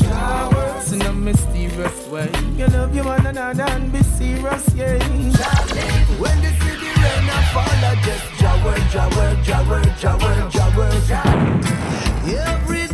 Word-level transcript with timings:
Jawords 0.00 0.92
in 0.92 1.02
a 1.02 1.12
mysterious 1.12 2.06
way. 2.08 2.30
You 2.56 2.66
love 2.68 2.94
your 2.94 3.04
one 3.04 3.26
another 3.26 3.64
and 3.64 3.92
be 3.92 4.02
serious, 4.02 4.74
yeah. 4.74 4.98
When 6.18 6.40
the 6.40 6.52
city 6.60 6.90
rain 7.02 7.28
and 7.28 7.46
fall, 7.52 7.84
I 7.84 8.00
just. 8.04 8.36
Every 12.28 12.85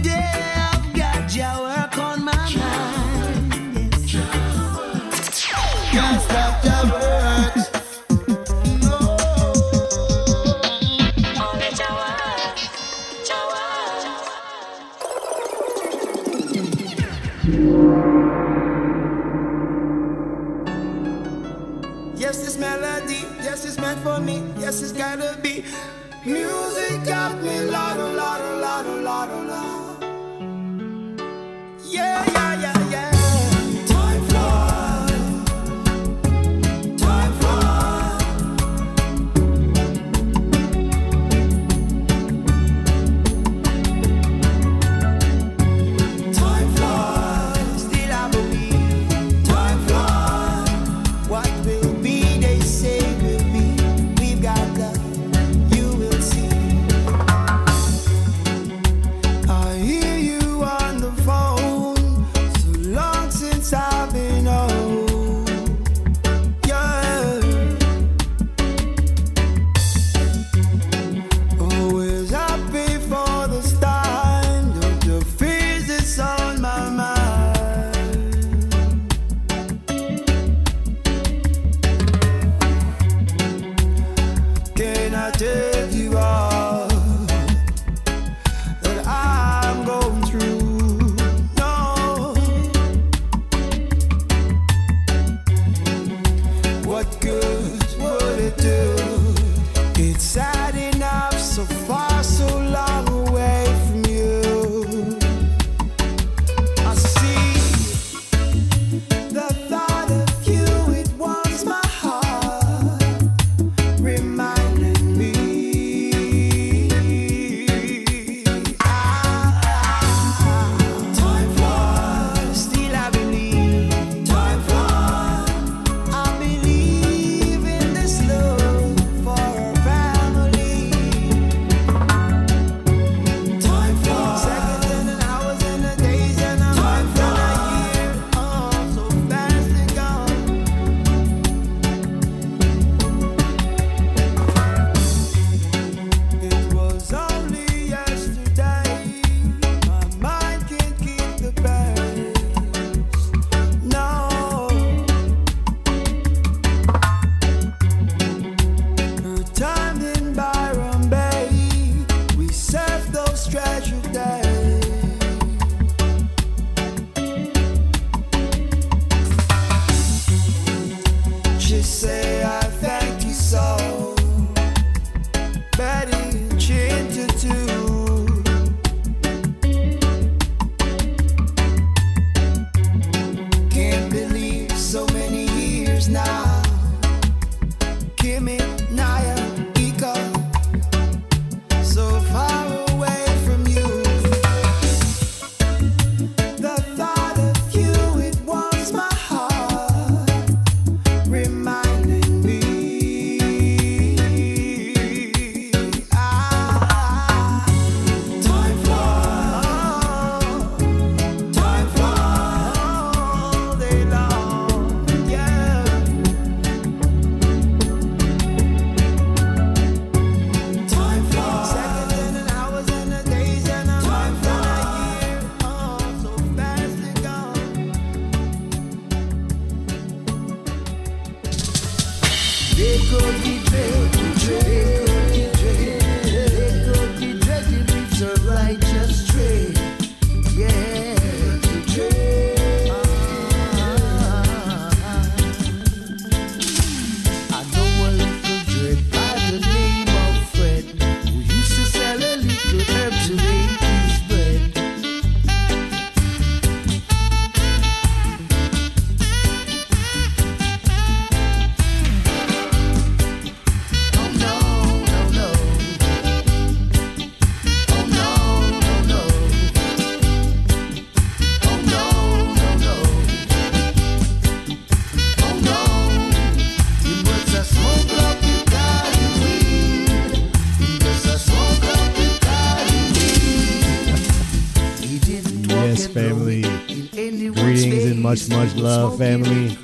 much, 288.33 288.49
much 288.49 288.75
love, 288.77 289.19
family. 289.19 289.77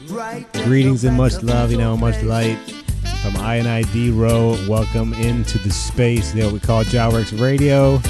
Greetings 0.64 1.04
and 1.04 1.14
much 1.14 1.42
love, 1.42 1.70
you 1.70 1.76
know, 1.76 1.98
much 1.98 2.22
light 2.22 2.56
from 3.22 3.36
I 3.36 3.56
and 3.56 3.68
I 3.68 3.82
D 3.92 4.10
Row. 4.10 4.56
Welcome 4.66 5.12
into 5.14 5.58
the 5.58 5.70
space 5.70 6.32
that 6.32 6.50
we 6.50 6.58
call 6.58 6.82
Jah 6.82 7.10
Works 7.12 7.34
Radio. 7.34 8.00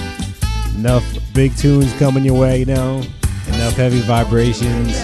Enough 0.76 1.04
big 1.34 1.56
tunes 1.56 1.92
coming 1.98 2.24
your 2.24 2.38
way, 2.38 2.60
you 2.60 2.66
know, 2.66 3.02
enough 3.48 3.72
heavy 3.72 3.98
vibrations. 4.02 4.96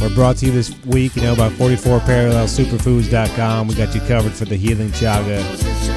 We're 0.00 0.14
brought 0.14 0.38
to 0.38 0.46
you 0.46 0.52
this 0.52 0.74
week, 0.86 1.14
you 1.14 1.22
know, 1.22 1.36
by 1.36 1.50
44 1.50 2.00
Parallel 2.00 2.46
Superfoods.com. 2.46 3.68
We 3.68 3.74
got 3.74 3.94
you 3.94 4.00
covered 4.00 4.32
for 4.32 4.46
the 4.46 4.56
healing 4.56 4.88
chaga 4.92 5.40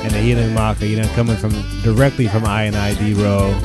and 0.04 0.12
the 0.12 0.20
healing 0.20 0.54
maca, 0.54 0.90
you 0.90 0.98
know, 0.98 1.08
coming 1.16 1.38
from 1.38 1.54
directly 1.84 2.28
from 2.28 2.44
I 2.44 2.64
and 2.64 2.76
I 2.76 2.96
D 2.96 3.14
Row. 3.14 3.58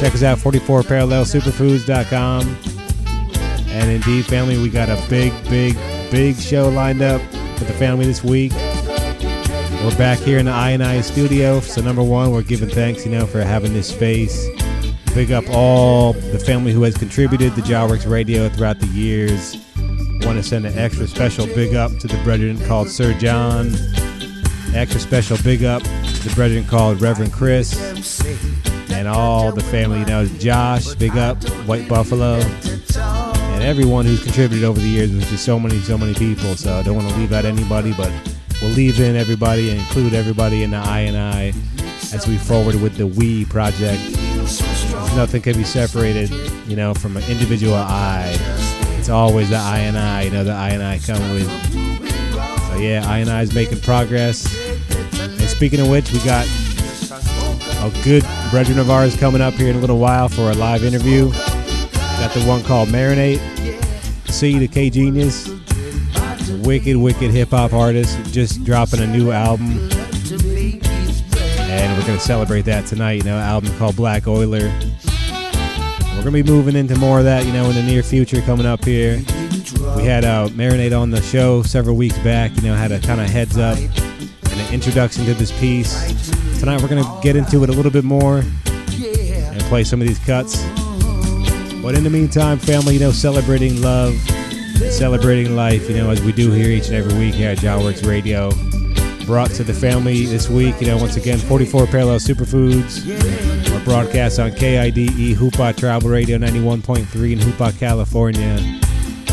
Check 0.00 0.14
us 0.14 0.24
out, 0.24 0.40
44 0.40 0.82
Parallel 0.82 1.24
Superfoods.com. 1.24 2.69
And 3.80 3.90
indeed, 3.90 4.26
family, 4.26 4.58
we 4.58 4.68
got 4.68 4.90
a 4.90 5.02
big, 5.08 5.32
big, 5.48 5.74
big 6.10 6.36
show 6.36 6.68
lined 6.68 7.00
up 7.00 7.22
for 7.56 7.64
the 7.64 7.72
family 7.72 8.04
this 8.04 8.22
week. 8.22 8.52
We're 9.82 9.96
back 9.96 10.18
here 10.18 10.38
in 10.38 10.44
the 10.44 10.52
I 10.52 10.72
and 10.72 10.82
I 10.82 11.00
studio. 11.00 11.60
So 11.60 11.80
number 11.80 12.02
one, 12.02 12.30
we're 12.30 12.42
giving 12.42 12.68
thanks, 12.68 13.06
you 13.06 13.10
know, 13.10 13.24
for 13.24 13.40
having 13.40 13.72
this 13.72 13.88
space. 13.88 14.46
Big 15.14 15.32
up 15.32 15.44
all 15.48 16.12
the 16.12 16.38
family 16.38 16.72
who 16.72 16.82
has 16.82 16.98
contributed 16.98 17.54
to 17.54 17.62
Jah 17.62 17.86
Works 17.88 18.04
Radio 18.04 18.50
throughout 18.50 18.80
the 18.80 18.86
years. 18.88 19.56
Want 20.26 20.36
to 20.36 20.42
send 20.42 20.66
an 20.66 20.76
extra 20.76 21.08
special 21.08 21.46
big 21.46 21.74
up 21.74 21.90
to 22.00 22.06
the 22.06 22.22
brethren 22.22 22.62
called 22.66 22.90
Sir 22.90 23.18
John. 23.18 23.72
Extra 24.74 25.00
special 25.00 25.38
big 25.42 25.64
up 25.64 25.82
to 25.82 26.28
the 26.28 26.32
brethren 26.34 26.66
called 26.66 27.00
Reverend 27.00 27.32
Chris. 27.32 28.20
And 28.90 29.08
all 29.08 29.52
the 29.52 29.62
family, 29.62 30.00
you 30.00 30.04
know, 30.04 30.26
Josh, 30.26 30.94
big 30.96 31.16
up, 31.16 31.42
White 31.66 31.88
Buffalo. 31.88 32.42
And 33.60 33.68
everyone 33.68 34.06
who's 34.06 34.22
contributed 34.22 34.64
over 34.64 34.80
the 34.80 34.88
years, 34.88 35.12
which 35.12 35.30
is 35.30 35.42
so 35.42 35.60
many, 35.60 35.78
so 35.80 35.98
many 35.98 36.14
people. 36.14 36.56
So 36.56 36.78
I 36.78 36.82
don't 36.82 36.96
want 36.96 37.10
to 37.10 37.16
leave 37.16 37.30
out 37.34 37.44
anybody, 37.44 37.92
but 37.92 38.10
we'll 38.62 38.70
leave 38.70 38.98
in 38.98 39.16
everybody 39.16 39.68
and 39.68 39.78
include 39.78 40.14
everybody 40.14 40.62
in 40.62 40.70
the 40.70 40.78
I 40.78 41.00
and 41.00 41.14
I 41.14 41.52
as 42.14 42.26
we 42.26 42.38
forward 42.38 42.76
with 42.76 42.96
the 42.96 43.06
We 43.06 43.44
project. 43.44 44.00
Nothing 45.14 45.42
can 45.42 45.58
be 45.58 45.64
separated, 45.64 46.30
you 46.66 46.74
know, 46.74 46.94
from 46.94 47.18
an 47.18 47.22
individual 47.24 47.74
I. 47.74 48.34
It's 48.98 49.10
always 49.10 49.50
the 49.50 49.56
I 49.56 49.80
and 49.80 49.98
I, 49.98 50.22
you 50.22 50.30
know, 50.30 50.42
the 50.42 50.52
I 50.52 50.70
and 50.70 50.82
I 50.82 50.98
come 50.98 51.20
with. 51.34 51.46
So 52.70 52.76
yeah, 52.78 53.04
I 53.06 53.18
and 53.18 53.28
I 53.28 53.42
is 53.42 53.54
making 53.54 53.80
progress. 53.80 54.56
And 55.20 55.42
speaking 55.42 55.80
of 55.80 55.90
which, 55.90 56.10
we 56.12 56.18
got 56.20 56.46
a 57.82 57.92
good 58.04 58.24
brethren 58.50 58.78
of 58.78 58.88
ours 58.88 59.14
coming 59.16 59.42
up 59.42 59.52
here 59.52 59.68
in 59.68 59.76
a 59.76 59.80
little 59.80 59.98
while 59.98 60.30
for 60.30 60.50
a 60.50 60.54
live 60.54 60.82
interview. 60.82 61.30
Got 62.20 62.34
the 62.34 62.44
one 62.44 62.62
called 62.62 62.90
Marinate. 62.90 63.40
C 64.30 64.58
the 64.58 64.68
K 64.68 64.90
Genius. 64.90 65.48
Wicked, 66.62 66.94
wicked 66.94 67.30
hip 67.30 67.48
hop 67.48 67.72
artist. 67.72 68.18
Just 68.30 68.62
dropping 68.62 69.00
a 69.00 69.06
new 69.06 69.30
album. 69.30 69.88
And 70.30 71.98
we're 71.98 72.06
going 72.06 72.18
to 72.18 72.24
celebrate 72.24 72.66
that 72.66 72.84
tonight. 72.86 73.12
You 73.12 73.22
know, 73.22 73.38
album 73.38 73.74
called 73.78 73.96
Black 73.96 74.28
Oiler. 74.28 74.70
We're 76.14 76.22
going 76.22 76.24
to 76.24 76.30
be 76.30 76.42
moving 76.42 76.76
into 76.76 76.94
more 76.96 77.20
of 77.20 77.24
that, 77.24 77.46
you 77.46 77.54
know, 77.54 77.64
in 77.70 77.74
the 77.74 77.82
near 77.82 78.02
future 78.02 78.42
coming 78.42 78.66
up 78.66 78.84
here. 78.84 79.16
We 79.96 80.04
had 80.04 80.26
uh, 80.26 80.48
Marinate 80.48 80.96
on 80.96 81.08
the 81.10 81.22
show 81.22 81.62
several 81.62 81.96
weeks 81.96 82.18
back, 82.18 82.54
you 82.56 82.62
know, 82.68 82.74
had 82.74 82.92
a 82.92 83.00
kind 83.00 83.22
of 83.22 83.30
heads 83.30 83.56
up 83.56 83.78
and 83.78 84.60
an 84.60 84.74
introduction 84.74 85.24
to 85.24 85.32
this 85.32 85.58
piece. 85.58 86.12
Tonight 86.60 86.82
we're 86.82 86.88
going 86.88 87.02
to 87.02 87.20
get 87.22 87.34
into 87.34 87.64
it 87.64 87.70
a 87.70 87.72
little 87.72 87.90
bit 87.90 88.04
more 88.04 88.44
and 88.92 89.60
play 89.62 89.84
some 89.84 90.02
of 90.02 90.06
these 90.06 90.18
cuts. 90.18 90.62
But 91.82 91.94
in 91.94 92.04
the 92.04 92.10
meantime, 92.10 92.58
family, 92.58 92.94
you 92.94 93.00
know, 93.00 93.10
celebrating 93.10 93.80
love, 93.80 94.14
celebrating 94.90 95.56
life, 95.56 95.88
you 95.88 95.96
know, 95.96 96.10
as 96.10 96.22
we 96.22 96.32
do 96.32 96.50
here 96.50 96.68
each 96.68 96.88
and 96.88 96.96
every 96.96 97.18
week 97.18 97.34
here 97.34 97.50
at 97.50 97.58
Jah 97.58 97.78
Works 97.78 98.02
Radio. 98.02 98.50
Brought 99.24 99.50
to 99.52 99.64
the 99.64 99.72
family 99.72 100.26
this 100.26 100.50
week, 100.50 100.80
you 100.80 100.88
know, 100.88 100.96
once 100.96 101.16
again, 101.16 101.38
44 101.38 101.86
Parallel 101.86 102.18
Superfoods. 102.18 103.72
Our 103.72 103.84
broadcast 103.84 104.38
on 104.38 104.50
KIDE 104.50 105.36
Hoopa 105.36 105.76
Tribal 105.76 106.10
Radio 106.10 106.36
91.3 106.36 107.32
in 107.32 107.38
Hoopa, 107.38 107.78
California. 107.78 108.58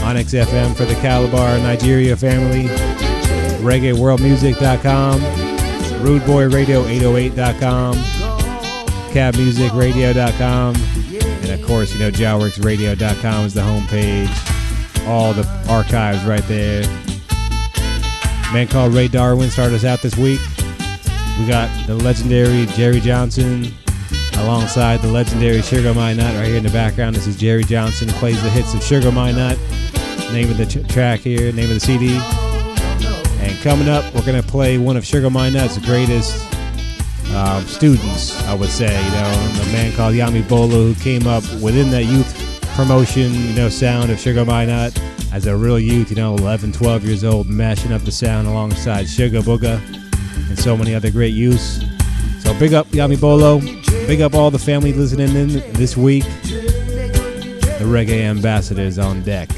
Onyx 0.03 0.33
FM 0.33 0.75
for 0.75 0.85
the 0.85 0.95
Calabar, 0.95 1.57
Nigeria 1.57 2.15
family. 2.15 2.67
ReggaeWorldMusic.com. 3.63 6.03
Rude 6.03 6.25
Boy 6.25 6.47
Radio 6.47 6.83
808.com. 6.83 7.95
CabMusicRadio.com. 9.11 10.96
Course, 11.67 11.93
you 11.93 11.99
know, 11.99 12.09
JahWorksRadio.com 12.09 13.45
is 13.45 13.53
the 13.53 13.59
homepage. 13.59 15.05
All 15.05 15.33
the 15.33 15.45
archives 15.67 16.23
right 16.23 16.43
there. 16.47 16.83
Man 18.53 18.69
called 18.69 18.93
Ray 18.93 19.09
Darwin 19.09 19.49
started 19.51 19.75
us 19.75 19.83
out 19.83 20.01
this 20.01 20.15
week. 20.15 20.39
We 21.37 21.45
got 21.45 21.69
the 21.85 21.95
legendary 21.95 22.67
Jerry 22.67 23.01
Johnson 23.01 23.67
alongside 24.37 25.01
the 25.01 25.11
legendary 25.11 25.61
Sugar 25.61 25.93
Minott 25.93 26.39
right 26.39 26.47
here 26.47 26.55
in 26.55 26.63
the 26.63 26.69
background. 26.69 27.17
This 27.17 27.27
is 27.27 27.35
Jerry 27.35 27.65
Johnson 27.65 28.07
plays 28.07 28.41
the 28.41 28.49
hits 28.49 28.73
of 28.73 28.81
Sugar 28.81 29.11
Minott. 29.11 29.57
Name 30.31 30.49
of 30.49 30.55
the 30.55 30.65
ch- 30.65 30.87
track 30.87 31.19
here, 31.19 31.51
name 31.51 31.65
of 31.69 31.73
the 31.73 31.79
CD. 31.81 32.15
And 33.45 33.59
coming 33.61 33.89
up, 33.89 34.05
we're 34.15 34.25
gonna 34.25 34.41
play 34.41 34.77
one 34.77 34.95
of 34.95 35.05
Sugar 35.05 35.29
Minott's 35.29 35.77
greatest 35.79 36.46
um, 37.35 37.65
students, 37.65 38.41
I 38.43 38.53
would 38.53 38.69
say. 38.69 38.93
You 39.03 39.11
know, 39.11 39.61
a 39.61 39.65
man 39.71 39.95
called 39.95 40.15
Yami 40.15 40.47
Bolo 40.47 40.91
who 40.91 40.95
came 40.95 41.27
up 41.27 41.43
within 41.61 41.89
that 41.91 42.03
youth 42.05 42.33
promotion, 42.75 43.33
you 43.33 43.53
know, 43.53 43.69
sound 43.69 44.11
of 44.11 44.19
Sugar 44.19 44.45
Minott 44.45 44.99
as 45.33 45.47
a 45.47 45.55
real 45.55 45.79
youth, 45.79 46.09
you 46.09 46.15
know, 46.15 46.35
11, 46.35 46.71
12 46.71 47.03
years 47.03 47.23
old, 47.23 47.47
mashing 47.47 47.91
up 47.91 48.01
the 48.03 48.11
sound 48.11 48.47
alongside 48.47 49.07
Sugar 49.07 49.41
Booga 49.41 49.81
and 50.49 50.57
so 50.57 50.77
many 50.77 50.93
other 50.93 51.11
great 51.11 51.33
youths. 51.33 51.79
So 52.39 52.57
big 52.59 52.73
up 52.73 52.87
Yami 52.87 53.19
Bolo, 53.19 53.59
big 54.07 54.21
up 54.21 54.33
all 54.33 54.51
the 54.51 54.59
family 54.59 54.93
listening 54.93 55.35
in 55.35 55.47
this 55.73 55.97
week. 55.97 56.23
The 56.23 57.83
reggae 57.83 58.21
ambassadors 58.21 58.97
on 58.97 59.21
deck. 59.23 59.49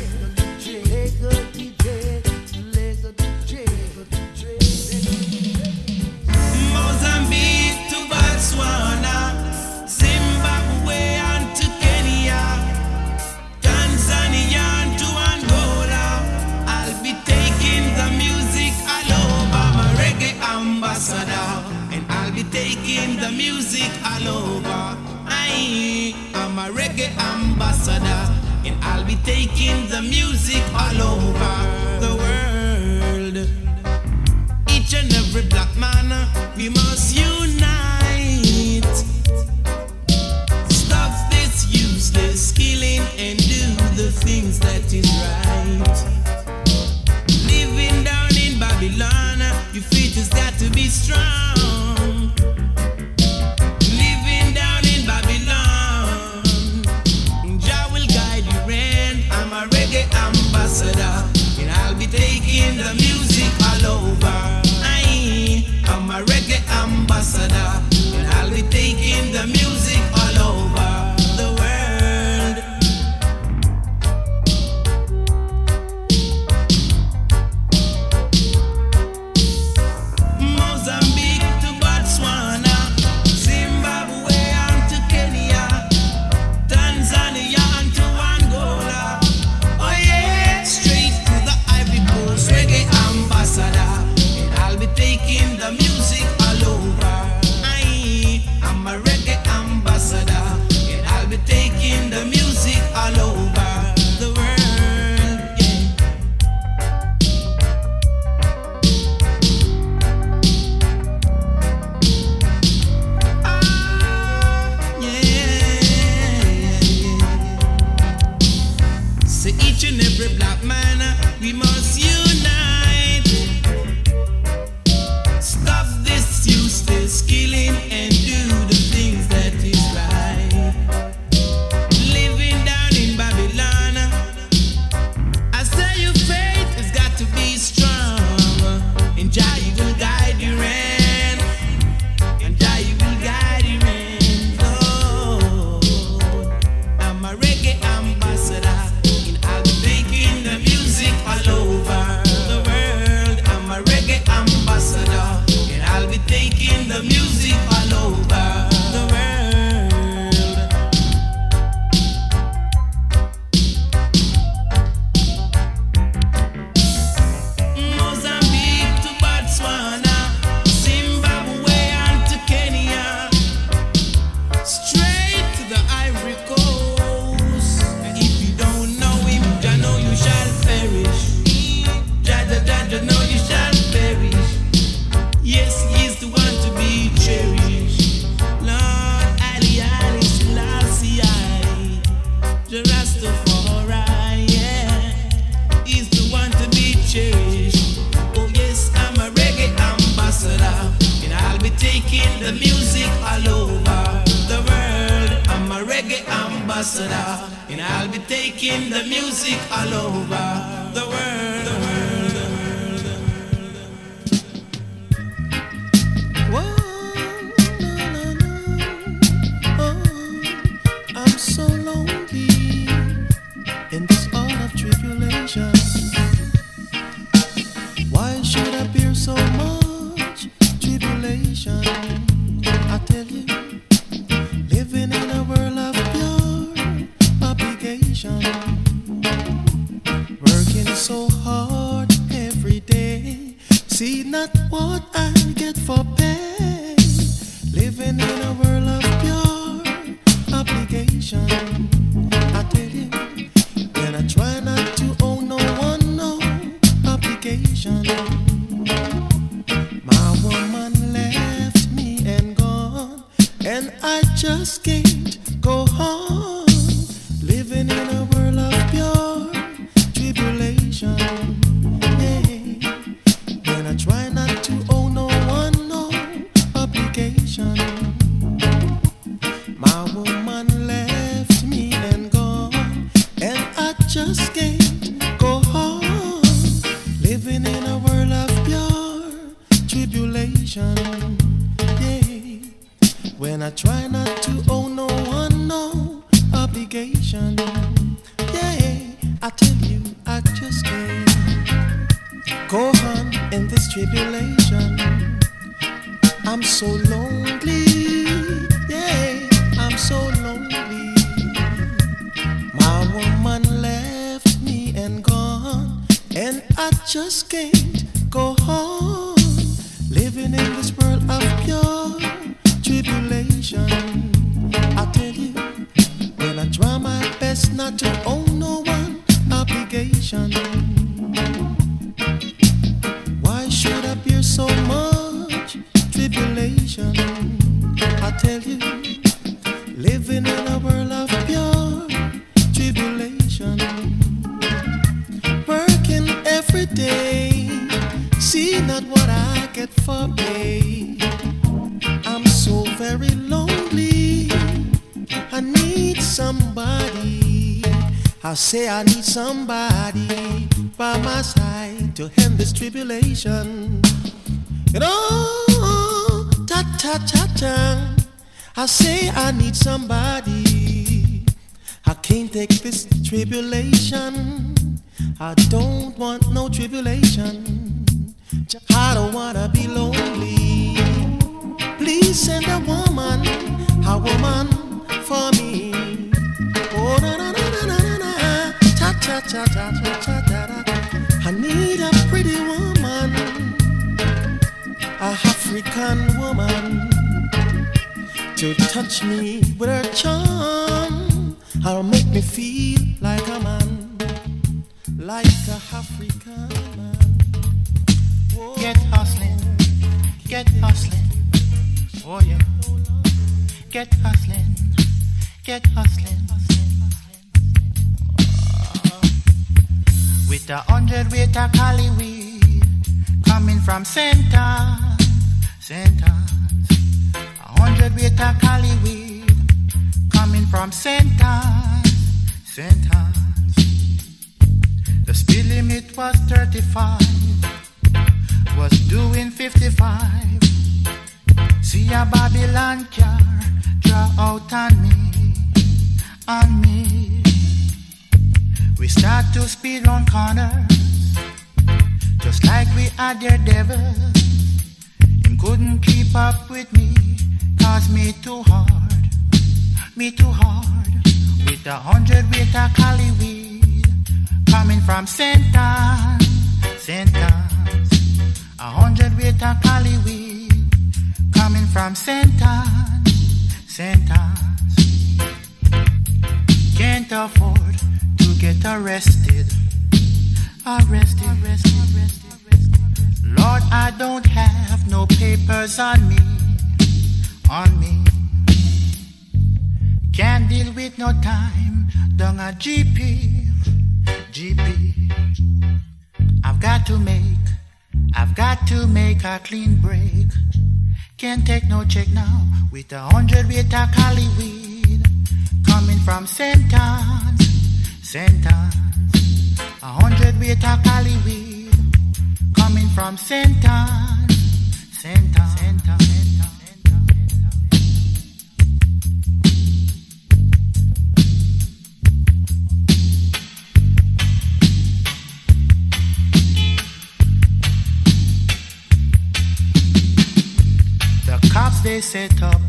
set 532.30 532.62
up 532.62 532.80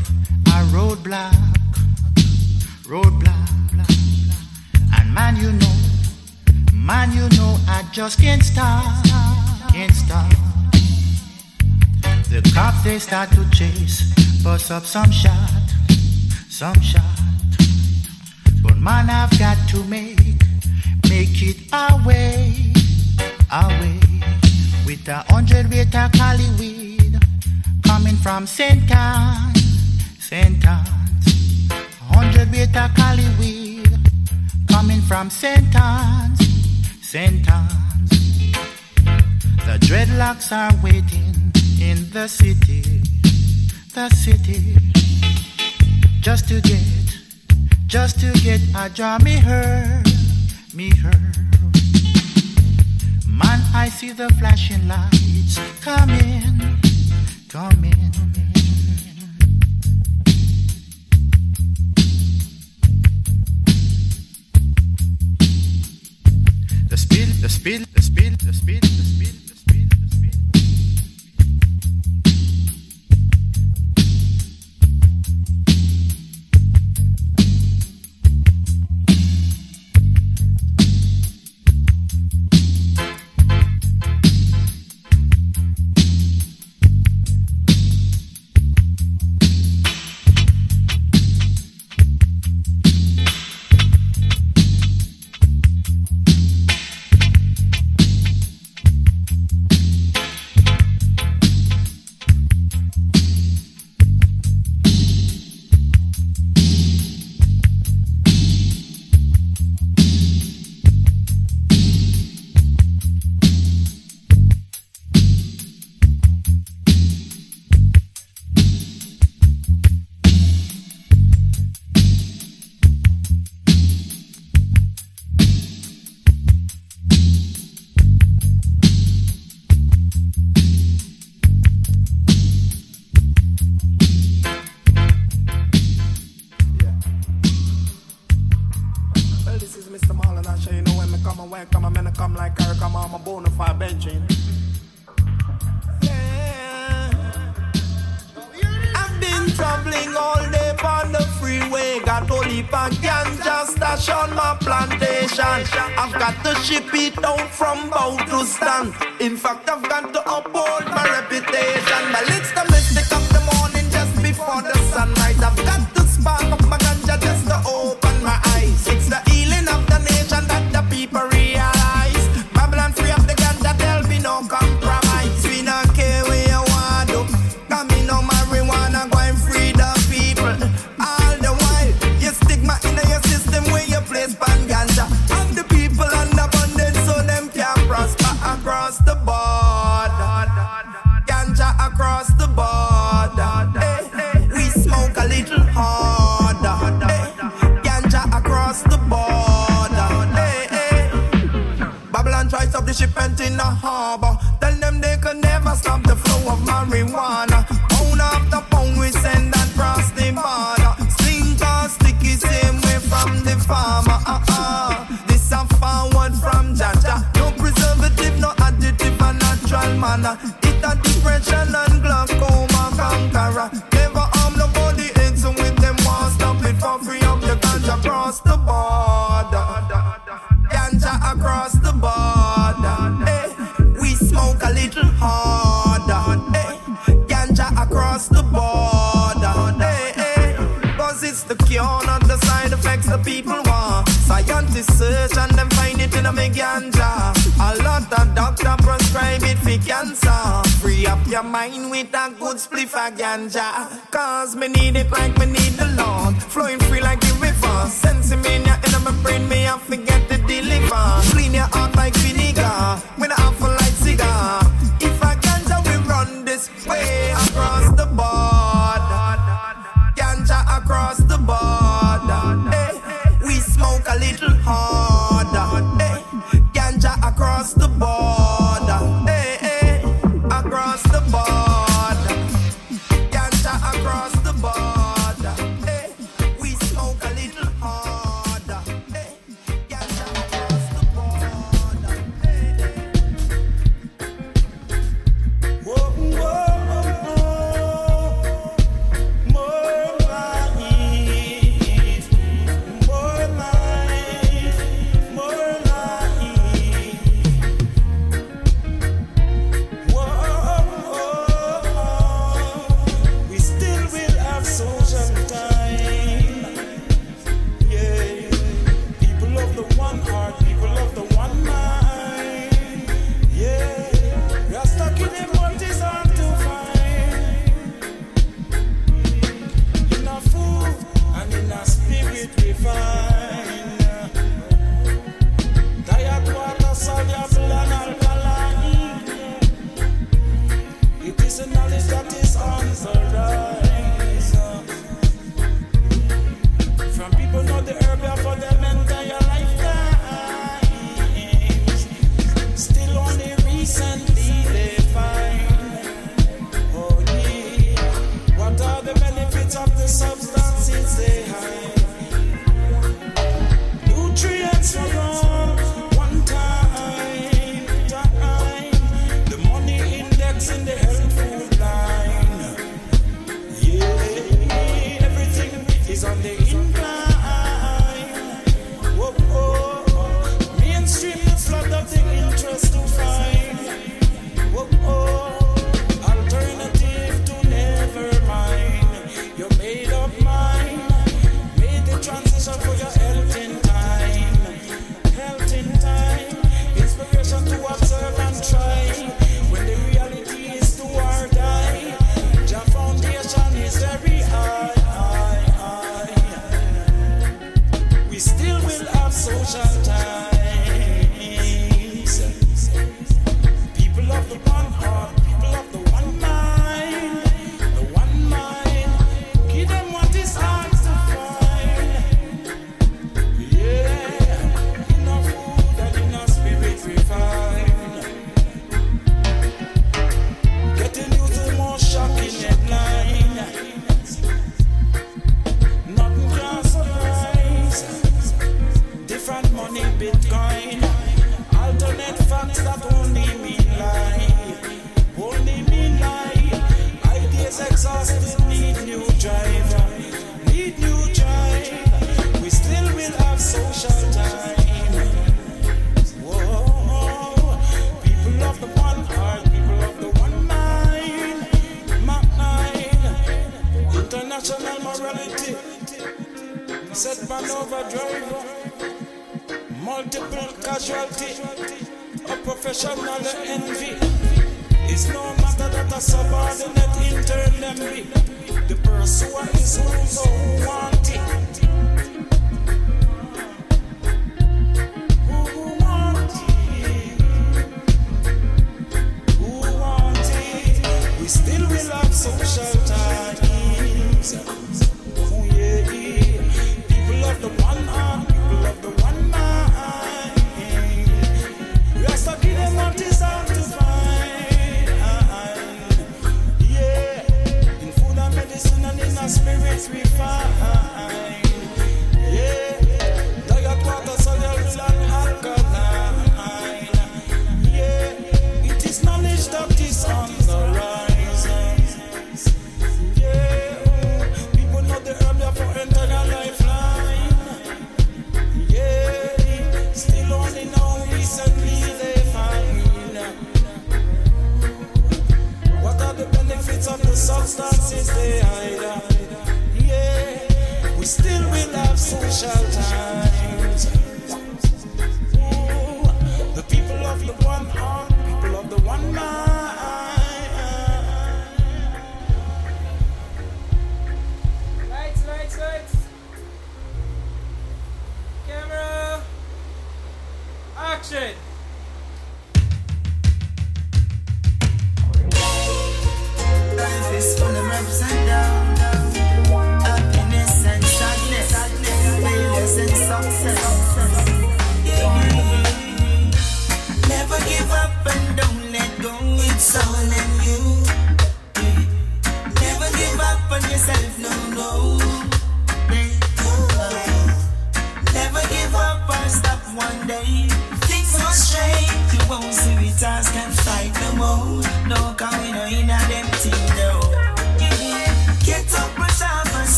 a 0.53 0.57
roadblock, 0.69 1.33
roadblock. 2.83 3.49
And 4.99 5.11
man, 5.15 5.35
you 5.35 5.51
know, 5.51 5.75
man, 6.71 7.11
you 7.11 7.27
know, 7.37 7.57
I 7.67 7.83
just 7.91 8.21
can't 8.21 8.43
stop, 8.43 9.03
can't 9.71 9.95
stop. 9.95 10.31
The 12.29 12.47
cops 12.53 12.83
they 12.83 12.99
start 12.99 13.31
to 13.31 13.49
chase, 13.49 14.13
bust 14.43 14.69
up 14.69 14.83
some 14.83 15.09
shot, 15.09 15.63
some 16.47 16.79
shot. 16.79 17.01
But 18.61 18.77
man, 18.77 19.09
I've 19.09 19.39
got 19.39 19.57
to 19.69 19.83
make, 19.85 20.19
make 21.09 21.41
it 21.41 21.57
away, 21.73 22.73
away. 23.51 23.99
With 24.85 25.07
a 25.07 25.25
hundred 25.29 25.71
weight 25.71 25.95
of 25.95 26.11
Cali 26.11 26.80
coming 28.01 28.17
from 28.17 28.47
St. 28.47 28.89
Cons, 28.89 29.61
St. 30.17 30.63
Cons. 30.63 31.69
100 32.09 32.75
of 32.75 32.95
Cali 32.95 33.27
weed 33.39 33.87
coming 34.67 35.01
from 35.01 35.29
St. 35.29 35.71
Cons, 35.71 36.39
St. 37.03 37.45
Cons. 37.45 38.09
The 39.67 39.77
dreadlocks 39.85 40.51
are 40.51 40.73
waiting 40.81 41.53
in 41.79 42.09
the 42.09 42.27
city, 42.27 43.03
the 43.93 44.09
city. 44.09 44.75
Just 46.21 46.47
to 46.47 46.59
get, 46.59 46.81
just 47.85 48.19
to 48.21 48.31
get 48.41 48.61
a 48.75 48.89
draw 48.89 49.19
me 49.19 49.37
her, 49.37 50.01
me 50.73 50.89
her. 51.03 51.21
Man, 53.27 53.61
I 53.75 53.89
see 53.89 54.11
the 54.11 54.29
flashing 54.39 54.87
lights 54.87 55.59
coming 55.81 56.90
coming. 57.51 57.91
The 66.87 66.95
spirit, 66.95 67.41
the 67.41 67.49
spirit, 67.49 67.93
the 67.93 68.01
spirit, 68.01 68.39
the 68.39 68.53
spirit, 68.53 68.81
the 68.83 69.03
spirit. 69.03 69.40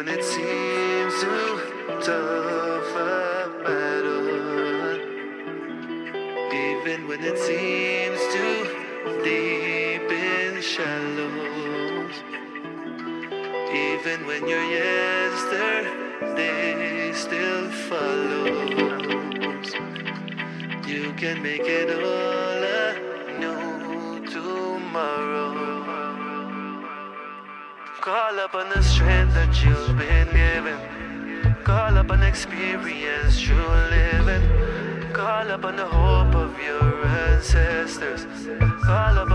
when 0.00 0.08
it 0.08 0.24
seems 0.24 1.14
too 1.20 1.60
tough 2.00 2.96
a 2.96 3.50
battle. 3.62 4.96
Even 6.68 7.06
when 7.06 7.22
it 7.22 7.36
seems 7.36 8.18
too 8.32 8.60
deep 9.22 10.10
and 10.10 10.64
shallow. 10.64 12.08
Even 13.88 14.24
when 14.26 14.48
your 14.48 14.64
yesterday 14.80 15.92
still 17.12 17.70
follows. 17.90 19.68
You 20.88 21.12
can 21.18 21.42
make 21.42 21.66
it 21.66 21.90
all. 22.02 22.19
what 29.50 29.64
you've 29.64 29.98
been 29.98 30.28
given. 30.28 30.78
Call 31.64 31.98
up 31.98 32.10
an 32.10 32.22
experience, 32.22 33.40
true 33.40 33.56
living. 33.90 34.42
Call 35.12 35.50
up 35.50 35.64
on 35.64 35.74
the 35.74 35.86
hope 35.86 36.34
of 36.36 36.56
your 36.62 37.04
ancestors. 37.04 38.26
Call 38.84 39.18
up 39.18 39.30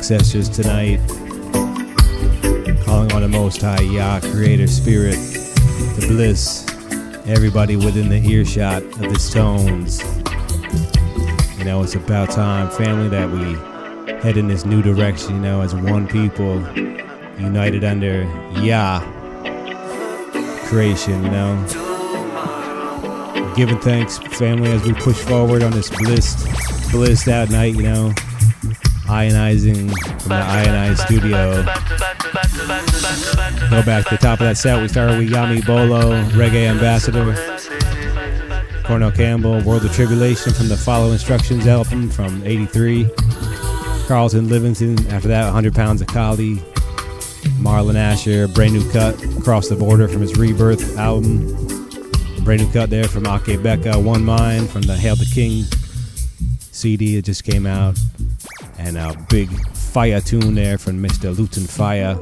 ancestors 0.00 0.48
tonight. 0.48 0.98
Calling 2.86 3.12
on 3.12 3.20
the 3.20 3.28
Most 3.30 3.60
High 3.60 3.82
Yah, 3.82 4.18
Creator 4.20 4.66
Spirit, 4.66 5.16
the 5.16 6.06
bliss, 6.08 6.66
everybody 7.26 7.76
within 7.76 8.08
the 8.08 8.16
earshot 8.16 8.82
of 8.82 8.98
the 8.98 9.30
tones. 9.30 10.00
You 11.58 11.64
know, 11.66 11.82
it's 11.82 11.96
about 11.96 12.30
time, 12.30 12.70
family, 12.70 13.10
that 13.10 13.28
we 13.28 14.14
head 14.22 14.38
in 14.38 14.48
this 14.48 14.64
new 14.64 14.80
direction, 14.80 15.34
you 15.34 15.40
know, 15.42 15.60
as 15.60 15.74
one 15.74 16.08
people, 16.08 16.66
united 17.38 17.84
under 17.84 18.22
Yah 18.62 19.00
creation, 20.64 21.22
you 21.24 21.30
know. 21.30 21.66
Giving 23.54 23.78
thanks, 23.80 24.16
family, 24.16 24.72
as 24.72 24.82
we 24.82 24.94
push 24.94 25.18
forward 25.18 25.62
on 25.62 25.72
this 25.72 25.90
blissed, 25.90 26.48
blissed 26.90 27.28
out 27.28 27.50
night, 27.50 27.74
you 27.74 27.82
know. 27.82 28.14
Ionizing 29.10 29.90
from 30.20 30.28
the 30.28 30.36
Ioneyez 30.36 30.98
studio. 31.04 31.64
Go 33.68 33.82
back 33.82 34.04
to 34.04 34.14
the 34.14 34.20
top 34.20 34.38
of 34.38 34.46
that 34.46 34.56
set. 34.56 34.80
We 34.80 34.86
started 34.86 35.18
with 35.18 35.30
Yami 35.30 35.66
Bolo, 35.66 36.22
Reggae 36.30 36.68
Ambassador. 36.68 37.34
Cornell 38.84 39.10
Campbell, 39.10 39.62
World 39.64 39.84
of 39.84 39.92
Tribulation 39.92 40.52
from 40.52 40.68
the 40.68 40.76
Follow 40.76 41.10
Instructions 41.10 41.66
album 41.66 42.08
from 42.08 42.40
83. 42.44 43.08
Carlton 44.06 44.48
Livingston, 44.48 44.96
after 45.08 45.26
that, 45.26 45.44
100 45.44 45.74
Pounds 45.74 46.00
of 46.00 46.06
Kali. 46.06 46.56
Marlon 47.58 47.96
Asher, 47.96 48.46
brand 48.46 48.74
new 48.74 48.92
cut, 48.92 49.20
Across 49.38 49.70
the 49.70 49.76
Border 49.76 50.06
from 50.06 50.20
his 50.20 50.36
Rebirth 50.36 50.96
album. 50.96 51.48
Brand 52.44 52.62
new 52.62 52.72
cut 52.72 52.90
there 52.90 53.08
from 53.08 53.24
Akae 53.24 53.58
Beka, 53.58 54.00
One 54.02 54.24
Mind 54.24 54.70
from 54.70 54.82
the 54.82 54.96
Hail 54.96 55.16
the 55.16 55.28
King 55.34 55.64
CD 56.70 57.16
that 57.16 57.24
just 57.24 57.42
came 57.42 57.66
out. 57.66 57.98
And 58.80 58.96
a 58.96 59.14
big 59.28 59.50
fire 59.76 60.22
tune 60.22 60.54
there 60.54 60.78
from 60.78 61.02
Mr. 61.02 61.36
Lutan 61.36 61.66
Fyah, 61.68 62.18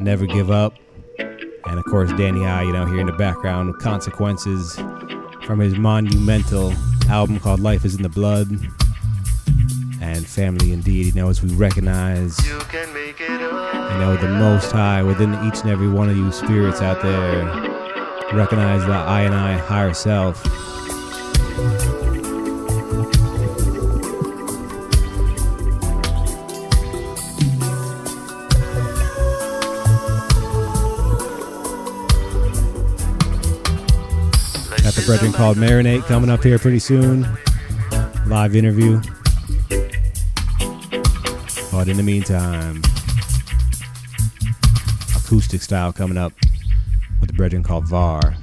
Never 0.00 0.24
Give 0.24 0.50
Up. 0.50 0.72
And 1.18 1.78
of 1.78 1.84
course, 1.84 2.10
Danny 2.14 2.46
I, 2.46 2.62
you 2.62 2.72
know, 2.72 2.86
here 2.86 3.00
in 3.00 3.06
the 3.06 3.12
background, 3.12 3.76
Consequences 3.78 4.74
from 5.44 5.60
his 5.60 5.76
monumental 5.76 6.72
album 7.10 7.38
called 7.38 7.60
Life 7.60 7.84
is 7.84 7.94
in 7.94 8.02
the 8.02 8.08
Blood. 8.08 8.48
And 10.00 10.26
Family 10.26 10.72
Indeed, 10.72 11.14
you 11.14 11.20
know, 11.20 11.28
as 11.28 11.42
we 11.42 11.50
recognize, 11.54 12.38
you 12.46 12.54
know, 14.00 14.16
the 14.16 14.34
Most 14.38 14.72
High 14.72 15.02
within 15.02 15.34
each 15.46 15.60
and 15.60 15.70
every 15.70 15.88
one 15.88 16.08
of 16.08 16.16
you 16.16 16.32
spirits 16.32 16.80
out 16.80 17.02
there. 17.02 17.44
Recognize 18.32 18.80
the 18.86 18.92
I 18.92 19.20
and 19.22 19.34
I 19.34 19.58
higher 19.58 19.92
self. 19.92 20.42
Got 34.96 35.02
the 35.02 35.06
brethren 35.08 35.32
called 35.34 35.58
Marinate 35.58 36.06
coming 36.06 36.30
up 36.30 36.42
here 36.42 36.58
pretty 36.58 36.78
soon. 36.78 37.26
Live 38.26 38.56
interview. 38.56 38.98
But 41.70 41.88
in 41.88 41.98
the 41.98 42.02
meantime, 42.02 42.80
acoustic 45.14 45.60
style 45.60 45.92
coming 45.92 46.16
up 46.16 46.32
with 47.20 47.28
the 47.28 47.36
brethren 47.36 47.62
called 47.62 47.86
VAR. 47.86 48.36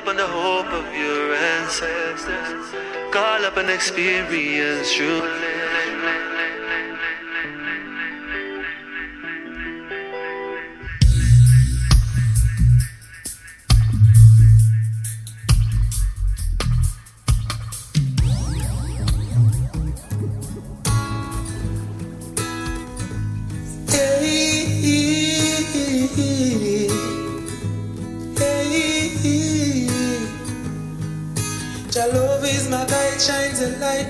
Up 0.00 0.08
on 0.08 0.16
the 0.16 0.26
hope 0.26 0.72
of 0.72 0.94
your 0.94 1.34
ancestors. 1.34 2.74
Call 3.12 3.44
up 3.44 3.58
an 3.58 3.68
experience 3.68 4.94
true 4.94 5.20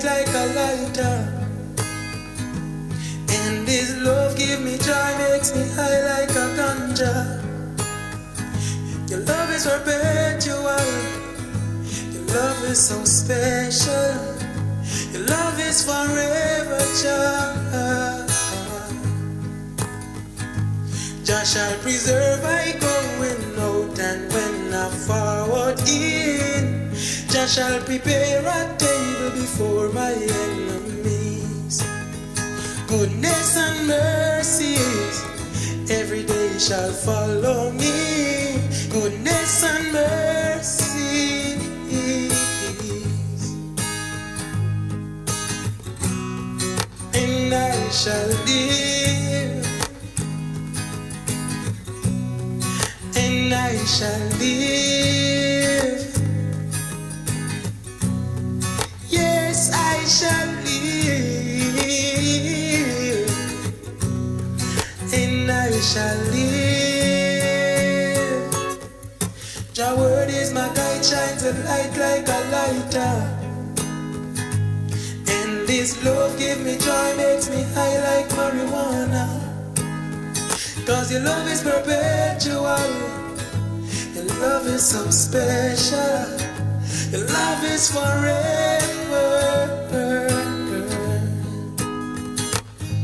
like 0.04 0.28
a 0.28 0.46
lighter. 0.58 1.16
And 3.28 3.66
this 3.66 3.96
love 3.98 4.36
give 4.36 4.60
me 4.62 4.78
joy, 4.78 5.10
makes 5.18 5.54
me 5.54 5.64
high 5.76 6.00
like 6.10 6.30
a 6.30 6.46
ganja. 6.58 7.40
Your 9.10 9.20
love 9.20 9.50
is 9.50 9.66
perpetual. 9.66 10.86
Your 12.12 12.26
love 12.34 12.64
is 12.70 12.88
so 12.88 13.04
special. 13.04 14.14
Your 15.12 15.26
love 15.26 15.60
is 15.60 15.84
forever, 15.84 16.80
child. 17.02 18.30
Jah 21.24 21.44
shall 21.44 21.76
preserve 21.82 22.44
I 22.44 22.72
going 22.78 23.58
out 23.58 23.98
and 23.98 24.32
when 24.32 24.74
I 24.74 24.88
forward 25.06 25.80
in. 25.88 26.79
Jah 27.30 27.46
shall 27.46 27.80
prepare 27.82 28.44
a 28.44 28.76
table 28.76 29.30
before 29.30 29.88
my 29.90 30.12
enemies. 30.12 31.80
Goodness 32.88 33.56
and 33.56 33.86
mercies 33.86 35.24
every 35.90 36.24
day 36.24 36.58
shall 36.58 36.90
follow 36.92 37.70
me. 37.70 38.58
Goodness 38.90 39.62
and 39.62 39.92
mercies. 39.92 41.60
And 47.14 47.54
I 47.54 47.90
shall 47.90 48.28
live. 48.46 49.66
and 53.16 53.54
I 53.54 53.76
shall 53.86 54.20
live. 54.38 55.49
Shall 60.20 60.52
live, 60.68 62.04
and 65.14 65.50
I 65.50 65.80
shall 65.80 66.18
live. 66.34 66.60
Your 69.74 69.96
word 69.96 70.28
is 70.28 70.52
my 70.52 70.68
guide, 70.74 71.02
shines 71.02 71.42
a 71.44 71.52
light 71.64 71.96
like 72.04 72.28
a 72.28 72.40
lighter. 72.54 73.16
And 75.36 75.66
this 75.66 75.96
love 76.04 76.38
give 76.38 76.60
me 76.66 76.76
joy, 76.76 77.16
makes 77.16 77.48
me 77.48 77.62
high 77.74 77.98
like 78.08 78.28
marijuana. 78.40 79.26
Cause 80.84 81.10
your 81.10 81.22
love 81.22 81.48
is 81.48 81.62
perpetual. 81.62 82.90
Your 84.14 84.26
love 84.44 84.66
is 84.66 84.84
so 84.86 85.10
special. 85.10 86.26
Your 87.10 87.26
love 87.26 87.64
is 87.64 87.90
forever. 87.90 88.70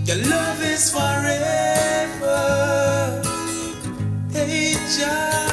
Your 0.07 0.19
love 0.19 0.63
is 0.63 0.89
forever. 0.93 2.31
Hey, 4.31 4.75
Jah, 4.97 5.46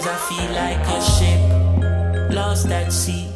Sometimes 0.00 0.22
I 0.22 0.28
feel 0.32 0.50
like 0.54 0.80
a 0.88 1.00
ship 1.12 2.34
lost 2.34 2.70
at 2.70 2.90
sea. 2.90 3.28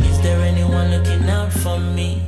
Is 0.00 0.20
there 0.20 0.38
anyone 0.42 0.90
looking 0.90 1.26
out 1.30 1.50
for 1.50 1.78
me? 1.78 2.20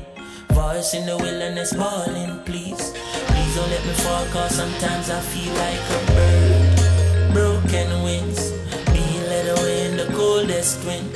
Voice 0.53 0.95
in 0.95 1.05
the 1.05 1.18
wilderness 1.18 1.76
calling, 1.76 2.41
please. 2.45 2.95
Please 3.28 3.55
don't 3.55 3.68
let 3.68 3.85
me 3.85 3.93
fall, 3.93 4.24
cause 4.32 4.55
sometimes 4.55 5.11
I 5.11 5.20
feel 5.20 5.53
like 5.64 5.85
a 5.97 6.07
bird. 6.07 7.35
Broken 7.35 8.03
wings, 8.05 8.53
being 8.91 9.24
led 9.28 9.59
away 9.59 9.91
in 9.91 9.97
the 9.99 10.07
coldest 10.16 10.82
wind. 10.87 11.11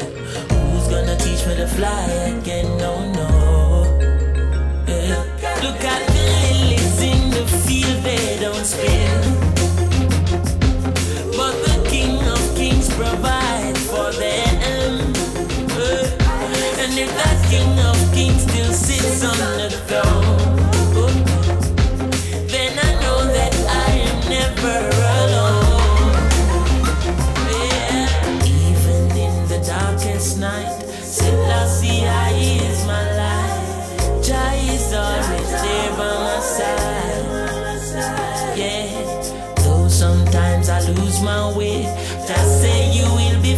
Who's 0.52 0.88
gonna 0.88 1.16
teach 1.16 1.46
me 1.46 1.56
to 1.56 1.66
fly 1.68 2.04
again? 2.36 2.66
No, 2.76 3.00
no. 3.12 3.28
Yeah. 4.86 5.24
Look 5.62 5.82
at 5.84 6.06
the 6.06 6.22
lilies 6.52 7.00
in 7.00 7.30
the 7.30 7.46
field, 7.64 8.02
they 8.04 8.38
don't 8.40 8.66
spill. 8.66 9.37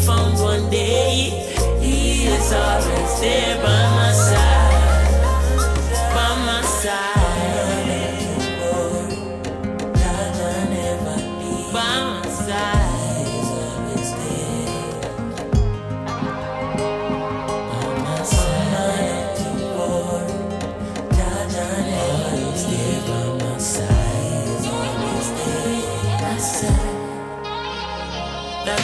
Found 0.00 0.40
one 0.40 0.70
day. 0.70 1.30
He 1.80 2.26
is 2.26 2.52
always 2.52 3.20
there 3.20 3.62
by 3.62 3.89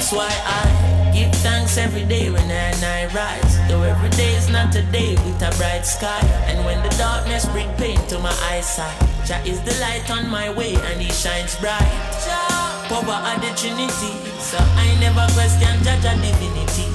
That's 0.06 0.22
why 0.22 0.38
I 0.46 1.10
give 1.10 1.34
thanks 1.42 1.76
every 1.76 2.04
day 2.04 2.30
when 2.30 2.46
I, 2.46 2.70
and 2.70 2.84
I 2.84 3.10
rise. 3.10 3.58
Though 3.66 3.82
every 3.82 4.10
day 4.10 4.36
is 4.36 4.48
not 4.48 4.72
a 4.76 4.82
day 4.94 5.18
with 5.18 5.42
a 5.42 5.50
bright 5.58 5.82
sky. 5.82 6.22
And 6.46 6.64
when 6.64 6.80
the 6.86 6.94
darkness 6.94 7.44
bring 7.46 7.66
pain 7.74 7.98
to 8.14 8.20
my 8.20 8.30
eyesight, 8.46 8.94
Jah 9.26 9.42
is 9.42 9.58
the 9.66 9.74
light 9.82 10.08
on 10.08 10.30
my 10.30 10.46
way 10.54 10.78
and 10.78 11.02
He 11.02 11.10
shines 11.10 11.58
bright. 11.58 11.90
Jah, 12.22 12.86
power 12.86 13.18
of 13.18 13.42
the 13.42 13.50
Trinity, 13.58 14.14
so 14.38 14.62
I 14.78 14.94
never 15.02 15.26
question 15.34 15.74
Jah 15.82 15.98
Jah 15.98 16.14
divinity. 16.22 16.86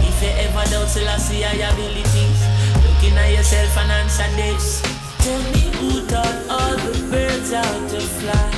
If 0.00 0.16
you 0.24 0.32
ever 0.48 0.64
doubt 0.72 0.88
Selassie 0.88 1.44
abilities, 1.44 2.40
looking 2.80 3.12
at 3.20 3.28
yourself 3.28 3.76
and 3.76 3.92
answer 3.92 4.30
this. 4.40 4.80
Tell 5.20 5.42
me 5.52 5.68
who 5.84 6.06
taught 6.08 6.48
all 6.48 6.76
the 6.80 6.96
birds 7.12 7.52
how 7.52 7.88
to 7.92 8.00
fly. 8.00 8.53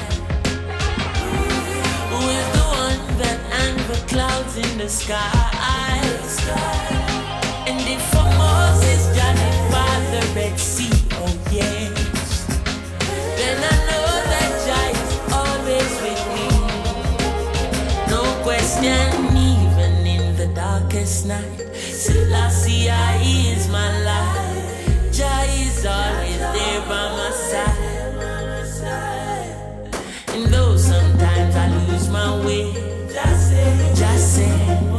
Clouds 4.09 4.57
in 4.57 4.79
the 4.79 4.89
sky? 4.89 5.31
And 7.69 7.81
if 7.89 8.03
for 8.11 8.25
Moses, 8.39 9.07
did 9.17 9.37
part 9.71 10.03
the 10.13 10.23
Red 10.35 10.59
Sea, 10.59 10.91
oh 11.13 11.35
yes, 11.51 12.47
then 13.39 13.59
I 13.59 13.75
know 13.89 14.07
that 14.31 14.51
Jah 14.67 14.89
is 14.95 15.11
always 15.41 15.93
with 16.05 16.23
me. 16.35 16.49
No 18.09 18.23
question, 18.43 19.09
even 19.37 19.93
in 20.07 20.37
the 20.37 20.49
darkest 20.55 21.27
night, 21.27 21.59
Selassie 21.75 22.89
I 22.91 23.21
is 23.23 23.69
my 23.69 23.89
light. 24.05 25.13
Jah 25.13 25.45
is 25.49 25.85
always 25.85 26.39
there 26.39 26.83
by 26.89 27.05
my 27.19 27.31
side. 27.31 27.87
And 30.35 30.45
though 30.53 30.77
sometimes 30.77 31.57
I 31.57 31.69
lose 31.89 32.09
my 32.11 32.31
way, 32.45 32.96
just 33.17 33.49
say, 33.49 33.93
just 33.95 34.37
say, 34.37 34.96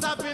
stop 0.00 0.18
it. 0.20 0.29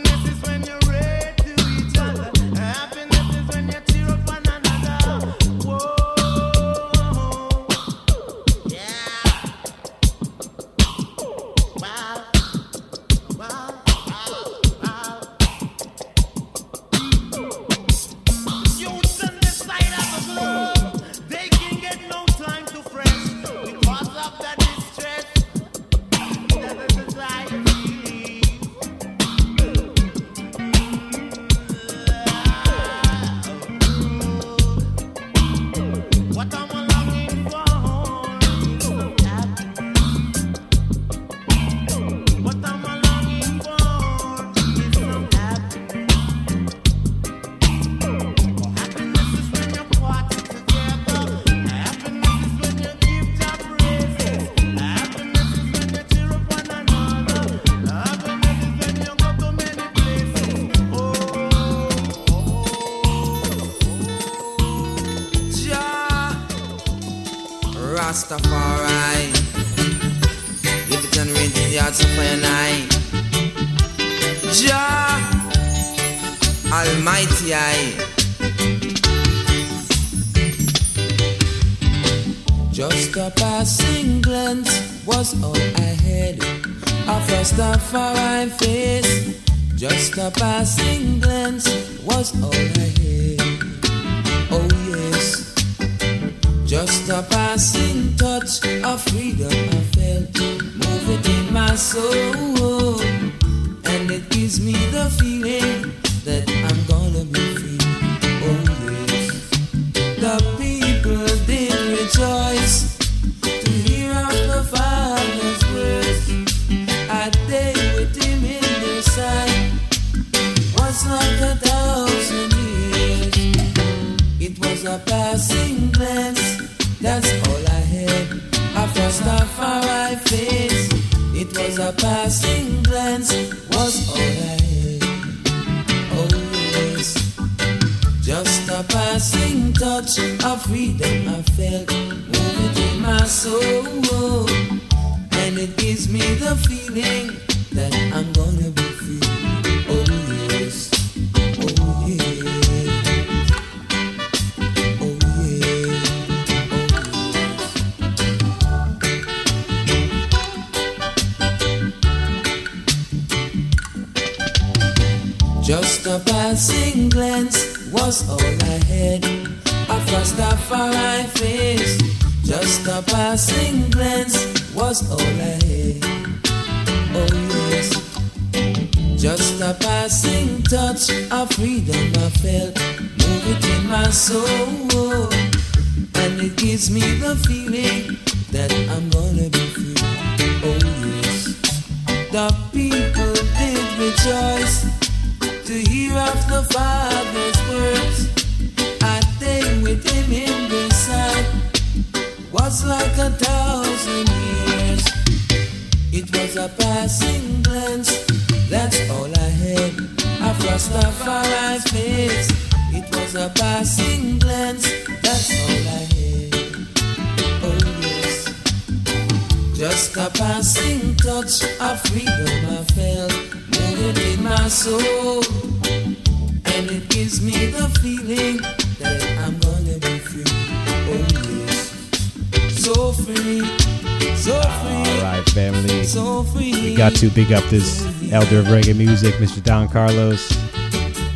big 237.37 237.53
up 237.53 237.63
this 237.65 238.03
elder 238.33 238.61
of 238.61 238.65
reggae 238.69 238.97
music, 238.97 239.35
Mr. 239.35 239.63
Don 239.63 239.91
Carlos. 239.91 240.51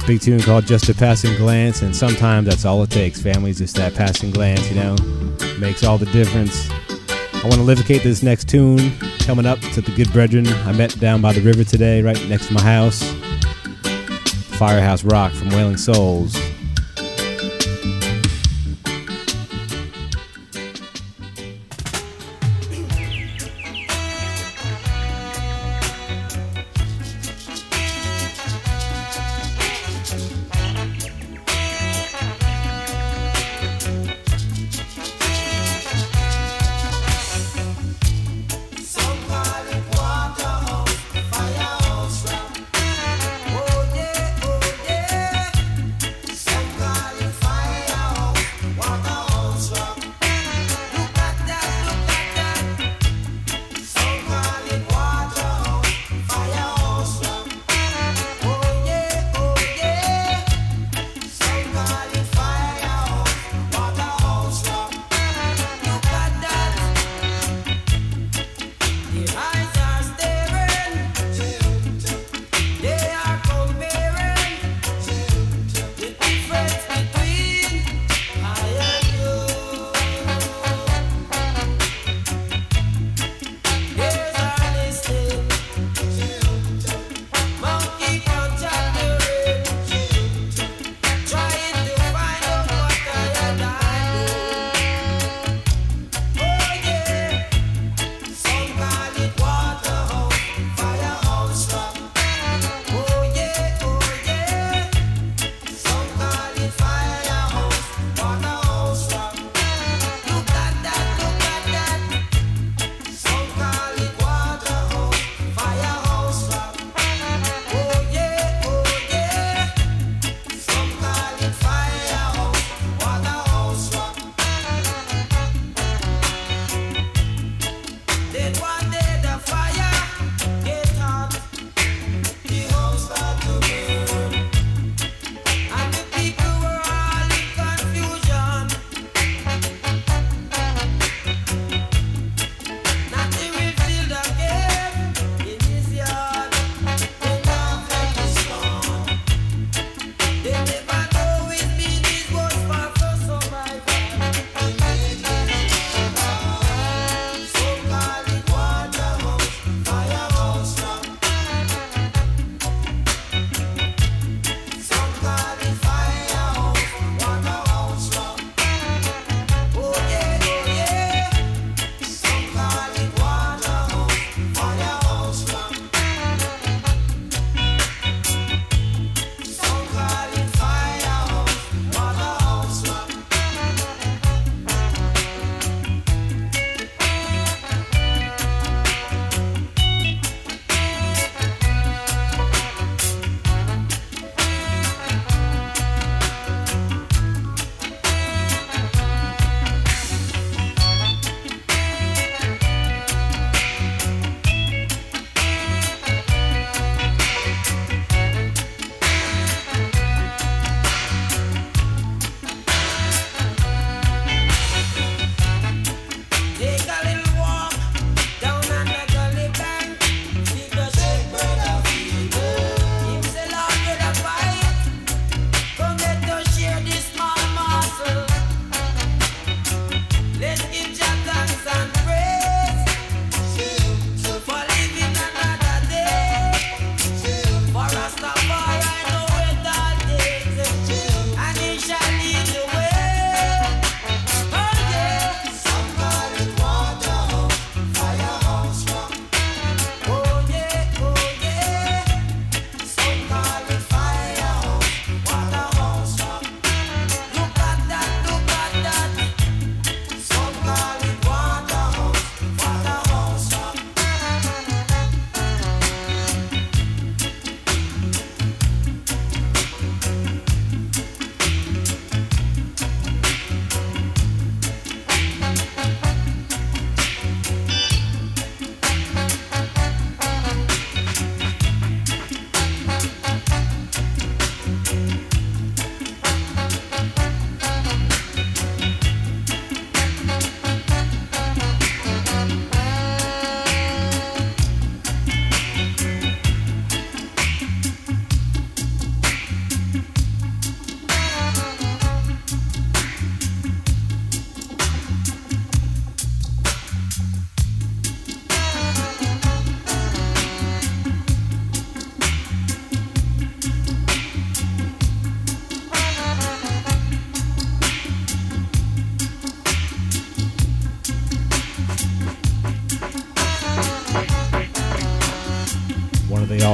Big 0.07 0.19
tune 0.23 0.41
called 0.41 0.65
Just 0.65 0.89
a 0.89 0.95
Passing 0.95 1.37
Glance, 1.37 1.83
and 1.83 1.95
sometimes 1.95 2.49
that's 2.49 2.65
all 2.65 2.83
it 2.83 2.91
takes, 2.91 3.21
families, 3.21 3.59
just 3.59 3.77
that 3.77 3.95
passing 3.95 4.31
glance, 4.31 4.67
you 4.71 4.77
know, 4.77 4.97
makes 5.59 5.85
all 5.85 5.99
the 5.99 6.07
difference. 6.07 6.71
I 7.35 7.43
want 7.43 7.57
to 7.57 7.63
livicate 7.63 8.03
this 8.03 8.23
next 8.23 8.49
tune 8.49 8.97
coming 9.19 9.45
up 9.45 9.61
to 9.61 9.83
the 9.83 9.93
good 9.95 10.11
brethren 10.11 10.49
I 10.49 10.73
met 10.73 10.99
down 10.99 11.21
by 11.21 11.35
the 11.35 11.43
river 11.43 11.65
today, 11.65 12.01
right 12.01 12.19
next 12.31 12.47
to 12.47 12.55
my 12.55 12.63
house. 12.63 13.03
Firehouse 14.57 15.05
Rock 15.05 15.33
from 15.33 15.51
Wailing 15.51 15.77
Souls. 15.77 16.40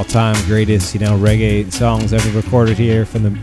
All-time 0.07 0.45
greatest, 0.45 0.93
you 0.93 1.01
know, 1.01 1.17
reggae 1.17 1.69
songs 1.69 2.13
ever 2.13 2.29
recorded 2.29 2.77
here 2.77 3.05
from 3.05 3.23
the 3.23 3.39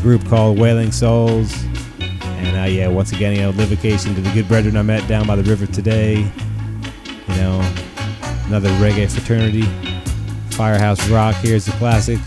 group 0.00 0.26
called 0.26 0.58
Wailing 0.58 0.90
Souls. 0.90 1.52
And 2.00 2.56
uh, 2.56 2.62
yeah, 2.62 2.88
once 2.88 3.12
again, 3.12 3.34
you 3.36 3.42
know, 3.42 3.52
livocation 3.52 4.14
to 4.14 4.22
the 4.22 4.32
good 4.32 4.48
brethren 4.48 4.78
I 4.78 4.82
met 4.82 5.06
down 5.06 5.26
by 5.26 5.36
the 5.36 5.42
river 5.42 5.66
today. 5.66 6.20
You 7.28 7.34
know, 7.34 7.74
another 8.46 8.70
reggae 8.70 9.10
fraternity. 9.10 9.64
Firehouse 10.56 11.06
Rock, 11.10 11.34
here's 11.36 11.66
the 11.66 11.72
classic. 11.72 12.18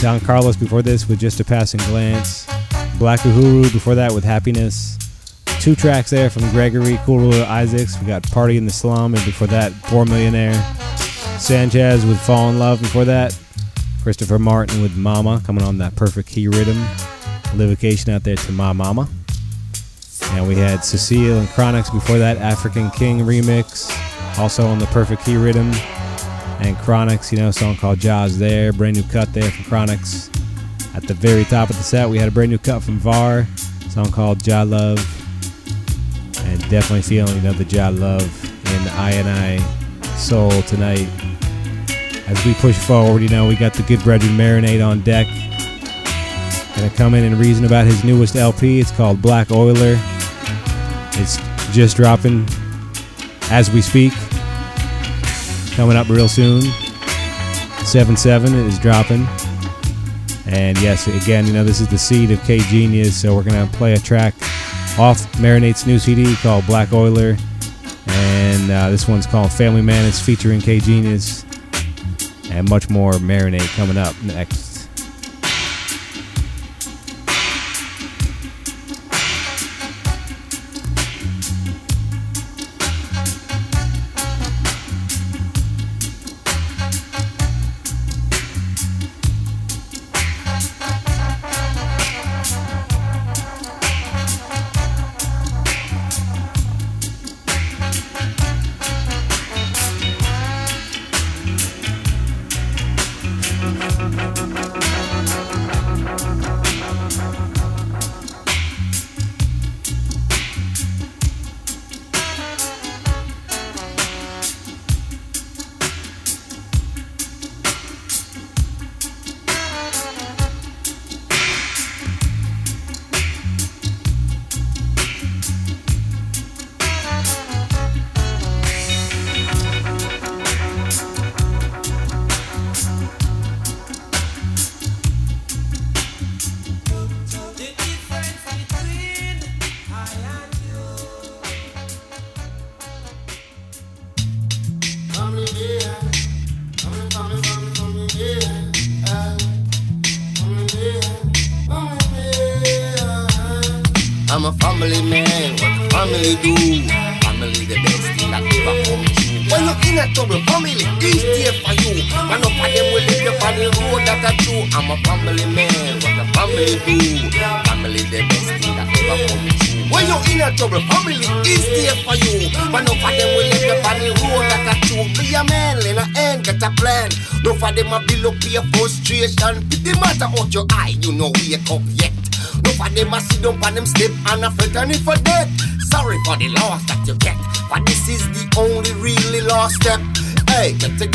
Don 0.00 0.18
Carlos 0.20 0.56
before 0.56 0.80
this 0.80 1.06
with 1.06 1.18
Just 1.18 1.40
a 1.40 1.44
Passing 1.44 1.80
Glance. 1.80 2.46
Black 2.98 3.20
Uhuru 3.20 3.70
before 3.70 3.96
that 3.96 4.12
with 4.12 4.24
Happiness. 4.24 4.96
Two 5.60 5.74
tracks 5.74 6.08
there 6.08 6.30
from 6.30 6.48
Gregory, 6.52 6.98
Cool 7.04 7.18
Ruler 7.18 7.44
Isaacs. 7.44 8.00
We 8.00 8.06
got 8.06 8.22
Party 8.30 8.56
in 8.56 8.64
the 8.64 8.72
Slum, 8.72 9.14
and 9.14 9.24
before 9.26 9.48
that, 9.48 9.74
Poor 9.82 10.06
Millionaire. 10.06 10.54
Sanchez 11.44 12.06
with 12.06 12.18
Fall 12.18 12.48
in 12.48 12.58
Love 12.58 12.80
before 12.80 13.04
that. 13.04 13.38
Christopher 14.02 14.38
Martin 14.38 14.80
with 14.80 14.96
Mama 14.96 15.42
coming 15.44 15.62
on 15.62 15.76
that 15.76 15.94
perfect 15.94 16.26
key 16.26 16.48
rhythm. 16.48 16.82
Livocation 17.52 18.14
out 18.14 18.24
there 18.24 18.36
to 18.36 18.52
My 18.52 18.72
Mama. 18.72 19.06
And 20.30 20.48
we 20.48 20.54
had 20.54 20.82
Cecile 20.82 21.38
and 21.38 21.48
Chronixx 21.48 21.92
before 21.92 22.16
that, 22.16 22.38
African 22.38 22.90
King 22.92 23.20
remix, 23.20 23.90
also 24.38 24.66
on 24.66 24.78
the 24.78 24.86
perfect 24.86 25.26
key 25.26 25.36
rhythm. 25.36 25.70
And 26.60 26.78
Chronixx, 26.78 27.30
you 27.30 27.36
know, 27.36 27.50
song 27.50 27.76
called 27.76 27.98
Jaws 27.98 28.38
there, 28.38 28.72
brand 28.72 28.96
new 28.96 29.02
cut 29.02 29.30
there 29.34 29.50
from 29.50 29.64
Chronixx. 29.64 30.34
At 30.96 31.02
the 31.02 31.12
very 31.12 31.44
top 31.44 31.68
of 31.68 31.76
the 31.76 31.82
set, 31.82 32.08
we 32.08 32.16
had 32.16 32.28
a 32.28 32.32
brand 32.32 32.52
new 32.52 32.58
cut 32.58 32.82
from 32.82 32.98
VAR, 32.98 33.46
song 33.90 34.10
called 34.10 34.42
Jah 34.42 34.64
Love. 34.64 34.98
And 36.46 36.58
definitely 36.70 37.02
feeling, 37.02 37.36
you 37.36 37.42
know, 37.42 37.52
the 37.52 37.66
Jah 37.66 37.90
Love 37.90 38.44
in 38.72 38.88
I 38.88 39.10
and 39.10 39.28
I 39.28 40.16
soul 40.16 40.62
tonight. 40.62 41.08
As 42.26 42.44
we 42.46 42.54
push 42.54 42.76
forward, 42.76 43.22
you 43.22 43.28
know, 43.28 43.46
we 43.46 43.54
got 43.54 43.74
the 43.74 43.82
good 43.82 44.02
brethren 44.02 44.32
Marinate 44.36 44.86
on 44.86 45.00
deck. 45.02 45.26
Gonna 46.74 46.90
come 46.90 47.14
in 47.14 47.24
and 47.24 47.38
reason 47.38 47.64
about 47.64 47.86
his 47.86 48.02
newest 48.02 48.34
LP. 48.34 48.80
It's 48.80 48.90
called 48.90 49.20
Black 49.20 49.50
Oiler. 49.50 49.98
It's 51.16 51.38
just 51.72 51.96
dropping 51.96 52.48
as 53.50 53.70
we 53.70 53.80
speak. 53.82 54.12
Coming 55.76 55.96
up 55.96 56.08
real 56.08 56.28
soon. 56.28 56.62
7 57.84 58.16
7 58.16 58.54
is 58.54 58.78
dropping. 58.78 59.26
And 60.46 60.80
yes, 60.80 61.06
again, 61.06 61.46
you 61.46 61.52
know, 61.52 61.64
this 61.64 61.80
is 61.80 61.88
the 61.88 61.98
seed 61.98 62.30
of 62.30 62.42
K 62.44 62.58
Genius, 62.58 63.14
so 63.14 63.34
we're 63.34 63.44
gonna 63.44 63.68
play 63.74 63.92
a 63.92 63.98
track 63.98 64.34
off 64.98 65.30
Marinate's 65.34 65.86
new 65.86 65.98
CD 65.98 66.34
called 66.36 66.66
Black 66.66 66.92
Oiler. 66.92 67.36
And 68.06 68.70
uh, 68.70 68.90
this 68.90 69.06
one's 69.06 69.26
called 69.26 69.52
Family 69.52 69.82
Man. 69.82 70.06
It's 70.06 70.20
featuring 70.20 70.60
K 70.60 70.80
Genius. 70.80 71.44
And 72.54 72.70
much 72.70 72.88
more 72.88 73.14
marinade 73.14 73.66
coming 73.74 73.96
up 73.96 74.14
next. 74.22 74.63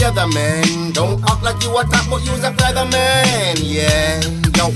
Get 0.10 0.16
together, 0.16 0.34
man. 0.34 0.92
Don't 0.92 1.22
act 1.24 1.44
like 1.44 1.62
you 1.64 1.78
a 1.78 1.84
top, 1.84 2.10
but 2.10 2.26
you's 2.26 2.44
a 2.44 2.52
feather 2.54 2.86
man. 2.86 3.58
Yeah, 3.62 4.22
yo. 4.56 4.72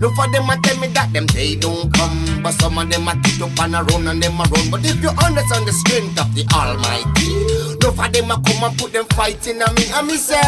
No 0.00 0.10
for 0.14 0.30
them 0.30 0.48
a 0.48 0.56
tell 0.62 0.78
me 0.78 0.86
that 0.94 1.12
them 1.12 1.26
they 1.26 1.56
don't 1.56 1.92
come, 1.92 2.40
but 2.40 2.52
some 2.52 2.78
of 2.78 2.88
them 2.88 3.08
a 3.08 3.16
get 3.16 3.42
up 3.42 3.58
and 3.58 3.74
a 3.74 3.82
run 3.82 4.06
and 4.06 4.22
them 4.22 4.38
a 4.38 4.44
run. 4.44 4.70
But 4.70 4.84
if 4.84 5.02
you 5.02 5.10
understand 5.10 5.66
the 5.66 5.72
strength 5.72 6.20
of 6.20 6.32
the 6.36 6.46
Almighty, 6.54 7.34
no 7.82 7.90
for 7.90 8.06
them 8.06 8.30
a 8.30 8.38
come 8.38 8.62
and 8.62 8.78
put 8.78 8.92
them 8.92 9.06
fighting 9.18 9.60
on 9.60 9.74
me. 9.74 9.90
I 9.92 10.02
me 10.02 10.14
say, 10.14 10.38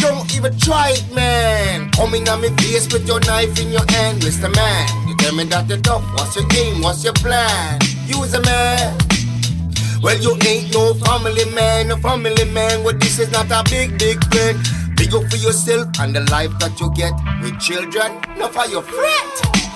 don't 0.00 0.24
even 0.34 0.56
try 0.58 0.96
it, 0.96 1.04
man. 1.14 1.90
Coming 1.90 2.26
on 2.30 2.40
me 2.40 2.48
face 2.56 2.90
with 2.90 3.06
your 3.06 3.20
knife 3.20 3.60
in 3.60 3.68
your 3.68 3.84
hand, 3.92 4.22
Mr. 4.22 4.48
Man. 4.56 4.88
You 5.06 5.14
tell 5.18 5.34
me 5.34 5.44
that 5.44 5.68
you're 5.68 5.84
tough. 5.84 6.04
What's 6.14 6.36
your 6.36 6.46
game? 6.48 6.80
What's 6.80 7.04
your 7.04 7.12
plan? 7.12 7.78
Use 8.08 8.32
a 8.32 8.40
man. 8.40 9.07
Well, 10.02 10.16
you 10.16 10.38
ain't 10.46 10.72
no 10.72 10.94
family 10.94 11.44
man, 11.54 11.88
no 11.88 11.96
family 11.96 12.44
man. 12.52 12.84
Well, 12.84 12.96
this 12.96 13.18
is 13.18 13.30
not 13.32 13.50
a 13.50 13.68
big, 13.68 13.98
big 13.98 14.22
thing. 14.30 14.56
Big 14.94 15.12
up 15.14 15.24
for 15.30 15.36
yourself 15.36 15.88
and 15.98 16.14
the 16.14 16.22
life 16.30 16.54
that 16.60 16.78
you 16.78 16.90
get 16.94 17.12
with 17.42 17.58
children, 17.58 18.14
not 18.38 18.54
for 18.54 18.66
your 18.70 18.82
friend. 18.82 19.30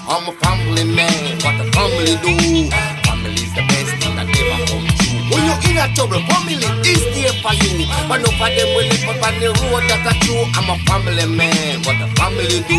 I'm 0.07 0.29
a 0.31 0.33
family 0.39 0.85
man, 0.85 1.43
what 1.43 1.59
the 1.59 1.67
family 1.75 2.15
do. 2.23 2.71
Family's 3.03 3.51
the 3.55 3.67
best 3.67 3.93
thing 3.99 4.15
that 4.15 4.31
ever 4.31 4.59
come 4.71 4.87
true. 5.03 5.21
When 5.27 5.43
you're 5.43 5.63
in 5.71 5.79
a 5.83 5.91
trouble, 5.95 6.23
family 6.31 6.71
is 6.87 7.03
there 7.19 7.35
for 7.43 7.55
you. 7.59 7.87
But 8.07 8.23
no 8.23 8.31
for 8.39 8.47
them 8.47 8.69
will 8.79 8.87
live 8.87 9.07
up 9.11 9.27
on 9.27 9.35
the 9.43 9.51
road 9.59 9.85
that 9.91 10.07
are 10.07 10.19
true. 10.23 10.47
I'm 10.55 10.71
a 10.71 10.79
family 10.87 11.27
man, 11.35 11.83
what 11.83 11.99
the 11.99 12.07
family 12.15 12.63
do. 12.71 12.79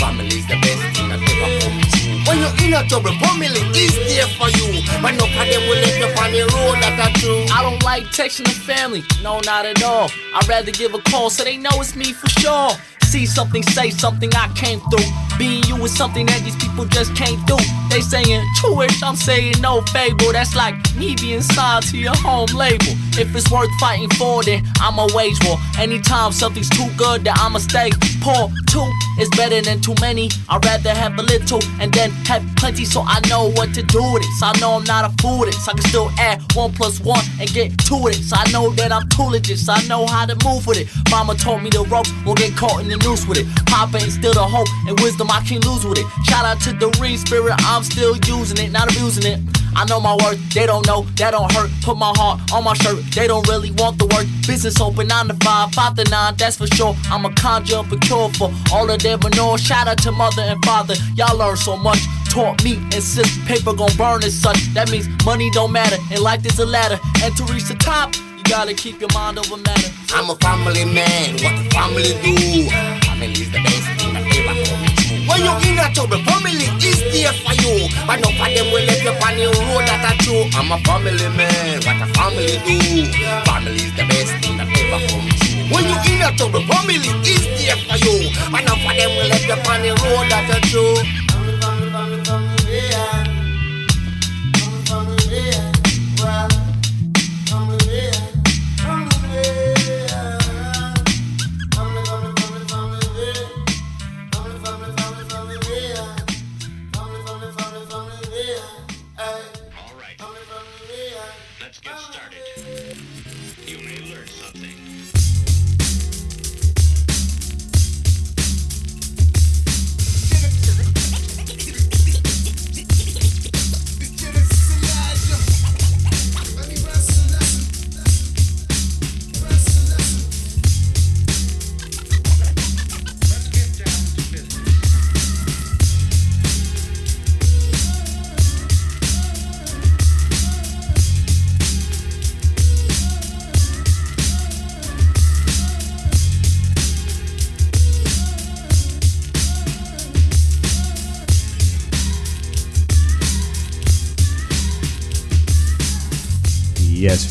Family's 0.00 0.46
the 0.48 0.56
best 0.56 0.82
thing 0.96 1.08
that 1.12 1.20
ever 1.20 1.48
come 1.60 1.80
true. 1.84 1.91
When 2.32 2.40
you're 2.40 2.64
in 2.64 2.72
a 2.72 2.88
trouble, 2.88 3.12
family 3.20 3.60
is 3.76 3.92
there 4.08 4.26
for 4.40 4.48
you. 4.48 4.80
But 5.02 5.10
no 5.20 5.26
them 5.28 5.68
will 5.68 5.76
live 5.76 6.16
up 6.16 6.24
on 6.24 6.32
the 6.32 6.48
road 6.48 6.80
that 6.80 7.12
true. 7.20 7.44
I 7.52 7.60
don't 7.60 7.82
like 7.82 8.04
texting 8.04 8.44
the 8.44 8.56
family, 8.56 9.02
no, 9.22 9.40
not 9.40 9.66
at 9.66 9.82
all. 9.82 10.08
I'd 10.34 10.48
rather 10.48 10.70
give 10.70 10.94
a 10.94 10.98
call 11.10 11.28
so 11.28 11.44
they 11.44 11.58
know 11.58 11.72
it's 11.74 11.94
me 11.94 12.14
for 12.14 12.30
sure. 12.40 12.70
See 13.04 13.26
something, 13.26 13.62
say 13.62 13.90
something 13.90 14.30
I 14.34 14.48
came 14.54 14.80
through. 14.88 15.04
Being 15.36 15.62
you 15.64 15.76
is 15.84 15.94
something 15.94 16.24
that 16.24 16.40
these 16.42 16.56
people 16.56 16.86
just 16.86 17.14
can't 17.14 17.36
do. 17.46 17.56
They 17.90 18.00
saying 18.00 18.40
truish, 18.64 19.02
I'm 19.02 19.16
saying 19.16 19.60
no 19.60 19.82
fable. 19.92 20.32
That's 20.32 20.56
like 20.56 20.74
me 20.96 21.14
being 21.16 21.42
signed 21.42 21.84
to 21.88 21.98
your 21.98 22.16
home 22.16 22.48
label. 22.56 22.96
If 23.20 23.36
it's 23.36 23.50
worth 23.50 23.68
fighting 23.78 24.08
for, 24.16 24.42
then 24.42 24.64
I'ma 24.80 25.08
wage 25.12 25.36
war. 25.44 25.58
Anytime 25.78 26.32
something's 26.32 26.70
too 26.70 26.88
good, 26.96 27.24
then 27.24 27.34
I'ma 27.36 27.58
stay 27.58 27.90
poor. 28.22 28.48
Two 28.72 28.88
is 29.20 29.28
better 29.36 29.60
than 29.60 29.80
too 29.80 29.94
many. 30.00 30.30
I'd 30.48 30.64
rather 30.64 30.94
have 30.94 31.18
a 31.18 31.22
little 31.22 31.60
and 31.78 31.92
then 31.92 32.10
have 32.24 32.42
plenty 32.56 32.84
so 32.86 33.04
I 33.06 33.20
know 33.28 33.52
what 33.52 33.74
to 33.74 33.82
do 33.82 34.02
with 34.12 34.22
it. 34.24 34.32
So 34.40 34.46
I 34.46 34.58
know 34.58 34.72
I'm 34.72 34.84
not 34.84 35.04
a 35.04 35.12
fool 35.20 35.40
with 35.40 35.50
it. 35.50 35.58
So 35.60 35.72
I 35.72 35.74
can 35.74 35.84
still 35.84 36.10
add 36.18 36.40
one 36.54 36.72
plus 36.72 36.98
one 37.00 37.24
and 37.38 37.48
get 37.52 37.76
two 37.78 38.08
it. 38.08 38.14
So 38.14 38.36
I 38.36 38.50
know 38.50 38.70
that 38.80 38.90
I'm 38.90 39.06
too 39.10 39.28
legit. 39.28 39.58
So 39.58 39.74
I 39.74 39.82
know 39.86 40.06
how 40.06 40.24
to 40.24 40.34
move 40.44 40.66
with 40.66 40.78
it. 40.78 40.88
Mama 41.10 41.34
told 41.34 41.62
me 41.62 41.68
the 41.68 41.84
ropes 41.84 42.10
will 42.24 42.34
get 42.34 42.56
caught 42.56 42.80
in 42.80 42.88
the 42.88 42.96
noose 42.96 43.26
with 43.26 43.38
it. 43.38 43.46
Papa 43.66 43.98
instilled 43.98 44.36
the 44.36 44.44
hope 44.44 44.68
and 44.88 44.98
wisdom 45.00 45.30
I 45.30 45.40
can't 45.44 45.64
lose 45.66 45.84
with 45.84 45.98
it. 45.98 46.06
Shout 46.24 46.44
out 46.44 46.60
to 46.62 46.72
the 46.72 46.88
ring 47.00 47.18
spirit, 47.18 47.54
I'm 47.58 47.82
still 47.82 48.16
using 48.24 48.58
it, 48.58 48.72
not 48.72 48.90
abusing 48.90 49.26
it. 49.26 49.40
I 49.74 49.86
know 49.86 50.00
my 50.00 50.14
worth, 50.16 50.38
they 50.52 50.66
don't 50.66 50.86
know, 50.86 51.02
that 51.16 51.30
don't 51.30 51.50
hurt. 51.52 51.70
Put 51.82 51.96
my 51.96 52.12
heart 52.16 52.40
on 52.52 52.64
my 52.64 52.74
shirt, 52.74 53.02
they 53.14 53.26
don't 53.26 53.46
really 53.48 53.70
want 53.72 53.98
the 53.98 54.06
work. 54.06 54.26
Business 54.46 54.80
open 54.80 55.08
9 55.08 55.28
to 55.28 55.34
5, 55.42 55.72
5 55.72 55.94
to 55.96 56.04
9, 56.10 56.34
that's 56.36 56.56
for 56.58 56.66
sure. 56.66 56.94
I'm 57.10 57.24
a 57.24 57.32
conjure 57.34 57.78
up 57.78 57.90
a 57.90 57.96
cure 57.96 58.28
for 58.30 58.50
all 58.72 58.90
of 58.90 59.02
them 59.02 59.20
manure. 59.22 59.58
Shout 59.58 59.88
out 59.88 59.98
to 60.02 60.12
mother 60.12 60.42
and 60.42 60.62
father, 60.64 60.94
y'all 61.14 61.36
learn 61.36 61.56
so 61.56 61.76
much. 61.76 62.00
Taught 62.30 62.64
me 62.64 62.76
and 62.76 63.02
sis, 63.02 63.28
paper 63.46 63.74
gon' 63.74 63.94
burn 63.96 64.24
as 64.24 64.34
such. 64.34 64.58
That 64.74 64.90
means 64.90 65.08
money 65.24 65.50
don't 65.50 65.72
matter, 65.72 65.96
and 66.10 66.20
life 66.20 66.44
is 66.46 66.58
a 66.58 66.66
ladder. 66.66 66.98
And 67.22 67.36
to 67.36 67.44
reach 67.44 67.64
the 67.64 67.74
top, 67.74 68.14
you 68.16 68.42
gotta 68.44 68.74
keep 68.74 69.00
your 69.00 69.10
mind 69.12 69.38
over 69.38 69.56
matter. 69.56 69.90
I'm 70.14 70.30
a 70.30 70.36
family 70.36 70.84
man, 70.84 71.32
what 71.44 71.54
the 71.60 71.68
family 71.70 72.12
do? 72.24 72.70
Family 73.04 73.32
is 73.32 73.52
the 73.52 73.60
best 73.60 73.86
thing 74.00 74.14
that 74.14 74.24
ever 74.24 74.54
come 74.64 74.84
true. 75.04 75.28
When 75.28 75.44
you 75.44 75.52
in 75.68 75.78
a 75.78 75.92
trouble, 75.92 76.24
family 76.24 76.68
is 76.80 77.00
there 77.12 77.36
for 77.44 77.52
you. 77.60 77.88
But 78.06 78.24
no 78.24 78.32
for 78.32 78.48
them 78.48 78.72
will 78.72 78.84
let 78.84 79.00
you 79.04 79.12
on 79.12 79.36
the 79.36 79.46
road 79.52 79.84
that 79.84 80.00
I 80.00 80.16
true. 80.24 80.48
I'm 80.56 80.72
a 80.72 80.78
family 80.88 81.28
man, 81.36 81.84
what 81.84 82.00
a 82.00 82.08
family 82.16 82.56
do? 82.64 83.12
Family 83.44 83.76
is 83.76 83.92
the 83.92 84.04
best 84.08 84.32
thing 84.40 84.56
that 84.56 84.68
ever 84.72 85.06
come 85.06 85.28
true. 85.28 85.41
When 85.72 85.88
you 85.88 85.96
in 86.12 86.22
a 86.22 86.30
trouble, 86.36 86.60
family 86.68 86.96
is 87.24 87.44
there 87.56 87.76
for 87.88 87.96
you. 88.04 88.30
No 88.52 88.74
for 88.76 88.92
them 88.94 89.10
will 89.16 89.28
let 89.28 89.42
you 89.48 89.56
on 89.56 89.80
the 89.82 89.90
road 90.04 90.28
that 90.30 90.50
are 90.52 90.60
true. 90.68 91.31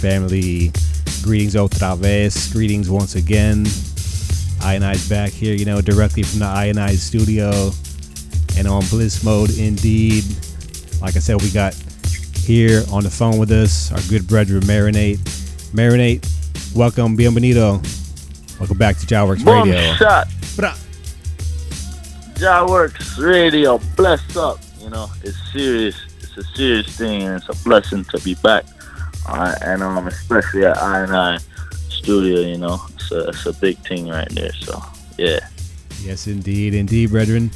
Family. 0.01 0.71
Greetings 1.21 1.53
otra 1.53 1.95
vez. 1.95 2.51
Greetings 2.51 2.89
once 2.89 3.13
again. 3.13 3.65
Ioneyez 4.61 5.07
back 5.07 5.31
here, 5.31 5.53
you 5.53 5.65
know, 5.65 5.79
directly 5.79 6.23
from 6.23 6.39
the 6.39 6.45
Ioneyez 6.45 6.97
studio 6.97 7.69
and 8.57 8.67
on 8.67 8.83
Bliss 8.89 9.23
Mode 9.23 9.51
indeed. 9.57 10.23
Like 11.01 11.15
I 11.15 11.19
said, 11.19 11.39
we 11.41 11.51
got 11.51 11.75
here 12.35 12.83
on 12.91 13.03
the 13.03 13.11
phone 13.11 13.37
with 13.37 13.51
us 13.51 13.91
our 13.91 14.01
good 14.09 14.27
brother 14.27 14.59
Marinate. 14.61 15.19
Marinate, 15.71 16.25
welcome, 16.75 17.15
bienvenido. 17.15 17.79
Welcome 18.59 18.77
back 18.79 18.97
to 18.97 19.05
Jah 19.05 19.25
Works 19.25 19.43
Boom 19.43 19.69
Radio. 19.69 19.93
shot. 19.93 20.27
Jah 22.35 22.65
Works 22.67 23.19
Radio, 23.19 23.79
bless 23.95 24.35
up. 24.35 24.57
You 24.79 24.89
know, 24.89 25.11
it's 25.23 25.37
serious. 25.53 25.95
It's 26.21 26.37
a 26.37 26.43
serious 26.55 26.97
thing, 26.97 27.21
and 27.21 27.35
it's 27.35 27.49
a 27.49 27.63
blessing 27.63 28.03
to 28.05 28.19
be 28.21 28.33
back. 28.33 28.65
Uh, 29.27 29.55
and 29.61 29.83
um, 29.83 30.07
especially 30.07 30.65
at 30.65 30.77
I 30.77 31.01
and 31.01 31.15
I 31.15 31.37
Studio, 31.89 32.41
you 32.41 32.57
know, 32.57 32.81
it's 32.95 33.11
a, 33.11 33.27
it's 33.29 33.45
a 33.45 33.53
big 33.53 33.77
thing 33.79 34.07
right 34.07 34.29
there. 34.29 34.53
So 34.53 34.81
yeah. 35.17 35.39
Yes, 36.01 36.27
indeed, 36.27 36.73
indeed, 36.73 37.11
brethren. 37.11 37.51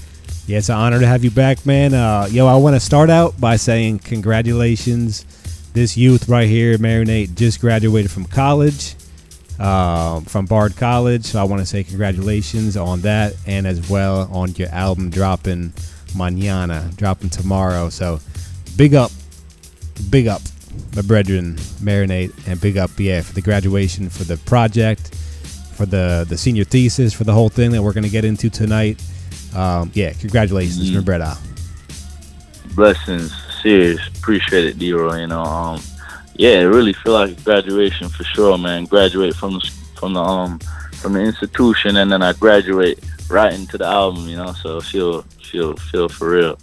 Yeah, 0.48 0.60
it's 0.60 0.70
an 0.70 0.76
honor 0.76 1.00
to 1.00 1.08
have 1.08 1.24
you 1.24 1.32
back, 1.32 1.66
man. 1.66 1.96
Uh, 1.96 2.28
yo, 2.30 2.46
I 2.46 2.56
want 2.58 2.76
to 2.76 2.80
start 2.80 3.10
out 3.10 3.40
by 3.40 3.56
saying 3.56 4.00
congratulations. 4.00 5.26
This 5.74 5.98
youth 5.98 6.30
right 6.30 6.48
here, 6.48 6.78
Marinate, 6.78 7.36
just 7.36 7.60
graduated 7.60 8.12
from 8.12 8.26
college, 8.26 8.96
um, 9.60 10.24
from 10.26 10.46
Bard 10.46 10.78
College. 10.78 11.26
So 11.26 11.40
I 11.40 11.44
want 11.44 11.62
to 11.62 11.66
say 11.66 11.84
congratulations 11.84 12.78
on 12.78 13.02
that, 13.02 13.36
and 13.48 13.66
as 13.66 13.90
well 13.90 14.30
on 14.32 14.54
your 14.54 14.70
album 14.70 15.10
dropping 15.10 15.74
mañana, 16.14 16.96
dropping 16.96 17.32
tomorrow. 17.32 17.90
So 17.90 18.20
big 18.78 18.94
up, 18.94 19.12
big 20.12 20.28
up, 20.28 20.42
my 20.96 21.02
brethren, 21.02 21.56
Marinate, 21.82 22.32
and 22.48 22.60
big 22.60 22.78
up, 22.78 22.92
yeah, 22.98 23.22
for 23.22 23.34
the 23.34 23.42
graduation, 23.42 24.10
for 24.10 24.24
the 24.24 24.38
project, 24.38 25.14
for 25.76 25.86
the 25.86 26.26
the 26.28 26.38
senior 26.38 26.64
thesis, 26.64 27.14
for 27.14 27.24
the 27.26 27.34
whole 27.34 27.50
thing 27.50 27.72
that 27.72 27.82
we're 27.84 27.94
going 27.94 28.04
to 28.04 28.10
get 28.10 28.26
into 28.26 28.50
tonight. 28.50 29.04
Um, 29.56 29.92
yeah, 29.94 30.14
congratulations, 30.14 30.92
my 30.92 31.02
brother. 31.02 31.36
blessings, 32.76 33.34
serious. 33.62 34.06
Appreciate 34.18 34.66
it, 34.66 34.80
D-Roy. 34.80 35.22
You 35.22 35.28
know, 35.28 35.42
um, 35.42 35.82
yeah, 36.36 36.60
it 36.60 36.66
really 36.66 36.94
feel 36.94 37.14
like 37.14 37.44
graduation 37.44 38.10
for 38.10 38.24
sure, 38.24 38.58
man. 38.58 38.86
Graduate 38.86 39.36
from 39.36 39.54
the 39.54 39.72
from 39.96 40.14
the 40.14 40.22
um 40.22 40.60
from 40.94 41.14
the 41.14 41.22
institution, 41.22 41.98
and 41.98 42.12
then 42.12 42.22
I 42.22 42.34
graduate 42.34 43.00
right 43.30 43.54
into 43.54 43.78
the 43.78 43.86
album. 43.86 44.28
You 44.28 44.38
know, 44.38 44.54
so 44.54 44.82
feel 44.82 45.22
feel 45.44 45.76
feel 45.76 46.10
for 46.10 46.30
real. 46.32 46.58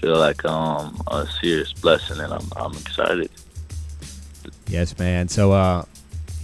Feel 0.00 0.18
like 0.18 0.44
um 0.44 1.00
a 1.08 1.26
serious 1.40 1.72
blessing, 1.72 2.20
and 2.20 2.32
I'm 2.32 2.48
I'm 2.56 2.72
excited. 2.72 3.30
Yes, 4.72 4.98
man. 4.98 5.28
So 5.28 5.52
uh, 5.52 5.84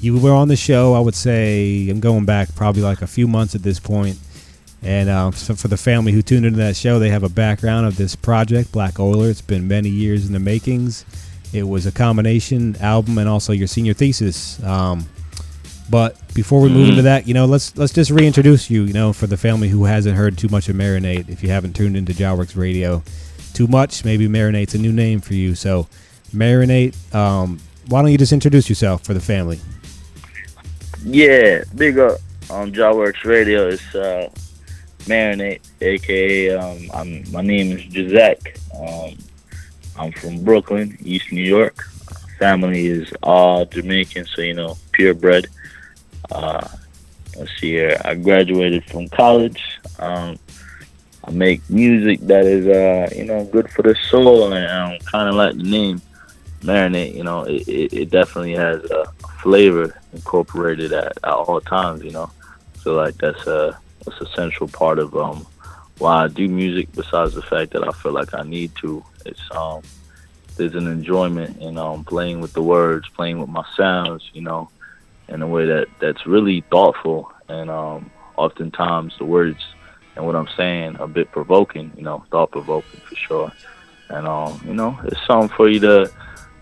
you 0.00 0.18
were 0.18 0.34
on 0.34 0.48
the 0.48 0.56
show. 0.56 0.92
I 0.92 1.00
would 1.00 1.14
say 1.14 1.88
I'm 1.88 1.98
going 2.00 2.26
back 2.26 2.54
probably 2.54 2.82
like 2.82 3.00
a 3.00 3.06
few 3.06 3.26
months 3.26 3.54
at 3.54 3.62
this 3.62 3.80
point. 3.80 4.18
And 4.82 5.08
uh, 5.08 5.30
so 5.32 5.54
for 5.54 5.68
the 5.68 5.78
family 5.78 6.12
who 6.12 6.20
tuned 6.22 6.44
into 6.44 6.58
that 6.58 6.76
show, 6.76 6.98
they 6.98 7.08
have 7.08 7.22
a 7.24 7.28
background 7.30 7.86
of 7.86 7.96
this 7.96 8.14
project, 8.14 8.70
Black 8.70 9.00
Oiler. 9.00 9.30
It's 9.30 9.40
been 9.40 9.66
many 9.66 9.88
years 9.88 10.26
in 10.26 10.34
the 10.34 10.38
makings. 10.38 11.04
It 11.54 11.62
was 11.66 11.86
a 11.86 11.90
combination 11.90 12.76
album 12.76 13.16
and 13.16 13.28
also 13.28 13.54
your 13.54 13.66
senior 13.66 13.94
thesis. 13.94 14.62
Um, 14.62 15.08
but 15.90 16.18
before 16.34 16.60
we 16.60 16.68
move 16.68 16.86
Mhm. 16.86 16.90
into 16.90 17.02
that, 17.02 17.26
you 17.26 17.32
know, 17.32 17.46
let's 17.46 17.74
let's 17.78 17.94
just 17.94 18.10
reintroduce 18.10 18.68
you. 18.70 18.82
You 18.84 18.92
know, 18.92 19.14
for 19.14 19.26
the 19.26 19.38
family 19.38 19.68
who 19.70 19.84
hasn't 19.84 20.16
heard 20.16 20.36
too 20.36 20.48
much 20.50 20.68
of 20.68 20.76
Marinate, 20.76 21.30
if 21.30 21.42
you 21.42 21.48
haven't 21.48 21.74
tuned 21.74 21.96
into 21.96 22.12
Jah 22.12 22.34
Works 22.34 22.54
Radio 22.54 23.02
too 23.54 23.66
much, 23.68 24.04
maybe 24.04 24.28
Marinate's 24.28 24.74
a 24.74 24.78
new 24.78 24.92
name 24.92 25.20
for 25.22 25.32
you. 25.32 25.54
So, 25.54 25.88
Marinate, 26.36 26.94
um, 27.14 27.58
why 27.88 28.02
don't 28.02 28.12
you 28.12 28.18
just 28.18 28.32
introduce 28.32 28.68
yourself 28.68 29.04
for 29.04 29.14
the 29.14 29.20
family? 29.20 29.58
Yeah, 31.04 31.64
big 31.74 31.98
up 31.98 32.18
on 32.50 32.72
Jah 32.72 32.94
Works 32.94 33.24
Radio. 33.24 33.68
It's 33.68 33.94
uh, 33.94 34.28
Marinate, 35.00 35.60
aka 35.80 36.50
um, 36.50 36.90
I'm, 36.92 37.30
my 37.32 37.40
name 37.40 37.72
is 37.72 37.82
Jazek. 37.84 38.58
Um, 38.78 39.16
I'm 39.98 40.12
from 40.12 40.44
Brooklyn, 40.44 40.96
East 41.02 41.32
New 41.32 41.42
York. 41.42 41.82
Family 42.38 42.86
is 42.86 43.12
all 43.22 43.64
Jamaican, 43.64 44.26
so 44.26 44.42
you 44.42 44.54
know, 44.54 44.76
purebred. 44.92 45.48
Uh, 46.30 46.66
let's 47.36 47.50
see 47.58 47.72
here. 47.72 48.00
I 48.04 48.14
graduated 48.14 48.84
from 48.84 49.08
college. 49.08 49.62
Um, 49.98 50.38
I 51.24 51.30
make 51.30 51.68
music 51.68 52.20
that 52.20 52.44
is, 52.44 52.66
uh, 52.66 53.14
you 53.16 53.24
know, 53.24 53.44
good 53.46 53.70
for 53.70 53.82
the 53.82 53.96
soul, 54.08 54.52
and 54.52 54.66
um, 54.70 54.98
kind 55.00 55.28
of 55.28 55.34
like 55.34 55.56
the 55.56 55.62
name 55.62 56.00
marinate. 56.60 57.14
You 57.14 57.24
know, 57.24 57.42
it, 57.44 57.66
it, 57.68 57.92
it 57.92 58.10
definitely 58.10 58.54
has 58.54 58.84
a 58.90 59.06
flavor 59.42 59.94
incorporated 60.12 60.92
at, 60.92 61.16
at 61.22 61.32
all 61.32 61.60
times. 61.60 62.02
You 62.02 62.10
know, 62.10 62.30
so 62.80 62.94
like 62.94 63.16
that's 63.16 63.46
a 63.46 63.78
that's 64.04 64.20
a 64.20 64.26
central 64.34 64.68
part 64.68 64.98
of 64.98 65.14
um 65.16 65.46
why 65.98 66.24
I 66.24 66.28
do 66.28 66.48
music. 66.48 66.88
Besides 66.94 67.34
the 67.34 67.42
fact 67.42 67.72
that 67.72 67.86
I 67.86 67.92
feel 67.92 68.12
like 68.12 68.34
I 68.34 68.42
need 68.42 68.72
to, 68.76 69.04
it's 69.26 69.42
um 69.50 69.82
there's 70.56 70.74
an 70.74 70.88
enjoyment 70.88 71.60
in 71.60 71.78
um 71.78 72.04
playing 72.04 72.40
with 72.40 72.52
the 72.52 72.62
words, 72.62 73.08
playing 73.10 73.40
with 73.40 73.48
my 73.50 73.64
sounds. 73.76 74.28
You 74.32 74.42
know, 74.42 74.70
in 75.28 75.42
a 75.42 75.46
way 75.46 75.66
that 75.66 75.86
that's 76.00 76.26
really 76.26 76.62
thoughtful 76.70 77.32
and 77.48 77.70
um 77.70 78.10
oftentimes 78.36 79.16
the 79.18 79.24
words 79.24 79.60
and 80.18 80.26
what 80.26 80.34
I'm 80.34 80.48
saying 80.56 80.96
a 80.98 81.06
bit 81.06 81.30
provoking, 81.30 81.92
you 81.96 82.02
know, 82.02 82.24
thought 82.30 82.50
provoking 82.50 83.00
for 83.00 83.14
sure. 83.14 83.52
And 84.10 84.26
um, 84.26 84.60
you 84.66 84.74
know, 84.74 84.98
it's 85.04 85.24
something 85.26 85.48
for 85.56 85.68
you 85.68 85.78
to, 85.80 86.10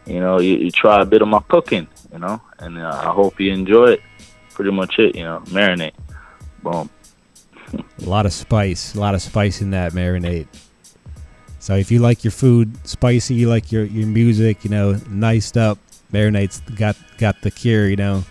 you 0.06 0.20
know, 0.20 0.40
you, 0.40 0.56
you 0.56 0.70
try 0.70 1.02
a 1.02 1.04
bit 1.04 1.22
of 1.22 1.28
my 1.28 1.40
cooking, 1.48 1.88
you 2.12 2.18
know, 2.18 2.40
and 2.58 2.78
uh, 2.78 3.00
I 3.04 3.10
hope 3.12 3.40
you 3.40 3.52
enjoy 3.52 3.92
it. 3.92 4.02
Pretty 4.54 4.70
much 4.70 4.98
it, 4.98 5.14
you 5.14 5.22
know, 5.22 5.42
marinate. 5.46 5.92
Boom. 6.62 6.88
A 8.02 8.08
lot 8.08 8.26
of 8.26 8.32
spice, 8.32 8.94
a 8.94 9.00
lot 9.00 9.14
of 9.14 9.20
spice 9.20 9.60
in 9.60 9.70
that 9.72 9.92
marinade. 9.92 10.46
So 11.58 11.74
if 11.74 11.90
you 11.90 11.98
like 11.98 12.22
your 12.22 12.30
food 12.30 12.76
spicy, 12.86 13.34
you 13.34 13.48
like 13.48 13.72
your, 13.72 13.84
your 13.84 14.06
music, 14.06 14.62
you 14.62 14.70
know, 14.70 15.00
niced 15.10 15.56
up, 15.56 15.78
marinade's 16.12 16.60
got 16.76 16.96
got 17.18 17.42
the 17.42 17.50
cure, 17.50 17.88
you 17.88 17.96
know. 17.96 18.24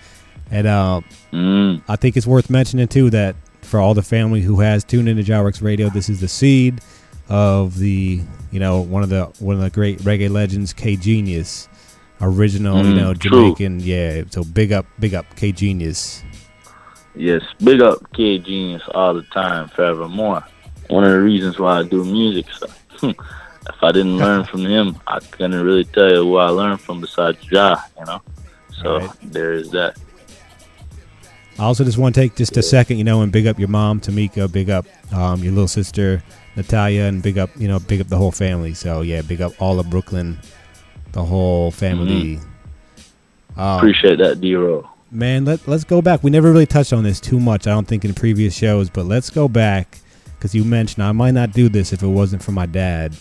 And 0.52 0.68
uh, 0.68 1.02
mm. 1.34 1.81
I 1.89 1.95
think 1.97 2.15
it's 2.15 2.26
worth 2.26 2.49
mentioning 2.49 2.88
too 2.88 3.10
that 3.10 3.35
for 3.61 3.81
all 3.81 3.93
the 3.93 4.02
family 4.02 4.41
who 4.41 4.61
has 4.61 4.85
tuned 4.85 5.10
into 5.10 5.23
Jah 5.23 5.41
Works 5.41 5.61
Radio, 5.61 5.89
this 5.89 6.07
is 6.07 6.22
the 6.22 6.30
seed 6.30 6.80
of 7.27 7.77
the 7.77 8.22
you 8.56 8.61
know 8.61 8.80
one 8.80 9.03
of 9.03 9.10
the 9.10 9.26
one 9.40 9.57
of 9.57 9.61
the 9.61 9.69
great 9.69 9.99
reggae 9.99 10.30
legends, 10.30 10.72
K 10.72 10.95
Genius, 10.95 11.68
original 12.22 12.77
you 12.86 12.94
Mm, 12.94 12.95
know 12.95 13.14
true. 13.14 13.53
Jamaican. 13.53 13.82
Yeah, 13.82 14.23
so 14.30 14.45
big 14.45 14.72
up, 14.72 14.86
big 14.98 15.14
up 15.14 15.26
K 15.36 15.52
Genius. 15.52 16.23
Yes, 17.15 17.41
big 17.61 17.82
up 17.82 17.99
K 18.14 18.40
Genius 18.40 18.82
all 18.94 19.14
the 19.14 19.23
time, 19.23 19.68
forevermore. 19.76 20.41
One 20.88 21.03
of 21.03 21.11
the 21.11 21.19
reasons 21.19 21.60
why 21.60 21.80
I 21.80 21.84
do 21.84 22.06
music. 22.06 22.45
So, 22.57 22.69
if 23.10 23.84
I 23.84 23.91
didn't 23.91 24.18
learn 24.23 24.45
from 24.45 24.65
him, 24.65 25.02
I 25.06 25.19
couldn't 25.19 25.61
really 25.61 25.84
tell 25.84 26.10
you 26.10 26.23
who 26.23 26.38
I 26.38 26.48
learned 26.48 26.80
from 26.80 27.02
besides 27.02 27.38
Jah, 27.52 27.84
you 27.99 28.06
know. 28.06 28.22
So 28.82 29.11
there 29.22 29.52
is 29.52 29.69
that. 29.72 29.98
I 31.60 31.64
also 31.64 31.84
just 31.84 31.98
want 31.98 32.15
to 32.15 32.22
take 32.22 32.36
just 32.38 32.56
a 32.56 32.64
second, 32.64 32.99
you 32.99 33.03
know, 33.03 33.22
and 33.22 33.34
big 33.34 33.48
up 33.48 33.60
your 33.60 33.68
mom, 33.69 33.99
Tamika, 33.99 34.49
big 34.49 34.69
up 34.69 34.86
um, 35.14 35.41
your 35.44 35.52
little 35.52 35.68
sister, 35.69 36.23
Natalia, 36.56 37.03
and 37.03 37.22
big 37.22 37.38
up, 37.38 37.49
you 37.57 37.68
know, 37.68 37.80
big 37.80 38.02
up 38.02 38.07
the 38.07 38.18
whole 38.18 38.32
family. 38.32 38.73
So 38.73 39.02
yeah, 39.02 39.22
big 39.22 39.41
up 39.41 39.53
all 39.61 39.80
of 39.80 39.90
Brooklyn, 39.90 40.40
the 41.11 41.23
whole 41.23 41.72
family. 41.72 42.40
Um, 43.57 43.77
Appreciate 43.77 44.18
that, 44.18 44.41
D-Roll. 44.41 44.88
Man, 45.11 45.45
let, 45.45 45.65
let's 45.68 45.84
go 45.84 46.02
back. 46.02 46.23
We 46.23 46.32
never 46.32 46.52
really 46.52 46.65
touched 46.65 46.91
on 46.91 47.03
this 47.03 47.19
too 47.19 47.40
much, 47.40 47.68
I 47.68 47.72
don't 47.72 47.88
think, 47.88 48.03
in 48.03 48.14
previous 48.14 48.56
shows, 48.56 48.90
but 48.90 49.06
let's 49.06 49.30
go 49.30 49.48
back 49.48 49.99
because 50.36 50.53
you 50.53 50.65
mentioned 50.65 51.03
I 51.03 51.11
might 51.14 51.32
not 51.32 51.53
do 51.53 51.69
this 51.69 51.94
if 51.94 52.03
it 52.03 52.07
wasn't 52.07 52.44
for 52.44 52.52
my 52.52 52.65
dad. 52.65 53.15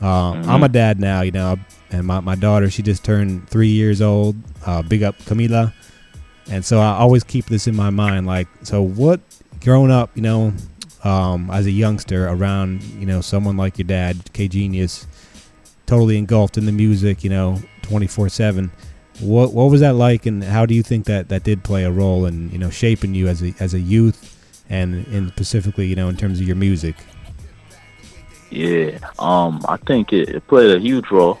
Um, 0.00 0.48
I'm 0.48 0.62
a 0.62 0.68
dad 0.68 1.00
now, 1.00 1.22
you 1.22 1.32
know, 1.32 1.56
and 1.90 2.06
my, 2.06 2.20
my 2.20 2.36
daughter, 2.36 2.70
she 2.70 2.82
just 2.82 3.04
turned 3.04 3.48
three 3.48 3.68
years 3.68 4.00
old. 4.00 4.36
Uh, 4.64 4.82
big 4.82 5.02
up 5.02 5.18
Camila. 5.18 5.72
And 6.50 6.64
so 6.64 6.78
I 6.80 6.92
always 6.92 7.24
keep 7.24 7.46
this 7.46 7.66
in 7.66 7.76
my 7.76 7.90
mind. 7.90 8.26
Like, 8.26 8.48
so 8.62 8.80
what, 8.80 9.20
growing 9.60 9.90
up, 9.90 10.10
you 10.14 10.22
know, 10.22 10.54
um, 11.08 11.50
as 11.50 11.64
a 11.64 11.70
youngster 11.70 12.28
around, 12.28 12.82
you 12.82 13.06
know, 13.06 13.22
someone 13.22 13.56
like 13.56 13.78
your 13.78 13.86
dad, 13.86 14.30
K 14.34 14.46
Genius, 14.46 15.06
totally 15.86 16.18
engulfed 16.18 16.58
in 16.58 16.66
the 16.66 16.72
music, 16.72 17.24
you 17.24 17.30
know, 17.30 17.58
24 17.82 18.28
7. 18.28 18.70
What 19.20 19.52
what 19.52 19.70
was 19.70 19.80
that 19.80 19.94
like, 19.94 20.26
and 20.26 20.44
how 20.44 20.64
do 20.66 20.74
you 20.74 20.82
think 20.82 21.06
that 21.06 21.28
that 21.30 21.42
did 21.42 21.64
play 21.64 21.82
a 21.84 21.90
role 21.90 22.26
in 22.26 22.50
you 22.50 22.58
know 22.58 22.70
shaping 22.70 23.14
you 23.14 23.26
as 23.26 23.42
a 23.42 23.52
as 23.58 23.74
a 23.74 23.80
youth, 23.80 24.36
and 24.70 25.04
in 25.08 25.28
specifically 25.30 25.86
you 25.86 25.96
know 25.96 26.08
in 26.08 26.16
terms 26.16 26.38
of 26.38 26.46
your 26.46 26.54
music? 26.54 26.94
Yeah, 28.50 28.98
um, 29.18 29.64
I 29.66 29.76
think 29.76 30.12
it, 30.12 30.28
it 30.28 30.46
played 30.46 30.70
a 30.70 30.78
huge 30.78 31.10
role. 31.10 31.40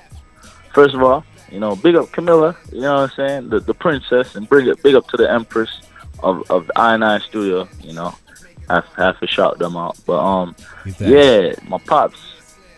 First 0.74 0.96
of 0.96 1.02
all, 1.04 1.24
you 1.52 1.60
know, 1.60 1.76
big 1.76 1.94
up 1.94 2.10
Camilla, 2.10 2.56
you 2.72 2.80
know 2.80 2.94
what 2.94 3.10
I'm 3.10 3.16
saying, 3.16 3.50
the 3.50 3.60
the 3.60 3.74
princess, 3.74 4.34
and 4.34 4.48
bring 4.48 4.66
it 4.66 4.82
big 4.82 4.96
up 4.96 5.06
to 5.10 5.16
the 5.16 5.30
empress 5.30 5.70
of 6.24 6.50
of 6.50 6.68
I 6.74 6.94
and 6.94 7.04
I 7.04 7.20
Studio. 7.20 7.68
You 7.80 7.92
know, 7.92 8.12
have 8.68 8.86
have 8.96 9.20
to 9.20 9.26
shout 9.26 9.58
them 9.58 9.76
out. 9.76 9.98
But 10.06 10.18
um, 10.18 10.56
yeah, 10.98 11.54
my 11.68 11.78
pops 11.78 12.20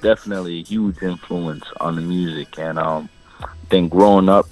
definitely 0.03 0.61
a 0.61 0.62
huge 0.62 1.03
influence 1.03 1.65
on 1.81 1.97
the 1.97 2.03
music, 2.03 2.59
and 2.59 2.79
um, 2.79 3.09
I 3.43 3.49
think 3.69 3.91
growing 3.91 4.29
up, 4.29 4.47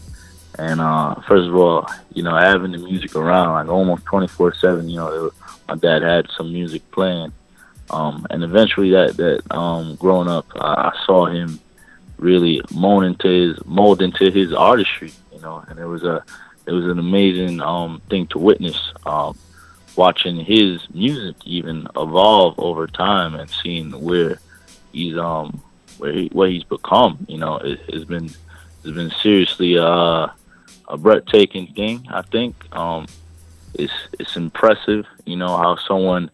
and 0.58 0.80
uh, 0.80 1.14
first 1.26 1.48
of 1.48 1.54
all, 1.54 1.88
you 2.12 2.22
know, 2.22 2.36
having 2.36 2.72
the 2.72 2.78
music 2.78 3.16
around 3.16 3.52
like 3.54 3.68
almost 3.68 4.04
twenty 4.04 4.28
four 4.28 4.54
seven. 4.54 4.88
You 4.88 4.96
know, 4.96 5.26
it, 5.26 5.32
my 5.68 5.76
dad 5.76 6.02
had 6.02 6.28
some 6.36 6.52
music 6.52 6.88
playing. 6.90 7.32
Um, 7.90 8.26
and 8.28 8.44
eventually 8.44 8.90
that, 8.90 9.16
that, 9.16 9.50
um, 9.50 9.96
growing 9.96 10.28
up, 10.28 10.44
I, 10.56 10.92
I 10.92 11.04
saw 11.06 11.24
him 11.24 11.58
really 12.18 12.60
mold 12.70 13.04
into 13.04 13.28
his, 13.28 13.64
mold 13.64 14.02
into 14.02 14.30
his 14.30 14.52
artistry, 14.52 15.10
you 15.32 15.40
know, 15.40 15.64
and 15.66 15.78
it 15.78 15.86
was 15.86 16.04
a, 16.04 16.22
it 16.66 16.72
was 16.72 16.84
an 16.84 16.98
amazing, 16.98 17.62
um, 17.62 18.02
thing 18.10 18.26
to 18.26 18.38
witness, 18.38 18.92
um, 19.06 19.38
watching 19.98 20.36
his 20.36 20.80
music 20.94 21.36
even 21.44 21.86
evolve 21.96 22.58
over 22.58 22.86
time 22.86 23.34
and 23.34 23.50
seeing 23.50 23.90
where 24.00 24.38
he's, 24.92 25.18
um, 25.18 25.60
where 25.98 26.12
he, 26.12 26.28
what 26.32 26.50
he's 26.50 26.64
become, 26.64 27.26
you 27.28 27.36
know, 27.36 27.56
it, 27.56 27.80
has 27.92 28.04
been, 28.04 28.24
it's 28.24 28.94
been 28.94 29.10
seriously, 29.20 29.76
uh, 29.76 30.28
a 30.88 30.96
breathtaking 30.96 31.66
thing, 31.74 32.06
I 32.08 32.22
think. 32.22 32.54
Um, 32.74 33.06
it's, 33.74 33.92
it's 34.18 34.36
impressive, 34.36 35.04
you 35.26 35.36
know, 35.36 35.56
how 35.56 35.76
someone, 35.76 36.30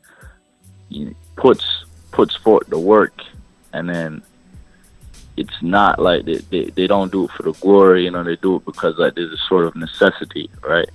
you 0.91 1.07
know, 1.07 1.15
puts 1.37 1.85
puts 2.13 2.37
forth 2.37 2.69
the 2.69 2.79
work 2.79 3.21
and 3.73 3.89
then 3.89 4.23
it's 5.37 5.63
not 5.63 5.99
like 5.99 6.25
they, 6.25 6.37
they, 6.51 6.65
they 6.77 6.87
don't 6.87 7.11
do 7.11 7.25
it 7.25 7.31
for 7.33 7.43
the 7.43 7.53
glory 7.55 8.05
you 8.05 8.11
know 8.11 8.23
they 8.23 8.37
do 8.37 8.57
it 8.57 8.65
because 8.65 8.97
like 8.99 9.15
there's 9.15 9.33
a 9.33 9.43
sort 9.49 9.65
of 9.67 9.75
necessity 9.77 10.49
right? 10.63 10.89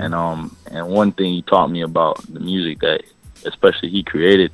And 0.00 0.14
um 0.14 0.56
and 0.70 0.86
one 0.88 1.12
thing 1.12 1.32
he 1.34 1.42
taught 1.42 1.68
me 1.70 1.82
about 1.82 2.16
the 2.32 2.40
music 2.40 2.80
that 2.80 3.02
especially 3.44 3.90
he 3.90 4.02
created 4.02 4.50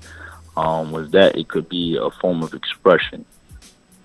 um 0.56 0.93
was 0.93 1.10
that 1.10 1.36
it 1.36 1.48
could 1.48 1.69
be 1.69 1.97
a 1.97 2.10
form 2.20 2.43
of 2.43 2.55
expression. 2.55 3.24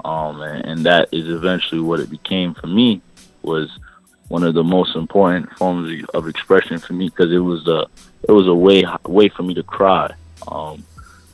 Um 0.03 0.41
and, 0.41 0.65
and 0.65 0.85
that 0.85 1.09
is 1.11 1.27
eventually 1.27 1.81
what 1.81 1.99
it 1.99 2.09
became 2.09 2.53
for 2.53 2.67
me 2.67 3.01
was 3.43 3.69
one 4.29 4.43
of 4.43 4.53
the 4.55 4.63
most 4.63 4.95
important 4.95 5.49
forms 5.57 5.89
of- 6.03 6.09
of 6.15 6.27
expression 6.27 6.79
for 6.79 6.93
me 6.93 7.05
because 7.09 7.31
it 7.31 7.39
was 7.39 7.67
a 7.67 7.85
it 8.27 8.31
was 8.31 8.47
a 8.47 8.53
way 8.53 8.83
way 9.05 9.29
for 9.29 9.43
me 9.43 9.53
to 9.53 9.63
cry. 9.63 10.11
Um 10.47 10.83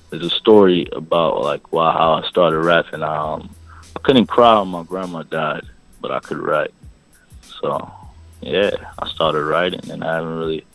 there's 0.10 0.24
a 0.26 0.30
story 0.30 0.88
about 0.92 1.42
like 1.42 1.72
wow 1.74 1.92
how 1.92 2.14
I 2.14 2.30
started 2.30 2.60
rapping. 2.60 3.02
Um, 3.02 3.50
I 3.96 4.00
couldn't 4.00 4.28
cry 4.28 4.60
when 4.60 4.70
my 4.70 4.84
grandma 4.84 5.24
died, 5.24 5.66
but 6.02 6.12
I 6.12 6.20
could 6.20 6.38
write. 6.38 6.74
So 7.62 7.92
yeah, 8.42 8.72
I 9.00 9.10
started 9.10 9.44
writing, 9.44 9.90
and 9.90 10.04
I 10.04 10.16
haven't 10.16 10.38
really. 10.38 10.66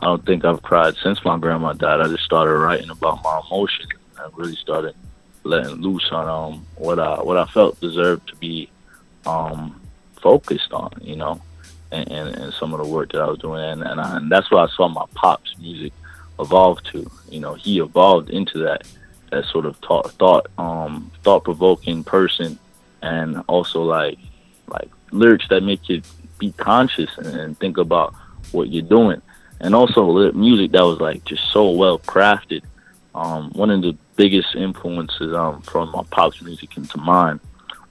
I 0.00 0.06
don't 0.06 0.24
think 0.26 0.44
I've 0.44 0.62
cried 0.62 0.96
since 1.02 1.24
my 1.24 1.38
grandma 1.38 1.72
died. 1.72 2.00
I 2.00 2.08
just 2.08 2.24
started 2.24 2.54
writing 2.54 2.90
about 2.90 3.22
my 3.22 3.40
emotions. 3.46 3.90
I 4.18 4.28
really 4.34 4.56
started 4.56 4.94
letting 5.44 5.76
loose 5.76 6.08
on 6.10 6.26
um 6.26 6.66
what 6.76 6.98
I 6.98 7.22
what 7.22 7.36
I 7.36 7.44
felt 7.46 7.80
deserved 7.80 8.28
to 8.28 8.36
be 8.36 8.70
um 9.26 9.80
focused 10.22 10.72
on, 10.72 10.90
you 11.02 11.16
know, 11.16 11.40
and, 11.92 12.10
and, 12.10 12.34
and 12.36 12.52
some 12.54 12.72
of 12.72 12.80
the 12.80 12.86
work 12.86 13.12
that 13.12 13.20
I 13.20 13.26
was 13.26 13.38
doing, 13.38 13.62
and 13.62 13.82
and, 13.82 14.00
I, 14.00 14.16
and 14.16 14.30
that's 14.30 14.50
why 14.50 14.64
I 14.64 14.68
saw 14.68 14.88
my 14.88 15.04
pops 15.14 15.56
music 15.58 15.92
evolve 16.38 16.82
to. 16.84 17.10
You 17.30 17.40
know, 17.40 17.54
he 17.54 17.80
evolved 17.80 18.30
into 18.30 18.58
that 18.60 18.86
that 19.34 19.44
sort 19.46 19.66
of 19.66 19.76
thought 19.78 20.10
thought 20.12 20.46
um 20.58 21.10
thought 21.22 21.44
provoking 21.44 22.04
person, 22.04 22.58
and 23.02 23.42
also 23.48 23.82
like 23.82 24.18
like 24.68 24.88
lyrics 25.10 25.46
that 25.48 25.62
make 25.62 25.88
you 25.88 26.02
be 26.38 26.52
conscious 26.52 27.10
and, 27.18 27.26
and 27.26 27.58
think 27.58 27.76
about 27.78 28.14
what 28.52 28.68
you're 28.70 28.82
doing, 28.82 29.20
and 29.60 29.74
also 29.74 30.32
music 30.32 30.72
that 30.72 30.84
was 30.84 31.00
like 31.00 31.24
just 31.24 31.50
so 31.52 31.70
well 31.70 31.98
crafted. 31.98 32.62
Um, 33.14 33.50
one 33.52 33.70
of 33.70 33.82
the 33.82 33.96
biggest 34.16 34.54
influences 34.56 35.32
um, 35.34 35.62
from 35.62 35.90
my 35.92 36.02
pop's 36.10 36.42
music 36.42 36.76
into 36.76 36.98
mine 36.98 37.38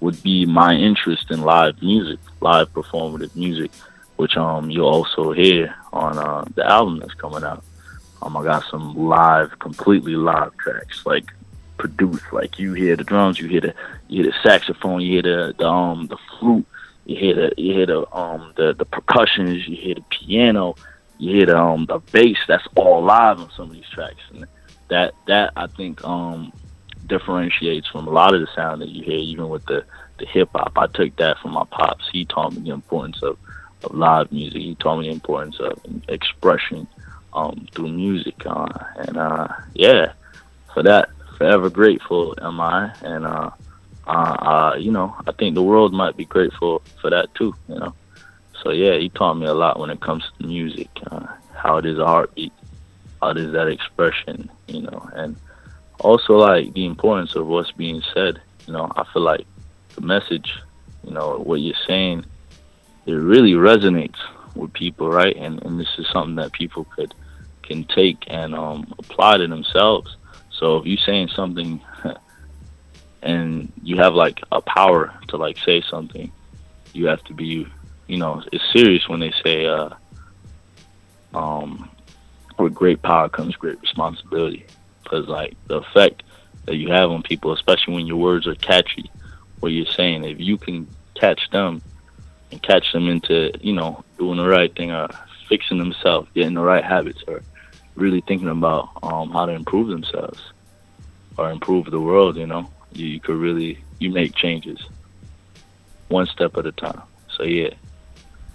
would 0.02 0.22
be 0.22 0.46
my 0.46 0.74
interest 0.74 1.32
in 1.32 1.42
live 1.42 1.82
music, 1.82 2.20
live 2.42 2.72
performative 2.74 3.36
music, 3.36 3.72
which 4.18 4.36
um 4.38 4.70
you'll 4.70 4.88
also 4.88 5.32
hear 5.32 5.76
on 5.92 6.18
uh, 6.18 6.44
the 6.56 6.66
album 6.66 7.00
that's 7.00 7.14
coming 7.14 7.44
out. 7.44 7.64
Um, 8.24 8.38
I 8.38 8.44
got 8.44 8.64
some 8.72 8.96
live, 8.96 9.60
completely 9.60 10.16
live 10.16 10.56
tracks, 10.58 11.06
like 11.06 11.26
produced. 11.78 12.32
Like 12.32 12.58
you 12.58 12.74
hear 12.74 12.96
the 12.96 13.04
drums, 13.04 13.38
you 13.38 13.48
hear 13.48 13.62
the 13.62 13.74
you 14.08 14.24
hear 14.24 14.32
the 14.32 14.50
saxophone, 14.50 15.02
you 15.02 15.14
hear 15.14 15.22
the, 15.24 15.56
the 15.58 15.68
um 15.68 16.08
the 16.08 16.18
flute, 16.40 16.66
you 17.06 17.18
hear 17.18 17.36
the 17.36 17.54
you 17.58 17.74
hear 17.74 17.86
the 17.86 18.16
um 18.16 18.54
the 18.56 18.74
the 18.74 18.86
percussions, 18.86 19.68
you 19.68 19.76
hear 19.76 19.96
the 19.96 20.06
piano, 20.10 20.76
you 21.18 21.36
hear 21.36 21.48
the 21.48 21.58
um 21.58 21.86
the 21.86 22.00
bass. 22.12 22.38
That's 22.48 22.66
all 22.76 23.04
live 23.04 23.40
on 23.40 23.52
some 23.58 23.70
of 23.70 23.74
these 23.74 23.90
tracks, 23.92 24.22
and 24.32 24.46
that 24.88 25.14
that 25.28 25.52
I 25.58 25.68
think 25.68 26.02
um 26.06 26.54
differentiates 27.08 27.90
from 27.90 28.08
a 28.08 28.12
lot 28.12 28.34
of 28.34 28.40
the 28.40 28.48
sound 28.56 28.82
that 28.82 28.90
you 28.90 29.04
hear, 29.04 29.20
even 29.20 29.50
with 29.50 29.66
the 29.66 29.84
the 30.20 30.26
hip 30.26 30.50
hop. 30.56 30.72
I 30.78 30.88
took 30.88 31.14
that 31.18 31.40
from 31.40 31.52
my 31.52 31.66
pops. 31.66 32.08
He 32.10 32.24
taught 32.24 32.54
me 32.54 32.62
the 32.62 32.74
importance 32.74 33.22
of 33.22 33.38
of 33.84 33.94
live 33.94 34.32
music. 34.32 34.62
He 34.62 34.76
taught 34.76 35.00
me 35.00 35.10
the 35.10 35.14
importance 35.14 35.60
of 35.60 35.78
expression 36.08 36.88
um, 37.34 37.68
through 37.74 37.90
music. 37.90 38.36
Uh, 38.46 38.68
and 38.98 39.18
uh, 39.18 39.48
yeah, 39.74 40.14
for 40.74 40.84
that, 40.84 41.10
forever 41.38 41.70
grateful 41.70 42.36
am 42.42 42.60
I. 42.62 42.94
And 43.02 43.26
uh, 43.26 43.50
uh, 44.08 44.10
uh, 44.10 44.76
you 44.78 44.92
know, 44.92 45.16
I 45.28 45.32
think 45.32 45.56
the 45.56 45.64
world 45.64 45.94
might 45.94 46.18
be 46.18 46.26
grateful 46.26 46.82
for 47.02 47.10
that 47.10 47.34
too. 47.36 47.54
You 47.68 47.76
know, 47.76 47.94
so 48.62 48.72
yeah, 48.72 48.98
he 48.98 49.10
taught 49.10 49.36
me 49.36 49.46
a 49.46 49.54
lot 49.54 49.80
when 49.80 49.90
it 49.90 50.02
comes 50.02 50.24
to 50.40 50.48
music, 50.48 50.90
uh, 51.12 51.28
how 51.56 51.78
it 51.78 51.86
is 51.86 52.00
a 52.00 52.06
heartbeat. 52.06 52.54
how 53.22 53.32
is 53.32 53.52
that 53.54 53.68
expression, 53.68 54.50
you 54.68 54.82
know, 54.82 55.10
and 55.14 55.36
also 56.00 56.34
like 56.34 56.74
the 56.74 56.86
importance 56.86 57.36
of 57.36 57.48
what's 57.48 57.72
being 57.72 58.02
said. 58.14 58.42
You 58.68 58.74
know, 58.74 58.92
I 58.96 59.04
feel 59.12 59.22
like 59.22 59.46
the 59.96 60.02
message, 60.02 60.54
you 61.04 61.12
know, 61.12 61.40
what 61.40 61.56
you're 61.56 61.76
saying, 61.88 62.26
it 63.06 63.14
really 63.14 63.54
resonates 63.54 64.20
with 64.56 64.72
people, 64.74 65.10
right? 65.10 65.36
And 65.36 65.62
and 65.64 65.80
this 65.80 65.90
is 65.98 66.08
something 66.12 66.36
that 66.36 66.54
people 66.54 66.86
could 66.96 67.14
can 67.64 67.86
take 67.86 68.24
and 68.28 68.54
um, 68.54 68.94
apply 69.00 69.38
to 69.38 69.48
themselves. 69.48 70.16
So 70.52 70.78
if 70.78 70.86
you're 70.86 70.98
saying 70.98 71.30
something 71.30 71.82
and 73.22 73.72
you 73.82 73.98
have 73.98 74.14
like 74.14 74.42
a 74.52 74.62
power 74.62 75.14
to 75.30 75.38
like 75.38 75.58
say 75.58 75.82
something, 75.90 76.32
you 76.94 77.08
have 77.08 77.24
to 77.24 77.34
be, 77.34 77.68
you 78.08 78.18
know, 78.18 78.44
it's 78.52 78.64
serious 78.72 79.08
when 79.10 79.20
they 79.20 79.34
say, 79.44 79.66
uh, 79.66 79.90
um, 81.34 81.90
with 82.60 82.74
great 82.74 83.02
power 83.02 83.30
comes 83.30 83.56
great 83.56 83.82
responsibility. 83.82 84.66
Because 85.04 85.28
like 85.28 85.56
the 85.68 85.78
effect 85.78 86.24
that 86.66 86.76
you 86.76 86.92
have 86.92 87.10
on 87.10 87.24
people, 87.24 87.54
especially 87.54 87.96
when 87.96 88.06
your 88.06 88.18
words 88.18 88.48
are 88.48 88.56
catchy, 88.56 89.10
what 89.60 89.72
you're 89.72 89.86
saying, 89.86 90.24
if 90.24 90.40
you 90.40 90.58
can 90.58 90.88
catch 91.16 91.50
them 91.52 91.82
and 92.52 92.62
catch 92.62 92.92
them 92.94 93.08
into, 93.08 93.52
you 93.62 93.74
know, 93.74 94.04
doing 94.18 94.38
the 94.38 94.48
right 94.48 94.74
thing 94.76 94.92
or 94.92 95.08
fixing 95.50 95.78
themselves, 95.78 96.30
getting 96.34 96.54
the 96.54 96.62
right 96.62 96.84
habits, 96.84 97.24
or 97.28 97.42
really 97.96 98.22
thinking 98.22 98.50
about 98.50 98.90
um, 99.04 99.32
how 99.32 99.46
to 99.46 99.52
improve 99.52 99.90
themselves 99.90 100.42
or 101.38 101.52
improve 101.52 101.90
the 101.92 102.00
world, 102.00 102.38
you 102.38 102.48
know, 102.48 102.70
you, 102.94 103.08
you 103.08 103.20
could 103.20 103.38
really 103.38 103.80
you 104.00 104.12
make 104.12 104.36
changes 104.36 104.80
one 106.10 106.28
step 106.28 106.58
at 106.58 106.66
a 106.66 106.72
time. 106.72 107.02
So 107.36 107.44
yeah, 107.44 107.70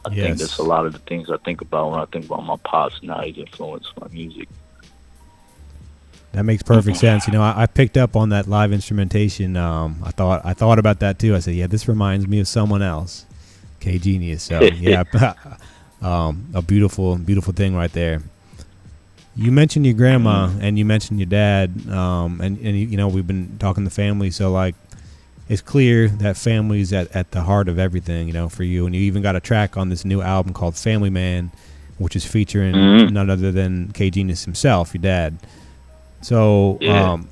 I 0.05 0.11
think 0.15 0.39
that's 0.39 0.59
a 0.59 0.63
lot 0.63 0.87
of 0.87 0.93
the 0.93 0.99
things 1.01 1.31
I 1.31 1.37
think 1.39 1.61
about 1.61 1.91
when 1.91 2.01
I 2.01 2.05
think 2.07 2.27
about 2.27 2.45
my 2.45 2.57
pops 2.65 3.01
and 3.01 3.11
how 3.11 3.23
he's 3.23 3.37
influenced 3.37 3.93
my 4.01 4.09
music. 4.09 4.49
That 6.33 6.45
makes 6.45 6.63
perfect 6.63 6.99
sense. 6.99 7.27
You 7.27 7.33
know, 7.33 7.43
I, 7.43 7.63
I 7.63 7.67
picked 7.67 7.97
up 7.97 8.15
on 8.15 8.29
that 8.29 8.47
live 8.47 8.73
instrumentation. 8.73 9.57
Um, 9.57 10.01
I 10.05 10.11
thought 10.11 10.45
I 10.45 10.53
thought 10.53 10.79
about 10.79 11.01
that 11.01 11.19
too. 11.19 11.35
I 11.35 11.41
said, 11.41 11.55
yeah, 11.55 11.67
this 11.67 11.89
reminds 11.89 12.29
me 12.29 12.39
of 12.39 12.47
someone 12.47 12.83
else, 12.83 13.27
K 13.81 13.99
Genius. 13.99 14.43
So 14.43 14.63
yeah, 14.75 15.05
um, 16.03 16.47
a 16.55 16.63
beautiful, 16.63 17.17
beautiful 17.17 17.53
thing 17.53 17.75
right 17.75 17.93
there. 17.93 18.23
You 19.39 19.53
mentioned 19.53 19.87
your 19.87 19.95
grandma 19.95 20.51
and 20.61 20.77
you 20.77 20.85
mentioned 20.85 21.21
your 21.21 21.27
dad, 21.29 21.89
um, 21.91 22.41
and 22.41 22.59
and 22.59 22.77
you 22.77 22.97
know 22.97 23.07
we've 23.07 23.27
been 23.27 23.57
talking 23.59 23.85
to 23.85 23.91
family. 23.91 24.33
So 24.33 24.51
like, 24.51 24.75
it's 25.49 25.63
clear 25.63 26.09
that 26.09 26.37
family's 26.37 26.93
at 26.93 27.15
at 27.15 27.31
the 27.31 27.43
heart 27.43 27.69
of 27.69 27.79
everything. 27.79 28.27
You 28.27 28.33
know, 28.33 28.49
for 28.49 28.65
you, 28.65 28.85
and 28.87 28.95
you 28.97 29.03
even 29.03 29.23
got 29.23 29.37
a 29.37 29.41
track 29.41 29.77
on 29.77 29.91
this 29.91 30.05
new 30.05 30.21
album 30.23 30.53
called 30.55 30.77
Family 30.77 31.09
Man, 31.09 31.53
which 31.99 32.17
is 32.17 32.25
featuring 32.27 32.75
Mhm. 32.75 33.13
none 33.13 33.31
other 33.31 33.53
than 33.53 33.93
K 33.93 34.11
Genius 34.11 34.45
himself, 34.45 34.93
your 34.93 35.03
dad. 35.03 35.39
So, 36.21 36.79
Yeah. 36.81 37.13
um, 37.13 37.29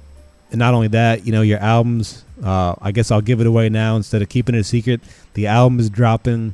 and 0.52 0.60
not 0.60 0.74
only 0.74 0.88
that, 0.88 1.26
you 1.26 1.32
know, 1.32 1.42
your 1.42 1.58
albums. 1.58 2.22
Uh, 2.40 2.74
I 2.82 2.92
guess 2.92 3.10
I'll 3.10 3.22
give 3.22 3.40
it 3.40 3.46
away 3.48 3.68
now 3.68 3.96
instead 3.96 4.22
of 4.22 4.28
keeping 4.28 4.54
it 4.54 4.58
a 4.58 4.64
secret. 4.64 5.00
The 5.34 5.46
album 5.48 5.80
is 5.80 5.90
dropping 5.90 6.52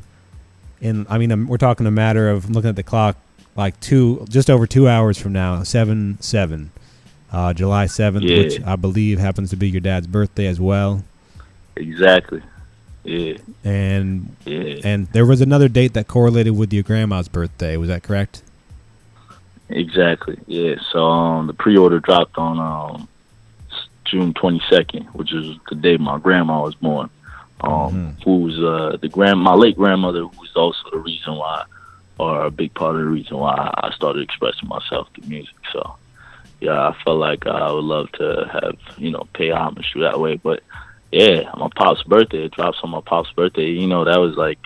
and 0.81 1.07
I 1.11 1.19
mean, 1.19 1.31
um, 1.31 1.47
we're 1.47 1.59
talking 1.59 1.87
a 1.87 1.91
matter 1.93 2.29
of 2.31 2.47
I'm 2.47 2.53
looking 2.55 2.69
at 2.71 2.77
the 2.77 2.83
clock, 2.83 3.17
like 3.57 3.79
two, 3.81 4.25
just 4.29 4.49
over 4.51 4.67
two 4.67 4.89
hours 4.89 5.19
from 5.19 5.33
now, 5.33 5.63
seven 5.63 6.17
seven, 6.21 6.71
uh, 7.33 7.53
July 7.53 7.87
seventh, 7.87 8.25
Yeah. 8.25 8.39
which 8.39 8.61
I 8.65 8.77
believe 8.77 9.19
happens 9.19 9.51
to 9.51 9.57
be 9.57 9.69
your 9.69 9.81
dad's 9.81 10.07
birthday 10.07 10.47
as 10.47 10.61
well. 10.61 11.05
Exactly. 11.77 12.43
Yeah. 13.05 13.35
And 13.65 14.35
Yeah. 14.47 14.77
and 14.85 15.07
there 15.09 15.27
was 15.27 15.41
another 15.41 15.69
date 15.69 15.93
that 15.95 16.07
correlated 16.09 16.57
with 16.57 16.73
your 16.73 16.83
grandma's 16.83 17.29
birthday. 17.29 17.77
Was 17.77 17.89
that 17.89 18.03
correct? 18.03 18.43
Exactly. 19.69 20.39
Yeah. 20.47 20.77
So 20.93 21.05
um, 21.07 21.47
the 21.47 21.55
pre-order 21.55 21.99
dropped 22.01 22.37
on 22.39 22.59
um, 22.61 23.09
June 24.05 24.35
22nd, 24.35 25.07
which 25.15 25.33
is 25.33 25.57
the 25.71 25.75
day 25.77 25.97
my 25.97 26.19
grandma 26.19 26.63
was 26.63 26.75
born. 26.75 27.09
Um, 27.63 28.17
Who 28.25 28.39
was 28.41 28.59
uh, 28.59 28.97
the 29.01 29.09
grand 29.09 29.39
my 29.41 29.55
late 29.55 29.77
grandmother, 29.77 30.21
who 30.21 30.41
was 30.41 30.51
also 30.57 30.79
the 30.91 30.99
reason 30.99 31.37
why, 31.37 31.65
or 32.23 32.45
a 32.45 32.51
big 32.51 32.73
part 32.75 32.95
of 32.95 33.01
the 33.03 33.07
reason 33.07 33.37
why 33.37 33.71
I 33.75 33.91
started 33.95 34.23
expressing 34.23 34.69
myself 34.69 35.09
through 35.15 35.29
music. 35.29 35.55
So 35.73 35.97
yeah, 36.61 36.89
I 36.89 36.97
felt 37.03 37.19
like 37.19 37.47
I 37.47 37.73
would 37.73 37.85
love 37.85 38.13
to 38.13 38.49
have 38.53 38.79
you 38.99 39.11
know 39.11 39.27
pay 39.35 39.51
homage 39.51 39.91
through 39.93 40.03
that 40.03 40.21
way. 40.21 40.37
But 40.37 40.63
yeah, 41.11 41.51
my 41.57 41.69
pop's 41.75 42.03
birthday 42.05 42.45
it 42.45 42.53
drops 42.53 42.79
on 42.83 42.91
my 42.91 43.01
pop's 43.01 43.33
birthday. 43.33 43.67
You 43.67 43.89
know 43.89 44.05
that 44.05 44.19
was 44.19 44.37
like 44.37 44.59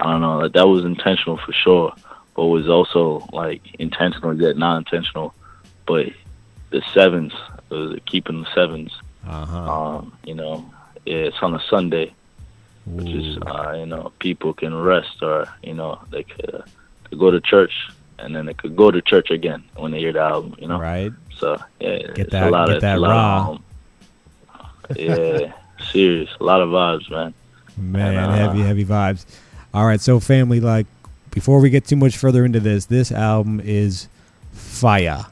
I 0.00 0.10
don't 0.10 0.20
know, 0.20 0.38
like 0.38 0.52
that 0.54 0.66
was 0.66 0.84
intentional 0.84 1.36
for 1.36 1.52
sure, 1.52 1.92
but 2.34 2.46
was 2.46 2.68
also 2.68 3.28
like 3.32 3.62
intentional 3.78 4.40
yet 4.40 4.56
not 4.56 4.78
intentional. 4.78 5.34
But 5.86 6.06
the 6.70 6.82
sevens, 6.94 7.32
keeping 8.06 8.42
the 8.42 8.48
sevens, 8.54 8.92
uh-huh. 9.26 9.72
um, 9.72 10.16
you 10.24 10.34
know, 10.34 10.68
yeah, 11.04 11.28
it's 11.28 11.36
on 11.42 11.54
a 11.54 11.60
Sunday, 11.68 12.14
which 12.86 13.08
is 13.08 13.38
uh, 13.46 13.72
you 13.78 13.86
know 13.86 14.12
people 14.18 14.52
can 14.52 14.74
rest 14.74 15.22
or 15.22 15.46
you 15.62 15.74
know 15.74 15.98
they 16.10 16.22
could, 16.24 16.54
uh, 16.54 17.16
go 17.16 17.30
to 17.30 17.40
church 17.40 17.72
and 18.18 18.34
then 18.34 18.46
they 18.46 18.54
could 18.54 18.74
go 18.76 18.90
to 18.90 19.00
church 19.02 19.30
again 19.30 19.62
when 19.76 19.90
they 19.92 19.98
hear 19.98 20.12
the 20.12 20.20
album, 20.20 20.54
you 20.58 20.66
know. 20.68 20.78
Right. 20.80 21.12
So 21.38 21.56
yeah, 21.80 21.98
Get 22.14 22.30
that- 22.30 22.48
a 22.48 22.50
lot 22.50 22.66
get 22.68 22.76
of 22.76 22.82
that 22.82 22.96
a 22.98 23.00
lot 23.00 23.08
raw. 23.10 23.50
Of, 23.50 23.56
um, 23.56 23.64
yeah, 24.96 25.52
serious, 25.92 26.30
a 26.40 26.44
lot 26.44 26.60
of 26.60 26.68
vibes, 26.70 27.10
man. 27.10 27.34
Man, 27.76 28.16
And, 28.16 28.26
uh, 28.26 28.32
heavy, 28.36 28.60
heavy 28.60 28.84
vibes. 28.84 29.24
All 29.74 29.86
right, 29.86 30.00
so 30.00 30.20
family, 30.20 30.60
like 30.60 30.86
before 31.30 31.60
we 31.60 31.70
get 31.70 31.86
too 31.86 31.96
much 31.96 32.16
further 32.16 32.44
into 32.44 32.60
this, 32.60 32.86
this 32.86 33.10
album 33.10 33.60
is 33.64 34.08
fire. 34.52 35.24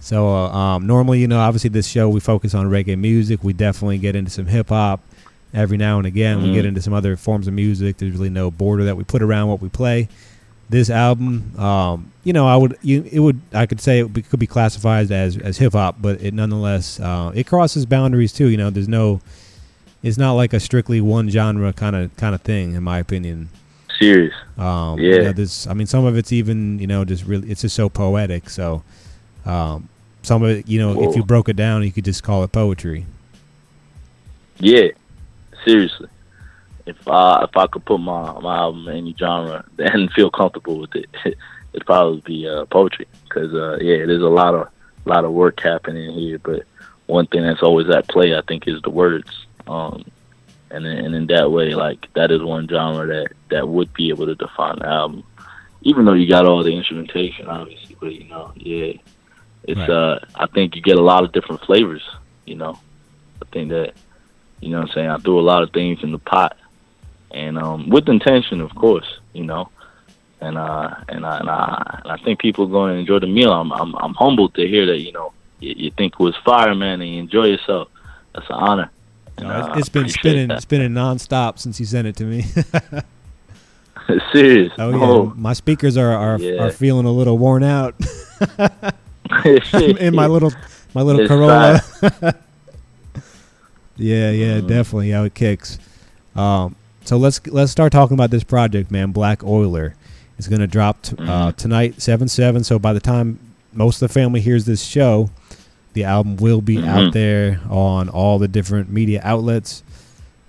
So 0.00 0.28
uh, 0.28 0.48
um, 0.52 0.86
normally, 0.86 1.18
you 1.20 1.26
know, 1.26 1.40
obviously 1.40 1.70
this 1.70 1.86
show 1.88 2.08
we 2.08 2.20
focus 2.20 2.54
on 2.54 2.70
reggae 2.70 2.96
music. 2.98 3.42
We 3.42 3.52
definitely 3.52 3.98
get 3.98 4.14
into 4.14 4.30
some 4.30 4.46
hip 4.46 4.68
hop 4.68 5.00
every 5.54 5.76
now 5.76 5.98
and 5.98 6.06
again. 6.06 6.42
We 6.42 6.48
Mhm. 6.50 6.54
get 6.54 6.64
into 6.66 6.82
some 6.82 6.92
other 6.92 7.16
forms 7.16 7.46
of 7.46 7.54
music. 7.54 7.98
There's 7.98 8.12
really 8.12 8.30
no 8.30 8.50
border 8.50 8.84
that 8.84 8.96
we 8.96 9.04
put 9.04 9.22
around 9.22 9.48
what 9.48 9.62
we 9.62 9.68
play. 9.68 10.08
This 10.70 10.90
album, 10.90 11.52
um, 11.58 12.06
you 12.24 12.32
know, 12.32 12.46
I 12.46 12.56
would, 12.56 12.76
you, 12.82 13.04
it 13.12 13.20
would, 13.20 13.40
I 13.52 13.66
could 13.66 13.80
say 13.80 14.00
it 14.00 14.12
be- 14.12 14.22
could 14.22 14.40
be 14.40 14.46
classified 14.46 15.10
as 15.12 15.36
as 15.36 15.58
hip 15.58 15.74
hop, 15.74 15.96
but 16.00 16.20
it 16.22 16.32
nonetheless, 16.34 16.98
uh, 17.00 17.30
it 17.34 17.46
crosses 17.46 17.84
boundaries 17.86 18.32
too. 18.32 18.46
You 18.48 18.56
know, 18.56 18.70
there's 18.70 18.88
no, 18.88 19.20
it's 20.02 20.16
not 20.18 20.32
like 20.32 20.52
a 20.52 20.60
strictly 20.60 21.00
one 21.00 21.28
genre 21.30 21.72
kind 21.72 21.94
of 21.94 22.16
kind 22.16 22.34
of 22.34 22.40
thing, 22.40 22.74
in 22.74 22.82
my 22.82 22.98
opinion. 22.98 23.48
Serious. 23.98 24.34
Um, 24.58 24.98
Yeah. 24.98 25.14
You 25.16 25.22
know, 25.24 25.32
this, 25.32 25.66
I 25.66 25.74
mean, 25.74 25.86
some 25.86 26.04
of 26.06 26.16
it's 26.16 26.32
even, 26.32 26.78
you 26.78 26.86
know, 26.86 27.04
just 27.04 27.24
really, 27.26 27.48
it's 27.50 27.60
just 27.60 27.76
so 27.76 27.88
poetic. 27.88 28.48
So, 28.50 28.82
um, 29.46 29.88
some 30.22 30.42
of 30.42 30.48
it, 30.50 30.66
you 30.66 30.78
know, 30.80 31.08
if 31.08 31.14
you 31.14 31.22
broke 31.22 31.48
it 31.50 31.56
down, 31.56 31.82
you 31.84 31.92
could 31.92 32.04
just 32.06 32.22
call 32.22 32.42
it 32.42 32.50
poetry. 32.52 33.04
Yeah, 34.58 34.88
seriously. 35.64 36.08
If 36.86 37.08
I 37.08 37.44
if 37.44 37.56
I 37.56 37.66
could 37.66 37.84
put 37.84 37.98
my 37.98 38.38
my 38.40 38.56
album 38.58 38.88
in 38.88 38.96
any 38.96 39.14
genre 39.18 39.64
and 39.78 40.10
feel 40.12 40.30
comfortable 40.30 40.78
with 40.80 40.94
it, 40.94 41.08
it'd 41.72 41.86
probably 41.86 42.20
be 42.20 42.48
uh, 42.48 42.66
poetry. 42.66 43.06
Because 43.24 43.52
uh, 43.54 43.78
yeah, 43.80 44.04
there's 44.06 44.22
a 44.22 44.28
lot 44.28 44.54
of 44.54 44.68
lot 45.04 45.24
of 45.24 45.32
work 45.32 45.60
happening 45.60 46.12
here. 46.12 46.38
But 46.38 46.64
one 47.06 47.26
thing 47.26 47.42
that's 47.42 47.62
always 47.62 47.88
at 47.90 48.08
play, 48.08 48.34
I 48.36 48.42
think, 48.42 48.66
is 48.66 48.80
the 48.82 48.90
words. 48.90 49.46
Um, 49.66 50.04
and 50.70 50.84
then, 50.84 50.98
and 50.98 51.14
in 51.14 51.26
that 51.28 51.50
way, 51.50 51.74
like 51.74 52.12
that 52.14 52.30
is 52.30 52.42
one 52.42 52.66
genre 52.68 53.06
that 53.06 53.28
that 53.50 53.68
would 53.68 53.92
be 53.94 54.08
able 54.10 54.26
to 54.26 54.34
define 54.34 54.78
the 54.78 54.86
album. 54.86 55.24
Even 55.82 56.04
though 56.04 56.14
you 56.14 56.28
got 56.28 56.46
all 56.46 56.62
the 56.62 56.74
instrumentation, 56.74 57.46
obviously, 57.46 57.96
but 58.00 58.12
you 58.14 58.24
know, 58.24 58.52
yeah, 58.56 58.92
it's 59.64 59.78
Right. 59.78 59.90
uh, 59.90 60.18
I 60.34 60.46
think 60.46 60.74
you 60.76 60.82
get 60.82 60.96
a 60.98 61.02
lot 61.02 61.24
of 61.24 61.32
different 61.32 61.62
flavors. 61.62 62.02
You 62.46 62.56
know, 62.56 62.78
I 63.42 63.46
think 63.52 63.70
that 63.70 63.92
you 64.60 64.70
know 64.70 64.80
what 64.80 64.88
I'm 64.90 64.94
saying? 64.94 65.08
I 65.08 65.18
threw 65.18 65.38
a 65.38 65.42
lot 65.42 65.62
of 65.62 65.70
things 65.72 66.02
in 66.02 66.12
the 66.12 66.18
pot. 66.18 66.56
And 67.30 67.58
um 67.58 67.88
with 67.88 68.08
intention 68.08 68.60
of 68.60 68.74
course, 68.74 69.18
you 69.32 69.44
know. 69.44 69.68
And 70.40 70.56
uh 70.58 70.94
and 71.08 71.24
I 71.26 71.38
and 71.38 71.50
I, 71.50 72.00
and 72.04 72.12
I 72.12 72.16
think 72.24 72.38
people 72.40 72.64
are 72.66 72.68
going 72.70 72.92
to 72.94 72.98
enjoy 73.00 73.18
the 73.18 73.26
meal. 73.26 73.52
I'm 73.52 73.72
I'm 73.72 73.94
I'm 73.96 74.14
humbled 74.14 74.54
to 74.54 74.66
hear 74.66 74.86
that, 74.86 74.98
you 75.00 75.12
know, 75.12 75.32
you, 75.60 75.74
you 75.76 75.90
think 75.90 76.14
it 76.14 76.20
was 76.20 76.36
fire, 76.44 76.74
man, 76.74 77.00
and 77.00 77.10
you 77.10 77.20
enjoy 77.20 77.46
yourself. 77.46 77.88
That's 78.34 78.46
an 78.50 78.56
honor. 78.56 78.90
And, 79.38 79.48
No, 79.48 79.54
uh, 79.54 79.68
it's, 79.70 79.78
it's 79.80 79.88
been 79.88 80.08
spinning, 80.08 80.48
that. 80.48 80.62
spinning 80.62 80.90
nonstop 80.92 81.58
since 81.58 81.80
you 81.80 81.86
sent 81.86 82.06
it 82.06 82.16
to 82.16 82.24
me. 82.24 82.44
Serious. 84.32 84.72
Oh 84.78 84.90
yeah, 84.90 84.96
Oh. 85.00 85.32
my 85.36 85.52
speakers 85.54 85.96
are 85.96 86.12
are, 86.12 86.38
Yeah. 86.38 86.62
are 86.64 86.70
feeling 86.70 87.06
a 87.06 87.12
little 87.12 87.38
worn 87.38 87.62
out. 87.62 87.94
in 89.44 90.14
my 90.14 90.26
little 90.26 90.52
my 90.94 91.02
little 91.02 91.22
It's 91.22 91.28
Corolla. 91.28 91.80
Yeah, 93.96 94.30
yeah, 94.30 94.60
definitely 94.60 95.10
how 95.10 95.24
it 95.24 95.34
kicks. 95.34 95.78
Um, 96.36 96.74
so 97.04 97.16
let's 97.16 97.44
let's 97.46 97.70
start 97.72 97.92
talking 97.92 98.14
about 98.14 98.30
this 98.30 98.44
project, 98.44 98.90
man. 98.90 99.12
Black 99.12 99.44
Oiler 99.44 99.94
is 100.38 100.48
going 100.48 100.60
to 100.60 100.66
drop 100.66 101.02
t- 101.02 101.16
uh, 101.18 101.52
tonight, 101.52 102.00
seven 102.02 102.28
seven. 102.28 102.64
So 102.64 102.78
by 102.78 102.92
the 102.92 103.00
time 103.00 103.38
most 103.72 104.00
of 104.02 104.08
the 104.08 104.12
family 104.14 104.40
hears 104.40 104.64
this 104.64 104.82
show, 104.84 105.30
the 105.92 106.04
album 106.04 106.36
will 106.36 106.60
be 106.60 106.76
Mhm. 106.76 106.86
out 106.88 107.12
there 107.12 107.60
on 107.70 108.08
all 108.08 108.38
the 108.38 108.48
different 108.48 108.90
media 108.90 109.20
outlets, 109.22 109.82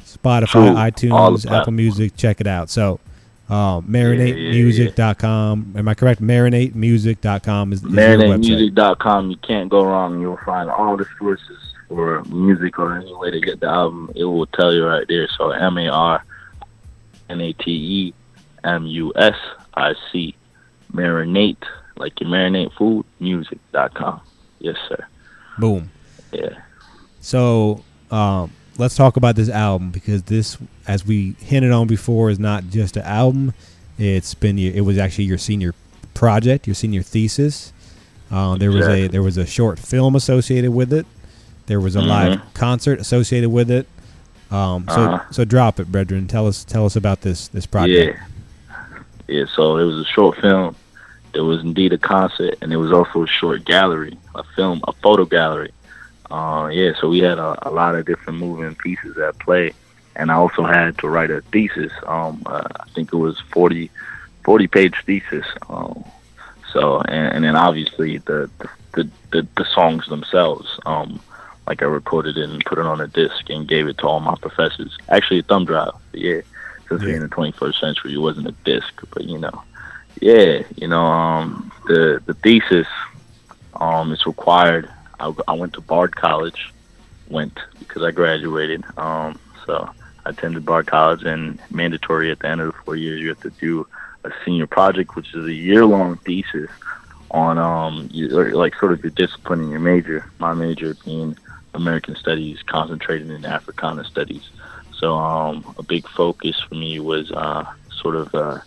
Spotify, 0.03 0.73
iTunes, 0.91 1.49
Apple 1.51 1.73
Music. 1.73 2.15
Check 2.15 2.39
it 2.41 2.47
out. 2.47 2.69
So 2.69 2.99
Uh, 3.47 3.80
marinatemusic.com. 3.81 5.73
Am 5.77 5.88
I 5.88 5.93
correct? 5.93 6.19
Marinatemusic.com 6.22 7.73
is, 7.73 7.84
is. 7.84 7.91
MarinateMusic.com. 7.91 9.30
You 9.30 9.38
can't 9.38 9.69
go 9.69 9.85
wrong. 9.85 10.19
You'll 10.19 10.39
find 10.45 10.67
all 10.69 10.97
the 10.97 11.05
sources 11.19 11.57
for 11.88 12.24
music 12.26 12.80
or 12.80 12.98
any 12.98 13.14
way 13.16 13.32
to 13.32 13.40
get 13.40 13.60
the 13.60 13.68
album. 13.68 14.12
It 14.16 14.26
will 14.26 14.48
tell 14.48 14.74
you 14.74 14.86
right 14.86 15.06
there. 15.07 15.28
So 15.38 15.52
M 15.52 15.78
A 15.78 15.88
R 15.90 16.26
N 17.30 17.41
A 17.41 17.53
T 17.53 17.72
E 17.72 18.14
M 18.64 18.86
U 18.86 19.14
S 19.16 19.36
I 19.74 19.94
C. 20.12 20.36
Marinate, 20.94 21.64
like 21.98 22.20
you 22.22 22.28
marinate 22.28 22.72
food, 22.74 23.06
music.com. 23.20 24.22
Yes, 24.60 24.78
sir. 24.88 25.06
Boom. 25.57 25.91
Yeah. 26.32 26.57
So 27.20 27.84
um, 28.12 28.52
let's 28.78 28.95
talk 28.95 29.18
about 29.18 29.36
this 29.36 29.49
album 29.49 29.91
because 29.91 30.24
this, 30.24 30.57
as 30.88 31.06
we 31.06 31.36
hinted 31.40 31.72
on 31.72 31.88
before, 31.88 32.30
is 32.30 32.40
not 32.40 32.70
just 32.70 32.98
an 32.98 33.03
album. 33.03 33.53
It's 33.98 34.34
been 34.34 34.57
your, 34.57 34.74
it 34.74 34.82
was 34.82 34.98
actually 34.98 35.26
your 35.26 35.38
senior 35.38 35.74
project, 36.14 36.68
your 36.68 36.76
senior 36.76 37.02
thesis. 37.02 37.74
Uh, 38.32 38.57
there 38.57 38.72
was 38.72 38.88
a 38.88 39.07
there 39.07 39.22
was 39.22 39.38
a 39.38 39.45
short 39.45 39.78
film 39.78 40.16
associated 40.16 40.72
with 40.72 40.91
it. 40.91 41.06
There 41.67 41.79
was 41.79 41.95
a 41.95 42.01
live 42.01 42.39
Mhm. 42.39 42.53
concert 42.53 42.99
associated 42.99 43.49
with 43.49 43.71
it. 43.71 43.87
Um, 44.51 44.85
so 44.87 45.01
Uh-huh. 45.01 45.19
so 45.31 45.45
drop 45.45 45.79
it, 45.79 45.91
brethren. 45.91 46.27
Tell 46.27 46.47
us 46.47 46.63
tell 46.63 46.85
us 46.85 46.95
about 46.95 47.21
this 47.21 47.47
this 47.47 47.65
project. 47.65 48.17
Yeah. 48.17 48.25
Yeah, 49.27 49.45
so 49.55 49.77
it 49.77 49.85
was 49.85 49.97
a 49.97 50.05
short 50.05 50.37
film. 50.39 50.75
There 51.33 51.43
was 51.43 51.61
indeed 51.61 51.91
a 51.93 51.97
concert, 51.97 52.55
and 52.61 52.71
it 52.71 52.77
was 52.77 52.91
also 52.91 53.23
a 53.23 53.27
short 53.27 53.65
gallery, 53.65 54.17
a 54.35 54.43
film, 54.55 54.81
a 54.87 54.93
photo 54.93 55.25
gallery. 55.25 55.71
Uh, 56.29 56.69
yeah, 56.71 56.91
so 56.99 57.09
we 57.09 57.19
had 57.19 57.39
a, 57.39 57.57
a 57.67 57.71
lot 57.71 57.95
of 57.95 58.05
different 58.05 58.37
moving 58.39 58.75
pieces 58.75 59.17
at 59.17 59.37
play, 59.39 59.73
and 60.15 60.31
I 60.31 60.35
also 60.35 60.63
had 60.63 60.97
to 60.99 61.09
write 61.09 61.31
a 61.31 61.41
thesis. 61.51 61.91
Um, 62.05 62.43
uh, 62.45 62.61
I 62.79 62.85
think 62.93 63.11
it 63.11 63.17
was 63.17 63.39
40, 63.51 63.89
40 64.43 64.67
page 64.67 64.93
thesis. 65.05 65.45
Um, 65.69 66.03
so, 66.71 66.99
and, 67.01 67.33
and 67.35 67.43
then 67.43 67.55
obviously 67.55 68.19
the 68.19 68.49
the, 68.93 69.09
the 69.31 69.47
the 69.57 69.65
songs 69.65 70.05
themselves. 70.07 70.79
Um, 70.85 71.19
like 71.67 71.81
I 71.81 71.85
recorded 71.85 72.37
it 72.37 72.49
and 72.49 72.63
put 72.65 72.77
it 72.77 72.85
on 72.85 73.01
a 73.01 73.07
disc 73.07 73.49
and 73.49 73.67
gave 73.67 73.87
it 73.87 73.97
to 73.99 74.07
all 74.07 74.19
my 74.19 74.35
professors. 74.35 74.97
Actually, 75.09 75.39
a 75.39 75.43
thumb 75.43 75.65
drive. 75.65 75.93
But 76.11 76.21
yeah, 76.21 76.41
since 76.87 77.01
we're 77.01 77.15
in 77.15 77.21
the 77.21 77.29
21st 77.29 77.79
century, 77.79 78.13
it 78.13 78.17
wasn't 78.17 78.47
a 78.47 78.55
disc, 78.63 78.93
but 79.13 79.23
you 79.23 79.37
know, 79.37 79.63
yeah, 80.21 80.63
you 80.75 80.87
know, 80.87 81.05
um, 81.05 81.71
the 81.87 82.21
the 82.25 82.33
thesis, 82.35 82.87
um, 83.75 84.11
it's 84.11 84.25
required. 84.25 84.89
I, 85.19 85.33
I 85.47 85.53
went 85.53 85.73
to 85.73 85.81
Bard 85.81 86.15
College, 86.15 86.73
went 87.29 87.57
because 87.79 88.03
I 88.03 88.11
graduated. 88.11 88.83
Um, 88.97 89.39
so 89.65 89.89
I 90.25 90.29
attended 90.29 90.65
Bard 90.65 90.87
College, 90.87 91.23
and 91.23 91.59
mandatory 91.71 92.31
at 92.31 92.39
the 92.39 92.47
end 92.47 92.61
of 92.61 92.67
the 92.67 92.79
four 92.83 92.95
years, 92.95 93.19
you 93.21 93.29
have 93.29 93.41
to 93.41 93.49
do 93.49 93.87
a 94.23 94.31
senior 94.43 94.67
project, 94.67 95.15
which 95.15 95.33
is 95.33 95.45
a 95.45 95.53
year 95.53 95.85
long 95.85 96.17
thesis 96.17 96.69
on 97.31 97.57
um, 97.57 98.07
you, 98.11 98.29
like 98.29 98.75
sort 98.75 98.93
of 98.93 99.03
your 99.03 99.11
discipline 99.11 99.61
in 99.61 99.69
your 99.69 99.79
major. 99.79 100.29
My 100.39 100.53
major 100.53 100.95
being 101.03 101.37
American 101.76 102.15
Studies, 102.15 102.61
concentrated 102.64 103.30
in 103.30 103.45
Africana 103.45 104.03
Studies. 104.06 104.49
So 104.97 105.15
um, 105.15 105.76
a 105.77 105.84
big 105.84 106.07
focus 106.07 106.60
for 106.68 106.76
me 106.76 106.99
was 106.99 107.31
uh, 107.31 107.65
sort 107.91 108.15
of 108.15 108.34
uh, 108.34 108.60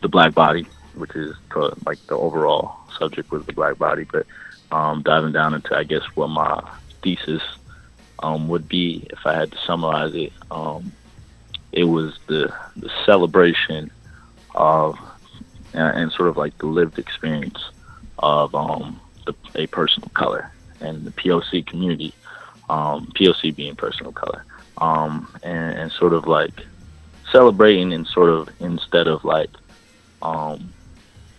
the 0.00 0.08
black 0.08 0.34
body, 0.34 0.66
which 0.94 1.14
is 1.16 1.34
to, 1.52 1.74
like 1.84 2.04
the 2.06 2.16
overall 2.16 2.76
subject 2.98 3.30
was 3.30 3.44
the 3.46 3.52
black 3.52 3.78
body, 3.78 4.06
but 4.10 4.26
um, 4.70 5.02
diving 5.02 5.32
down 5.32 5.54
into 5.54 5.76
I 5.76 5.84
guess 5.84 6.04
what 6.14 6.28
my 6.28 6.62
thesis 7.02 7.42
um, 8.20 8.48
would 8.48 8.68
be 8.68 9.06
if 9.10 9.26
I 9.26 9.34
had 9.34 9.52
to 9.52 9.58
summarize 9.66 10.14
it. 10.14 10.32
Um, 10.50 10.92
it 11.72 11.84
was 11.84 12.18
the 12.26 12.52
the 12.76 12.90
celebration 13.04 13.90
of 14.54 14.98
and, 15.74 15.96
and 15.98 16.12
sort 16.12 16.28
of 16.28 16.36
like 16.36 16.56
the 16.58 16.66
lived 16.66 16.98
experience 16.98 17.58
of 18.18 18.54
um, 18.54 19.00
the, 19.26 19.34
a 19.54 19.66
person 19.66 20.02
of 20.04 20.14
color 20.14 20.50
and 20.80 21.04
the 21.04 21.10
POC 21.12 21.66
community, 21.66 22.12
um, 22.72 23.06
POC 23.14 23.54
being 23.54 23.76
person 23.76 24.06
of 24.06 24.14
color, 24.14 24.44
um, 24.78 25.28
and, 25.42 25.78
and 25.78 25.92
sort 25.92 26.14
of 26.14 26.26
like 26.26 26.64
celebrating 27.30 27.92
and 27.92 28.06
sort 28.06 28.30
of 28.30 28.48
instead 28.60 29.06
of 29.06 29.24
like 29.24 29.50
um, 30.22 30.72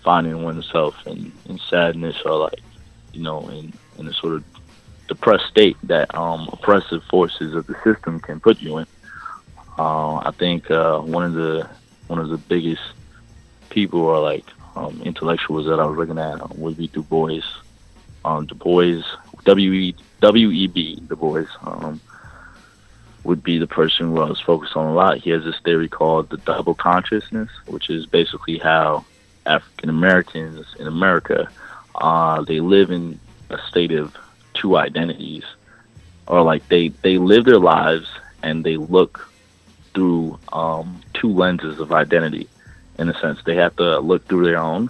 finding 0.03 0.43
oneself 0.43 0.95
in, 1.07 1.31
in 1.49 1.59
sadness 1.69 2.15
or 2.23 2.37
like 2.37 2.61
you 3.13 3.23
know 3.23 3.47
in, 3.49 3.73
in 3.97 4.07
a 4.07 4.13
sort 4.13 4.35
of 4.35 4.43
depressed 5.07 5.47
state 5.47 5.75
that 5.83 6.13
um, 6.15 6.47
oppressive 6.53 7.03
forces 7.05 7.55
of 7.55 7.65
the 7.65 7.75
system 7.83 8.19
can 8.19 8.39
put 8.39 8.61
you 8.61 8.77
in. 8.77 8.87
Uh, 9.79 10.17
I 10.17 10.31
think 10.37 10.69
uh, 10.69 10.99
one 10.99 11.23
of 11.23 11.33
the 11.33 11.67
one 12.07 12.19
of 12.19 12.29
the 12.29 12.37
biggest 12.37 12.83
people 13.69 14.01
or 14.01 14.19
like 14.19 14.45
um, 14.75 15.01
intellectuals 15.03 15.65
that 15.65 15.79
I 15.79 15.85
was 15.85 15.97
looking 15.97 16.19
at 16.19 16.57
would 16.59 16.77
be 16.77 16.89
Du 16.89 17.01
Bois. 17.01 17.41
Um, 18.23 18.45
Du 18.45 18.53
Bois, 18.53 19.01
W 19.45 19.73
E 19.73 19.95
W 20.31 20.47
E 20.51 20.67
B, 20.67 20.77
Du 21.07 21.15
Bois, 21.15 21.51
um, 21.63 21.99
would 23.27 23.41
be 23.43 23.57
the 23.57 23.73
person 23.79 24.01
who 24.07 24.17
I 24.25 24.29
was 24.29 24.39
focused 24.51 24.75
on 24.75 24.85
a 24.87 24.95
lot. 25.01 25.17
He 25.25 25.29
has 25.35 25.43
this 25.43 25.59
theory 25.65 25.89
called 25.99 26.29
the 26.29 26.37
double 26.51 26.75
consciousness, 26.75 27.51
which 27.73 27.89
is 27.89 28.05
basically 28.05 28.57
how 28.57 29.05
African 29.45 29.89
Americans 29.89 30.65
in 30.79 30.87
America 30.87 31.39
uh, 31.95 32.41
they 32.49 32.59
live 32.59 32.89
in 32.97 33.19
a 33.49 33.59
state 33.69 33.91
of 34.01 34.15
two 34.53 34.71
identities, 34.87 35.45
or 36.31 36.41
like 36.51 36.63
they 36.73 36.85
they 37.05 37.17
live 37.17 37.43
their 37.45 37.63
lives 37.75 38.09
and 38.41 38.63
they 38.63 38.77
look 38.77 39.13
through 39.93 40.39
um, 40.51 40.87
two 41.13 41.31
lenses 41.43 41.79
of 41.79 41.91
identity. 41.91 42.47
In 42.99 43.09
a 43.09 43.15
sense, 43.19 43.39
they 43.43 43.55
have 43.55 43.75
to 43.75 43.99
look 43.99 44.21
through 44.27 44.45
their 44.45 44.61
own, 44.71 44.89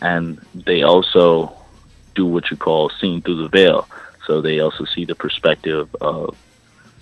and 0.00 0.38
they 0.54 0.80
also 0.82 1.26
do 2.14 2.24
what 2.34 2.50
you 2.50 2.56
call 2.56 2.90
seeing 3.00 3.20
through 3.22 3.40
the 3.42 3.48
veil. 3.58 3.80
So 4.26 4.40
they 4.40 4.60
also 4.60 4.84
see 4.84 5.04
the 5.04 5.14
perspective 5.14 5.94
of 6.00 6.36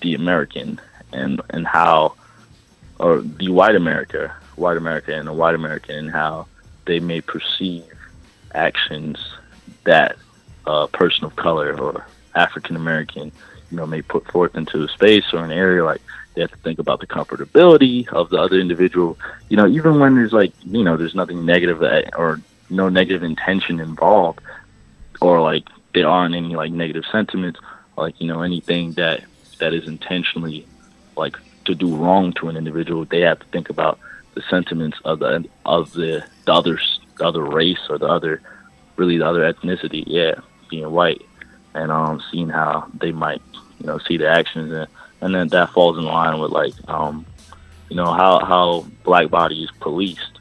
the 0.00 0.14
American 0.14 0.80
and 1.12 1.40
and 1.50 1.66
how, 1.66 2.14
or 2.98 3.20
the 3.20 3.48
white 3.50 3.76
America, 3.76 4.34
white 4.56 4.76
America 4.76 5.14
and 5.14 5.28
the 5.28 5.32
white 5.32 5.54
American, 5.54 5.96
and 5.96 6.10
how 6.10 6.46
they 6.84 7.00
may 7.00 7.20
perceive 7.20 7.84
actions 8.54 9.18
that 9.84 10.16
a 10.66 10.88
person 10.88 11.24
of 11.24 11.36
color 11.36 11.78
or 11.78 12.06
African 12.34 12.76
American, 12.76 13.30
you 13.70 13.76
know, 13.76 13.86
may 13.86 14.02
put 14.02 14.26
forth 14.30 14.56
into 14.56 14.82
a 14.82 14.88
space 14.88 15.32
or 15.32 15.44
an 15.44 15.52
area. 15.52 15.84
Like 15.84 16.00
they 16.34 16.40
have 16.40 16.50
to 16.50 16.56
think 16.58 16.78
about 16.78 17.00
the 17.00 17.06
comfortability 17.06 18.08
of 18.08 18.30
the 18.30 18.38
other 18.38 18.58
individual. 18.58 19.18
You 19.48 19.56
know, 19.56 19.68
even 19.68 20.00
when 20.00 20.14
there's 20.14 20.32
like, 20.32 20.52
you 20.64 20.82
know, 20.82 20.96
there's 20.96 21.14
nothing 21.14 21.44
negative 21.44 21.82
or 22.16 22.40
no 22.70 22.88
negative 22.88 23.22
intention 23.22 23.80
involved, 23.80 24.40
or 25.20 25.40
like 25.40 25.68
there 25.94 26.08
aren't 26.08 26.34
any 26.34 26.54
like 26.56 26.72
negative 26.72 27.04
sentiments, 27.10 27.60
like 27.96 28.20
you 28.20 28.26
know 28.26 28.42
anything 28.42 28.92
that 28.92 29.24
that 29.58 29.74
is 29.74 29.86
intentionally 29.86 30.66
like 31.16 31.36
to 31.64 31.74
do 31.74 31.94
wrong 31.94 32.32
to 32.34 32.48
an 32.48 32.56
individual. 32.56 33.04
They 33.04 33.20
have 33.20 33.40
to 33.40 33.46
think 33.46 33.70
about 33.70 33.98
the 34.34 34.42
sentiments 34.48 34.98
of 35.04 35.20
the 35.20 35.44
of 35.64 35.92
the 35.92 36.24
the 36.44 36.52
other 36.52 36.78
the 37.18 37.26
other 37.26 37.42
race 37.42 37.80
or 37.88 37.98
the 37.98 38.06
other 38.06 38.40
really 38.96 39.18
the 39.18 39.26
other 39.26 39.52
ethnicity. 39.52 40.04
Yeah, 40.06 40.34
being 40.70 40.90
white 40.90 41.22
and 41.74 41.90
um 41.90 42.22
seeing 42.30 42.48
how 42.48 42.86
they 42.98 43.12
might 43.12 43.42
you 43.80 43.86
know 43.86 43.98
see 43.98 44.16
the 44.16 44.28
actions 44.28 44.72
and 44.72 44.86
and 45.20 45.34
then 45.34 45.48
that 45.48 45.70
falls 45.70 45.96
in 45.98 46.04
line 46.04 46.38
with 46.40 46.50
like 46.50 46.74
um 46.88 47.24
you 47.88 47.96
know 47.96 48.12
how 48.12 48.44
how 48.44 48.86
black 49.04 49.30
body 49.30 49.62
is 49.62 49.70
policed 49.80 50.38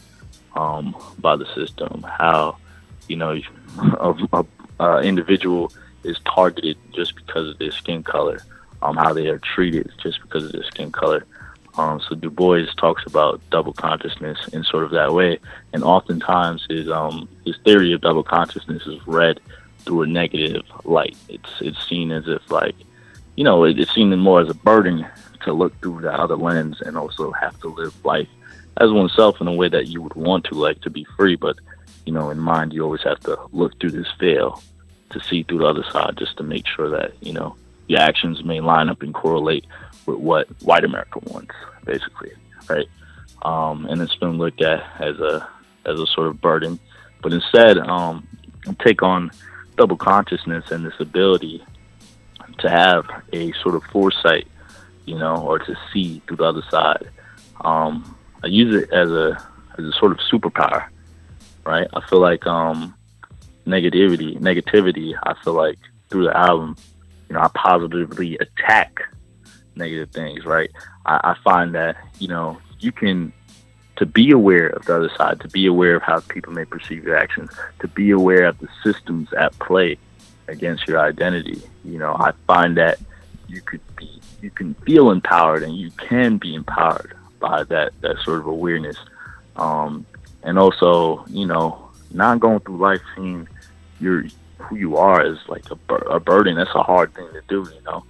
um 0.55 0.95
by 1.19 1.35
the 1.35 1.45
system 1.53 2.03
how 2.03 2.57
you 3.07 3.15
know 3.15 3.39
a, 3.99 4.13
a, 4.33 4.45
a 4.81 4.99
individual 4.99 5.71
is 6.03 6.17
targeted 6.25 6.77
just 6.93 7.15
because 7.15 7.49
of 7.49 7.57
their 7.59 7.71
skin 7.71 8.01
color 8.03 8.39
um 8.81 8.95
how 8.95 9.13
they 9.13 9.27
are 9.27 9.39
treated 9.39 9.91
just 10.01 10.21
because 10.21 10.43
of 10.45 10.51
their 10.51 10.63
skin 10.63 10.91
color. 10.91 11.25
Um 11.77 12.01
so 12.01 12.15
Du 12.15 12.29
Bois 12.29 12.65
talks 12.77 13.03
about 13.05 13.41
double 13.49 13.73
consciousness 13.73 14.39
in 14.49 14.63
sort 14.63 14.83
of 14.83 14.91
that 14.91 15.13
way. 15.13 15.39
And 15.73 15.83
oftentimes 15.83 16.65
his 16.69 16.89
um 16.89 17.29
his 17.45 17.57
theory 17.63 17.93
of 17.93 18.01
double 18.01 18.23
consciousness 18.23 18.85
is 18.85 18.99
read 19.07 19.39
through 19.79 20.03
a 20.03 20.07
negative 20.07 20.63
light. 20.83 21.15
It's 21.29 21.53
it's 21.61 21.87
seen 21.87 22.11
as 22.11 22.27
if 22.27 22.49
like 22.51 22.75
you 23.35 23.43
know, 23.43 23.63
it, 23.63 23.79
it's 23.79 23.93
seen 23.93 24.15
more 24.19 24.41
as 24.41 24.49
a 24.49 24.53
burden 24.53 25.05
to 25.43 25.53
look 25.53 25.79
through 25.79 26.01
the 26.01 26.13
other 26.13 26.35
lens 26.35 26.81
and 26.81 26.97
also 26.97 27.31
have 27.31 27.59
to 27.61 27.69
live 27.69 27.93
life 28.05 28.27
as 28.77 28.91
oneself 28.91 29.41
in 29.41 29.47
a 29.47 29.53
way 29.53 29.69
that 29.69 29.87
you 29.87 30.01
would 30.01 30.13
want 30.15 30.45
to, 30.45 30.55
like 30.55 30.81
to 30.81 30.89
be 30.89 31.05
free. 31.17 31.35
But, 31.35 31.57
you 32.05 32.13
know, 32.13 32.29
in 32.29 32.39
mind, 32.39 32.73
you 32.73 32.83
always 32.83 33.03
have 33.03 33.19
to 33.21 33.39
look 33.51 33.79
through 33.79 33.91
this 33.91 34.11
veil 34.19 34.61
to 35.11 35.19
see 35.21 35.43
through 35.43 35.59
the 35.59 35.65
other 35.65 35.83
side 35.91 36.17
just 36.17 36.37
to 36.37 36.43
make 36.43 36.67
sure 36.67 36.89
that, 36.89 37.13
you 37.21 37.33
know, 37.33 37.55
your 37.87 37.99
actions 37.99 38.43
may 38.43 38.59
line 38.59 38.89
up 38.89 39.01
and 39.01 39.13
correlate 39.13 39.65
with 40.05 40.17
what 40.17 40.47
white 40.63 40.83
America 40.83 41.19
wants, 41.23 41.53
basically, 41.85 42.31
right? 42.69 42.87
Um, 43.43 43.85
and 43.85 44.01
it's 44.01 44.15
been 44.15 44.37
looked 44.37 44.61
at 44.61 44.83
as 45.01 45.19
a 45.19 45.47
as 45.85 45.99
a 45.99 46.05
sort 46.07 46.27
of 46.27 46.39
burden, 46.39 46.79
but 47.21 47.33
instead, 47.33 47.79
um, 47.79 48.27
take 48.79 49.01
on 49.01 49.31
double 49.77 49.97
consciousness 49.97 50.69
and 50.71 50.85
this 50.85 50.99
ability 50.99 51.63
to 52.59 52.69
have 52.69 53.05
a 53.33 53.51
sort 53.53 53.75
of 53.75 53.83
foresight, 53.85 54.47
you 55.05 55.17
know, 55.17 55.37
or 55.37 55.57
to 55.57 55.75
see 55.91 56.21
through 56.27 56.37
the 56.37 56.43
other 56.43 56.63
side. 56.69 57.09
Um, 57.61 58.15
I 58.43 58.47
use 58.47 58.75
it 58.75 58.91
as 58.91 59.09
a 59.09 59.43
is 59.77 59.85
a 59.85 59.97
sort 59.97 60.11
of 60.11 60.19
superpower, 60.31 60.87
right? 61.65 61.87
I 61.93 62.01
feel 62.07 62.19
like 62.19 62.45
um, 62.45 62.93
negativity, 63.65 64.39
negativity. 64.39 65.13
I 65.23 65.33
feel 65.43 65.53
like 65.53 65.79
through 66.09 66.25
the 66.25 66.37
album, 66.37 66.75
you 67.29 67.35
know, 67.35 67.41
I 67.41 67.49
positively 67.53 68.37
attack 68.37 68.99
negative 69.75 70.11
things, 70.11 70.45
right? 70.45 70.69
I, 71.05 71.19
I 71.23 71.35
find 71.43 71.73
that 71.75 71.97
you 72.19 72.27
know 72.27 72.59
you 72.79 72.91
can 72.91 73.33
to 73.97 74.05
be 74.05 74.31
aware 74.31 74.67
of 74.67 74.85
the 74.85 74.95
other 74.95 75.11
side, 75.15 75.39
to 75.41 75.47
be 75.49 75.67
aware 75.67 75.95
of 75.95 76.01
how 76.01 76.19
people 76.21 76.51
may 76.53 76.65
perceive 76.65 77.03
your 77.03 77.15
actions, 77.15 77.51
to 77.79 77.87
be 77.87 78.09
aware 78.11 78.45
of 78.45 78.57
the 78.57 78.67
systems 78.83 79.31
at 79.33 79.57
play 79.59 79.97
against 80.47 80.87
your 80.87 80.99
identity. 80.99 81.61
You 81.85 81.99
know, 81.99 82.15
I 82.15 82.31
find 82.47 82.77
that 82.77 82.97
you 83.47 83.61
could 83.61 83.81
be, 83.95 84.09
you 84.41 84.49
can 84.49 84.73
feel 84.85 85.11
empowered, 85.11 85.63
and 85.63 85.75
you 85.75 85.91
can 85.91 86.37
be 86.37 86.55
empowered 86.55 87.15
by 87.39 87.63
that 87.65 87.93
that 88.01 88.17
sort 88.23 88.39
of 88.39 88.47
awareness, 88.47 88.97
um, 89.55 90.05
and 90.43 90.57
also, 90.57 91.23
you 91.27 91.45
know, 91.45 91.89
not 92.11 92.39
going 92.39 92.59
through 92.61 92.77
life 92.77 93.01
seeing 93.15 93.47
your 94.01 94.23
who 94.57 94.75
you 94.75 94.97
are 94.97 95.25
is 95.25 95.37
like 95.47 95.69
a, 95.71 95.75
bur- 95.75 96.07
a 96.09 96.19
burden. 96.19 96.55
That's 96.55 96.75
a 96.75 96.83
hard 96.83 97.13
thing 97.13 97.27
to 97.33 97.41
do, 97.47 97.69
you 97.73 97.81
know. 97.83 98.03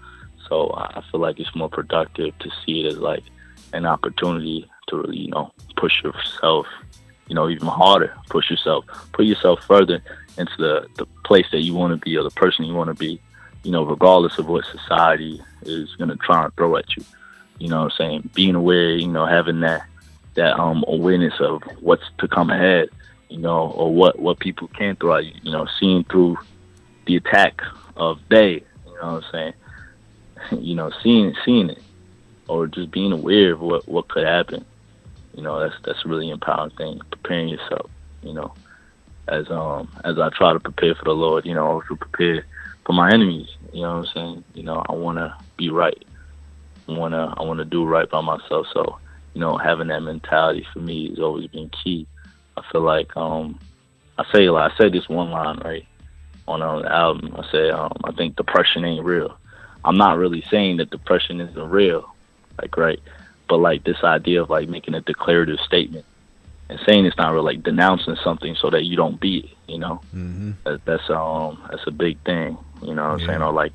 So 0.47 0.71
I 0.75 1.01
feel 1.09 1.21
like 1.21 1.39
it's 1.39 1.55
more 1.55 1.69
productive 1.69 2.37
to 2.39 2.51
see 2.65 2.81
it 2.81 2.87
as 2.87 2.97
like 2.97 3.23
an 3.73 3.85
opportunity 3.85 4.69
to 4.87 4.97
really, 4.97 5.17
you 5.17 5.29
know, 5.29 5.51
push 5.77 6.03
yourself, 6.03 6.67
you 7.27 7.35
know, 7.35 7.49
even 7.49 7.67
harder, 7.67 8.13
push 8.29 8.49
yourself, 8.49 8.83
put 9.13 9.25
yourself 9.25 9.63
further 9.63 10.01
into 10.37 10.51
the, 10.57 10.87
the 10.97 11.05
place 11.23 11.45
that 11.51 11.61
you 11.61 11.73
want 11.73 11.91
to 11.93 11.97
be 11.97 12.17
or 12.17 12.23
the 12.23 12.31
person 12.31 12.65
you 12.65 12.73
want 12.73 12.89
to 12.89 12.93
be, 12.93 13.21
you 13.63 13.71
know, 13.71 13.83
regardless 13.85 14.37
of 14.37 14.47
what 14.47 14.65
society 14.65 15.41
is 15.63 15.89
to 15.97 16.15
try 16.17 16.43
and 16.43 16.53
throw 16.55 16.75
at 16.75 16.97
you. 16.97 17.05
You 17.59 17.69
know 17.69 17.83
what 17.83 17.93
I'm 17.93 17.97
saying? 17.97 18.29
Being 18.33 18.55
aware, 18.55 18.95
you 18.95 19.07
know, 19.07 19.25
having 19.25 19.61
that, 19.61 19.83
that 20.33 20.59
um, 20.59 20.83
awareness 20.87 21.35
of 21.39 21.61
what's 21.79 22.03
to 22.17 22.27
come 22.27 22.49
ahead, 22.49 22.89
you 23.31 23.39
know, 23.39 23.71
or 23.71 23.93
what, 23.93 24.19
what 24.19 24.39
people 24.39 24.67
can 24.67 24.95
throw 24.95 25.15
at 25.15 25.25
you, 25.25 25.33
you 25.41 25.51
know, 25.51 25.67
seeing 25.79 26.03
through 26.05 26.37
the 27.07 27.15
attack 27.15 27.61
of 27.95 28.19
they, 28.29 28.63
you 28.85 28.93
know 29.01 29.13
what 29.13 29.23
I'm 29.23 29.31
saying? 29.31 29.53
You 30.59 30.75
know, 30.75 30.91
seeing, 31.03 31.35
seeing 31.45 31.69
it 31.69 31.81
or 32.47 32.67
just 32.67 32.91
being 32.91 33.11
aware 33.11 33.53
of 33.53 33.61
what, 33.61 33.87
what 33.87 34.09
could 34.09 34.25
happen. 34.25 34.65
You 35.33 35.43
know 35.43 35.59
that's 35.59 35.75
that's 35.85 36.03
a 36.03 36.09
really 36.09 36.29
empowering 36.29 36.71
thing 36.71 36.99
preparing 37.09 37.47
yourself 37.47 37.89
you 38.21 38.33
know 38.33 38.53
as 39.27 39.49
um 39.49 39.89
as 40.03 40.19
i 40.19 40.29
try 40.29 40.51
to 40.53 40.59
prepare 40.59 40.95
for 40.95 41.05
the 41.05 41.11
lord 41.11 41.45
you 41.45 41.53
know 41.53 41.65
also 41.65 41.95
prepare 41.95 42.45
for 42.85 42.93
my 42.93 43.11
enemies 43.11 43.47
you 43.71 43.81
know 43.81 43.99
what 43.99 44.07
i'm 44.07 44.13
saying? 44.13 44.43
You 44.53 44.63
know 44.63 44.83
i 44.89 44.93
want 44.93 45.17
to 45.19 45.33
be 45.57 45.69
right. 45.69 46.03
I 46.89 46.91
want 46.91 47.13
to 47.13 47.33
i 47.37 47.43
want 47.43 47.59
to 47.59 47.65
do 47.65 47.85
right 47.85 48.09
by 48.09 48.21
myself. 48.21 48.67
So 48.73 48.99
you 49.33 49.39
know 49.39 49.57
having 49.57 49.87
that 49.87 50.01
mentality 50.01 50.65
for 50.73 50.79
me 50.79 51.09
has 51.09 51.19
always 51.19 51.47
been 51.47 51.69
key 51.83 52.07
i 52.57 52.63
feel 52.71 52.81
like 52.81 53.15
um 53.17 53.59
i 54.17 54.25
say 54.31 54.49
like 54.49 54.71
i 54.71 54.77
say 54.77 54.89
this 54.89 55.07
one 55.09 55.31
line 55.31 55.59
right 55.59 55.85
on 56.47 56.61
on 56.61 56.81
the 56.81 56.91
album 56.91 57.35
i 57.37 57.51
say 57.51 57.69
um 57.69 57.93
i 58.03 58.11
think 58.11 58.35
depression 58.35 58.85
ain't 58.85 59.05
real 59.05 59.37
i'm 59.85 59.97
not 59.97 60.17
really 60.17 60.43
saying 60.49 60.77
that 60.77 60.89
depression 60.89 61.39
isn't 61.39 61.69
real 61.69 62.13
like 62.61 62.75
right 62.77 62.99
but 63.47 63.57
like 63.57 63.83
this 63.83 64.03
idea 64.03 64.41
of 64.41 64.49
like 64.49 64.69
making 64.69 64.93
a 64.93 65.01
declarative 65.01 65.59
statement 65.59 66.05
and 66.71 66.79
saying 66.87 67.05
it's 67.05 67.17
not 67.17 67.33
real, 67.33 67.43
like 67.43 67.63
denouncing 67.63 68.15
something 68.23 68.55
so 68.55 68.69
that 68.69 68.85
you 68.85 68.95
don't 68.95 69.19
be 69.19 69.39
it. 69.39 69.71
You 69.71 69.79
know, 69.79 70.01
mm-hmm. 70.15 70.51
that, 70.63 70.83
that's 70.85 71.09
um 71.09 71.61
that's 71.69 71.85
a 71.85 71.91
big 71.91 72.17
thing. 72.23 72.57
You 72.81 72.95
know 72.95 73.03
what 73.03 73.13
I'm 73.13 73.19
yeah. 73.19 73.27
saying? 73.27 73.41
Or 73.41 73.51
like 73.51 73.73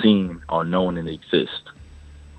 seeing 0.00 0.42
or 0.48 0.62
knowing 0.62 0.98
it 0.98 1.08
exists 1.08 1.62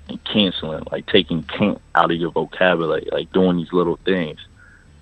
and 0.08 0.22
canceling, 0.24 0.84
like 0.92 1.06
taking 1.06 1.42
can't 1.42 1.80
out 1.96 2.12
of 2.12 2.16
your 2.16 2.30
vocabulary, 2.30 3.08
like 3.10 3.32
doing 3.32 3.56
these 3.56 3.72
little 3.72 3.98
things. 4.04 4.38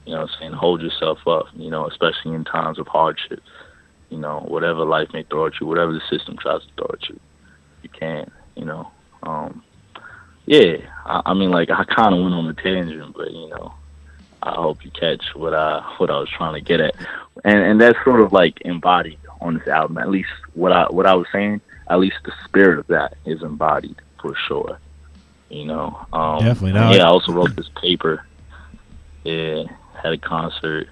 You 0.09 0.15
know 0.15 0.23
what 0.23 0.31
I'm 0.31 0.41
saying? 0.41 0.53
Hold 0.55 0.81
yourself 0.81 1.19
up, 1.29 1.49
you 1.55 1.69
know, 1.69 1.87
especially 1.87 2.33
in 2.33 2.43
times 2.43 2.79
of 2.79 2.87
hardship. 2.87 3.43
You 4.09 4.17
know, 4.17 4.41
whatever 4.49 4.83
life 4.87 5.13
may 5.13 5.23
throw 5.23 5.49
at 5.49 5.61
you, 5.61 5.67
whatever 5.67 5.93
the 5.93 6.01
system 6.09 6.39
tries 6.39 6.63
to 6.63 6.69
throw 6.79 6.91
at 6.95 7.07
you, 7.11 7.21
you 7.83 7.91
can, 7.91 8.31
you 8.57 8.65
know. 8.65 8.91
Um, 9.23 9.63
yeah, 10.47 10.79
I, 11.05 11.21
I 11.27 11.35
mean, 11.35 11.51
like 11.51 11.69
I 11.69 11.85
kind 11.85 12.15
of 12.15 12.23
went 12.23 12.33
on 12.33 12.49
a 12.49 12.55
tangent, 12.55 13.15
but 13.15 13.31
you 13.33 13.51
know, 13.51 13.75
I 14.43 14.53
hope 14.53 14.83
you 14.83 14.91
catch 14.93 15.23
what 15.35 15.53
I 15.53 15.81
what 15.99 16.09
I 16.09 16.19
was 16.19 16.31
trying 16.31 16.55
to 16.55 16.63
get 16.63 16.81
at, 16.81 16.95
and 17.45 17.59
and 17.59 17.79
that's 17.79 18.03
sort 18.03 18.23
of 18.23 18.33
like 18.33 18.63
embodied 18.63 19.19
on 19.43 19.59
this 19.59 19.69
album. 19.69 19.99
At 19.99 20.09
least 20.09 20.31
what 20.55 20.73
I 20.73 20.87
what 20.87 21.05
I 21.05 21.13
was 21.13 21.27
saying, 21.31 21.61
at 21.91 22.01
least 22.01 22.17
the 22.25 22.33
spirit 22.47 22.79
of 22.79 22.87
that 22.87 23.19
is 23.27 23.43
embodied 23.43 24.01
for 24.23 24.35
sure. 24.35 24.79
You 25.51 25.67
know, 25.67 26.07
um, 26.15 26.39
definitely 26.39 26.81
not. 26.81 26.95
Yeah, 26.95 27.03
I 27.03 27.09
also 27.09 27.33
wrote 27.33 27.55
this 27.57 27.69
paper. 27.79 28.25
Yeah, 29.25 29.65
had 30.03 30.13
a 30.13 30.19
concert, 30.19 30.89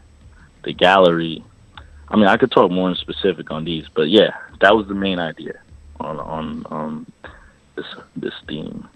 the 0.65 0.73
gallery. 0.73 1.45
I 2.09 2.17
mean, 2.17 2.27
I 2.27 2.37
could 2.37 2.51
talk 2.51 2.71
more 2.71 2.89
in 2.89 2.97
specific 2.97 3.51
on 3.51 3.65
these, 3.65 3.87
but 3.95 4.09
yeah, 4.09 4.37
that 4.61 4.77
was 4.77 4.87
the 4.87 4.95
main 4.95 5.19
idea 5.19 5.59
on 6.01 6.19
on 6.21 6.67
um, 6.71 7.07
this 7.75 7.87
this 8.17 8.35
theme. 8.47 8.89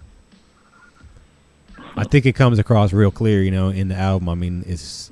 I 1.97 2.05
think 2.05 2.25
it 2.25 2.35
comes 2.35 2.59
across 2.59 2.93
real 2.93 3.11
clear, 3.11 3.43
you 3.43 3.51
know, 3.51 3.69
in 3.69 3.89
the 3.89 3.97
album. 3.97 4.29
I 4.29 4.35
mean, 4.35 4.65
it's 4.67 5.11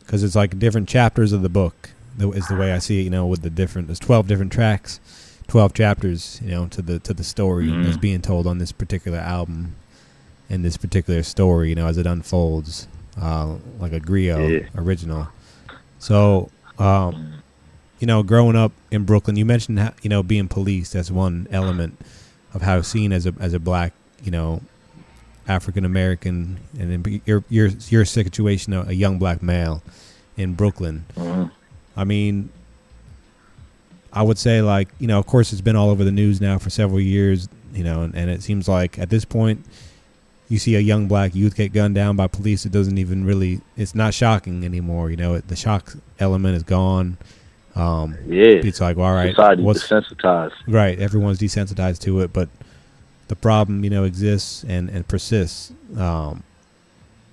because 0.00 0.22
it's 0.22 0.36
like 0.36 0.58
different 0.58 0.88
chapters 0.88 1.32
of 1.32 1.42
the 1.42 1.48
book. 1.48 1.90
Is 2.18 2.48
the 2.48 2.56
way 2.56 2.72
I 2.72 2.78
see 2.78 3.00
it, 3.00 3.02
you 3.02 3.10
know, 3.10 3.26
with 3.26 3.42
the 3.42 3.50
different. 3.50 3.88
There's 3.88 3.98
twelve 3.98 4.26
different 4.26 4.52
tracks, 4.52 5.00
twelve 5.48 5.74
chapters, 5.74 6.40
you 6.42 6.50
know, 6.50 6.66
to 6.68 6.80
the 6.80 6.98
to 7.00 7.12
the 7.12 7.24
story 7.24 7.66
Mm-hmm. 7.66 7.82
that's 7.82 7.96
being 7.98 8.22
told 8.22 8.46
on 8.46 8.58
this 8.58 8.72
particular 8.72 9.18
album, 9.18 9.74
and 10.48 10.64
this 10.64 10.76
particular 10.78 11.22
story, 11.22 11.68
you 11.70 11.74
know, 11.74 11.86
as 11.86 11.98
it 11.98 12.06
unfolds, 12.06 12.88
uh, 13.20 13.54
like 13.78 13.92
a 13.92 14.00
griot 14.00 14.62
Yeah. 14.62 14.80
original. 14.80 15.28
So, 15.98 16.50
um, 16.78 17.42
you 17.98 18.06
know, 18.06 18.22
growing 18.22 18.56
up 18.56 18.72
in 18.90 19.04
Brooklyn, 19.04 19.36
you 19.36 19.44
mentioned 19.44 19.78
how, 19.78 19.92
you 20.02 20.10
know 20.10 20.22
being 20.22 20.48
policed 20.48 20.94
as 20.94 21.10
one 21.10 21.48
element 21.50 21.98
of 22.52 22.62
how 22.62 22.80
seen 22.82 23.12
as 23.12 23.26
a 23.26 23.34
as 23.40 23.54
a 23.54 23.58
black, 23.58 23.92
you 24.22 24.30
know, 24.30 24.60
African 25.48 25.84
American, 25.84 26.58
and 26.78 27.04
then 27.04 27.22
your 27.24 27.44
your 27.48 27.70
your 27.88 28.04
situation, 28.04 28.72
a, 28.72 28.92
young 28.92 29.18
black 29.18 29.42
male 29.42 29.82
in 30.36 30.54
Brooklyn. 30.54 31.04
I 31.96 32.04
mean, 32.04 32.50
I 34.12 34.22
would 34.22 34.38
say 34.38 34.60
like 34.60 34.88
you 34.98 35.06
know, 35.06 35.18
of 35.18 35.26
course, 35.26 35.52
it's 35.52 35.62
been 35.62 35.76
all 35.76 35.90
over 35.90 36.04
the 36.04 36.12
news 36.12 36.40
now 36.40 36.58
for 36.58 36.70
several 36.70 37.00
years, 37.00 37.48
you 37.72 37.84
know, 37.84 38.02
and, 38.02 38.14
and 38.14 38.30
it 38.30 38.42
seems 38.42 38.68
like 38.68 38.98
at 38.98 39.08
this 39.08 39.24
point, 39.24 39.64
you 40.48 40.58
see 40.58 40.74
a 40.76 40.80
young 40.80 41.08
black 41.08 41.34
youth 41.34 41.56
get 41.56 41.72
gunned 41.72 41.94
down 41.94 42.16
by 42.16 42.26
police. 42.28 42.64
It 42.64 42.72
doesn't 42.72 42.98
even 42.98 43.24
really, 43.24 43.60
it's 43.76 43.94
not 43.94 44.14
shocking 44.14 44.64
anymore. 44.64 45.10
You 45.10 45.16
know, 45.16 45.34
it, 45.34 45.48
the 45.48 45.56
shock 45.56 45.94
element 46.18 46.56
is 46.56 46.62
gone. 46.62 47.18
Um, 47.74 48.16
Yeah. 48.26 48.60
it's 48.64 48.80
like, 48.80 48.96
well, 48.96 49.06
all 49.06 49.14
right, 49.14 49.30
Society 49.34 49.62
what's 49.62 49.86
desensitized. 49.86 50.52
Right, 50.66 50.98
everyone's 50.98 51.38
desensitized 51.38 52.00
to 52.02 52.20
it, 52.20 52.32
but 52.32 52.48
the 53.28 53.36
problem, 53.36 53.82
you 53.84 53.90
know, 53.90 54.04
exists 54.04 54.64
and 54.68 54.88
and 54.88 55.06
persists. 55.06 55.72
Um, 55.96 56.42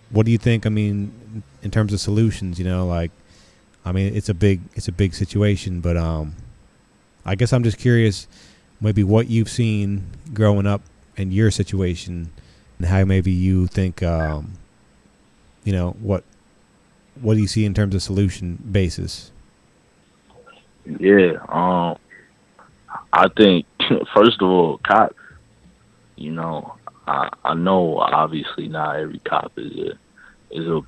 what 0.10 0.26
do 0.26 0.31
you 0.31 0.38
think? 0.38 0.65
I 0.65 0.69
mean, 0.69 1.44
in 1.61 1.72
terms 1.72 1.94
of 1.94 1.99
solutions, 2.02 2.60
you 2.60 2.65
know, 2.65 2.85
like, 2.85 3.11
I 3.85 3.91
mean, 3.91 4.14
it's 4.15 4.27
a 4.27 4.34
big 4.34 4.61
it's 4.76 4.88
a 4.88 4.91
big 4.91 5.14
situation, 5.14 5.80
but 5.81 5.95
um, 5.95 6.35
I 7.26 7.35
guess 7.35 7.53
I'm 7.53 7.64
just 7.64 7.77
curious, 7.77 8.27
maybe 8.81 9.03
what 9.03 9.30
you've 9.30 9.49
seen 9.49 10.07
growing 10.34 10.68
up 10.68 10.81
in 11.15 11.31
your 11.31 11.52
situation, 11.52 12.31
and 12.84 12.92
how 12.92 13.06
maybe 13.06 13.32
you 13.32 13.66
think, 13.66 14.04
um, 14.04 14.56
you 15.64 15.72
know, 15.72 15.92
what 16.02 16.26
what 17.22 17.36
do 17.36 17.40
you 17.40 17.48
see 17.48 17.64
in 17.64 17.74
terms 17.74 17.96
of 17.96 18.04
solution 18.04 18.62
basis? 18.70 19.32
Yeah, 21.00 21.38
um, 21.48 21.98
I 23.14 23.30
think 23.38 23.66
first 24.14 24.42
of 24.42 24.50
all, 24.50 24.80
cops. 24.86 25.16
You 26.18 26.32
know, 26.32 26.76
I 27.08 27.30
I 27.46 27.54
know 27.54 28.00
obviously 28.00 28.68
not 28.68 28.98
every 28.98 29.20
cop 29.20 29.54
is 29.56 29.72
a 29.78 29.92
is 30.52 30.68
a 30.68 30.82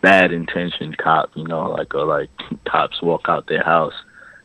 bad 0.00 0.32
intentioned 0.32 0.98
cop. 0.98 1.30
You 1.34 1.48
know, 1.48 1.70
like 1.70 1.92
or 1.96 2.04
like 2.04 2.30
cops 2.64 3.02
walk 3.02 3.22
out 3.26 3.48
their 3.48 3.64
house, 3.64 3.94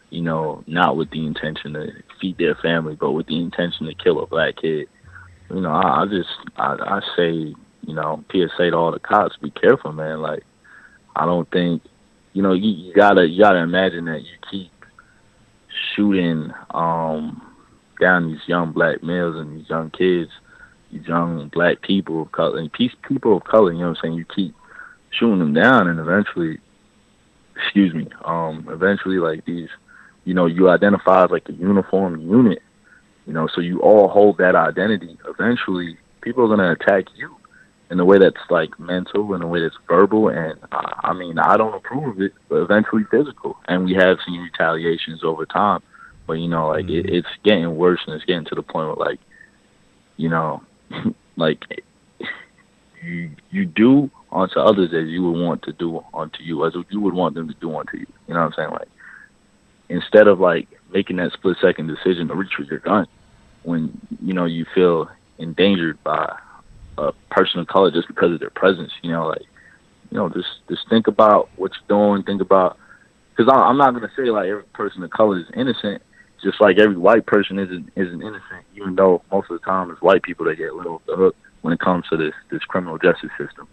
you 0.10 0.24
know, 0.24 0.64
not 0.66 0.98
with 0.98 1.12
the 1.12 1.24
intention 1.24 1.74
to 1.74 1.91
feed 2.20 2.40
their 2.40 2.56
family, 2.56 2.95
but 2.95 3.12
with 3.12 3.28
the 3.28 3.40
intention 3.40 3.86
to 3.86 3.94
kill 3.94 4.24
a 4.24 4.26
black 4.26 4.56
kid. 4.58 4.88
You 5.53 5.61
know, 5.61 5.71
I, 5.71 6.01
I 6.01 6.05
just 6.07 6.30
I, 6.57 6.75
I 6.80 7.01
say, 7.15 7.31
you 7.31 7.93
know, 7.93 8.23
PSA 8.31 8.71
to 8.71 8.75
all 8.75 8.91
the 8.91 8.99
cops, 8.99 9.38
be 9.38 9.51
careful, 9.51 9.91
man. 9.91 10.21
Like, 10.21 10.43
I 11.15 11.25
don't 11.25 11.49
think, 11.51 11.84
you 12.34 12.41
know, 12.41 12.53
you, 12.53 12.71
you 12.71 12.93
gotta 12.93 13.27
you 13.27 13.41
gotta 13.41 13.59
imagine 13.59 14.05
that 14.05 14.21
you 14.21 14.38
keep 14.49 14.71
shooting 15.95 16.51
um 16.71 17.41
down 18.01 18.31
these 18.31 18.41
young 18.47 18.71
black 18.71 19.03
males 19.03 19.35
and 19.35 19.59
these 19.59 19.69
young 19.69 19.91
kids, 19.91 20.31
these 20.91 21.05
young 21.05 21.49
black 21.49 21.81
people 21.81 22.23
of 22.23 22.31
color 22.31 22.57
and 22.57 22.73
peace 22.73 22.93
people 23.07 23.38
of 23.38 23.43
color, 23.43 23.71
you 23.71 23.80
know 23.80 23.89
what 23.89 23.97
I'm 23.97 24.01
saying? 24.01 24.13
You 24.15 24.25
keep 24.25 24.55
shooting 25.11 25.39
them 25.39 25.53
down 25.53 25.88
and 25.88 25.99
eventually 25.99 26.59
excuse 27.55 27.93
me, 27.93 28.07
um, 28.25 28.67
eventually 28.71 29.17
like 29.17 29.45
these 29.45 29.69
you 30.25 30.34
know, 30.34 30.45
you 30.45 30.69
identify 30.69 31.25
as 31.25 31.31
like 31.31 31.47
a 31.49 31.53
uniform 31.53 32.21
unit. 32.21 32.61
You 33.26 33.34
know, 33.34 33.48
so 33.54 33.62
you 33.62 33.80
all 33.82 34.08
hold 34.10 34.38
that 34.38 34.56
identity. 34.56 35.18
Eventually 35.28 35.98
people 36.22 36.44
are 36.45 36.56
gonna 36.56 36.72
attack 36.72 37.06
you. 37.16 37.36
in 37.90 38.00
a 38.00 38.06
way 38.06 38.18
that's 38.18 38.36
like 38.50 38.80
mental, 38.80 39.34
in 39.36 39.41
a 39.41 39.48
way 39.48 39.62
that's 39.62 39.78
verbal, 39.88 40.30
and 40.30 40.58
uh, 40.72 40.94
I 41.04 41.14
mean, 41.14 41.38
I 41.38 41.58
don't 41.58 41.74
approve 41.76 42.16
of 42.16 42.22
it, 42.22 42.34
but 42.50 42.58
eventually 42.58 43.04
physical. 43.12 43.58
And 43.68 43.86
we 43.86 43.94
have 43.94 44.18
seen 44.26 44.41
retaliations 44.41 45.24
over 45.24 45.45
time, 45.45 45.82
but 46.28 46.34
you 46.34 46.48
know, 46.48 46.70
like 46.70 46.90
it, 46.90 47.10
it's 47.10 47.28
getting 47.44 47.76
worse, 47.76 48.02
and 48.06 48.16
it's 48.16 48.26
getting 48.26 48.45
to 48.45 48.56
the 48.56 48.64
point 48.64 48.88
where 48.88 49.08
like, 49.08 49.20
you 50.18 50.30
know, 50.30 50.64
like 51.38 51.64
you 53.04 53.32
you 53.52 53.66
do 53.66 54.10
onto 54.32 54.60
others 54.60 54.91
as 54.94 55.08
you 55.08 55.22
would 55.24 55.40
want 55.40 55.62
to 55.64 55.74
do 55.74 56.04
onto 56.14 56.41
you, 56.41 56.66
as 56.66 56.74
you 56.90 57.00
would 57.00 57.14
want 57.14 57.36
them 57.36 57.48
to 57.48 57.54
do 57.56 57.74
onto 57.76 57.98
you. 57.98 58.08
You 58.28 58.34
know 58.34 58.41
what 58.41 58.48
I'm 58.48 58.54
saying? 58.54 58.72
Like 58.72 58.90
instead 59.90 60.28
of 60.28 60.40
like 60.40 60.68
making 60.94 61.18
that 61.18 61.34
split 61.34 61.57
second 61.60 61.88
decision 61.88 62.28
to 62.28 62.36
reach 62.36 62.53
for 62.56 62.64
your 62.64 62.80
gun 62.80 63.07
when 63.64 63.99
you 64.22 64.34
know 64.34 64.45
you 64.45 64.65
feel 64.74 65.10
endangered 65.38 66.02
by 66.03 66.38
a 66.98 67.11
person 67.32 67.60
of 67.60 67.68
color 67.68 67.91
just 67.91 68.07
because 68.07 68.32
of 68.32 68.40
their 68.40 68.49
presence. 68.49 68.91
You 69.02 69.11
know, 69.11 69.28
like 69.28 69.44
you 70.11 70.18
know, 70.18 70.30
just 70.30 70.49
just 70.70 70.88
think 70.90 71.07
about 71.07 71.49
what 71.56 71.72
you're 71.74 71.98
doing. 71.98 72.24
Think 72.24 72.41
about 72.41 72.78
because 73.36 73.52
I'm 73.53 73.78
not 73.78 73.94
gonna 73.94 74.11
say 74.15 74.24
like 74.24 74.48
every 74.48 74.64
person 74.74 75.03
of 75.03 75.10
color 75.10 75.40
is 75.40 75.48
innocent. 75.56 76.02
Just 76.44 76.60
like 76.60 76.78
every 76.78 76.98
white 76.98 77.26
person 77.26 77.57
isn't 77.57 77.91
isn't 77.95 78.22
innocent, 78.22 78.65
even 78.76 78.95
though 78.95 79.22
most 79.32 79.49
of 79.49 79.60
the 79.60 79.65
time 79.65 79.90
it's 79.90 80.02
white 80.02 80.24
people 80.24 80.45
that 80.45 80.57
get 80.57 80.76
let 80.76 80.88
off 80.88 81.02
the 81.07 81.15
hook 81.15 81.36
when 81.61 81.74
it 81.74 81.80
comes 81.80 82.06
to 82.10 82.18
this 82.18 82.34
this 82.49 82.64
criminal 82.65 82.98
justice 82.98 83.32
system. 83.38 83.68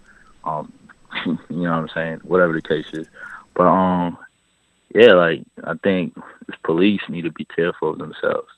Um, 0.45 0.73
you 1.27 1.37
know 1.49 1.73
what 1.73 1.79
I'm 1.79 1.89
saying? 1.89 2.21
Whatever 2.23 2.53
the 2.53 2.63
case 2.63 2.87
is, 2.93 3.09
but 3.55 3.65
um, 3.65 4.17
yeah, 4.95 5.13
like 5.15 5.43
I 5.65 5.75
think 5.83 6.15
police 6.65 7.01
need 7.09 7.23
to 7.23 7.33
be 7.33 7.45
careful 7.45 7.91
of 7.91 7.99
themselves. 7.99 8.49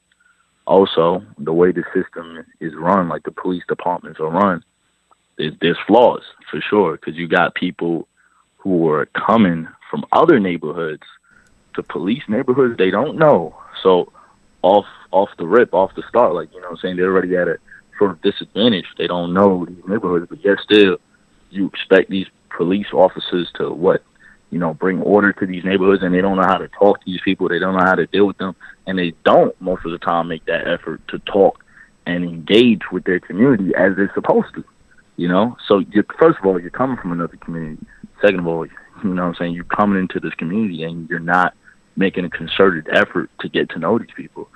Also, 0.67 1.23
the 1.39 1.53
way 1.53 1.73
the 1.73 1.85
system 1.93 2.45
is 2.61 2.75
run, 2.75 3.09
like 3.09 3.25
the 3.25 3.33
police 3.33 3.65
departments 3.69 4.21
are 4.21 4.31
run, 4.31 4.65
there's, 5.37 5.55
there's 5.61 5.79
flaws 5.87 6.23
for 6.51 6.61
sure 6.61 6.93
because 6.93 7.17
you 7.17 7.27
got 7.27 7.55
people 7.55 8.07
who 8.59 8.89
are 8.89 9.07
coming 9.07 9.67
from 9.91 10.05
other 10.13 10.39
neighborhoods 10.39 11.03
to 11.75 11.83
police 11.83 12.23
neighborhoods 12.29 12.77
they 12.79 12.91
don't 12.91 13.19
know. 13.19 13.55
So 13.83 14.13
off 14.63 14.87
off 15.11 15.31
the 15.37 15.47
rip, 15.47 15.75
off 15.75 15.95
the 15.97 16.03
start, 16.09 16.35
like 16.35 16.53
you 16.53 16.61
know, 16.61 16.69
what 16.69 16.73
I'm 16.73 16.79
saying 16.79 16.97
they're 16.97 17.13
already 17.13 17.37
at 17.37 17.49
a 17.49 17.59
sort 17.99 18.13
of 18.13 18.23
disadvantage. 18.23 18.87
They 18.97 19.07
don't 19.07 19.35
know 19.35 19.67
these 19.67 19.85
neighborhoods, 19.87 20.27
but 20.29 20.45
yet 20.45 20.59
still, 20.63 20.99
you 21.51 21.67
expect 21.67 22.09
these 22.11 22.27
police 22.57 22.87
officers 22.93 23.51
to 23.57 23.71
what 23.71 24.03
you 24.53 24.59
know, 24.59 24.75
bring 24.75 25.01
order 25.01 25.33
to 25.33 25.47
these 25.47 25.65
neighborhoods 25.65 26.03
and 26.03 26.15
they 26.15 26.21
don't 26.21 26.37
know 26.37 26.47
how 26.47 26.59
to 26.59 26.69
talk 26.69 27.01
to 27.01 27.07
these 27.07 27.23
people. 27.25 27.49
They 27.49 27.59
don't 27.59 27.75
know 27.75 27.85
how 27.85 27.95
to 27.95 28.07
deal 28.07 28.27
with 28.27 28.37
them. 28.37 28.55
And 28.87 28.99
they 28.99 29.15
don't 29.25 29.59
most 29.63 29.87
of 29.87 29.93
the 29.93 29.99
time 29.99 30.29
make 30.29 30.45
that 30.45 30.69
effort 30.69 31.01
to 31.09 31.19
talk 31.21 31.65
and 32.05 32.23
engage 32.23 32.83
with 32.93 33.05
their 33.05 33.19
community 33.19 33.73
as 33.75 33.97
they're 33.97 34.13
supposed 34.15 34.55
to. 34.55 34.65
You 35.17 35.29
know? 35.29 35.57
So 35.67 35.83
first 36.19 36.39
of 36.39 36.45
all, 36.45 36.61
you're 36.61 36.69
coming 36.69 36.99
from 36.99 37.13
another 37.13 37.39
community. 37.39 37.83
Second 38.21 38.41
of 38.41 38.47
all, 38.47 38.67
you 38.67 38.73
know 39.03 39.23
what 39.23 39.29
I'm 39.29 39.35
saying, 39.37 39.55
you're 39.55 39.65
coming 39.65 39.99
into 39.99 40.21
this 40.21 40.35
community 40.35 40.83
and 40.83 41.09
you're 41.09 41.19
not 41.19 41.55
making 41.97 42.27
a 42.27 42.31
concerted 42.31 42.89
effort 42.93 43.31
to 43.41 43.49
get 43.49 43.71
to 43.71 43.79
know 43.79 43.99
these 43.99 44.09
people. 44.15 44.51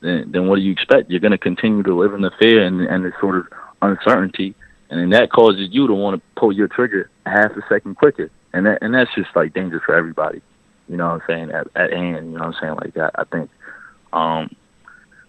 Then 0.00 0.32
then 0.32 0.48
what 0.48 0.56
do 0.56 0.62
you 0.62 0.72
expect? 0.72 1.10
You're 1.10 1.20
gonna 1.20 1.36
continue 1.36 1.82
to 1.82 1.94
live 1.94 2.14
in 2.14 2.22
the 2.22 2.32
fear 2.40 2.64
and 2.64 2.80
and 2.80 3.04
this 3.04 3.12
sort 3.20 3.36
of 3.36 3.46
uncertainty 3.82 4.54
and 4.92 5.00
then 5.00 5.10
that 5.10 5.32
causes 5.32 5.68
you 5.70 5.86
to 5.86 5.94
want 5.94 6.20
to 6.20 6.22
pull 6.38 6.52
your 6.52 6.68
trigger 6.68 7.10
half 7.24 7.52
a 7.52 7.62
second 7.66 7.96
quicker 7.96 8.30
and 8.52 8.66
that 8.66 8.78
and 8.82 8.94
that's 8.94 9.12
just 9.14 9.30
like 9.34 9.54
dangerous 9.54 9.82
for 9.84 9.94
everybody. 9.94 10.42
You 10.86 10.98
know 10.98 11.08
what 11.08 11.22
I'm 11.22 11.26
saying? 11.26 11.50
At 11.50 11.68
at 11.74 11.92
hand, 11.92 12.26
you 12.26 12.38
know 12.38 12.46
what 12.46 12.54
I'm 12.56 12.60
saying? 12.60 12.74
Like 12.74 12.94
that 12.94 13.12
I 13.14 13.24
think 13.24 13.50
um 14.12 14.54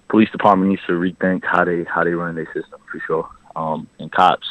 police 0.09 0.29
department 0.31 0.69
needs 0.69 0.81
to 0.87 0.93
rethink 0.93 1.45
how 1.45 1.63
they 1.63 1.85
how 1.85 2.03
they 2.03 2.11
run 2.11 2.35
their 2.35 2.47
system 2.47 2.81
for 2.91 3.01
sure. 3.07 3.29
Um 3.55 3.87
and 3.99 4.11
cops 4.11 4.47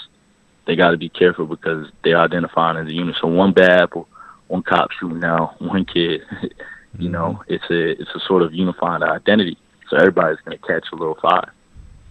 they 0.67 0.77
gotta 0.77 0.97
be 0.97 1.11
careful 1.11 1.47
because 1.47 1.89
they're 2.03 2.19
identifying 2.19 2.79
as 2.79 2.87
a 2.87 2.95
unit. 2.95 3.17
So 3.21 3.29
one 3.29 3.53
bad 3.53 3.83
apple, 3.83 4.09
one 4.49 4.63
cop 4.63 4.91
shooting 4.93 5.21
down 5.21 5.55
one 5.59 5.85
kid, 5.85 6.23
you 6.99 7.11
know, 7.11 7.43
it's 7.49 7.69
a 7.71 8.01
it's 8.01 8.15
a 8.15 8.21
sort 8.27 8.41
of 8.41 8.55
unified 8.55 9.03
identity. 9.03 9.59
So 9.91 9.99
everybody's 9.99 10.41
gonna 10.45 10.57
catch 10.57 10.87
a 10.91 10.97
little 10.97 11.19
fire. 11.21 11.53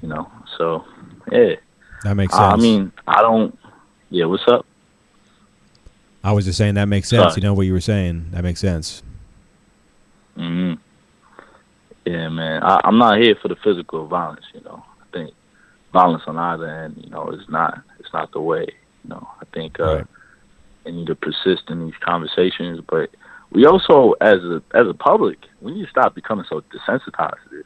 You 0.04 0.10
know. 0.10 0.32
So 0.60 0.86
yeah. 1.32 1.56
That 2.04 2.16
makes 2.16 2.34
sense. 2.34 2.54
I 2.54 2.56
mean, 2.58 2.92
I 3.08 3.22
don't 3.22 3.58
yeah, 4.10 4.26
what's 4.26 4.44
up? 4.48 4.66
I 6.24 6.34
was 6.34 6.46
just 6.46 6.58
saying 6.58 6.76
that 6.76 6.88
makes 6.88 7.10
sense. 7.10 7.34
Sorry. 7.34 7.36
You 7.38 7.42
know 7.42 7.54
what 7.54 7.66
you 7.66 7.74
were 7.74 7.82
saying. 7.82 8.28
That 8.32 8.44
makes 8.44 8.60
sense. 8.60 9.02
hmm 10.36 10.74
Yeah, 12.06 12.30
man. 12.30 12.62
I, 12.64 12.82
I'm 12.84 12.98
not 12.98 13.20
here 13.20 13.36
for 13.42 13.48
the 13.48 13.56
physical 13.64 14.06
violence. 14.08 14.46
You 14.54 14.62
know, 14.62 14.84
I 15.02 15.06
think 15.18 15.34
violence 15.94 16.24
on 16.28 16.38
either 16.38 16.68
end, 16.68 17.02
you 17.04 17.10
know, 17.10 17.30
is 17.30 17.48
not 17.50 17.82
it's 18.00 18.14
not 18.14 18.32
the 18.34 18.42
way. 18.42 18.68
You 19.04 19.10
know, 19.10 19.28
I 19.42 19.46
think 19.54 19.80
uh, 19.80 20.04
they 20.84 20.92
need 20.92 21.08
to 21.08 21.16
persist 21.16 21.64
in 21.70 21.86
these 21.86 21.98
conversations, 22.02 22.82
but 22.88 23.10
we 23.52 23.66
also, 23.66 24.14
as 24.22 24.40
a 24.40 24.62
as 24.74 24.88
a 24.88 24.94
public, 24.94 25.40
we 25.62 25.74
need 25.74 25.86
to 25.86 25.90
stop 25.90 26.16
becoming 26.16 26.46
so 26.50 26.62
desensitized 26.74 27.42
to 27.44 27.50
this. 27.50 27.66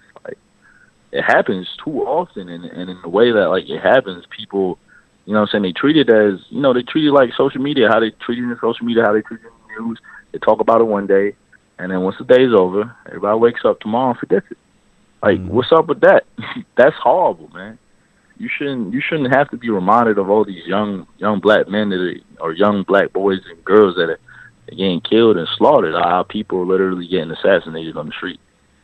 It 1.15 1.23
happens 1.23 1.69
too 1.81 2.01
often, 2.01 2.49
and 2.49 2.65
and 2.65 2.89
in 2.89 3.01
the 3.01 3.07
way 3.07 3.31
that 3.31 3.47
like 3.47 3.69
it 3.69 3.81
happens, 3.81 4.25
people, 4.35 4.77
you 5.25 5.31
know, 5.31 5.39
what 5.39 5.47
I'm 5.47 5.51
saying 5.53 5.63
they 5.63 5.71
treat 5.71 5.95
it 5.95 6.09
as 6.09 6.41
you 6.49 6.59
know 6.59 6.73
they 6.73 6.83
treat 6.83 7.07
it 7.07 7.13
like 7.13 7.29
social 7.37 7.61
media, 7.61 7.87
how 7.87 8.01
they 8.01 8.11
treat 8.11 8.39
it 8.39 8.43
in 8.43 8.57
social 8.59 8.85
media, 8.85 9.03
how 9.03 9.13
they 9.13 9.21
treat 9.21 9.39
it 9.39 9.47
in 9.47 9.53
the 9.75 9.81
news. 9.81 9.99
They 10.33 10.39
talk 10.39 10.59
about 10.59 10.81
it 10.81 10.87
one 10.87 11.07
day, 11.07 11.33
and 11.79 11.89
then 11.89 12.01
once 12.01 12.17
the 12.19 12.25
day's 12.25 12.51
over, 12.53 12.93
everybody 13.07 13.39
wakes 13.39 13.61
up 13.63 13.79
tomorrow 13.79 14.09
and 14.09 14.19
forgets 14.19 14.47
it. 14.51 14.57
Like, 15.23 15.39
what's 15.47 15.71
up 15.71 15.87
with 15.87 16.01
that? 16.01 16.25
That's 16.77 16.97
horrible, 17.01 17.49
man. 17.53 17.79
You 18.37 18.49
shouldn't 18.49 18.93
you 18.93 18.99
shouldn't 18.99 19.33
have 19.33 19.49
to 19.51 19.57
be 19.57 19.69
reminded 19.69 20.17
of 20.17 20.29
all 20.29 20.43
these 20.43 20.67
young 20.67 21.07
young 21.17 21.39
black 21.39 21.69
men 21.69 21.91
that 21.91 22.01
are, 22.01 22.43
or 22.43 22.51
young 22.51 22.83
black 22.83 23.13
boys 23.13 23.39
and 23.49 23.63
girls 23.63 23.95
that 23.95 24.09
are 24.09 24.19
getting 24.69 24.99
killed 24.99 25.37
and 25.37 25.47
slaughtered. 25.57 25.95
How 25.95 26.23
people 26.23 26.59
are 26.59 26.65
literally 26.65 27.07
getting 27.07 27.31
assassinated 27.31 27.95
on 27.95 28.07
the 28.07 28.11
street, 28.11 28.41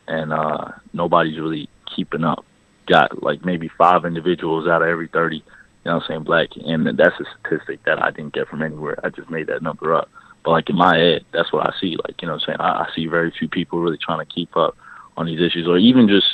and 0.08 0.32
uh 0.32 0.70
nobody's 0.94 1.38
really 1.38 1.68
keeping 1.94 2.24
up. 2.24 2.44
Got 2.88 3.22
like 3.22 3.44
maybe 3.44 3.70
five 3.78 4.04
individuals 4.04 4.66
out 4.66 4.82
of 4.82 4.88
every 4.88 5.08
thirty. 5.08 5.36
You 5.36 5.42
know 5.90 5.94
what 5.94 6.04
I'm 6.04 6.08
saying? 6.08 6.24
Black, 6.24 6.48
and 6.56 6.86
that's 6.98 7.20
a 7.20 7.24
statistic 7.40 7.84
that 7.84 8.02
I 8.02 8.10
didn't 8.10 8.34
get 8.34 8.48
from 8.48 8.62
anywhere. 8.62 8.98
I 9.04 9.10
just 9.10 9.30
made 9.30 9.48
that 9.48 9.62
number 9.62 9.94
up. 9.94 10.08
But 10.44 10.50
like 10.50 10.70
in 10.70 10.76
my 10.76 10.96
head, 10.96 11.24
that's 11.32 11.52
what 11.52 11.66
I 11.66 11.72
see. 11.80 11.96
Like 11.96 12.20
you 12.20 12.28
know 12.28 12.34
what 12.34 12.42
I'm 12.42 12.46
saying? 12.46 12.60
I, 12.60 12.82
I 12.82 12.86
see 12.94 13.06
very 13.06 13.32
few 13.36 13.48
people 13.48 13.80
really 13.80 13.98
trying 13.98 14.24
to 14.24 14.32
keep 14.32 14.56
up 14.56 14.76
on 15.16 15.26
these 15.26 15.40
issues, 15.40 15.68
or 15.68 15.78
even 15.78 16.08
just 16.08 16.26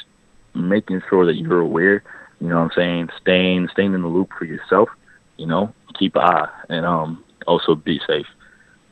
making 0.54 1.02
sure 1.08 1.26
that 1.26 1.36
you're 1.36 1.60
aware. 1.60 2.02
You 2.40 2.48
know 2.48 2.56
what 2.56 2.64
I'm 2.64 2.70
saying? 2.76 3.08
Staying 3.20 3.68
staying 3.72 3.94
in 3.94 4.02
the 4.02 4.08
loop 4.08 4.30
for 4.38 4.44
yourself. 4.44 4.88
You 5.36 5.46
know, 5.46 5.74
keep 5.98 6.16
an 6.16 6.22
eye, 6.22 6.48
and 6.68 6.86
um 6.86 7.24
also 7.46 7.74
be 7.74 8.00
safe. 8.06 8.26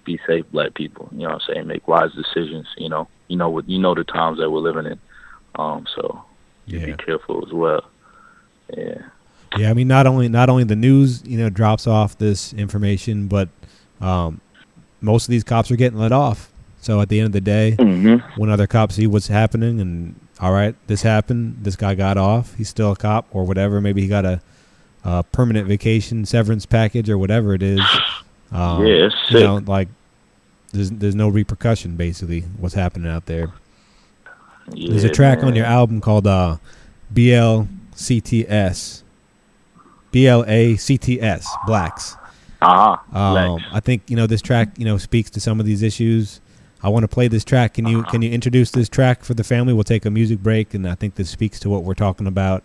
Be 0.04 0.20
safe, 0.26 0.44
black 0.52 0.74
people. 0.74 1.08
You 1.12 1.20
know 1.20 1.34
what 1.34 1.42
I'm 1.42 1.54
saying? 1.54 1.66
Make 1.66 1.88
wise 1.88 2.12
decisions. 2.12 2.66
You 2.76 2.88
know, 2.88 3.08
you 3.28 3.36
know 3.36 3.48
what 3.48 3.68
you 3.68 3.78
know 3.78 3.94
the 3.94 4.04
times 4.04 4.38
that 4.38 4.50
we're 4.50 4.60
living 4.60 4.86
in. 4.86 4.98
Um, 5.56 5.86
so 5.94 6.22
you 6.66 6.80
be 6.86 6.92
careful 6.94 7.44
as 7.46 7.52
well. 7.52 7.84
Yeah. 8.76 8.98
Yeah, 9.56 9.70
I 9.70 9.74
mean, 9.74 9.88
not 9.88 10.06
only 10.06 10.28
not 10.28 10.48
only 10.50 10.64
the 10.64 10.76
news, 10.76 11.22
you 11.24 11.38
know, 11.38 11.48
drops 11.48 11.86
off 11.86 12.18
this 12.18 12.52
information, 12.52 13.28
but 13.28 13.48
um, 14.00 14.40
most 15.00 15.26
of 15.26 15.30
these 15.30 15.44
cops 15.44 15.70
are 15.70 15.76
getting 15.76 15.98
let 15.98 16.12
off. 16.12 16.50
So 16.80 17.00
at 17.00 17.08
the 17.08 17.18
end 17.20 17.26
of 17.26 17.32
the 17.32 17.40
day, 17.40 17.76
Mm-hmm. 17.78 18.40
when 18.40 18.50
other 18.50 18.66
cops 18.66 18.96
see 18.96 19.06
what's 19.06 19.28
happening, 19.28 19.80
and 19.80 20.14
all 20.40 20.52
right, 20.52 20.74
this 20.88 21.02
happened, 21.02 21.58
this 21.62 21.76
guy 21.76 21.94
got 21.94 22.16
off, 22.18 22.54
he's 22.56 22.68
still 22.68 22.92
a 22.92 22.96
cop 22.96 23.26
or 23.30 23.44
whatever. 23.44 23.80
Maybe 23.80 24.02
he 24.02 24.08
got 24.08 24.24
a, 24.24 24.40
a 25.04 25.22
permanent 25.22 25.68
vacation 25.68 26.26
severance 26.26 26.66
package 26.66 27.08
or 27.08 27.16
whatever 27.16 27.54
it 27.54 27.62
is. 27.62 27.80
Um, 28.52 28.84
Yeah, 28.84 29.06
it's 29.06 29.14
you 29.30 29.40
know, 29.40 29.56
like 29.66 29.88
there's 30.72 30.90
there's 30.90 31.14
no 31.14 31.28
repercussion 31.28 31.96
basically 31.96 32.40
what's 32.58 32.74
happening 32.74 33.10
out 33.10 33.26
there. 33.26 33.52
There's 34.68 35.04
a 35.04 35.08
Yeah, 35.08 35.12
track 35.12 35.42
on 35.42 35.54
your 35.54 35.66
album 35.66 36.00
called 36.00 36.26
uh, 36.26 36.56
BLCTS. 37.14 39.02
BLACTS, 40.12 41.46
Blacks. 41.66 42.16
Ah, 42.62 43.02
Um, 43.12 43.60
I 43.72 43.80
think 43.80 44.02
you 44.08 44.16
know 44.16 44.26
this 44.26 44.40
track. 44.40 44.78
You 44.78 44.84
know 44.86 44.96
speaks 44.98 45.28
to 45.30 45.40
some 45.40 45.60
of 45.60 45.66
these 45.66 45.82
issues. 45.82 46.40
I 46.82 46.88
want 46.88 47.02
to 47.02 47.08
play 47.08 47.28
this 47.28 47.44
track. 47.44 47.74
Can 47.74 47.86
you 47.86 48.02
can 48.04 48.22
you 48.22 48.30
introduce 48.30 48.70
this 48.70 48.88
track 48.88 49.24
for 49.24 49.34
the 49.34 49.44
family? 49.44 49.74
We'll 49.74 49.84
take 49.84 50.06
a 50.06 50.10
music 50.10 50.38
break, 50.42 50.72
and 50.72 50.88
I 50.88 50.94
think 50.94 51.16
this 51.16 51.28
speaks 51.28 51.60
to 51.60 51.68
what 51.68 51.82
we're 51.84 51.94
talking 51.94 52.26
about. 52.26 52.62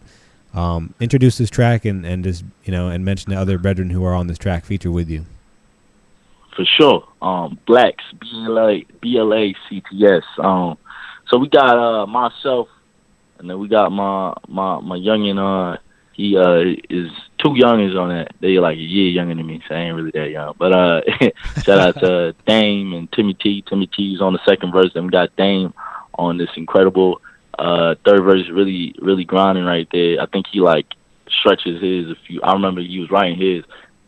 Um, 0.53 0.93
introduce 0.99 1.37
this 1.37 1.49
track 1.49 1.83
and 1.85 2.05
and 2.05 2.23
just 2.23 2.45
you 2.63 2.71
know 2.71 2.87
and 2.87 3.03
mention 3.03 3.31
the 3.31 3.37
other 3.39 3.57
brethren 3.57 3.89
who 3.89 4.03
are 4.05 4.13
on 4.13 4.27
this 4.27 4.37
track 4.37 4.63
feature 4.65 4.91
with 4.91 5.09
you. 5.09 5.25
for 6.55 6.63
sure. 6.65 7.05
Um, 7.21 7.59
blacks, 7.65 8.03
B 8.19 8.27
L 8.45 8.59
A 8.59 8.85
B 9.01 9.17
L 9.17 9.33
A 9.33 9.53
C 9.69 9.81
T 9.89 10.05
S. 10.05 10.23
Um, 10.37 10.77
so 11.31 11.37
we 11.37 11.47
got 11.47 11.77
uh 11.77 12.05
myself, 12.05 12.67
and 13.39 13.49
then 13.49 13.57
we 13.57 13.67
got 13.67 13.91
my 13.91 14.33
my 14.47 14.79
my 14.81 14.97
youngin. 14.97 15.39
Uh, 15.39 15.77
he 16.13 16.37
uh 16.37 16.59
is 16.89 17.09
two 17.37 17.49
youngins 17.49 17.97
on 17.97 18.09
that. 18.09 18.33
They 18.41 18.59
like 18.59 18.77
a 18.77 18.81
year 18.81 19.09
younger 19.09 19.35
than 19.35 19.47
me, 19.47 19.63
so 19.67 19.73
I 19.73 19.79
ain't 19.79 19.95
really 19.95 20.11
that 20.11 20.29
young. 20.29 20.53
But 20.59 20.73
uh, 20.73 21.01
shout 21.63 21.79
out 21.79 21.99
to 22.01 22.35
Dame 22.45 22.93
and 22.93 23.11
Timmy 23.13 23.33
T. 23.33 23.63
Timmy 23.67 23.87
T's 23.87 24.21
on 24.21 24.33
the 24.33 24.39
second 24.45 24.73
verse. 24.73 24.91
Then 24.93 25.05
we 25.05 25.09
got 25.09 25.35
Dame 25.37 25.73
on 26.15 26.37
this 26.37 26.49
incredible 26.57 27.21
uh 27.57 27.95
third 28.05 28.23
verse. 28.23 28.49
Really 28.51 28.93
really 28.99 29.23
grinding 29.23 29.63
right 29.63 29.87
there. 29.91 30.21
I 30.21 30.25
think 30.25 30.47
he 30.51 30.59
like 30.59 30.87
stretches 31.39 31.81
his. 31.81 32.09
If 32.09 32.17
you, 32.27 32.41
I 32.43 32.53
remember 32.53 32.81
he 32.81 32.99
was 32.99 33.09
writing 33.09 33.39
his. 33.39 33.63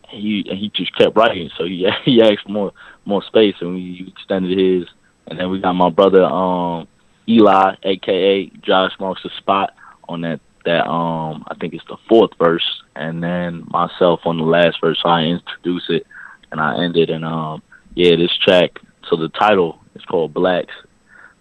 he 0.09 0.43
he 0.45 0.71
just 0.75 0.93
kept 0.97 1.15
writing. 1.15 1.49
So 1.57 1.63
he 1.63 1.89
he 2.03 2.21
asked 2.21 2.43
for 2.43 2.51
more 2.51 2.71
more 3.05 3.23
space, 3.23 3.55
and 3.61 3.75
we 3.75 4.13
extended 4.13 4.59
his. 4.59 4.89
And 5.25 5.39
then 5.39 5.49
we 5.49 5.61
got 5.61 5.71
my 5.71 5.89
brother 5.89 6.25
um 6.25 6.85
Eli, 7.27 7.75
aka 7.83 8.51
Josh 8.61 8.91
Marks 8.99 9.23
the 9.23 9.29
Spot, 9.37 9.73
on 10.09 10.21
that 10.21 10.39
that 10.65 10.87
um 10.87 11.43
I 11.47 11.55
think 11.55 11.73
it's 11.73 11.85
the 11.87 11.97
fourth 12.07 12.31
verse, 12.37 12.83
and 12.95 13.23
then 13.23 13.65
myself 13.67 14.21
on 14.25 14.37
the 14.37 14.43
last 14.43 14.77
verse. 14.81 14.99
So 15.01 15.09
I 15.09 15.23
introduce 15.23 15.85
it 15.89 16.05
and 16.51 16.59
I 16.59 16.83
end 16.83 16.97
it, 16.97 17.09
and 17.09 17.25
um 17.25 17.61
yeah, 17.95 18.15
this 18.15 18.35
track. 18.43 18.79
So 19.09 19.17
the 19.17 19.29
title 19.29 19.79
is 19.95 20.03
called 20.05 20.33
Blacks. 20.33 20.73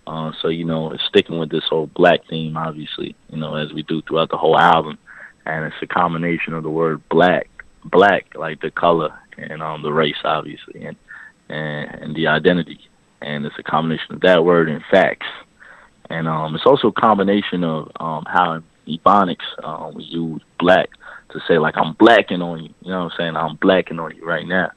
Uh, 0.07 0.33
so 0.41 0.49
you 0.49 0.65
know, 0.65 0.91
it's 0.91 1.05
sticking 1.09 1.39
with 1.39 1.51
this 1.51 1.65
whole 1.69 1.87
black 1.87 2.21
theme, 2.29 2.57
obviously. 2.57 3.15
You 3.31 3.39
know, 3.39 3.55
as 3.55 3.73
we 3.73 3.83
do 3.85 4.03
throughout 4.03 4.31
the 4.31 4.37
whole 4.37 4.59
album, 4.59 4.99
and 5.47 5.65
it's 5.65 5.77
a 5.81 5.87
combination 5.87 6.55
of 6.55 6.65
the 6.65 6.71
word 6.71 7.09
black, 7.09 7.49
black 7.85 8.35
like 8.35 8.61
the 8.61 8.71
color, 8.71 9.17
and 9.39 9.63
um 9.63 9.83
the 9.83 9.93
race, 9.93 10.17
obviously, 10.25 10.85
and 10.85 10.97
and, 11.49 12.03
and 12.03 12.17
the 12.17 12.27
identity, 12.27 12.81
and 13.21 13.47
it's 13.47 13.59
a 13.59 13.63
combination 13.63 14.15
of 14.15 14.21
that 14.23 14.45
word 14.45 14.69
and 14.69 14.83
facts, 14.91 15.27
and 16.13 16.29
um 16.29 16.55
it's 16.55 16.67
also 16.67 16.89
a 16.89 16.93
combination 16.93 17.65
of 17.65 17.91
um 17.99 18.25
how 18.27 18.63
Ebonics 18.87 19.65
um, 19.65 19.95
we 19.95 20.05
use 20.05 20.43
black 20.59 20.89
to 21.31 21.41
say 21.49 21.59
like 21.59 21.77
I'm 21.77 21.95
blacking 21.95 22.43
on 22.43 22.65
you. 22.65 22.75
You 22.83 22.91
know 22.91 23.05
what 23.05 23.13
I'm 23.13 23.19
saying? 23.19 23.37
I'm 23.37 23.57
blacking 23.57 23.99
on 23.99 24.15
you 24.17 24.25
right 24.25 24.47
now. 24.47 24.71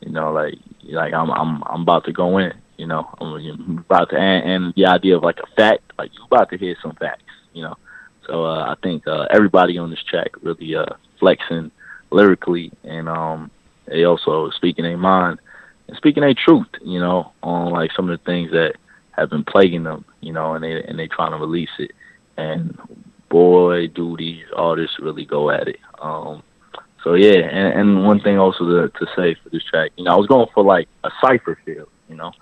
You 0.00 0.10
know, 0.10 0.32
like 0.32 0.54
like 0.84 1.14
I'm 1.14 1.30
I'm 1.30 1.62
I'm 1.64 1.82
about 1.82 2.04
to 2.06 2.12
go 2.12 2.38
in. 2.38 2.52
You 2.76 2.86
know, 2.86 3.08
I'm 3.20 3.78
about 3.78 4.10
to 4.10 4.16
and, 4.16 4.50
and 4.50 4.74
the 4.74 4.86
idea 4.86 5.16
of 5.16 5.22
like 5.22 5.38
a 5.38 5.54
fact, 5.54 5.92
like 5.98 6.10
you 6.14 6.24
about 6.24 6.50
to 6.50 6.58
hear 6.58 6.76
some 6.82 6.94
facts. 6.96 7.22
You 7.52 7.62
know, 7.62 7.76
so 8.26 8.44
uh, 8.44 8.64
I 8.72 8.74
think 8.82 9.06
uh, 9.06 9.26
everybody 9.30 9.78
on 9.78 9.90
this 9.90 10.02
track 10.02 10.30
really 10.42 10.74
uh, 10.74 10.86
flexing 11.20 11.70
lyrically, 12.10 12.72
and 12.82 13.08
um, 13.08 13.50
they 13.86 14.04
also 14.04 14.50
speaking 14.50 14.84
their 14.84 14.96
mind 14.96 15.38
and 15.86 15.96
speaking 15.96 16.22
their 16.22 16.34
truth. 16.34 16.66
You 16.82 16.98
know, 16.98 17.32
on 17.42 17.72
like 17.72 17.92
some 17.94 18.10
of 18.10 18.18
the 18.18 18.24
things 18.24 18.50
that 18.50 18.74
have 19.12 19.30
been 19.30 19.44
plaguing 19.44 19.84
them. 19.84 20.04
You 20.22 20.32
know, 20.32 20.54
and 20.54 20.64
they 20.64 20.82
and 20.82 20.98
they 20.98 21.08
trying 21.08 21.32
to 21.32 21.38
release 21.38 21.70
it. 21.78 21.90
And 22.38 22.78
boy, 23.28 23.88
do 23.88 24.16
these 24.16 24.44
artists 24.56 24.96
really 24.98 25.26
go 25.26 25.50
at 25.50 25.68
it. 25.68 25.80
Um, 26.00 26.42
so 27.04 27.14
yeah, 27.14 27.40
and, 27.40 27.80
and 27.80 28.06
one 28.06 28.20
thing 28.20 28.38
also 28.38 28.64
to, 28.64 28.88
to 28.88 29.06
say 29.16 29.34
for 29.42 29.50
this 29.50 29.64
track, 29.64 29.90
you 29.96 30.04
know, 30.04 30.12
I 30.12 30.16
was 30.16 30.26
going 30.26 30.46
for 30.54 30.62
like 30.62 30.88
a 31.04 31.10
cipher 31.20 31.58
feel, 31.64 31.88
you 32.08 32.14
know, 32.14 32.32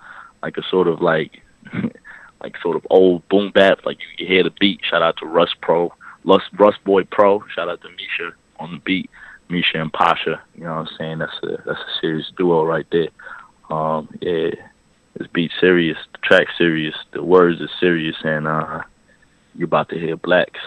like 0.43 0.57
a 0.57 0.63
sort 0.69 0.87
of 0.87 1.01
like 1.01 1.41
like 2.41 2.55
sort 2.61 2.75
of 2.75 2.85
old 2.89 3.27
boom 3.29 3.51
bap, 3.51 3.85
like 3.85 3.97
you 4.17 4.27
hear 4.27 4.43
the 4.43 4.53
beat. 4.59 4.81
Shout 4.89 5.01
out 5.01 5.17
to 5.17 5.25
Russ 5.25 5.53
Pro, 5.61 5.93
Russ 6.25 6.43
Russ 6.57 6.75
Boy 6.85 7.03
Pro. 7.05 7.43
Shout 7.55 7.69
out 7.69 7.81
to 7.81 7.89
Misha 7.89 8.35
on 8.59 8.73
the 8.73 8.79
beat, 8.79 9.09
Misha 9.49 9.81
and 9.81 9.93
Pasha. 9.93 10.41
You 10.55 10.65
know 10.65 10.75
what 10.75 10.89
I'm 10.89 10.97
saying? 10.97 11.19
That's 11.19 11.39
a 11.43 11.63
that's 11.65 11.79
a 11.79 11.99
serious 11.99 12.31
duo 12.37 12.63
right 12.63 12.85
there. 12.91 13.09
Um, 13.69 14.09
yeah, 14.21 14.49
this 15.21 15.31
beat 15.31 15.51
serious, 15.59 15.97
the 16.13 16.17
track 16.19 16.47
serious, 16.57 16.95
the 17.11 17.23
words 17.23 17.61
are 17.61 17.69
serious, 17.79 18.15
and 18.23 18.47
uh, 18.47 18.81
you're 19.55 19.65
about 19.65 19.89
to 19.89 19.99
hear 19.99 20.17
Blacks 20.17 20.59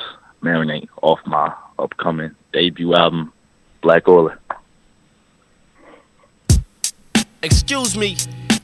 marinate 0.43 0.89
off 1.03 1.19
my 1.27 1.53
upcoming 1.79 2.31
debut 2.53 2.95
album, 2.95 3.33
Black 3.83 4.07
Oiler. 4.07 4.39
Excuse 7.43 7.97
me, 7.97 8.17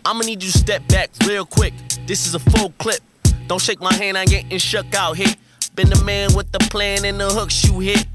I'ma 0.05 0.21
need 0.21 0.43
you 0.43 0.51
to 0.51 0.59
step 0.59 0.87
back 0.89 1.11
real 1.27 1.45
quick. 1.45 1.75
This 2.07 2.27
is 2.27 2.35
a 2.35 2.39
full 2.39 2.71
clip. 2.79 3.01
Don't 3.49 3.61
shake 3.61 3.81
my 3.81 3.93
hand, 3.93 4.17
I'm 4.17 4.27
getting 4.27 4.57
shook 4.59 4.95
out 4.95 5.17
here. 5.17 5.35
Been 5.75 5.91
the 5.91 6.03
man 6.05 6.35
with 6.35 6.53
the 6.53 6.59
plan 6.59 7.05
and 7.05 7.19
the 7.21 7.29
hooks 7.29 7.65
you 7.65 7.81
hit. 7.81 8.07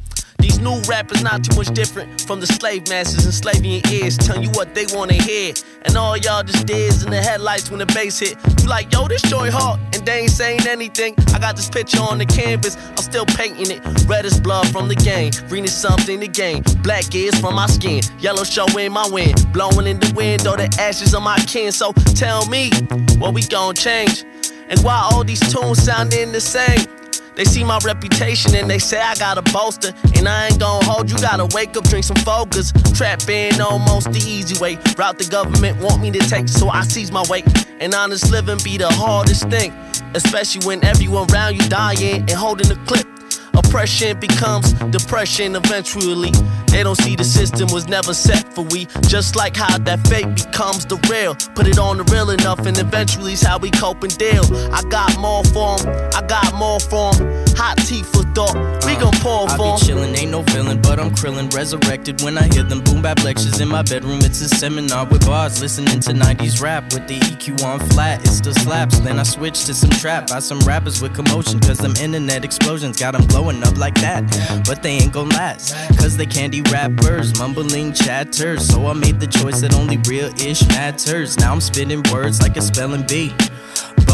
These 0.56 0.64
new 0.64 0.80
rappers 0.90 1.22
not 1.22 1.44
too 1.44 1.54
much 1.58 1.68
different 1.74 2.22
from 2.22 2.40
the 2.40 2.48
slave 2.48 2.88
masters 2.88 3.26
enslaving 3.26 3.72
your 3.72 3.82
ears, 3.92 4.18
telling 4.18 4.44
you 4.44 4.50
what 4.52 4.74
they 4.74 4.86
wanna 4.94 5.16
hear. 5.16 5.54
And 5.82 5.98
all 5.98 6.16
y'all 6.16 6.44
just 6.44 6.70
is 6.70 7.04
in 7.04 7.12
the 7.12 7.22
headlights 7.22 7.70
when 7.70 7.80
the 7.80 7.86
bass 7.88 8.20
hit. 8.20 8.38
You 8.62 8.70
like, 8.70 8.94
yo, 8.94 9.06
this 9.10 9.22
joint 9.24 9.54
hard, 9.54 9.82
and 9.94 10.06
they 10.06 10.20
ain't 10.20 10.32
saying 10.32 10.66
anything. 10.66 11.14
I 11.34 11.40
got 11.40 11.58
this 11.58 11.68
picture 11.68 12.00
on 12.00 12.20
the 12.20 12.26
canvas, 12.26 12.78
I'm 12.92 13.04
still 13.04 13.26
painting 13.26 13.70
it. 13.70 13.82
Red 14.08 14.24
is 14.24 14.40
blood 14.40 14.70
from 14.70 14.88
the 14.88 14.96
game, 14.96 15.34
green 15.50 15.66
is 15.66 15.76
something 15.76 16.22
to 16.22 16.28
gain. 16.30 16.64
Black 16.84 17.14
is 17.14 17.38
from 17.38 17.56
my 17.56 17.68
skin, 17.68 18.02
yellow 18.20 18.46
showing 18.46 18.94
my 18.94 19.10
wind. 19.10 19.52
Blowing 19.52 19.88
in 19.88 20.00
the 20.00 20.14
wind, 20.16 20.48
or 20.48 20.56
the 20.56 20.74
ashes 20.80 21.14
of 21.14 21.22
my 21.22 21.38
kin. 21.40 21.74
So 21.74 21.92
tell 22.16 22.48
me, 22.48 22.70
what 23.18 23.34
we 23.34 23.42
gon' 23.42 23.76
change? 23.76 24.24
And 24.70 24.80
why 24.86 25.10
all 25.12 25.26
these 25.26 25.42
tunes 25.52 25.84
sounding 25.84 26.32
the 26.32 26.40
same? 26.40 26.88
They 27.36 27.44
see 27.44 27.64
my 27.64 27.80
reputation 27.84 28.56
and 28.56 28.70
they 28.70 28.80
say 28.80 29.00
I 29.00 29.16
got 29.16 29.38
a 29.38 29.42
bolster. 29.54 29.94
And 30.16 30.28
I 30.28 30.48
ain't 30.48 30.60
gon' 30.60 30.84
hold 30.84 31.12
you, 31.12 31.18
gotta 31.18 31.48
wake 31.54 31.76
up, 31.76 31.84
drink 31.86 32.06
some 32.06 32.18
focus. 32.18 32.72
Trap 32.94 33.28
in 33.30 33.60
almost 33.62 34.12
the 34.12 34.20
easy 34.20 34.60
way. 34.60 34.78
Route 34.98 35.20
the 35.20 35.28
government 35.30 35.82
want 35.82 36.02
me 36.02 36.12
to 36.12 36.20
take, 36.20 36.48
so 36.48 36.70
I 36.70 36.82
seize 36.84 37.12
my 37.12 37.24
weight. 37.30 37.46
And 37.80 37.94
honest 37.94 38.32
living 38.32 38.60
be 38.64 38.78
the 38.78 38.90
hardest 38.90 39.50
thing. 39.50 39.74
Especially 40.14 40.66
when 40.66 40.84
everyone 40.86 41.30
around 41.32 41.56
you 41.56 41.68
dying 41.68 42.22
and 42.22 42.32
holding 42.32 42.70
the 42.70 42.76
clip. 42.86 43.15
Oppression 43.58 44.20
becomes 44.20 44.74
depression 44.92 45.56
eventually. 45.56 46.32
They 46.68 46.84
don't 46.84 46.96
see 46.98 47.16
the 47.16 47.24
system 47.24 47.70
was 47.72 47.88
never 47.88 48.14
set 48.14 48.54
for 48.54 48.64
we. 48.64 48.88
Just 49.08 49.36
like 49.36 49.56
how 49.56 49.78
that 49.78 50.06
fake 50.08 50.28
becomes 50.36 50.86
the 50.86 50.98
real. 51.10 51.36
Put 51.56 51.68
it 51.68 51.80
on 51.80 51.98
the 51.98 52.04
real 52.06 52.30
enough, 52.32 52.66
and 52.66 52.78
eventually 52.78 53.34
it's 53.34 53.44
how 53.44 53.58
we 53.58 53.72
cope 53.72 54.04
and 54.04 54.16
deal. 54.18 54.44
I 54.74 54.82
got 54.90 55.18
more 55.20 55.44
for 55.46 55.80
'em, 55.80 55.88
I 56.14 56.22
got 56.28 56.54
more 56.56 56.80
for 56.80 57.16
'em. 57.16 57.46
Hot 57.56 57.78
tea 57.88 58.04
for 58.04 58.24
thought, 58.36 58.56
we 58.86 58.96
gon' 58.96 59.14
pour 59.24 59.50
I 59.50 59.56
be 59.56 59.64
chillin', 59.86 60.18
ain't 60.20 60.32
no 60.32 60.42
villain, 60.42 60.82
but 60.82 61.00
I'm 61.00 61.12
krillin'. 61.12 61.54
Resurrected 61.56 62.22
when 62.22 62.38
I 62.38 62.44
hear 62.54 62.64
them 62.64 62.82
boom 62.82 63.02
bap 63.02 63.24
lectures 63.24 63.62
in 63.62 63.70
my 63.70 63.82
bedroom. 63.82 64.20
It's 64.24 64.42
a 64.42 64.50
seminar 64.50 65.06
with 65.06 65.26
bars, 65.26 65.62
listening 65.62 66.02
to 66.02 66.14
90s 66.14 66.60
rap 66.62 66.92
with 66.94 67.08
the 67.08 67.16
EQ 67.16 67.64
on 67.64 67.80
flat. 67.92 68.20
It's 68.26 68.42
the 68.42 68.54
slaps. 68.54 69.00
Then 69.00 69.20
I 69.20 69.24
switch 69.24 69.64
to 69.66 69.74
some 69.74 69.92
trap 69.92 70.28
by 70.28 70.40
some 70.40 70.60
rappers 70.60 71.02
with 71.02 71.14
commotion. 71.14 71.62
Cause 71.62 71.78
them 71.78 71.94
internet 72.02 72.44
explosions 72.44 73.00
got 73.00 73.14
them 73.14 73.26
blowing 73.46 73.64
up 73.64 73.78
like 73.78 73.96
that. 73.96 74.24
But 74.66 74.82
they 74.82 74.92
ain't 74.92 75.14
gon' 75.14 75.30
last. 75.30 75.74
Cause 76.00 76.18
they 76.18 76.26
candy 76.26 76.62
rappers, 76.64 77.38
mumbling 77.38 77.94
chatters. 77.94 78.68
So 78.68 78.88
I 78.88 78.94
made 78.94 79.20
the 79.20 79.28
choice 79.28 79.62
that 79.62 79.76
only 79.76 79.98
real 80.08 80.30
ish 80.42 80.68
matters. 80.70 81.38
Now 81.38 81.54
I'm 81.54 81.62
spitting 81.62 82.04
words 82.12 82.42
like 82.42 82.58
a 82.58 82.62
spelling 82.62 83.06
bee. 83.08 83.34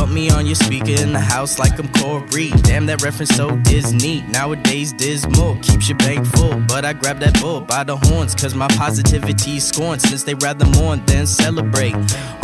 Bump 0.02 0.14
me 0.14 0.32
on 0.32 0.48
your 0.48 0.56
speaker 0.56 1.00
in 1.00 1.14
the 1.14 1.20
house 1.20 1.60
like 1.60 1.78
I'm 1.78 1.88
Cory. 1.94 2.50
Damn, 2.64 2.88
that 2.88 3.04
reference 3.04 3.36
so 3.36 3.56
Disney. 3.58 4.22
Nowadays, 4.22 4.94
dismal 4.94 5.58
keeps 5.58 5.90
your 5.90 5.98
bank 6.00 6.26
full. 6.26 6.60
But 6.68 6.86
I 6.86 6.94
grab 6.94 7.20
that 7.20 7.40
bull 7.40 7.62
by 7.62 7.84
the 7.84 7.98
horns, 7.98 8.34
cause 8.34 8.56
my 8.56 8.68
positivity's 8.70 9.64
scorned. 9.64 10.02
Since 10.02 10.24
they 10.24 10.34
rather 10.34 10.66
mourn 10.66 11.06
than 11.06 11.28
celebrate. 11.28 11.94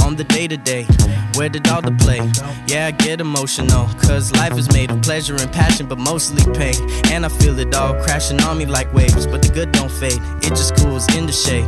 On 0.03 0.15
the 0.15 0.23
day 0.23 0.47
to 0.47 0.55
day, 0.55 0.83
where 1.35 1.49
did 1.49 1.67
all 1.67 1.81
the 1.81 1.91
play? 1.91 2.21
Yeah, 2.67 2.87
I 2.87 2.91
get 2.91 3.19
emotional, 3.19 3.87
cause 3.99 4.31
life 4.33 4.57
is 4.57 4.71
made 4.71 4.89
of 4.89 5.01
pleasure 5.01 5.35
and 5.35 5.51
passion, 5.51 5.87
but 5.87 5.97
mostly 5.97 6.43
pain. 6.53 6.75
And 7.11 7.25
I 7.25 7.29
feel 7.29 7.59
it 7.59 7.75
all 7.75 7.93
crashing 8.03 8.39
on 8.43 8.57
me 8.57 8.65
like 8.65 8.93
waves. 8.93 9.25
But 9.25 9.41
the 9.41 9.49
good 9.49 9.73
don't 9.73 9.91
fade, 9.91 10.21
it 10.43 10.49
just 10.49 10.77
cools 10.77 11.13
in 11.13 11.25
the 11.25 11.33
shade. 11.33 11.67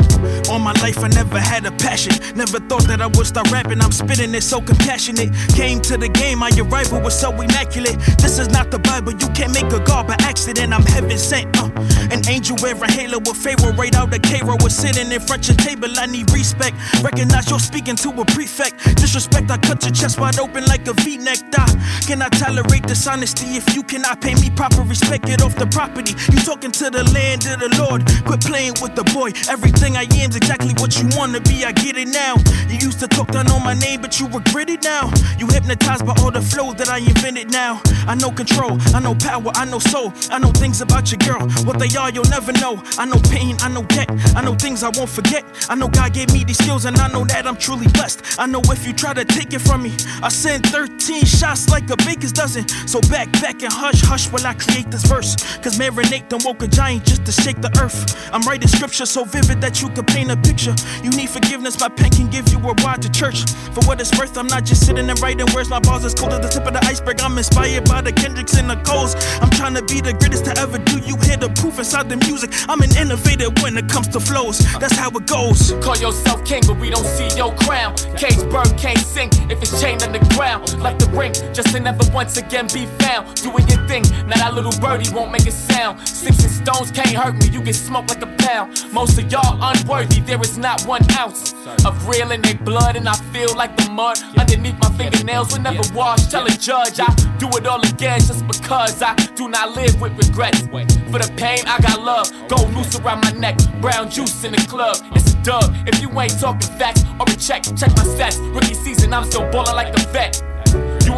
All 0.49 0.59
my 0.59 0.71
life 0.83 0.99
I 0.99 1.09
never 1.09 1.39
had 1.39 1.65
a 1.65 1.71
passion. 1.71 2.13
Never 2.35 2.59
thought 2.59 2.83
that 2.83 3.01
I 3.01 3.07
would 3.07 3.25
start 3.25 3.51
rapping. 3.51 3.81
I'm 3.81 3.91
spitting 3.91 4.33
it 4.35 4.43
so 4.43 4.61
compassionate. 4.61 5.33
Came 5.55 5.78
to 5.83 5.97
the 5.97 6.09
game, 6.09 6.39
my 6.39 6.51
arrival 6.57 6.99
was 7.01 7.19
so 7.19 7.31
immaculate. 7.31 7.97
This 8.17 8.39
is 8.39 8.49
not 8.49 8.71
the 8.71 8.79
Bible, 8.79 9.13
you 9.13 9.27
can't 9.29 9.53
make 9.53 9.71
a 9.71 9.79
God 9.79 10.07
by 10.07 10.15
accident. 10.19 10.73
I'm 10.73 10.83
heaven 10.83 11.17
sent. 11.17 11.55
Uh. 11.57 11.98
An 12.11 12.27
angel 12.27 12.57
wearing 12.61 12.89
halo 12.89 13.19
with 13.19 13.37
favor 13.37 13.71
right 13.73 13.95
out 13.95 14.13
of 14.13 14.21
Cairo 14.21 14.57
was 14.61 14.75
sitting 14.75 15.11
in 15.11 15.21
front 15.21 15.47
of 15.47 15.55
your 15.55 15.57
table. 15.57 15.89
I 15.97 16.05
need 16.05 16.31
respect. 16.31 16.75
Recognize 17.03 17.49
you're 17.49 17.59
speaking 17.59 17.95
to 17.97 18.09
a 18.09 18.25
prefect. 18.25 18.77
Disrespect, 18.97 19.51
I 19.51 19.57
cut 19.57 19.83
your 19.83 19.93
chest 19.93 20.19
wide 20.19 20.39
open 20.39 20.65
like 20.65 20.87
a 20.87 20.93
V-neck. 20.93 21.51
Die. 21.51 21.73
Can 22.07 22.21
I 22.21 22.29
tolerate 22.29 22.83
dishonesty 22.83 23.57
if 23.57 23.75
you 23.75 23.83
cannot 23.83 24.21
pay 24.21 24.33
me 24.35 24.49
proper 24.49 24.81
respect? 24.81 25.25
Get 25.25 25.41
off 25.41 25.55
the 25.55 25.67
property. 25.67 26.13
You 26.33 26.39
talking 26.41 26.71
to 26.71 26.89
the 26.89 27.03
land 27.13 27.45
of 27.45 27.59
the 27.59 27.69
Lord. 27.77 28.05
Quit 28.25 28.41
playing 28.41 28.73
with 28.81 28.95
the 28.95 29.03
boy. 29.13 29.31
Everything 29.49 29.95
I 29.95 30.07
am's 30.17 30.35
exactly 30.35 30.73
what 30.81 30.97
you 30.99 31.07
wanna 31.15 31.41
be. 31.41 31.65
I 31.65 31.71
get 31.71 31.97
it 31.97 32.07
now. 32.07 32.35
You 32.67 32.77
used 32.81 32.99
to 32.99 33.07
talk 33.07 33.31
down 33.31 33.49
on 33.51 33.63
my 33.63 33.73
name, 33.73 34.01
but 34.01 34.19
you 34.19 34.27
regret 34.27 34.69
it 34.69 34.83
now. 34.83 35.11
You 35.37 35.47
hypnotized 35.47 36.05
by 36.05 36.13
all 36.21 36.31
the 36.31 36.41
flows 36.41 36.75
that 36.75 36.89
I 36.89 36.97
invented 36.97 37.51
now. 37.51 37.81
I 38.07 38.15
know 38.15 38.31
control, 38.31 38.77
I 38.93 38.99
know 38.99 39.15
power, 39.15 39.51
I 39.53 39.65
know 39.65 39.79
soul. 39.79 40.13
I 40.31 40.39
know 40.39 40.51
things 40.51 40.81
about 40.81 41.11
your 41.11 41.19
girl. 41.19 41.47
What 41.65 41.77
they 41.77 41.95
are, 41.99 42.09
you'll 42.09 42.29
never 42.29 42.51
know. 42.53 42.81
I 42.97 43.05
know 43.05 43.19
pain, 43.29 43.55
I 43.59 43.69
know 43.69 43.83
debt. 43.83 44.09
I 44.35 44.41
know 44.41 44.55
things 44.55 44.81
I 44.83 44.89
won't 44.89 45.09
forget. 45.09 45.43
I 45.69 45.75
know 45.75 45.87
God 45.87 46.13
gave 46.13 46.33
me 46.33 46.43
these 46.43 46.57
skills, 46.57 46.85
and 46.85 46.97
I 46.97 47.07
know 47.09 47.25
that 47.25 47.45
I'm 47.45 47.57
truly 47.57 47.87
blessed. 47.89 48.39
I 48.39 48.45
know 48.47 48.61
if 48.65 48.87
you 48.87 48.93
try 48.93 49.13
to 49.13 49.25
take 49.25 49.53
it 49.53 49.59
from 49.59 49.83
me, 49.83 49.93
I 50.23 50.29
send 50.29 50.65
13 50.67 51.25
shots 51.25 51.69
like 51.69 51.89
a 51.89 51.97
baker's 51.97 52.31
dozen. 52.31 52.67
So 52.87 53.01
back, 53.01 53.31
back, 53.33 53.61
and 53.61 53.71
hush, 53.71 54.01
hush 54.01 54.31
while 54.31 54.45
I 54.47 54.53
create 54.53 54.89
this 54.89 55.03
verse. 55.05 55.35
Cause 55.59 55.77
marinate 55.77 56.29
done 56.29 56.41
woke 56.43 56.63
a 56.63 56.67
giant 56.67 57.05
just 57.05 57.25
to 57.25 57.31
shake 57.31 57.61
the 57.61 57.71
earth. 57.81 57.99
I'm 58.33 58.41
writing 58.43 58.67
scripture 58.67 59.05
so 59.05 59.25
vivid 59.25 59.61
that 59.61 59.81
you 59.81 59.89
could 59.89 60.07
paint 60.07 60.31
a 60.31 60.37
picture. 60.37 60.75
You 61.03 61.11
need 61.11 61.29
forgiveness, 61.29 61.79
my 61.79 61.89
pen 61.89 62.11
can 62.11 62.29
give 62.29 62.49
you 62.49 62.59
a 62.59 62.73
ride 62.85 63.01
to 63.01 63.11
church. 63.11 63.43
For 63.75 63.83
what 63.85 63.99
it's 63.99 64.17
worth, 64.17 64.37
I'm 64.37 64.47
not 64.47 64.63
just 64.65 64.85
sitting 64.85 65.09
and 65.09 65.19
writing 65.19 65.47
words. 65.53 65.69
My 65.69 65.79
bars 65.79 66.05
is 66.05 66.13
cold 66.13 66.33
as 66.33 66.39
the 66.39 66.49
tip 66.49 66.65
of 66.65 66.73
the 66.73 66.83
iceberg. 66.85 67.21
I'm 67.21 67.37
inspired 67.37 67.85
by 67.85 68.01
the 68.01 68.11
Kendricks 68.11 68.55
and 68.57 68.69
the 68.69 68.77
Coles. 68.87 69.15
I'm 69.41 69.49
trying 69.49 69.75
to 69.75 69.83
be 69.83 70.01
the 70.01 70.13
greatest 70.13 70.45
to 70.45 70.57
ever 70.57 70.77
do. 70.77 70.99
You 70.99 71.17
hear 71.27 71.37
the 71.37 71.49
proof 71.59 71.77
and 71.77 71.88
inside 71.89 72.07
the 72.07 72.17
music. 72.27 72.51
I'm 72.69 72.81
an 72.81 72.95
innovator 72.95 73.49
when 73.63 73.75
it 73.75 73.89
comes 73.89 74.07
to 74.09 74.19
flows. 74.19 74.59
That's 74.77 74.95
how 74.95 75.09
it 75.09 75.25
goes. 75.25 75.73
Call 75.81 75.97
yourself 75.97 76.45
king, 76.45 76.61
but 76.67 76.77
we 76.79 76.91
don't 76.91 77.05
see 77.17 77.27
your 77.35 77.51
crown. 77.55 77.95
Cage 78.15 78.37
bird 78.51 78.77
can't 78.77 78.99
sing 78.99 79.29
if 79.49 79.59
it's 79.59 79.81
chained 79.81 80.03
on 80.03 80.11
the 80.11 80.19
ground. 80.37 80.77
Like 80.79 80.99
the 80.99 81.07
ring, 81.07 81.33
just 81.51 81.73
to 81.73 81.79
never 81.79 82.05
once 82.13 82.37
again 82.37 82.67
be 82.71 82.85
found. 83.01 83.33
Doing 83.41 83.67
your 83.67 83.81
thing, 83.87 84.03
now 84.27 84.37
that 84.37 84.53
little 84.53 84.77
birdie 84.79 85.09
won't 85.11 85.31
make 85.31 85.47
a 85.47 85.51
sound. 85.51 86.07
Six 86.07 86.43
and 86.43 86.53
stones 86.61 86.91
can't 86.91 87.09
hurt 87.09 87.33
me, 87.33 87.49
you 87.49 87.61
get 87.61 87.75
smoked 87.75 88.09
like 88.09 88.21
a 88.21 88.31
pound. 88.37 88.85
Most 88.93 89.17
of 89.17 89.31
y'all 89.31 89.57
unworthy, 89.59 90.21
there 90.21 90.39
is 90.41 90.59
not 90.59 90.85
one 90.85 91.01
ounce 91.17 91.55
of 91.85 92.07
real 92.07 92.31
in 92.31 92.41
their 92.43 92.53
blood, 92.53 92.97
and 92.97 93.09
I 93.09 93.15
feel 93.33 93.55
like 93.55 93.75
the 93.77 93.89
mud 93.89 94.19
underneath 94.37 94.77
my 94.79 94.91
fingernails 94.91 95.51
will 95.53 95.61
never 95.61 95.81
wash. 95.95 96.27
Tell 96.27 96.45
a 96.45 96.51
judge 96.51 96.99
I 96.99 97.09
do 97.39 97.49
it 97.57 97.65
all 97.65 97.81
again 97.81 98.19
just 98.19 98.45
because 98.45 99.01
I 99.01 99.15
do 99.33 99.49
not 99.49 99.75
live 99.75 99.99
with 99.99 100.13
regrets. 100.17 100.61
For 100.61 101.17
the 101.17 101.33
pain, 101.35 101.65
I 101.65 101.78
got 101.81 102.01
love. 102.01 102.31
Gold 102.47 102.73
noose 102.73 102.97
around 102.99 103.21
my 103.21 103.31
neck, 103.31 103.57
brown 103.81 104.09
juice 104.09 104.43
in 104.43 104.51
the 104.51 104.65
club. 104.67 104.97
It's 105.13 105.33
a 105.33 105.43
dub. 105.43 105.75
If 105.87 106.01
you 106.01 106.09
ain't 106.19 106.39
talking 106.39 106.77
facts 106.77 107.03
or 107.19 107.25
a 107.27 107.35
check, 107.35 107.63
check 107.63 107.91
my 107.95 108.03
stats. 108.03 108.37
Rookie 108.53 108.73
season, 108.73 109.13
I'm 109.13 109.25
still 109.25 109.49
ballin' 109.51 109.75
like 109.75 109.93
a 109.95 109.99
vet. 110.11 110.48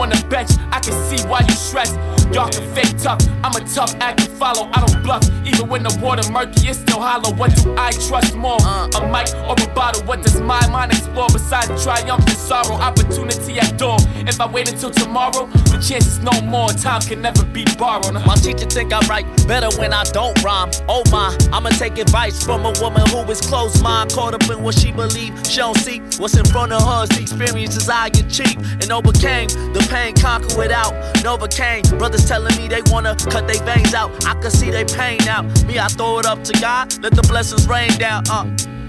I 0.03 0.79
can 0.79 0.93
see 1.05 1.23
why 1.27 1.41
you 1.41 1.53
stress. 1.53 1.93
Y'all 2.33 2.49
can 2.49 2.63
fake 2.73 2.97
tough, 2.97 3.19
I'm 3.43 3.53
a 3.55 3.67
tough 3.67 3.93
act 3.99 4.23
to 4.23 4.29
follow. 4.31 4.69
I 4.73 4.83
don't 4.85 5.03
bluff, 5.03 5.23
even 5.45 5.67
when 5.67 5.83
the 5.83 5.95
water 6.01 6.27
murky, 6.31 6.69
it's 6.69 6.79
still 6.79 7.01
hollow. 7.01 7.33
What 7.35 7.53
do 7.57 7.75
I 7.77 7.91
trust 7.91 8.35
more? 8.35 8.57
A 8.61 8.99
mic 9.11 9.27
or 9.45 9.53
a 9.61 9.75
bottle? 9.75 10.01
What 10.05 10.23
does 10.23 10.39
my 10.39 10.65
mind 10.69 10.93
explore 10.93 11.27
besides 11.27 11.83
triumph 11.83 12.25
and 12.25 12.37
sorrow? 12.37 12.75
Opportunity 12.75 13.59
at 13.59 13.77
door. 13.77 13.97
If 14.25 14.39
I 14.39 14.47
wait 14.47 14.71
until 14.71 14.91
tomorrow, 14.91 15.45
the 15.69 15.83
chances 15.85 16.19
no 16.19 16.31
more. 16.41 16.69
Time 16.69 17.01
can 17.01 17.21
never 17.21 17.43
be 17.45 17.65
borrowed. 17.77 18.13
My 18.13 18.35
teacher 18.35 18.65
think 18.65 18.93
I 18.93 19.05
write 19.07 19.25
better 19.45 19.69
when 19.77 19.93
I 19.93 20.03
don't 20.05 20.41
rhyme. 20.41 20.71
Oh 20.87 21.03
my, 21.11 21.37
I'ma 21.51 21.69
take 21.69 21.97
advice 21.97 22.41
from 22.41 22.65
a 22.65 22.71
woman 22.81 23.05
who 23.09 23.29
is 23.29 23.41
close 23.41 23.81
mind, 23.81 24.13
caught 24.13 24.33
up 24.33 24.49
in 24.49 24.63
what 24.63 24.73
she 24.75 24.91
believe. 24.91 25.33
She 25.45 25.57
don't 25.57 25.77
see 25.77 25.99
what's 26.17 26.37
in 26.37 26.45
front 26.45 26.71
of 26.71 26.81
her. 26.81 27.05
The 27.07 27.21
experiences 27.21 27.89
I 27.89 28.07
achieved 28.07 28.81
and 28.81 28.91
overcame. 28.91 29.49
The 29.73 29.85
pain 29.91 30.15
conquer 30.15 30.63
it 30.63 30.71
out. 30.71 30.93
Novocaine. 31.25 31.83
Brothers 31.99 32.25
telling 32.25 32.55
me 32.55 32.67
they 32.67 32.81
wanna 32.89 33.15
cut 33.15 33.47
their 33.47 33.61
veins 33.63 33.93
out. 33.93 34.09
I 34.25 34.33
can 34.41 34.49
see 34.49 34.71
they 34.71 34.85
pain 34.85 35.21
out. 35.27 35.45
Me, 35.65 35.77
I 35.77 35.87
throw 35.87 36.19
it 36.19 36.25
up 36.25 36.43
to 36.45 36.53
God. 36.61 36.97
Let 37.03 37.13
the 37.13 37.23
blessings 37.23 37.67
rain 37.67 37.91
down. 37.97 38.23
Uh, 38.29 38.45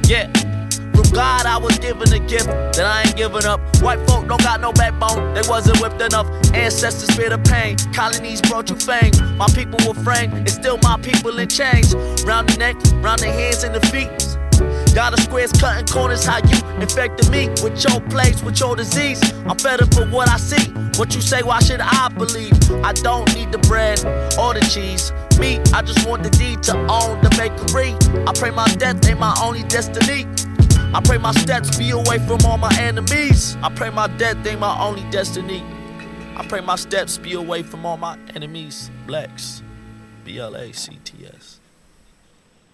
yeah. 0.07 0.31
From 0.95 1.11
God, 1.11 1.47
I 1.47 1.59
was 1.59 1.79
given 1.79 2.13
a 2.13 2.19
gift 2.19 2.47
that 2.47 2.85
I 2.85 3.03
ain't 3.03 3.17
giving 3.17 3.45
up. 3.45 3.61
White 3.83 4.07
folk 4.07 4.29
don't 4.29 4.43
got 4.43 4.61
no 4.61 4.73
backbone, 4.73 5.33
they 5.33 5.41
wasn't 5.49 5.81
whipped 5.81 6.03
enough. 6.03 6.27
Ancestors 6.53 7.11
fear 7.17 7.31
the 7.31 7.39
pain, 7.39 7.77
colonies 7.95 8.43
brought 8.43 8.69
you 8.69 8.77
fame. 8.77 9.13
My 9.39 9.47
people 9.47 9.81
were 9.89 9.99
framed, 10.05 10.35
it's 10.47 10.55
still 10.55 10.79
my 10.83 10.99
people 11.01 11.39
in 11.39 11.49
chains. 11.49 11.95
Round 12.25 12.49
the 12.49 12.59
neck, 12.59 12.77
round 13.03 13.21
the 13.21 13.33
hands 13.33 13.65
and 13.65 13.75
the 13.75 13.81
feet. 13.89 14.32
Got 14.95 15.19
a 15.19 15.23
squares 15.23 15.53
cutting 15.53 15.87
corners, 15.87 16.23
how 16.25 16.39
you 16.47 16.59
infected 16.81 17.31
me 17.31 17.49
with 17.63 17.83
your 17.83 18.01
plagues, 18.11 18.43
with 18.43 18.61
your 18.61 18.77
disease. 18.77 19.23
I'm 19.47 19.57
better 19.57 19.87
for 19.87 20.05
what 20.07 20.29
I 20.29 20.37
see. 20.37 20.71
What 20.99 21.15
you 21.15 21.23
say, 21.23 21.43
why 21.43 21.61
should 21.61 21.81
I 21.81 22.09
believe? 22.09 22.53
I 22.85 22.93
don't 22.93 23.35
need 23.35 23.53
the 23.53 23.59
bread 23.59 24.05
or 24.39 24.53
the 24.53 24.61
cheese. 24.71 25.11
Me, 25.41 25.61
I 25.73 25.81
just 25.81 26.07
want 26.07 26.23
the 26.23 26.31
deed 26.31 26.63
to 26.65 26.77
own 26.77 27.23
the 27.23 27.31
bakery. 27.39 27.97
I 28.27 28.33
pray 28.35 28.51
my 28.51 28.67
death 28.75 29.09
ain't 29.09 29.19
my 29.19 29.35
only 29.43 29.63
destiny. 29.63 30.27
I 30.95 31.01
pray 31.03 31.17
my 31.17 31.33
steps 31.33 31.79
be 31.79 31.91
away 31.91 32.19
from 32.19 32.45
all 32.45 32.59
my 32.59 32.75
enemies. 32.79 33.57
I 33.63 33.71
pray 33.75 33.89
my 33.89 34.09
death 34.19 34.47
ain't 34.47 34.61
my 34.61 34.79
only 34.79 35.09
destiny. 35.11 35.65
I 36.37 36.47
pray 36.47 36.61
my 36.61 36.77
steps 36.77 37.17
be 37.17 37.33
away 37.33 37.63
from 37.63 37.87
all 37.87 37.97
my 37.97 38.19
enemies. 38.35 38.91
Blacks. 39.07 39.63
B 40.23 40.39
L 40.39 40.55
A 40.55 40.71
C 40.73 40.99
T 41.03 41.27
S. 41.35 41.62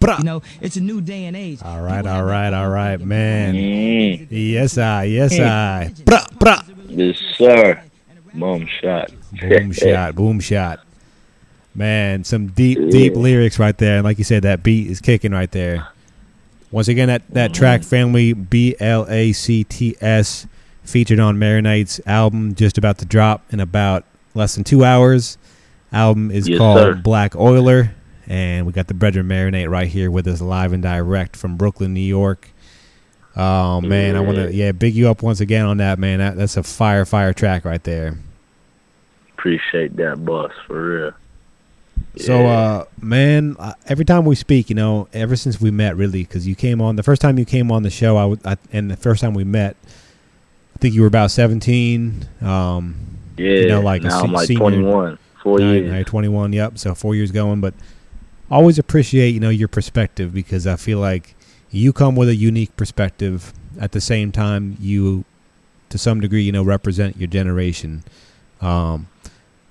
You 0.01 0.23
know, 0.23 0.41
it's 0.61 0.77
a 0.77 0.81
new 0.81 1.01
day 1.01 1.25
and 1.25 1.35
age. 1.35 1.61
All 1.63 1.81
right, 1.81 2.05
all 2.05 2.23
right, 2.23 2.53
all 2.53 2.69
right, 2.69 2.99
man. 2.99 3.55
Yes, 4.29 4.77
I, 4.77 5.03
yes, 5.03 5.39
I. 5.39 5.93
Bra, 6.05 6.25
bra. 6.39 6.61
Yes, 6.87 7.17
sir. 7.37 7.83
Boom 8.33 8.67
shot. 8.81 9.11
Boom 9.39 9.71
shot, 9.71 10.15
boom 10.15 10.39
shot. 10.39 10.79
Man, 11.75 12.23
some 12.23 12.47
deep, 12.47 12.77
deep 12.91 13.15
lyrics 13.15 13.59
right 13.59 13.77
there. 13.77 13.97
And 13.97 14.03
like 14.03 14.17
you 14.17 14.23
said, 14.23 14.43
that 14.43 14.63
beat 14.63 14.89
is 14.89 14.99
kicking 14.99 15.31
right 15.31 15.51
there. 15.51 15.87
Once 16.71 16.87
again, 16.87 17.07
that, 17.07 17.27
that 17.29 17.51
mm-hmm. 17.51 17.59
track, 17.59 17.83
Family 17.83 18.33
B 18.33 18.75
L 18.79 19.05
A 19.09 19.31
C 19.33 19.63
T 19.63 19.95
S, 20.01 20.47
featured 20.83 21.19
on 21.19 21.37
Marinate's 21.37 21.99
album, 22.05 22.55
just 22.55 22.77
about 22.77 22.97
to 22.99 23.05
drop 23.05 23.41
in 23.51 23.59
about 23.59 24.03
less 24.33 24.55
than 24.55 24.63
two 24.63 24.83
hours. 24.83 25.37
Album 25.91 26.31
is 26.31 26.47
Yes, 26.47 26.57
called 26.57 26.77
sir. 26.79 26.93
Black 26.95 27.35
Oiler. 27.35 27.93
And 28.29 28.65
we 28.67 28.71
got 28.73 28.87
the 28.87 28.93
Brethren 28.93 29.27
Marinate 29.27 29.69
right 29.69 29.87
here 29.87 30.11
with 30.11 30.27
us 30.27 30.39
live 30.39 30.71
and 30.71 30.83
direct 30.83 31.35
from 31.35 31.57
Brooklyn, 31.57 31.93
New 31.95 31.99
York. 31.99 32.49
Oh, 33.35 33.81
man. 33.81 34.15
I 34.15 34.19
want 34.19 34.37
to, 34.37 34.53
yeah, 34.53 34.71
big 34.71 34.93
you 34.95 35.09
up 35.09 35.23
once 35.23 35.39
again 35.41 35.65
on 35.65 35.77
that, 35.77 35.97
man. 35.97 36.19
That, 36.19 36.37
that's 36.37 36.55
a 36.55 36.61
fire, 36.63 37.05
fire 37.05 37.33
track 37.33 37.65
right 37.65 37.83
there. 37.83 38.17
Appreciate 39.37 39.95
that, 39.97 40.23
boss, 40.25 40.51
for 40.67 40.89
real. 40.89 41.11
So, 42.17 42.45
uh, 42.45 42.85
man, 43.01 43.55
every 43.87 44.03
time 44.05 44.25
we 44.25 44.35
speak, 44.35 44.69
you 44.69 44.75
know, 44.75 45.07
ever 45.13 45.35
since 45.35 45.59
we 45.61 45.71
met, 45.71 45.95
really, 45.95 46.23
because 46.23 46.47
you 46.47 46.55
came 46.55 46.81
on 46.81 46.95
the 46.97 47.03
first 47.03 47.21
time 47.21 47.39
you 47.39 47.45
came 47.45 47.71
on 47.71 47.83
the 47.83 47.89
show, 47.89 48.17
I, 48.17 48.25
would, 48.25 48.45
I 48.45 48.57
and 48.73 48.91
the 48.91 48.97
first 48.97 49.21
time 49.21 49.33
we 49.33 49.43
met, 49.43 49.75
I 50.75 50.79
think 50.79 50.93
you 50.95 51.01
were 51.01 51.07
about 51.07 51.29
seventeen. 51.31 52.27
Um, 52.41 52.95
Yeah. 53.37 53.49
you 53.51 53.67
know, 53.69 53.81
like 53.81 54.01
a 54.01 54.05
now 54.05 54.19
se- 54.21 54.25
I'm 54.25 54.33
like 54.33 54.47
senior. 54.47 54.59
21. 54.59 55.17
Four 55.43 55.59
Now- 55.59 55.71
years. 55.71 55.89
now 55.89 55.95
you're 55.97 56.03
Twenty-one. 56.03 56.51
Yep. 56.53 56.77
So 56.77 56.95
four 56.95 57.15
years 57.15 57.31
going, 57.31 57.61
but 57.61 57.73
always 58.49 58.79
appreciate 58.79 59.29
you 59.29 59.39
know 59.39 59.49
your 59.49 59.67
perspective 59.67 60.33
because 60.33 60.65
I 60.67 60.75
feel 60.75 60.99
like 60.99 61.35
you 61.71 61.93
come 61.93 62.15
with 62.15 62.29
a 62.29 62.35
unique 62.35 62.75
perspective. 62.75 63.53
At 63.79 63.91
the 63.91 64.01
same 64.01 64.31
time, 64.31 64.75
you, 64.79 65.23
to 65.89 65.97
some 65.97 66.19
degree, 66.19 66.41
you 66.41 66.51
know, 66.51 66.63
represent 66.63 67.17
your 67.17 67.27
generation. 67.27 68.03
Um, 68.59 69.07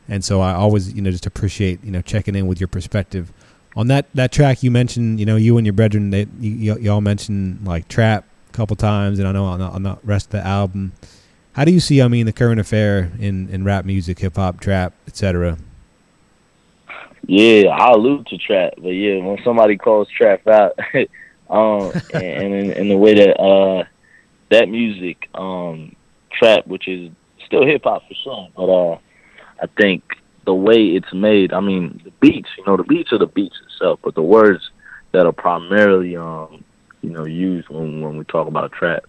and 0.08 0.24
so 0.24 0.40
I 0.40 0.54
always, 0.54 0.92
you 0.94 1.02
know, 1.02 1.10
just 1.10 1.26
appreciate, 1.26 1.84
you 1.84 1.90
know, 1.90 2.00
checking 2.00 2.34
in 2.34 2.46
with 2.46 2.60
your 2.60 2.68
perspective. 2.68 3.32
On 3.76 3.88
that 3.88 4.06
that 4.14 4.32
track 4.32 4.62
you 4.62 4.70
mentioned, 4.70 5.20
you 5.20 5.26
know, 5.26 5.36
you 5.36 5.58
and 5.58 5.66
your 5.66 5.74
brethren, 5.74 6.10
they, 6.10 6.26
you, 6.40 6.74
y- 6.74 6.80
y'all 6.80 7.00
mentioned 7.00 7.66
like 7.66 7.88
trap 7.88 8.24
a 8.48 8.52
couple 8.52 8.76
times, 8.76 9.18
and 9.18 9.28
I 9.28 9.32
know 9.32 9.44
on 9.44 9.60
the, 9.60 9.66
on 9.66 9.82
the 9.82 9.98
rest 10.04 10.26
of 10.26 10.32
the 10.32 10.46
album. 10.46 10.92
How 11.52 11.64
do 11.64 11.72
you 11.72 11.80
see, 11.80 12.00
I 12.00 12.08
mean, 12.08 12.24
the 12.24 12.32
current 12.32 12.60
affair 12.60 13.10
in, 13.18 13.48
in 13.48 13.64
rap 13.64 13.84
music, 13.84 14.20
hip 14.20 14.36
hop, 14.36 14.60
trap, 14.60 14.94
etc.? 15.06 15.58
Yeah, 17.28 17.68
I 17.68 17.92
allude 17.92 18.26
to 18.28 18.38
trap, 18.38 18.74
but 18.78 18.88
yeah, 18.90 19.18
when 19.22 19.38
somebody 19.44 19.76
calls 19.76 20.08
trap 20.08 20.46
out, 20.48 20.78
um, 21.50 21.92
and, 22.14 22.72
and 22.72 22.90
the 22.90 22.96
way 22.96 23.14
that 23.14 23.38
uh, 23.38 23.84
that 24.50 24.70
music, 24.70 25.28
um, 25.34 25.94
trap, 26.32 26.66
which 26.66 26.88
is 26.88 27.10
still 27.46 27.66
hip 27.66 27.82
hop 27.84 28.02
for 28.08 28.14
some, 28.24 28.48
but 28.56 28.68
uh, 28.72 28.98
I 29.62 29.66
think 29.78 30.02
the 30.46 30.54
way 30.54 30.86
it's 30.86 31.12
made, 31.12 31.52
I 31.52 31.60
mean, 31.60 32.00
the 32.02 32.12
beats, 32.12 32.48
you 32.56 32.64
know, 32.66 32.78
the 32.78 32.84
beats 32.84 33.12
are 33.12 33.18
the 33.18 33.26
beats 33.26 33.56
itself, 33.66 34.00
but 34.02 34.14
the 34.14 34.22
words 34.22 34.70
that 35.12 35.26
are 35.26 35.32
primarily, 35.32 36.16
um, 36.16 36.64
you 37.02 37.10
know, 37.10 37.26
used 37.26 37.68
when 37.68 38.00
when 38.00 38.16
we 38.16 38.24
talk 38.24 38.48
about 38.48 38.72
trap 38.72 39.04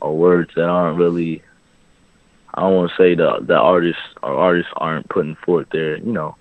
are 0.00 0.12
words 0.12 0.50
that 0.56 0.64
aren't 0.68 0.98
really. 0.98 1.42
I 2.54 2.62
don't 2.62 2.74
want 2.76 2.90
to 2.92 2.96
say 2.96 3.14
the 3.14 3.40
the 3.42 3.56
artists 3.56 4.02
or 4.22 4.34
artists 4.34 4.72
aren't 4.76 5.08
putting 5.10 5.36
forth 5.36 5.68
their, 5.70 5.98
you 5.98 6.12
know, 6.12 6.36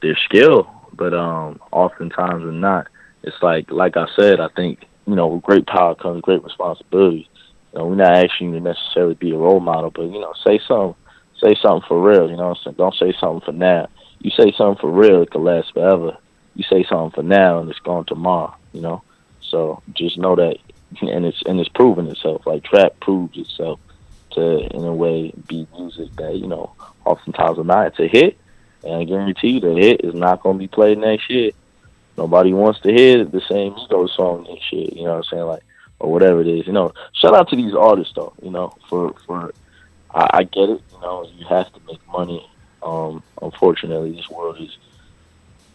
their 0.00 0.16
skill, 0.24 0.70
but 0.92 1.14
um, 1.14 1.60
oftentimes 1.72 2.44
or 2.44 2.52
not, 2.52 2.88
it's 3.22 3.36
like 3.42 3.70
like 3.70 3.96
I 3.96 4.06
said, 4.16 4.40
I 4.40 4.48
think 4.48 4.80
you 5.06 5.14
know, 5.14 5.26
with 5.28 5.42
great 5.42 5.66
power 5.66 5.94
comes 5.94 6.20
great 6.20 6.44
responsibility. 6.44 7.28
You 7.72 7.78
know, 7.78 7.86
we're 7.86 7.94
not 7.96 8.16
asking 8.16 8.52
you 8.52 8.58
to 8.58 8.60
necessarily 8.60 9.14
be 9.14 9.32
a 9.32 9.38
role 9.38 9.60
model, 9.60 9.90
but 9.90 10.02
you 10.02 10.20
know, 10.20 10.34
say 10.46 10.60
something, 10.68 10.94
say 11.42 11.56
something 11.60 11.86
for 11.88 12.00
real. 12.00 12.30
You 12.30 12.36
know, 12.36 12.48
what 12.48 12.58
I'm 12.58 12.64
saying? 12.64 12.76
don't 12.76 12.94
say 12.94 13.14
something 13.18 13.40
for 13.40 13.52
now. 13.52 13.88
You 14.20 14.30
say 14.30 14.52
something 14.56 14.80
for 14.80 14.90
real, 14.90 15.22
it 15.22 15.30
could 15.30 15.40
last 15.40 15.72
forever. 15.72 16.16
You 16.54 16.64
say 16.64 16.84
something 16.84 17.10
for 17.12 17.22
now, 17.22 17.60
and 17.60 17.70
it's 17.70 17.78
gone 17.78 18.04
tomorrow. 18.04 18.54
You 18.72 18.82
know, 18.82 19.02
so 19.40 19.82
just 19.94 20.18
know 20.18 20.36
that, 20.36 20.58
and 21.00 21.24
it's 21.24 21.42
and 21.46 21.58
it's 21.58 21.70
proven 21.70 22.08
itself. 22.08 22.46
Like 22.46 22.64
trap 22.64 23.00
proves 23.00 23.38
itself 23.38 23.80
to, 24.32 24.58
in 24.74 24.84
a 24.84 24.92
way, 24.92 25.32
be 25.46 25.66
music 25.78 26.14
that 26.16 26.36
you 26.36 26.48
know, 26.48 26.72
oftentimes 27.06 27.58
or 27.58 27.64
not, 27.64 27.86
it's 27.86 28.00
a 28.00 28.08
hit. 28.08 28.38
And 28.84 28.94
I 28.94 29.04
guarantee 29.04 29.50
you 29.52 29.60
the 29.60 29.74
hit 29.74 30.04
is 30.04 30.14
not 30.14 30.42
going 30.42 30.56
to 30.56 30.60
be 30.60 30.68
played 30.68 30.98
next 30.98 31.28
year. 31.30 31.50
Nobody 32.16 32.52
wants 32.52 32.80
to 32.80 32.92
hear 32.92 33.24
the 33.24 33.40
same 33.42 33.74
ego 33.78 34.06
song 34.06 34.46
next 34.48 34.64
shit. 34.64 34.92
You 34.94 35.04
know 35.04 35.10
what 35.10 35.16
I'm 35.18 35.24
saying? 35.24 35.44
Like, 35.44 35.62
or 36.00 36.12
whatever 36.12 36.40
it 36.40 36.46
is. 36.46 36.66
You 36.66 36.72
know, 36.72 36.92
shout 37.12 37.34
out 37.34 37.48
to 37.50 37.56
these 37.56 37.74
artists 37.74 38.14
though. 38.14 38.32
You 38.42 38.50
know, 38.50 38.74
for 38.88 39.14
for 39.26 39.52
I, 40.12 40.30
I 40.34 40.42
get 40.44 40.68
it. 40.70 40.82
You 40.92 41.00
know, 41.00 41.28
you 41.36 41.44
have 41.46 41.72
to 41.72 41.80
make 41.86 42.00
money. 42.08 42.48
Um, 42.82 43.22
unfortunately, 43.42 44.12
this 44.12 44.30
world 44.30 44.60
is, 44.60 44.76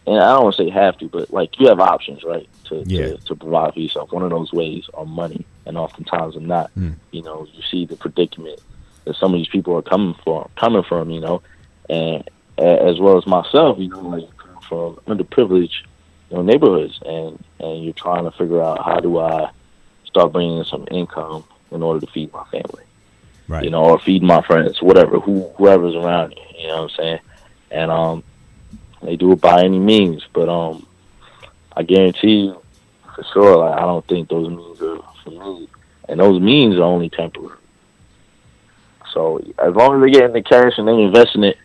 and 0.06 0.16
I 0.16 0.32
don't 0.32 0.44
want 0.44 0.56
to 0.56 0.64
say 0.64 0.70
have 0.70 0.96
to, 0.98 1.08
but 1.08 1.30
like 1.30 1.58
you 1.60 1.68
have 1.68 1.80
options, 1.80 2.24
right? 2.24 2.48
To, 2.64 2.82
Yeah. 2.86 3.08
to 3.08 3.16
to 3.18 3.34
provide 3.36 3.74
for 3.74 3.80
yourself. 3.80 4.12
One 4.12 4.22
of 4.22 4.30
those 4.30 4.52
ways 4.52 4.86
are 4.94 5.04
money, 5.04 5.44
and 5.66 5.76
oftentimes 5.76 6.36
are 6.36 6.40
not. 6.40 6.70
Mm. 6.78 6.94
You 7.10 7.22
know, 7.22 7.46
you 7.52 7.62
see 7.70 7.84
the 7.84 7.96
predicament 7.96 8.60
that 9.04 9.16
some 9.16 9.34
of 9.34 9.38
these 9.38 9.48
people 9.48 9.76
are 9.76 9.82
coming 9.82 10.14
from, 10.24 10.48
coming 10.56 10.82
from. 10.82 11.10
You 11.10 11.20
know, 11.20 11.42
and 11.90 12.28
as 12.58 13.00
well 13.00 13.18
as 13.18 13.26
myself, 13.26 13.78
you 13.78 13.88
know, 13.88 14.00
like 14.00 14.36
come 14.36 14.60
from 14.68 14.96
underprivileged, 15.06 15.82
you 16.30 16.36
know 16.36 16.42
neighborhoods, 16.42 17.00
and 17.04 17.42
and 17.60 17.84
you're 17.84 17.92
trying 17.94 18.24
to 18.24 18.30
figure 18.32 18.62
out 18.62 18.84
how 18.84 19.00
do 19.00 19.18
I 19.18 19.50
start 20.04 20.32
bringing 20.32 20.58
in 20.58 20.64
some 20.64 20.86
income 20.90 21.44
in 21.70 21.82
order 21.82 22.04
to 22.04 22.12
feed 22.12 22.32
my 22.32 22.44
family, 22.44 22.84
right? 23.48 23.64
You 23.64 23.70
know, 23.70 23.84
or 23.84 23.98
feed 23.98 24.22
my 24.22 24.42
friends, 24.42 24.80
whatever, 24.80 25.18
who 25.18 25.42
whoever's 25.56 25.94
around 25.94 26.32
you. 26.32 26.62
You 26.62 26.68
know 26.68 26.82
what 26.82 26.92
I'm 26.92 26.96
saying? 26.96 27.18
And 27.70 27.90
um, 27.90 28.24
they 29.02 29.16
do 29.16 29.32
it 29.32 29.40
by 29.40 29.62
any 29.64 29.78
means, 29.78 30.24
but 30.32 30.48
um, 30.48 30.86
I 31.76 31.82
guarantee 31.82 32.44
you, 32.44 32.62
for 33.14 33.24
sure, 33.32 33.56
like 33.56 33.78
I 33.78 33.82
don't 33.82 34.06
think 34.06 34.28
those 34.28 34.48
means 34.48 34.80
are 34.80 35.00
for 35.24 35.30
me, 35.30 35.68
and 36.08 36.20
those 36.20 36.40
means 36.40 36.76
are 36.76 36.82
only 36.82 37.10
temporary. 37.10 37.58
So 39.12 39.38
as 39.58 39.74
long 39.74 39.96
as 39.96 40.04
they 40.04 40.10
get 40.10 40.24
in 40.24 40.32
the 40.32 40.42
cash 40.42 40.72
and 40.76 40.88
they 40.88 41.00
invest 41.00 41.36
in 41.36 41.44
it, 41.44 41.56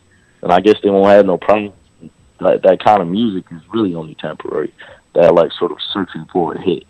then 0.41 0.51
I 0.51 0.59
guess 0.59 0.75
they 0.81 0.89
won't 0.89 1.09
have 1.09 1.25
no 1.25 1.37
problem. 1.37 1.73
That 2.39 2.61
that 2.63 2.83
kind 2.83 3.01
of 3.01 3.07
music 3.07 3.45
is 3.51 3.61
really 3.73 3.95
only 3.95 4.15
temporary. 4.15 4.73
That 5.13 5.33
like 5.33 5.51
sort 5.53 5.71
of 5.71 5.77
searching 5.93 6.25
for 6.31 6.53
a 6.53 6.61
hit, 6.61 6.85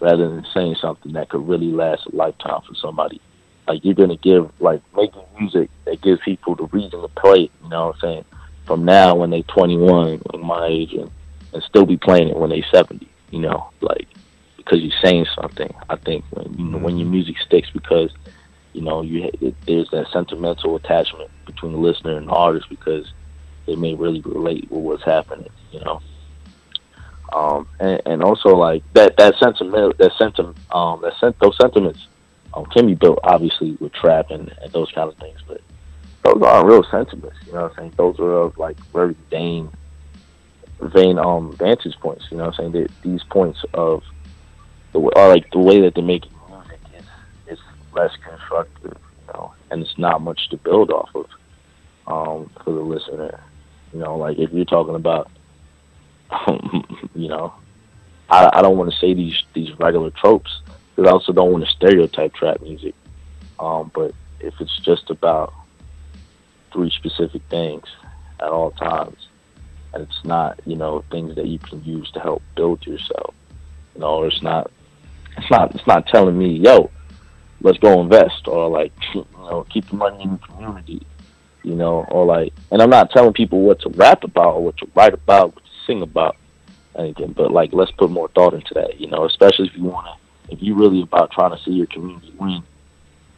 rather 0.00 0.28
than 0.28 0.46
saying 0.52 0.76
something 0.80 1.12
that 1.12 1.28
could 1.28 1.46
really 1.46 1.70
last 1.70 2.06
a 2.06 2.16
lifetime 2.16 2.62
for 2.66 2.74
somebody. 2.74 3.20
Like 3.66 3.84
you're 3.84 3.94
gonna 3.94 4.16
give 4.16 4.50
like 4.60 4.82
making 4.96 5.22
music 5.38 5.70
that 5.84 6.00
gives 6.02 6.20
people 6.24 6.56
the 6.56 6.66
reason 6.66 7.00
to 7.02 7.08
play 7.08 7.44
it. 7.44 7.50
You 7.62 7.68
know 7.68 7.88
what 7.88 7.96
I'm 7.96 8.00
saying? 8.00 8.24
From 8.66 8.84
now 8.84 9.14
when 9.14 9.30
they 9.30 9.42
21, 9.42 10.22
like 10.32 10.42
my 10.42 10.66
age, 10.66 10.92
and 10.94 11.10
and 11.52 11.62
still 11.62 11.86
be 11.86 11.96
playing 11.96 12.28
it 12.28 12.36
when 12.36 12.50
they 12.50 12.64
70. 12.72 13.08
You 13.30 13.40
know, 13.40 13.70
like 13.80 14.08
because 14.56 14.80
you're 14.80 15.00
saying 15.02 15.26
something. 15.40 15.74
I 15.88 15.96
think 15.96 16.24
when 16.30 16.54
you 16.54 16.64
know 16.64 16.78
when 16.78 16.96
your 16.96 17.04
mm-hmm. 17.04 17.12
music 17.12 17.36
sticks 17.46 17.70
because 17.70 18.10
you 18.72 18.82
know 18.82 19.02
you 19.02 19.30
there's 19.66 19.90
that 19.90 20.06
sentimental 20.12 20.76
attachment 20.76 21.30
between 21.46 21.72
the 21.72 21.78
listener 21.78 22.16
and 22.16 22.28
the 22.28 22.32
artist 22.32 22.68
because 22.68 23.12
they 23.66 23.76
may 23.76 23.94
really 23.94 24.20
relate 24.22 24.70
with 24.70 24.82
what's 24.82 25.04
happening. 25.04 25.50
You 25.72 25.80
know. 25.80 26.00
Um, 27.30 27.68
and, 27.78 28.00
and 28.06 28.22
also 28.22 28.56
like 28.56 28.82
that 28.94 29.16
that 29.18 29.34
sentiment 29.36 29.98
that 29.98 30.12
sentiment 30.18 30.56
um 30.70 31.02
that 31.02 31.12
sent 31.20 31.38
those 31.40 31.58
sentiments 31.60 32.06
um, 32.54 32.64
can 32.66 32.86
be 32.86 32.94
built 32.94 33.18
obviously 33.22 33.76
with 33.80 33.92
trap 33.92 34.30
and, 34.30 34.50
and 34.62 34.72
those 34.72 34.90
kind 34.92 35.10
of 35.10 35.16
things, 35.18 35.38
but 35.46 35.60
those 36.24 36.42
aren't 36.42 36.66
real 36.66 36.84
sentiments. 36.84 37.36
You 37.46 37.52
know 37.52 37.62
what 37.62 37.72
I'm 37.72 37.76
saying? 37.76 37.94
Those 37.96 38.18
are 38.18 38.32
of 38.32 38.56
like 38.56 38.78
very 38.92 39.14
vain, 39.30 39.70
vain 40.80 41.18
um 41.18 41.54
vantage 41.56 41.96
points. 42.00 42.24
You 42.30 42.38
know 42.38 42.46
what 42.46 42.58
I'm 42.58 42.72
saying? 42.72 42.84
That 42.84 43.02
these 43.02 43.22
points 43.24 43.62
of 43.74 44.02
the 44.92 44.98
like 44.98 45.50
the 45.50 45.58
way 45.58 45.80
that 45.82 45.98
is 45.98 46.04
is 46.04 46.37
less 47.98 48.12
constructive, 48.26 48.96
you 48.96 49.32
know, 49.32 49.54
and 49.70 49.82
it's 49.82 49.98
not 49.98 50.22
much 50.22 50.48
to 50.50 50.56
build 50.56 50.90
off 50.90 51.10
of 51.14 51.26
um 52.06 52.50
for 52.64 52.72
the 52.72 52.80
listener. 52.80 53.40
You 53.92 54.00
know, 54.00 54.16
like 54.16 54.38
if 54.38 54.52
you're 54.52 54.64
talking 54.64 54.94
about, 54.94 55.30
you 57.14 57.28
know, 57.28 57.52
I 58.30 58.50
I 58.52 58.62
don't 58.62 58.78
want 58.78 58.92
to 58.92 58.98
say 58.98 59.14
these 59.14 59.42
these 59.54 59.78
regular 59.78 60.10
tropes 60.10 60.60
because 60.94 61.08
I 61.08 61.12
also 61.12 61.32
don't 61.32 61.52
want 61.52 61.64
to 61.64 61.70
stereotype 61.70 62.34
trap 62.34 62.60
music. 62.60 62.94
Um, 63.58 63.90
but 63.94 64.14
if 64.40 64.54
it's 64.60 64.76
just 64.78 65.10
about 65.10 65.52
three 66.72 66.90
specific 66.90 67.42
things 67.50 67.84
at 68.40 68.48
all 68.48 68.70
times, 68.72 69.28
and 69.92 70.02
it's 70.02 70.24
not, 70.24 70.60
you 70.66 70.76
know, 70.76 71.04
things 71.10 71.34
that 71.36 71.46
you 71.46 71.58
can 71.58 71.82
use 71.84 72.10
to 72.12 72.20
help 72.20 72.42
build 72.56 72.86
yourself, 72.86 73.34
you 73.94 74.00
know, 74.00 74.24
it's 74.24 74.42
not, 74.42 74.70
it's 75.36 75.50
not, 75.50 75.74
it's 75.74 75.86
not 75.86 76.06
telling 76.06 76.38
me, 76.38 76.50
yo, 76.54 76.90
let's 77.60 77.78
go 77.78 78.00
invest, 78.00 78.46
or 78.46 78.68
like, 78.68 78.92
you 79.14 79.26
know, 79.36 79.66
keep 79.70 79.88
the 79.88 79.96
money 79.96 80.22
in 80.22 80.32
the 80.32 80.38
community, 80.38 81.06
you 81.62 81.74
know, 81.74 82.04
or 82.10 82.26
like, 82.26 82.52
and 82.70 82.82
I'm 82.82 82.90
not 82.90 83.10
telling 83.10 83.32
people 83.32 83.60
what 83.62 83.80
to 83.80 83.90
rap 83.90 84.24
about 84.24 84.54
or 84.54 84.64
what 84.64 84.76
to 84.78 84.88
write 84.94 85.14
about, 85.14 85.54
what 85.54 85.64
to 85.64 85.70
sing 85.86 86.02
about, 86.02 86.36
anything, 86.96 87.32
but 87.32 87.50
like, 87.52 87.72
let's 87.72 87.92
put 87.92 88.10
more 88.10 88.28
thought 88.28 88.54
into 88.54 88.74
that, 88.74 89.00
you 89.00 89.06
know, 89.06 89.24
especially 89.24 89.68
if 89.68 89.76
you 89.76 89.84
want 89.84 90.06
to 90.06 90.12
if 90.50 90.62
you 90.62 90.74
really 90.74 91.02
about 91.02 91.30
trying 91.30 91.56
to 91.56 91.62
see 91.62 91.72
your 91.72 91.86
community 91.86 92.32
win, 92.38 92.62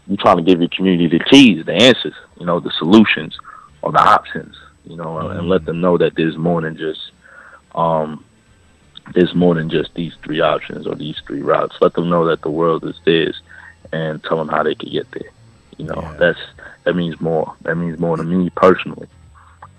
you're 0.06 0.16
trying 0.16 0.36
to 0.36 0.42
give 0.42 0.60
your 0.60 0.68
community 0.68 1.18
the 1.18 1.24
keys, 1.24 1.64
the 1.66 1.72
answers, 1.72 2.14
you 2.38 2.46
know, 2.46 2.60
the 2.60 2.70
solutions 2.78 3.36
or 3.82 3.92
the 3.92 4.00
options, 4.00 4.56
you 4.84 4.96
know, 4.96 5.18
and 5.18 5.48
let 5.48 5.64
them 5.64 5.80
know 5.80 5.98
that 5.98 6.14
there's 6.16 6.36
more 6.36 6.60
than 6.60 6.76
just 6.76 7.12
um 7.74 8.24
there's 9.14 9.34
more 9.34 9.54
than 9.54 9.68
just 9.68 9.92
these 9.94 10.12
three 10.22 10.40
options 10.40 10.86
or 10.86 10.94
these 10.94 11.16
three 11.26 11.42
routes. 11.42 11.76
Let 11.80 11.94
them 11.94 12.08
know 12.08 12.26
that 12.26 12.42
the 12.42 12.50
world 12.50 12.84
is 12.84 12.94
theirs 13.04 13.40
and 13.92 14.22
tell 14.24 14.38
them 14.38 14.48
how 14.48 14.62
they 14.62 14.74
could 14.74 14.90
get 14.90 15.10
there. 15.12 15.30
You 15.78 15.86
know, 15.86 16.14
that's 16.18 16.38
that 16.84 16.94
means 16.94 17.20
more. 17.20 17.54
That 17.62 17.76
means 17.76 17.98
more 17.98 18.16
to 18.16 18.22
me 18.22 18.50
personally. 18.50 19.08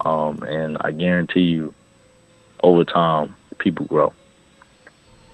Um, 0.04 0.42
and 0.44 0.78
I 0.82 0.92
guarantee 0.92 1.42
you, 1.42 1.74
over 2.64 2.84
time, 2.84 3.36
people 3.60 3.86
grow. 3.86 4.14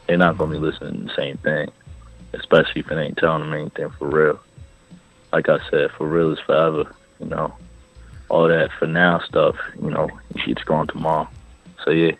They're 0.08 0.18
not 0.18 0.38
gonna 0.38 0.52
be 0.52 0.60
listening 0.60 0.94
to 0.94 1.04
the 1.06 1.16
same 1.16 1.38
thing 1.38 1.72
especially 2.34 2.82
if 2.82 2.92
it 2.92 2.98
ain't 2.98 3.18
telling 3.18 3.42
them 3.42 3.54
anything 3.54 3.90
for 3.92 4.08
real. 4.08 4.40
Like 5.32 5.50
I 5.50 5.60
said, 5.70 5.92
for 5.92 6.08
real 6.08 6.32
is 6.32 6.40
forever, 6.40 6.94
you 7.20 7.28
know. 7.28 7.54
All 8.30 8.48
that 8.48 8.72
for 8.78 8.88
now 8.88 9.20
stuff, 9.20 9.56
you 9.82 9.90
know, 9.90 10.10
it's 10.36 10.64
gone 10.64 10.88
tomorrow. 10.88 11.28
So 11.84 11.92
yeah. 11.92 12.14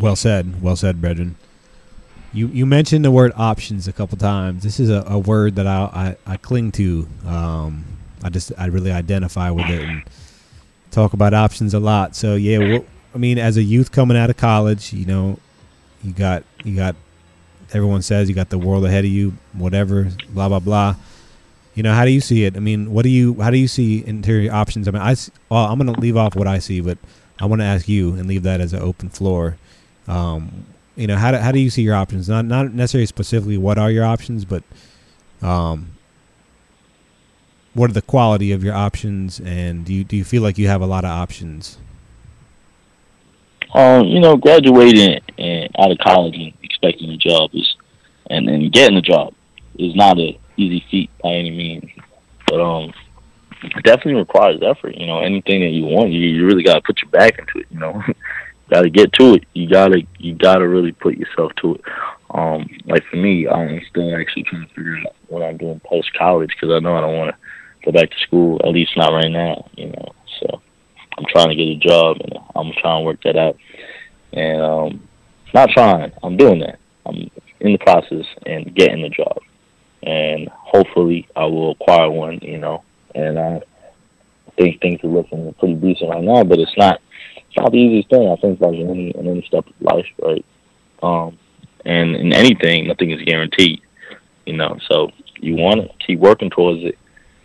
Well 0.00 0.16
said. 0.16 0.62
Well 0.62 0.76
said, 0.76 1.00
Brethren. 1.00 1.36
You 2.32 2.48
you 2.48 2.66
mentioned 2.66 3.04
the 3.04 3.10
word 3.10 3.32
options 3.36 3.88
a 3.88 3.92
couple 3.92 4.18
times. 4.18 4.62
This 4.62 4.78
is 4.78 4.90
a, 4.90 5.04
a 5.08 5.18
word 5.18 5.56
that 5.56 5.66
I, 5.66 6.16
I, 6.26 6.32
I 6.34 6.36
cling 6.36 6.72
to. 6.72 7.08
Um, 7.26 7.84
I 8.22 8.28
just 8.28 8.52
I 8.58 8.66
really 8.66 8.92
identify 8.92 9.50
with 9.50 9.66
it 9.66 9.82
and 9.82 10.02
talk 10.90 11.12
about 11.12 11.34
options 11.34 11.74
a 11.74 11.80
lot. 11.80 12.14
So 12.14 12.34
yeah, 12.34 12.58
well, 12.58 12.84
I 13.14 13.18
mean, 13.18 13.38
as 13.38 13.56
a 13.56 13.62
youth 13.62 13.92
coming 13.92 14.16
out 14.16 14.30
of 14.30 14.36
college, 14.36 14.92
you 14.92 15.06
know, 15.06 15.38
you 16.02 16.12
got 16.12 16.44
you 16.64 16.76
got 16.76 16.96
everyone 17.72 18.02
says 18.02 18.28
you 18.28 18.34
got 18.34 18.50
the 18.50 18.58
world 18.58 18.84
ahead 18.84 19.04
of 19.04 19.10
you, 19.10 19.34
whatever, 19.52 20.10
blah 20.30 20.48
blah 20.48 20.60
blah. 20.60 20.96
You 21.74 21.82
know, 21.82 21.94
how 21.94 22.04
do 22.04 22.10
you 22.10 22.20
see 22.20 22.44
it? 22.44 22.56
I 22.56 22.60
mean, 22.60 22.92
what 22.92 23.04
do 23.04 23.08
you 23.08 23.40
how 23.40 23.50
do 23.50 23.58
you 23.58 23.68
see 23.68 24.04
interior 24.06 24.52
options? 24.52 24.88
I 24.88 24.90
mean, 24.90 25.02
I 25.02 25.14
well, 25.48 25.64
I'm 25.64 25.78
going 25.78 25.94
to 25.94 26.00
leave 26.00 26.16
off 26.16 26.34
what 26.34 26.46
I 26.46 26.58
see, 26.58 26.80
but 26.80 26.98
I 27.40 27.46
want 27.46 27.60
to 27.60 27.66
ask 27.66 27.88
you 27.88 28.14
and 28.14 28.26
leave 28.26 28.42
that 28.42 28.60
as 28.60 28.72
an 28.72 28.82
open 28.82 29.08
floor. 29.08 29.56
Um, 30.08 30.66
you 30.98 31.06
know, 31.06 31.16
how 31.16 31.30
do, 31.30 31.36
how 31.36 31.52
do 31.52 31.60
you 31.60 31.70
see 31.70 31.82
your 31.82 31.94
options? 31.94 32.28
Not 32.28 32.44
not 32.44 32.72
necessarily 32.74 33.06
specifically 33.06 33.56
what 33.56 33.78
are 33.78 33.90
your 33.90 34.04
options, 34.04 34.44
but 34.44 34.64
um, 35.40 35.92
what 37.72 37.88
are 37.88 37.94
the 37.94 38.02
quality 38.02 38.50
of 38.50 38.64
your 38.64 38.74
options, 38.74 39.40
and 39.40 39.84
do 39.84 39.94
you 39.94 40.02
do 40.02 40.16
you 40.16 40.24
feel 40.24 40.42
like 40.42 40.58
you 40.58 40.66
have 40.66 40.82
a 40.82 40.86
lot 40.86 41.04
of 41.04 41.10
options? 41.10 41.78
Um, 43.74 44.06
you 44.06 44.18
know, 44.18 44.36
graduating 44.36 45.20
and 45.38 45.70
out 45.78 45.92
of 45.92 45.98
college 45.98 46.34
and 46.34 46.52
expecting 46.64 47.10
a 47.10 47.16
job 47.16 47.50
is, 47.54 47.76
and 48.28 48.48
then 48.48 48.68
getting 48.70 48.96
a 48.96 49.02
job 49.02 49.34
is 49.78 49.94
not 49.94 50.18
an 50.18 50.36
easy 50.56 50.84
feat 50.90 51.10
by 51.22 51.30
any 51.30 51.50
means. 51.50 51.88
But 52.48 52.60
um, 52.60 52.92
it 53.62 53.84
definitely 53.84 54.14
requires 54.14 54.60
effort. 54.62 54.96
You 54.96 55.06
know, 55.06 55.20
anything 55.20 55.60
that 55.60 55.70
you 55.70 55.84
want, 55.84 56.10
you, 56.10 56.20
you 56.20 56.44
really 56.44 56.64
got 56.64 56.74
to 56.74 56.80
put 56.80 57.00
your 57.02 57.10
back 57.12 57.38
into 57.38 57.58
it. 57.58 57.66
You 57.70 57.78
know, 57.78 58.02
got 58.70 58.82
to 58.82 58.90
get 58.90 59.12
to 59.14 59.34
it. 59.34 59.44
You 59.54 59.68
gotta 59.68 60.02
you 60.18 60.34
gotta 60.34 60.68
really 60.68 60.92
put 60.92 61.16
yourself 61.16 61.52
to 61.62 61.74
it. 61.76 61.80
Um, 62.30 62.68
like 62.84 63.04
for 63.10 63.16
me, 63.16 63.48
I'm 63.48 63.80
still 63.88 64.14
actually 64.14 64.44
trying 64.44 64.66
to 64.66 64.74
figure 64.74 64.98
out 64.98 65.16
what 65.28 65.42
I'm 65.42 65.56
doing 65.56 65.80
post 65.84 66.12
college 66.14 66.50
because 66.50 66.74
I 66.74 66.80
know 66.80 66.96
I 66.96 67.00
don't 67.00 67.16
want 67.16 67.34
to 67.34 67.84
go 67.84 67.92
back 67.92 68.10
to 68.10 68.18
school. 68.20 68.60
At 68.64 68.72
least 68.72 68.96
not 68.96 69.12
right 69.12 69.30
now. 69.30 69.68
You 69.76 69.88
know, 69.88 70.08
so 70.40 70.60
I'm 71.16 71.24
trying 71.28 71.48
to 71.48 71.56
get 71.56 71.68
a 71.68 71.76
job 71.76 72.18
and 72.20 72.38
I'm 72.54 72.72
trying 72.80 73.00
to 73.00 73.04
work 73.04 73.22
that 73.24 73.36
out. 73.36 73.56
And 74.32 74.62
um, 74.62 75.08
not 75.54 75.70
trying, 75.70 76.12
I'm 76.22 76.36
doing 76.36 76.60
that. 76.60 76.78
I'm 77.06 77.30
in 77.60 77.72
the 77.72 77.78
process 77.78 78.26
and 78.46 78.74
getting 78.74 79.02
the 79.02 79.08
job. 79.08 79.38
And 80.02 80.48
hopefully 80.48 81.26
I 81.34 81.44
will 81.44 81.72
acquire 81.72 82.10
one, 82.10 82.38
you 82.42 82.58
know. 82.58 82.84
And 83.14 83.38
I 83.38 83.62
think 84.56 84.80
things 84.80 85.02
are 85.02 85.08
looking 85.08 85.52
pretty 85.54 85.74
decent 85.74 86.10
right 86.10 86.22
now, 86.22 86.44
but 86.44 86.58
it's 86.58 86.76
not 86.76 87.00
it's 87.48 87.56
not 87.56 87.72
the 87.72 87.78
easiest 87.78 88.10
thing. 88.10 88.30
I 88.30 88.36
think 88.36 88.60
like 88.60 88.74
in 88.74 88.90
any 88.90 89.10
in 89.10 89.26
any 89.26 89.42
step 89.46 89.66
of 89.66 89.74
life, 89.80 90.06
right? 90.22 90.44
Um, 91.02 91.38
and 91.84 92.14
in 92.16 92.32
anything, 92.32 92.86
nothing 92.86 93.10
is 93.10 93.22
guaranteed. 93.22 93.80
You 94.46 94.56
know, 94.56 94.78
so 94.88 95.10
you 95.40 95.56
want 95.56 95.80
to 95.80 96.06
keep 96.06 96.18
working 96.18 96.50
towards 96.50 96.82
it, 96.84 96.98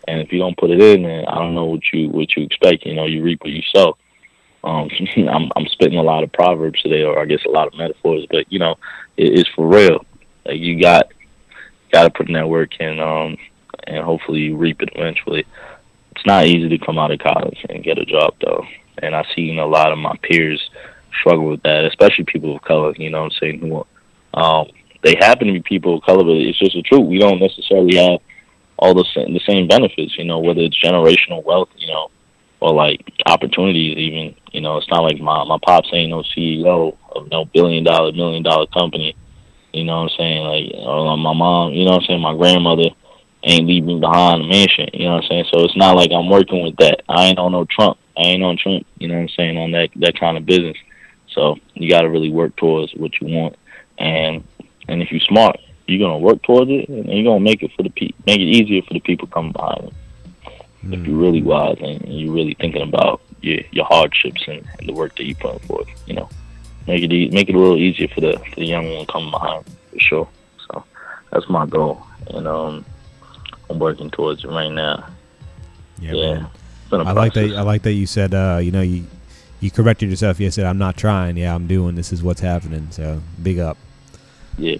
and 0.07 0.19
if 0.19 0.31
you 0.31 0.39
don't 0.39 0.57
put 0.57 0.71
it 0.71 0.81
in, 0.81 1.03
then 1.03 1.25
I 1.25 1.35
don't 1.35 1.55
know 1.55 1.65
what 1.65 1.81
you 1.91 2.09
what 2.09 2.35
you 2.35 2.43
expect. 2.43 2.85
You 2.85 2.95
know, 2.95 3.05
you 3.05 3.23
reap 3.23 3.41
what 3.41 3.51
you 3.51 3.63
sow. 3.73 3.97
Um, 4.63 4.89
I'm 5.17 5.51
I'm 5.55 5.67
spitting 5.67 5.99
a 5.99 6.03
lot 6.03 6.23
of 6.23 6.31
proverbs 6.31 6.81
today, 6.81 7.03
or 7.03 7.19
I 7.19 7.25
guess 7.25 7.45
a 7.45 7.51
lot 7.51 7.67
of 7.67 7.75
metaphors, 7.75 8.25
but 8.29 8.51
you 8.51 8.59
know, 8.59 8.75
it 9.17 9.33
is 9.39 9.47
for 9.55 9.67
real. 9.67 10.05
Like 10.45 10.59
you 10.59 10.81
got 10.81 11.07
got 11.91 12.03
to 12.03 12.09
put 12.09 12.27
in 12.27 12.33
that 12.33 12.49
work, 12.49 12.71
and 12.79 12.99
um, 12.99 13.37
and 13.87 14.03
hopefully 14.03 14.41
you 14.41 14.57
reap 14.57 14.81
it 14.81 14.89
eventually. 14.95 15.45
It's 16.15 16.25
not 16.25 16.45
easy 16.45 16.69
to 16.69 16.85
come 16.85 16.99
out 16.99 17.11
of 17.11 17.19
college 17.19 17.65
and 17.69 17.83
get 17.83 17.97
a 17.97 18.05
job 18.05 18.35
though, 18.41 18.65
and 19.01 19.15
I've 19.15 19.25
seen 19.35 19.59
a 19.59 19.65
lot 19.65 19.91
of 19.91 19.97
my 19.97 20.15
peers 20.21 20.61
struggle 21.19 21.49
with 21.49 21.63
that, 21.63 21.85
especially 21.85 22.25
people 22.25 22.55
of 22.55 22.61
color. 22.61 22.93
You 22.97 23.09
know, 23.09 23.23
what 23.23 23.33
I'm 23.33 23.39
saying 23.39 23.83
um, 24.33 24.67
they 25.03 25.15
happen 25.19 25.47
to 25.47 25.53
be 25.53 25.61
people 25.61 25.97
of 25.97 26.03
color, 26.03 26.23
but 26.23 26.37
it's 26.37 26.57
just 26.57 26.73
the 26.73 26.81
truth. 26.81 27.07
We 27.07 27.19
don't 27.19 27.39
necessarily 27.39 27.97
have 27.97 28.19
all 28.77 28.93
the 28.93 29.05
same, 29.13 29.33
the 29.33 29.41
same 29.47 29.67
benefits. 29.67 30.17
You 30.17 30.25
know, 30.25 30.39
whether 30.39 30.61
it's 30.61 30.81
generational 30.81 31.43
wealth, 31.43 31.69
you 31.77 31.87
know, 31.87 32.09
or 32.59 32.73
like 32.73 33.01
opportunities. 33.25 33.97
Even 33.97 34.35
you 34.51 34.61
know, 34.61 34.77
it's 34.77 34.89
not 34.89 35.03
like 35.03 35.19
my 35.19 35.43
my 35.43 35.59
pops 35.63 35.89
ain't 35.93 36.09
no 36.09 36.23
CEO 36.35 36.97
of 37.11 37.29
no 37.29 37.45
billion 37.45 37.83
dollar, 37.83 38.11
million 38.11 38.43
dollar 38.43 38.67
company. 38.67 39.15
You 39.73 39.83
know 39.83 40.03
what 40.03 40.11
I'm 40.11 40.17
saying? 40.17 40.43
Like 40.43 40.87
or 40.87 41.17
my 41.17 41.33
mom, 41.33 41.73
you 41.73 41.85
know 41.85 41.91
what 41.91 42.01
I'm 42.01 42.07
saying, 42.07 42.21
my 42.21 42.35
grandmother 42.35 42.89
ain't 43.43 43.67
leaving 43.67 43.99
behind 43.99 44.41
a 44.41 44.47
mansion, 44.47 44.87
you 44.93 45.05
know 45.05 45.15
what 45.15 45.23
I'm 45.23 45.29
saying? 45.29 45.45
So 45.53 45.63
it's 45.65 45.75
not 45.75 45.95
like 45.95 46.11
I'm 46.11 46.29
working 46.29 46.63
with 46.63 46.77
that. 46.77 47.01
I 47.09 47.25
ain't 47.25 47.39
on 47.39 47.51
no 47.51 47.65
Trump. 47.65 47.97
I 48.17 48.21
ain't 48.21 48.43
on 48.43 48.57
Trump, 48.57 48.85
you 48.99 49.07
know 49.07 49.15
what 49.15 49.21
I'm 49.21 49.29
saying, 49.29 49.57
on 49.57 49.71
that 49.71 49.89
that 49.97 50.19
kind 50.19 50.37
of 50.37 50.45
business. 50.45 50.77
So 51.29 51.57
you 51.73 51.89
gotta 51.89 52.09
really 52.09 52.29
work 52.29 52.55
towards 52.55 52.93
what 52.93 53.19
you 53.19 53.27
want 53.27 53.55
and 53.97 54.43
and 54.87 55.01
if 55.01 55.11
you're 55.11 55.21
smart, 55.21 55.59
you're 55.87 55.99
gonna 56.05 56.19
work 56.19 56.41
towards 56.43 56.69
it 56.71 56.89
and 56.89 57.07
you're 57.07 57.23
gonna 57.23 57.39
make 57.39 57.63
it 57.63 57.71
for 57.75 57.83
the 57.83 57.89
pe- 57.89 58.11
make 58.25 58.39
it 58.39 58.43
easier 58.43 58.81
for 58.81 58.93
the 58.93 58.99
people 58.99 59.27
coming 59.27 59.51
behind 59.51 59.83
you. 59.83 59.91
If 60.91 61.07
you're 61.07 61.17
really 61.17 61.41
wise 61.41 61.77
and 61.81 62.01
you're 62.07 62.33
really 62.33 62.55
thinking 62.59 62.81
about 62.81 63.21
your 63.41 63.59
your 63.71 63.85
hardships 63.85 64.43
and, 64.47 64.67
and 64.79 64.89
the 64.89 64.93
work 64.93 65.15
that 65.15 65.25
you 65.25 65.35
put 65.35 65.61
forth, 65.63 65.87
you 66.07 66.13
know, 66.13 66.29
make 66.87 67.03
it 67.03 67.13
e- 67.13 67.29
make 67.29 67.49
it 67.49 67.55
a 67.55 67.59
little 67.59 67.77
easier 67.77 68.07
for 68.09 68.21
the 68.21 68.33
for 68.37 68.55
the 68.55 68.65
young 68.65 68.93
one 68.93 69.05
coming 69.05 69.31
behind 69.31 69.65
for 69.91 69.99
sure. 69.99 70.29
So 70.67 70.83
that's 71.31 71.47
my 71.49 71.65
goal, 71.65 72.05
and 72.27 72.47
um, 72.47 72.85
I'm 73.69 73.79
working 73.79 74.11
towards 74.11 74.43
it 74.43 74.49
right 74.49 74.71
now. 74.71 75.07
Yeah, 75.99 76.13
Yeah, 76.13 76.33
man. 76.33 76.49
It's 76.83 76.89
been 76.89 77.01
a 77.01 77.05
I 77.05 77.11
like 77.11 77.33
that. 77.33 77.53
I 77.55 77.61
like 77.61 77.81
that 77.83 77.93
you 77.93 78.05
said. 78.05 78.33
Uh, 78.33 78.59
you 78.61 78.71
know, 78.71 78.81
you 78.81 79.05
you 79.59 79.71
corrected 79.71 80.09
yourself. 80.09 80.39
You 80.39 80.51
said, 80.51 80.65
"I'm 80.65 80.77
not 80.77 80.97
trying. 80.97 81.37
Yeah, 81.37 81.55
I'm 81.55 81.67
doing. 81.67 81.95
This 81.95 82.13
is 82.13 82.21
what's 82.21 82.41
happening." 82.41 82.87
So 82.91 83.21
big 83.41 83.59
up. 83.59 83.77
Yeah, 84.57 84.77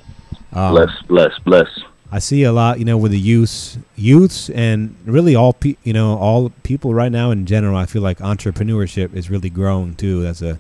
Um, 0.52 0.72
bless, 0.76 1.02
bless, 1.08 1.40
bless. 1.40 1.68
I 2.12 2.20
see 2.20 2.44
a 2.44 2.52
lot, 2.52 2.78
you 2.78 2.86
know, 2.86 2.96
with 2.96 3.12
the 3.12 3.20
youths, 3.20 3.80
youths, 3.96 4.52
and 4.52 4.96
really 5.04 5.34
all, 5.36 5.54
pe- 5.54 5.78
you 5.84 5.94
know, 5.94 6.16
all 6.16 6.52
people 6.62 6.94
right 6.94 7.12
now 7.12 7.32
in 7.32 7.48
general. 7.48 7.76
I 7.76 7.88
feel 7.88 8.04
like 8.04 8.20
entrepreneurship 8.20 9.16
is 9.16 9.32
really 9.32 9.50
growing 9.50 9.96
too. 9.96 10.22
That's 10.22 10.44
a 10.44 10.60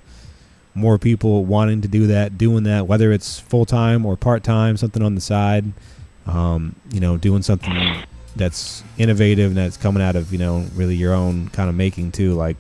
more 0.73 0.97
people 0.97 1.45
wanting 1.45 1.81
to 1.81 1.87
do 1.87 2.07
that, 2.07 2.39
doing 2.39 2.63
that, 2.63 2.87
whether 2.87 3.11
it's 3.11 3.39
full 3.39 3.65
time 3.65 4.03
or 4.03 4.17
part 4.17 4.43
time, 4.43 4.77
something 4.77 5.03
on 5.03 5.13
the 5.13 5.21
side. 5.21 5.73
Um, 6.25 6.75
you 6.91 6.99
know, 6.99 7.17
doing 7.17 7.43
something 7.43 8.03
that's 8.35 8.83
innovative 8.97 9.49
and 9.51 9.57
that's 9.57 9.77
coming 9.77 10.01
out 10.01 10.15
of 10.15 10.31
you 10.31 10.39
know 10.39 10.65
really 10.75 10.95
your 10.95 11.13
own 11.13 11.49
kind 11.49 11.69
of 11.69 11.75
making 11.75 12.11
too. 12.11 12.33
Like 12.33 12.57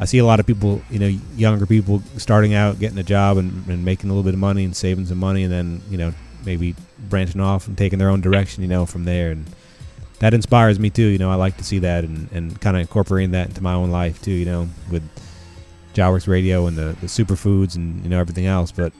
I 0.00 0.06
see 0.06 0.18
a 0.18 0.24
lot 0.24 0.40
of 0.40 0.46
people, 0.46 0.82
you 0.90 0.98
know, 0.98 1.06
younger 1.36 1.66
people 1.66 2.02
starting 2.16 2.52
out, 2.54 2.78
getting 2.80 2.98
a 2.98 3.02
job 3.04 3.36
and, 3.36 3.66
and 3.68 3.84
making 3.84 4.10
a 4.10 4.12
little 4.12 4.24
bit 4.24 4.34
of 4.34 4.40
money 4.40 4.64
and 4.64 4.74
saving 4.76 5.06
some 5.06 5.18
money, 5.18 5.44
and 5.44 5.52
then 5.52 5.82
you 5.90 5.98
know 5.98 6.12
maybe 6.44 6.74
branching 7.08 7.40
off 7.40 7.66
and 7.68 7.78
taking 7.78 7.98
their 7.98 8.10
own 8.10 8.20
direction, 8.20 8.62
you 8.62 8.68
know, 8.68 8.84
from 8.86 9.04
there. 9.04 9.30
And 9.30 9.46
that 10.18 10.34
inspires 10.34 10.78
me 10.78 10.90
too. 10.90 11.06
You 11.06 11.18
know, 11.18 11.30
I 11.30 11.36
like 11.36 11.56
to 11.58 11.64
see 11.64 11.78
that 11.80 12.04
and, 12.04 12.30
and 12.32 12.60
kind 12.60 12.76
of 12.76 12.80
incorporating 12.80 13.30
that 13.32 13.48
into 13.48 13.62
my 13.62 13.72
own 13.74 13.90
life 13.90 14.20
too. 14.22 14.32
You 14.32 14.44
know, 14.46 14.68
with 14.90 15.02
Jah 15.92 16.10
Works 16.10 16.26
Radio 16.26 16.66
and 16.66 16.76
the 16.76 16.96
the 17.00 17.06
superfoods 17.06 17.76
and 17.76 18.02
you 18.02 18.08
know 18.10 18.18
everything 18.18 18.46
else. 18.46 18.72
But, 18.72 18.92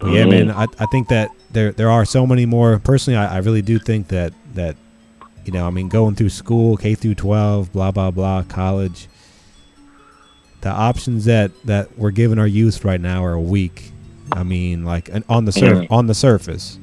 yeah, 0.00 0.24
Mhm. 0.24 0.30
man, 0.30 0.50
I, 0.52 0.66
I 0.78 0.86
think 0.86 1.08
that 1.08 1.30
there 1.50 1.72
there 1.72 1.90
are 1.90 2.04
so 2.04 2.24
many 2.26 2.46
more. 2.46 2.78
Personally, 2.78 3.16
I, 3.16 3.34
I 3.36 3.38
really 3.38 3.62
do 3.62 3.78
think 3.80 4.08
that 4.08 4.32
that 4.54 4.76
you 5.48 5.54
know, 5.54 5.66
I 5.66 5.70
mean, 5.70 5.88
going 5.88 6.14
through 6.14 6.28
school, 6.28 6.76
K 6.76 6.94
through 6.94 7.14
twelve, 7.14 7.72
blah 7.72 7.90
blah 7.90 8.10
blah, 8.10 8.42
college. 8.42 9.08
The 10.60 10.68
options 10.68 11.24
that 11.24 11.52
that 11.64 11.96
we're 11.98 12.10
giving 12.10 12.38
our 12.38 12.46
youth 12.46 12.84
right 12.84 13.00
now 13.00 13.24
are 13.24 13.38
weak. 13.38 13.92
I 14.30 14.42
mean, 14.42 14.84
like 14.84 15.08
on 15.26 15.46
the 15.46 15.86
on 15.88 16.06
the 16.06 16.12
surface, 16.14 16.78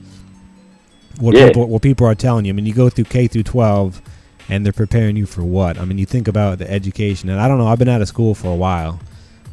what 1.19 1.35
Yeah. 1.35 1.45
people 1.49 1.67
what 1.67 1.83
people 1.83 2.07
are 2.07 2.15
telling 2.15 2.45
you. 2.45 2.53
I 2.53 2.53
mean, 2.53 2.65
you 2.65 2.73
go 2.73 2.89
through 2.89 3.03
K 3.05 3.27
through 3.27 3.43
twelve, 3.43 4.01
and 4.49 4.65
they're 4.65 4.73
preparing 4.73 5.15
you 5.15 5.27
for 5.27 5.43
what? 5.43 5.77
I 5.77 5.85
mean, 5.85 5.99
you 5.99 6.07
think 6.07 6.27
about 6.27 6.57
the 6.57 6.67
education, 6.71 7.29
and 7.29 7.39
I 7.39 7.47
don't 7.47 7.59
know. 7.59 7.67
I've 7.67 7.77
been 7.77 7.87
out 7.87 8.01
of 8.01 8.07
school 8.07 8.33
for 8.33 8.47
a 8.47 8.55
while, 8.55 8.99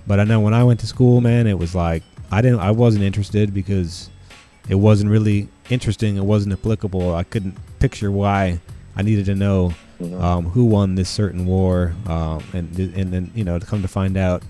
but 0.06 0.20
I 0.20 0.24
know 0.24 0.40
when 0.40 0.54
I 0.54 0.64
went 0.64 0.80
to 0.80 0.86
school, 0.86 1.20
man, 1.20 1.46
it 1.46 1.58
was 1.58 1.74
like 1.74 2.02
I 2.30 2.40
didn't, 2.40 2.60
I 2.60 2.70
wasn't 2.70 3.04
interested 3.04 3.52
because 3.52 4.08
it 4.70 4.76
wasn't 4.76 5.10
really 5.10 5.48
interesting. 5.68 6.16
It 6.16 6.24
wasn't 6.24 6.54
applicable. 6.54 7.14
I 7.14 7.24
couldn't 7.24 7.58
picture 7.78 8.10
why 8.10 8.60
I 8.96 9.02
needed 9.02 9.26
to 9.26 9.34
know 9.34 9.72
um, 10.18 10.46
who 10.46 10.64
won 10.64 10.94
this 10.94 11.08
certain 11.08 11.46
war, 11.46 11.94
um, 12.06 12.42
and 12.52 12.76
and 12.78 13.12
then 13.12 13.30
you 13.34 13.44
know 13.44 13.58
to 13.58 13.66
come 13.66 13.82
to 13.82 13.88
find 13.88 14.16
out 14.16 14.42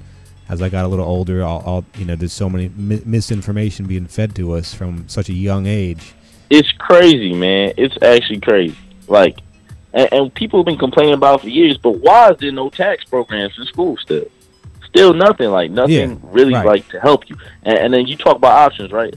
as 0.48 0.60
I 0.60 0.69
got 0.69 0.85
a 0.85 0.89
little 0.89 1.05
older, 1.06 1.43
all, 1.43 1.62
all 1.64 1.85
you 1.97 2.05
know, 2.05 2.14
there's 2.14 2.32
so 2.32 2.51
many 2.51 2.69
mi- 2.77 3.01
misinformation 3.06 3.86
being 3.86 4.06
fed 4.06 4.35
to 4.36 4.52
us 4.52 4.74
from 4.74 5.09
such 5.09 5.28
a 5.28 5.32
young 5.32 5.66
age. 5.66 6.12
It's 6.51 6.70
crazy, 6.73 7.32
man. 7.32 7.73
It's 7.78 7.97
actually 8.02 8.40
crazy. 8.40 8.77
Like, 9.09 9.39
and, 9.94 10.12
and 10.12 10.35
people 10.35 10.60
have 10.60 10.66
been 10.66 10.77
complaining 10.78 11.14
about 11.14 11.36
it 11.36 11.43
for 11.43 11.48
years. 11.48 11.78
But 11.78 11.93
why 12.01 12.31
is 12.32 12.39
there 12.39 12.52
no 12.52 12.69
tax 12.69 13.05
programs 13.05 13.59
in 13.59 13.64
school 13.64 13.97
still? 13.97 14.27
Still 14.89 15.14
nothing. 15.14 15.48
Like 15.51 15.70
nothing 15.70 15.94
Yeah, 15.94 16.16
really 16.24 16.52
right. 16.52 16.66
like 16.66 16.89
to 16.90 17.01
help 17.01 17.31
you. 17.31 17.36
And, 17.62 17.78
and 17.78 17.94
then 17.94 18.06
you 18.06 18.16
talk 18.16 18.36
about 18.36 18.52
options, 18.52 18.93
right? 18.93 19.14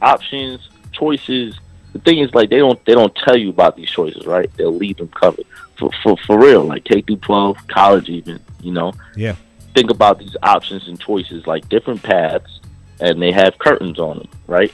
Options, 0.00 0.70
choices. 0.92 1.58
The 1.98 2.04
thing 2.04 2.18
is, 2.20 2.32
like 2.34 2.48
they 2.50 2.58
don't 2.58 2.82
they 2.84 2.94
don't 2.94 3.14
tell 3.16 3.36
you 3.36 3.50
about 3.50 3.76
these 3.76 3.90
choices, 3.90 4.24
right? 4.26 4.50
They'll 4.56 4.74
leave 4.74 4.98
them 4.98 5.08
covered 5.08 5.44
for 5.76 5.90
for 6.02 6.16
for 6.26 6.38
real. 6.40 6.64
Like 6.64 6.84
K 6.84 7.00
through 7.00 7.16
twelve, 7.16 7.56
college, 7.68 8.08
even. 8.08 8.40
You 8.62 8.72
know, 8.72 8.92
Yeah. 9.16 9.34
think 9.74 9.90
about 9.90 10.18
these 10.18 10.36
options 10.42 10.88
and 10.88 10.98
choices 11.00 11.46
like 11.46 11.68
different 11.68 12.02
paths 12.02 12.60
and 13.00 13.22
they 13.22 13.30
have 13.30 13.56
curtains 13.58 13.98
on 14.00 14.18
them 14.18 14.28
right 14.48 14.72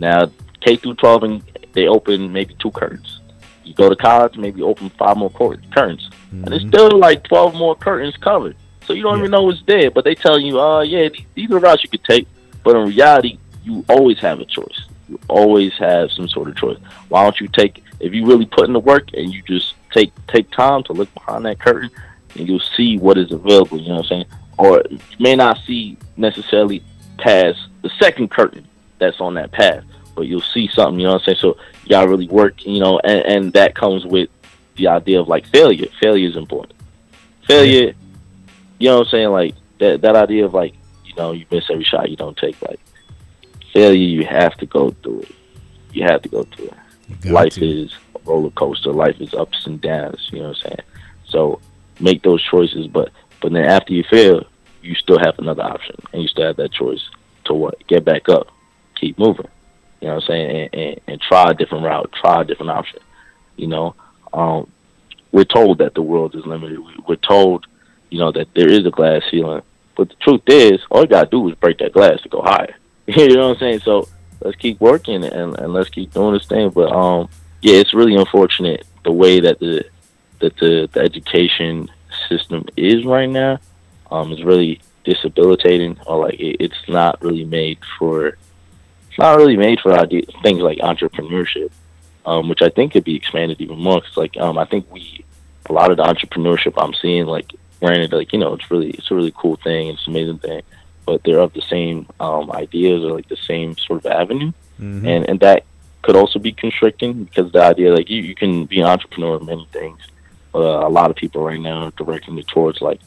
now 0.00 0.28
k 0.60 0.74
through 0.74 0.94
12 0.94 1.22
and 1.22 1.42
they 1.72 1.86
open 1.86 2.32
maybe 2.32 2.52
two 2.58 2.70
curtains 2.72 3.20
you 3.64 3.72
go 3.74 3.88
to 3.88 3.94
college 3.94 4.36
maybe 4.36 4.60
open 4.62 4.90
five 4.98 5.16
more 5.16 5.30
cur- 5.30 5.60
curtains 5.72 6.10
and 6.32 6.44
Mm-hmm. 6.44 6.50
there's 6.50 6.66
still 6.66 6.98
like 6.98 7.22
12 7.24 7.54
more 7.54 7.76
curtains 7.76 8.16
covered 8.16 8.56
so 8.84 8.92
you 8.92 9.02
don't 9.04 9.18
even 9.20 9.30
know 9.30 9.48
it's 9.50 9.62
there 9.66 9.88
but 9.92 10.02
they 10.04 10.16
tell 10.16 10.38
you 10.40 10.58
uh 10.60 10.80
yeah 10.82 11.08
these 11.36 11.50
are 11.52 11.60
routes 11.60 11.84
you 11.84 11.90
could 11.90 12.02
take 12.04 12.26
but 12.64 12.74
in 12.74 12.88
reality 12.88 13.38
you 13.62 13.84
always 13.88 14.18
have 14.18 14.40
a 14.40 14.44
choice 14.44 14.80
you 15.10 15.20
always 15.28 15.72
have 15.74 16.10
some 16.12 16.28
sort 16.28 16.48
of 16.48 16.56
choice 16.56 16.78
why 17.08 17.22
don't 17.22 17.40
you 17.40 17.48
take 17.48 17.82
if 18.00 18.14
you 18.14 18.24
really 18.24 18.46
put 18.46 18.66
in 18.66 18.72
the 18.72 18.80
work 18.80 19.08
and 19.12 19.32
you 19.32 19.42
just 19.42 19.74
take 19.92 20.12
take 20.26 20.50
time 20.50 20.82
to 20.84 20.92
look 20.92 21.12
behind 21.14 21.44
that 21.44 21.58
curtain 21.58 21.90
and 22.36 22.48
you'll 22.48 22.60
see 22.60 22.98
what 22.98 23.18
is 23.18 23.32
available. 23.32 23.78
You 23.78 23.88
know 23.88 23.96
what 23.96 24.04
I'm 24.04 24.08
saying? 24.08 24.24
Or 24.58 24.82
you 24.90 24.98
may 25.18 25.36
not 25.36 25.58
see 25.66 25.96
necessarily 26.16 26.82
past 27.18 27.58
the 27.82 27.90
second 27.98 28.30
curtain 28.30 28.66
that's 28.98 29.20
on 29.20 29.34
that 29.34 29.52
path, 29.52 29.84
but 30.14 30.22
you'll 30.22 30.40
see 30.40 30.68
something. 30.72 31.00
You 31.00 31.06
know 31.06 31.14
what 31.14 31.22
I'm 31.22 31.26
saying? 31.26 31.38
So 31.40 31.56
you 31.84 31.90
gotta 31.90 32.08
really 32.08 32.28
work. 32.28 32.64
You 32.66 32.80
know, 32.80 32.98
and, 33.00 33.20
and 33.26 33.52
that 33.54 33.74
comes 33.74 34.04
with 34.04 34.28
the 34.76 34.88
idea 34.88 35.20
of 35.20 35.28
like 35.28 35.46
failure. 35.46 35.86
Failure 36.00 36.28
is 36.28 36.36
important. 36.36 36.74
Failure. 37.46 37.94
You 38.78 38.88
know 38.88 38.98
what 38.98 39.06
I'm 39.06 39.10
saying? 39.10 39.30
Like 39.30 39.54
that 39.78 40.02
that 40.02 40.16
idea 40.16 40.44
of 40.44 40.54
like 40.54 40.74
you 41.04 41.14
know 41.16 41.32
you 41.32 41.46
miss 41.50 41.70
every 41.70 41.84
shot 41.84 42.10
you 42.10 42.16
don't 42.16 42.36
take. 42.36 42.60
Like 42.62 42.80
failure, 43.72 43.94
you 43.94 44.24
have 44.26 44.56
to 44.58 44.66
go 44.66 44.90
through 45.02 45.20
it. 45.20 45.34
You 45.92 46.04
have 46.04 46.22
to 46.22 46.28
go 46.28 46.44
through 46.44 46.66
it. 46.66 47.30
Life 47.30 47.54
to. 47.54 47.84
is 47.84 47.92
a 48.14 48.18
roller 48.24 48.50
coaster. 48.50 48.92
Life 48.92 49.20
is 49.20 49.34
ups 49.34 49.66
and 49.66 49.80
downs. 49.80 50.28
You 50.32 50.40
know 50.40 50.48
what 50.48 50.56
I'm 50.58 50.62
saying? 50.62 50.88
So 51.28 51.60
make 51.98 52.22
those 52.22 52.42
choices, 52.42 52.86
but 52.86 53.10
but 53.40 53.52
then 53.52 53.64
after 53.64 53.92
you 53.92 54.04
fail, 54.10 54.44
you 54.82 54.94
still 54.94 55.18
have 55.18 55.38
another 55.38 55.62
option, 55.62 55.96
and 56.12 56.22
you 56.22 56.28
still 56.28 56.46
have 56.46 56.56
that 56.56 56.72
choice 56.72 57.02
to 57.44 57.54
what? 57.54 57.86
Get 57.86 58.04
back 58.04 58.28
up, 58.28 58.48
keep 58.94 59.18
moving. 59.18 59.48
You 60.00 60.08
know 60.08 60.14
what 60.14 60.24
I'm 60.24 60.28
saying? 60.28 60.50
And, 60.50 60.74
and, 60.74 61.00
and 61.06 61.20
try 61.20 61.50
a 61.50 61.54
different 61.54 61.84
route, 61.84 62.12
try 62.12 62.42
a 62.42 62.44
different 62.44 62.70
option. 62.70 63.00
You 63.56 63.66
know, 63.66 63.94
um, 64.32 64.70
we're 65.32 65.44
told 65.44 65.78
that 65.78 65.94
the 65.94 66.02
world 66.02 66.34
is 66.34 66.46
limited. 66.46 66.78
We're 67.06 67.16
told, 67.16 67.66
you 68.08 68.18
know, 68.18 68.32
that 68.32 68.48
there 68.54 68.68
is 68.68 68.86
a 68.86 68.90
glass 68.90 69.22
ceiling, 69.30 69.62
but 69.96 70.08
the 70.08 70.14
truth 70.16 70.42
is, 70.46 70.80
all 70.90 71.02
you 71.02 71.08
gotta 71.08 71.28
do 71.30 71.48
is 71.48 71.54
break 71.56 71.78
that 71.78 71.92
glass 71.92 72.20
to 72.22 72.28
go 72.28 72.42
higher. 72.42 72.74
you 73.16 73.34
know 73.36 73.48
what 73.48 73.54
I'm 73.54 73.58
saying? 73.58 73.80
So 73.80 74.08
let's 74.40 74.56
keep 74.56 74.80
working 74.80 75.24
and, 75.24 75.58
and 75.58 75.72
let's 75.72 75.88
keep 75.88 76.12
doing 76.12 76.34
this 76.34 76.46
thing. 76.46 76.70
But 76.70 76.92
um, 76.92 77.28
yeah, 77.60 77.74
it's 77.74 77.94
really 77.94 78.14
unfortunate 78.14 78.86
the 79.04 79.12
way 79.12 79.40
that 79.40 79.58
the 79.58 79.84
that 80.38 80.56
the, 80.58 80.88
the 80.92 81.00
education 81.00 81.90
system 82.28 82.64
is 82.76 83.04
right 83.04 83.28
now. 83.28 83.58
Um, 84.10 84.32
is 84.32 84.42
really 84.42 84.80
disabilitating, 85.04 85.96
or 86.06 86.26
like 86.26 86.40
it, 86.40 86.56
it's 86.60 86.88
not 86.88 87.22
really 87.22 87.44
made 87.44 87.78
for. 87.98 88.26
It's 89.08 89.18
not 89.18 89.36
really 89.36 89.56
made 89.56 89.80
for 89.80 89.96
things 90.06 90.60
like 90.60 90.78
entrepreneurship, 90.78 91.70
um, 92.26 92.48
which 92.48 92.62
I 92.62 92.68
think 92.70 92.92
could 92.92 93.04
be 93.04 93.16
expanded 93.16 93.60
even 93.60 93.78
more. 93.78 94.00
Cause 94.00 94.16
like 94.16 94.36
um, 94.36 94.58
I 94.58 94.64
think 94.64 94.90
we 94.90 95.24
a 95.68 95.72
lot 95.72 95.90
of 95.90 95.96
the 95.96 96.04
entrepreneurship 96.04 96.74
I'm 96.76 96.94
seeing, 96.94 97.26
like 97.26 97.52
granted, 97.80 98.12
like 98.12 98.32
you 98.32 98.38
know, 98.38 98.54
it's 98.54 98.70
really 98.70 98.90
it's 98.90 99.10
a 99.10 99.14
really 99.14 99.32
cool 99.36 99.56
thing, 99.56 99.88
it's 99.88 100.06
an 100.06 100.12
amazing 100.12 100.38
thing, 100.38 100.62
but 101.10 101.24
they're 101.24 101.40
of 101.40 101.52
the 101.54 101.66
same 101.76 102.06
um, 102.20 102.52
ideas 102.52 103.02
or 103.04 103.10
like 103.18 103.28
the 103.28 103.42
same 103.52 103.76
sort 103.86 103.98
of 104.04 104.06
avenue, 104.22 104.52
Mhm. 104.80 105.04
and 105.12 105.22
and 105.30 105.40
that 105.40 105.64
could 106.02 106.16
also 106.20 106.38
be 106.38 106.52
constricting 106.64 107.12
because 107.24 107.50
the 107.50 107.62
idea 107.72 107.92
like 107.98 108.08
you, 108.08 108.20
you 108.30 108.34
can 108.42 108.52
be 108.72 108.78
an 108.80 108.86
entrepreneur 108.94 109.32
in 109.40 109.44
many 109.52 109.66
things. 109.78 109.98
Uh, 110.54 110.86
a 110.88 110.92
lot 110.98 111.10
of 111.10 111.16
people 111.16 111.40
right 111.50 111.60
now 111.70 111.78
are 111.86 111.92
directing 112.02 112.38
it 112.38 112.46
towards 112.54 112.80
like 112.80 113.00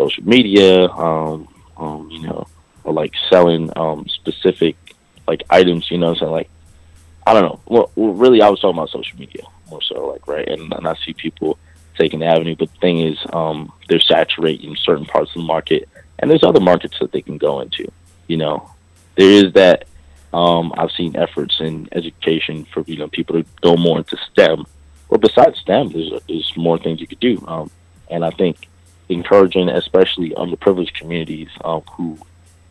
social 0.00 0.24
media, 0.34 0.88
um, 1.06 1.46
um, 1.76 2.08
you 2.10 2.22
know, 2.26 2.40
or 2.82 2.92
like 2.92 3.12
selling 3.30 3.64
um, 3.76 4.00
specific 4.08 4.74
like 5.28 5.42
items, 5.60 5.90
you 5.92 5.98
know, 5.98 6.10
I'm 6.10 6.16
saying 6.16 6.32
like 6.40 6.50
I 7.26 7.32
don't 7.34 7.44
know. 7.48 7.60
Well, 7.72 7.86
well, 7.94 8.14
really, 8.24 8.42
I 8.42 8.48
was 8.52 8.58
talking 8.60 8.76
about 8.78 8.90
social 8.90 9.16
media 9.24 9.44
more 9.70 9.80
so, 9.90 9.96
like 10.12 10.26
right, 10.26 10.48
and, 10.54 10.64
and 10.76 10.84
I 10.92 10.94
see 11.04 11.12
people 11.14 11.56
taking 11.96 12.18
the 12.18 12.26
avenue, 12.26 12.56
but 12.60 12.68
the 12.72 12.80
thing 12.84 12.98
is, 13.10 13.16
um, 13.32 13.72
they're 13.88 14.00
saturating 14.14 14.74
certain 14.88 15.06
parts 15.06 15.30
of 15.30 15.36
the 15.42 15.46
market, 15.54 15.88
and 16.18 16.30
there's 16.30 16.44
other 16.44 16.60
markets 16.60 16.96
that 17.00 17.12
they 17.12 17.22
can 17.22 17.38
go 17.38 17.60
into, 17.60 17.90
you 18.26 18.36
know, 18.36 18.70
there 19.16 19.30
is 19.30 19.52
that. 19.54 19.86
Um, 20.32 20.74
I've 20.76 20.90
seen 20.90 21.14
efforts 21.14 21.60
in 21.60 21.88
education 21.92 22.64
for 22.74 22.82
you 22.88 22.96
know 22.96 23.06
people 23.06 23.40
to 23.40 23.48
go 23.60 23.76
more 23.76 23.98
into 23.98 24.16
STEM. 24.32 24.66
Well, 25.08 25.20
besides 25.20 25.60
STEM, 25.60 25.90
there's 25.90 26.10
there's 26.26 26.52
more 26.56 26.76
things 26.76 27.00
you 27.00 27.06
could 27.06 27.20
do, 27.20 27.40
um, 27.46 27.70
and 28.10 28.24
I 28.24 28.30
think 28.30 28.66
encouraging, 29.08 29.68
especially 29.68 30.30
underprivileged 30.30 30.94
communities 30.94 31.50
um, 31.64 31.82
who 31.96 32.18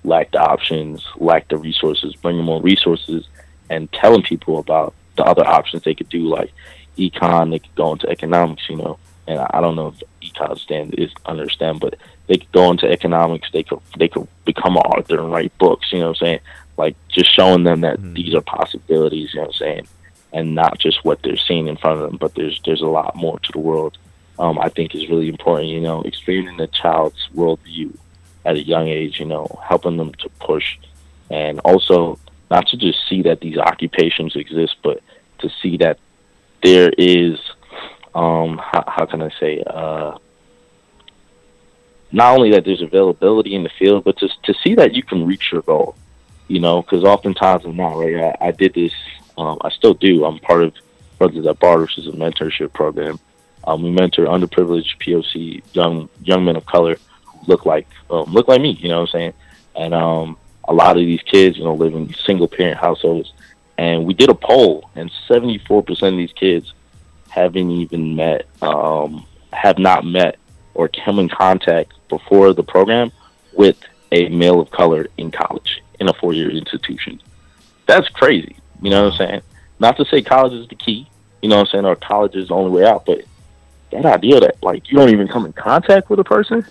lack 0.04 0.32
the 0.32 0.40
options, 0.40 1.06
lack 1.18 1.48
the 1.48 1.58
resources, 1.58 2.16
bringing 2.16 2.44
more 2.44 2.62
resources, 2.62 3.28
and 3.70 3.92
telling 3.94 4.24
people 4.24 4.60
about 4.60 4.94
the 5.16 5.24
other 5.24 5.46
options 5.46 5.84
they 5.84 5.96
could 5.96 6.10
do, 6.10 6.28
like 6.28 6.52
econ. 6.98 7.52
They 7.52 7.60
could 7.60 7.76
go 7.76 7.94
into 7.94 8.10
economics, 8.10 8.70
you 8.70 8.78
know. 8.78 8.98
And 9.28 9.40
I, 9.40 9.50
I 9.54 9.62
don't 9.62 9.76
know 9.76 9.94
if 9.96 10.34
econ 10.34 10.58
stand 10.58 10.96
is 10.98 11.12
understand, 11.26 11.80
but 11.80 11.96
they 12.28 12.38
could 12.38 12.52
go 12.52 12.72
into 12.72 12.90
economics. 12.90 13.50
They 13.52 13.64
could 13.64 13.80
they 13.98 14.08
could 14.08 14.28
become 14.46 14.78
an 14.78 14.84
author 14.84 15.20
and 15.20 15.32
write 15.32 15.58
books. 15.58 15.92
You 15.92 16.00
know 16.00 16.10
what 16.10 16.22
I'm 16.22 16.26
saying? 16.26 16.40
Like 16.78 16.96
just 17.10 17.36
showing 17.36 17.64
them 17.64 17.82
that 17.82 18.02
these 18.14 18.34
are 18.34 18.42
possibilities. 18.42 19.34
You 19.34 19.42
know 19.42 19.48
what 19.48 19.56
I'm 19.56 19.60
saying? 19.60 19.88
And 20.32 20.56
not 20.56 20.80
just 20.80 21.04
what 21.06 21.22
they're 21.22 21.38
seeing 21.38 21.68
in 21.68 21.78
front 21.78 22.00
of 22.00 22.10
them, 22.10 22.18
but 22.18 22.34
there's 22.36 22.60
there's 22.66 22.82
a 22.82 22.88
lot 22.88 23.16
more 23.16 23.40
to 23.40 23.52
the 23.52 23.60
world. 23.60 23.98
Um, 24.40 24.58
I 24.58 24.70
think 24.70 24.96
is 24.96 25.10
really 25.10 25.30
important. 25.30 25.70
You 25.70 25.82
know, 25.82 26.02
expanding 26.02 26.58
the 26.58 26.68
child's 26.68 27.30
worldview 27.36 27.96
at 28.46 28.56
a 28.56 28.64
young 28.64 28.88
age. 28.88 29.20
You 29.20 29.26
know, 29.26 29.60
helping 29.64 29.98
them 29.98 30.14
to 30.16 30.30
push, 30.40 30.78
and 31.30 31.60
also 31.60 32.18
not 32.50 32.68
to 32.68 32.78
just 32.78 33.00
see 33.10 33.22
that 33.24 33.42
these 33.42 33.58
occupations 33.58 34.36
exist, 34.36 34.76
but 34.82 35.02
to 35.40 35.50
see 35.62 35.78
that 35.78 36.00
there 36.64 36.92
is 36.98 37.38
um 38.16 38.58
how, 38.58 38.84
how 38.88 39.06
can 39.06 39.22
I 39.22 39.30
say 39.40 39.64
uh 39.68 40.18
not 42.14 42.36
only 42.36 42.52
that 42.52 42.64
there's 42.64 42.82
availability 42.82 43.56
in 43.56 43.64
the 43.64 43.72
field, 43.78 44.04
but 44.04 44.18
to 44.20 44.30
to 44.44 44.54
see 44.64 44.76
that 44.76 44.94
you 44.94 45.04
can 45.04 45.26
reach 45.26 45.52
your 45.52 45.64
goal. 45.64 45.96
You 46.48 46.60
know, 46.60 46.82
because 46.82 47.04
oftentimes 47.04 47.66
I'm 47.66 47.76
not 47.76 47.98
right. 47.98 48.36
I, 48.42 48.48
I 48.48 48.52
did 48.52 48.74
this. 48.74 48.94
Um, 49.38 49.58
I 49.62 49.70
still 49.70 49.96
do. 49.96 50.24
I'm 50.24 50.40
part 50.40 50.64
of 50.64 50.74
Brothers 51.18 51.48
at 51.48 51.60
Bard, 51.60 51.82
which 51.82 51.98
is 51.98 52.08
a 52.08 52.12
mentorship 52.12 52.72
program. 52.74 53.20
Um, 53.66 53.82
we 53.82 53.92
mentor 53.92 54.26
underprivileged 54.26 55.00
POC 55.00 55.64
young 55.74 56.10
young 56.22 56.46
men 56.46 56.56
of 56.56 56.66
color 56.66 56.98
who 57.26 57.40
look 57.48 57.66
like 57.66 57.88
um, 58.10 58.32
look 58.32 58.48
like 58.48 58.62
me. 58.62 58.72
You 58.72 58.90
know 58.90 59.02
what 59.02 59.10
I'm 59.10 59.20
saying? 59.20 59.34
And 59.76 59.94
um, 59.94 60.38
a 60.66 60.74
lot 60.74 60.98
of 60.98 61.04
these 61.04 61.22
kids, 61.24 61.58
you 61.58 61.64
know, 61.64 61.74
live 61.74 61.96
in 61.96 62.14
single 62.14 62.48
parent 62.48 62.78
households. 62.78 63.34
And 63.78 64.06
we 64.06 64.14
did 64.14 64.30
a 64.30 64.36
poll, 64.36 64.90
and 64.96 65.12
74% 65.28 65.90
of 65.90 66.16
these 66.16 66.32
kids 66.34 66.74
haven't 67.30 67.72
even 67.72 68.16
met, 68.16 68.46
um, 68.62 69.26
have 69.52 69.80
not 69.80 70.06
met 70.06 70.38
or 70.76 70.88
come 70.88 71.18
in 71.18 71.28
contact 71.28 71.94
before 72.18 72.54
the 72.54 72.64
program 72.64 73.12
with 73.54 73.78
a 74.12 74.30
male 74.30 74.60
of 74.60 74.70
color 74.72 75.08
in 75.18 75.32
college 75.32 75.82
in 76.00 76.08
a 76.10 76.14
four 76.14 76.34
year 76.34 76.50
institution. 76.50 77.22
That's 77.86 78.08
crazy. 78.10 78.56
You 78.82 78.90
know 78.90 79.06
what 79.06 79.14
I'm 79.14 79.18
saying? 79.18 79.42
Not 79.80 79.98
to 79.98 80.06
say 80.06 80.22
college 80.22 80.54
is 80.54 80.68
the 80.68 80.76
key, 80.76 81.08
you 81.42 81.50
know 81.50 81.58
what 81.58 81.68
I'm 81.68 81.72
saying, 81.72 81.86
or 81.86 81.96
college 81.96 82.36
is 82.36 82.50
the 82.50 82.56
only 82.56 82.72
way 82.72 82.86
out, 82.86 83.06
but 83.06 83.22
that 83.92 84.06
idea 84.06 84.40
that 84.40 84.62
like 84.62 84.90
you 84.90 84.98
don't 84.98 85.10
even 85.10 85.28
come 85.28 85.46
in 85.46 85.54
contact 85.54 86.10
with 86.10 86.20
a 86.20 86.24
person, 86.24 86.66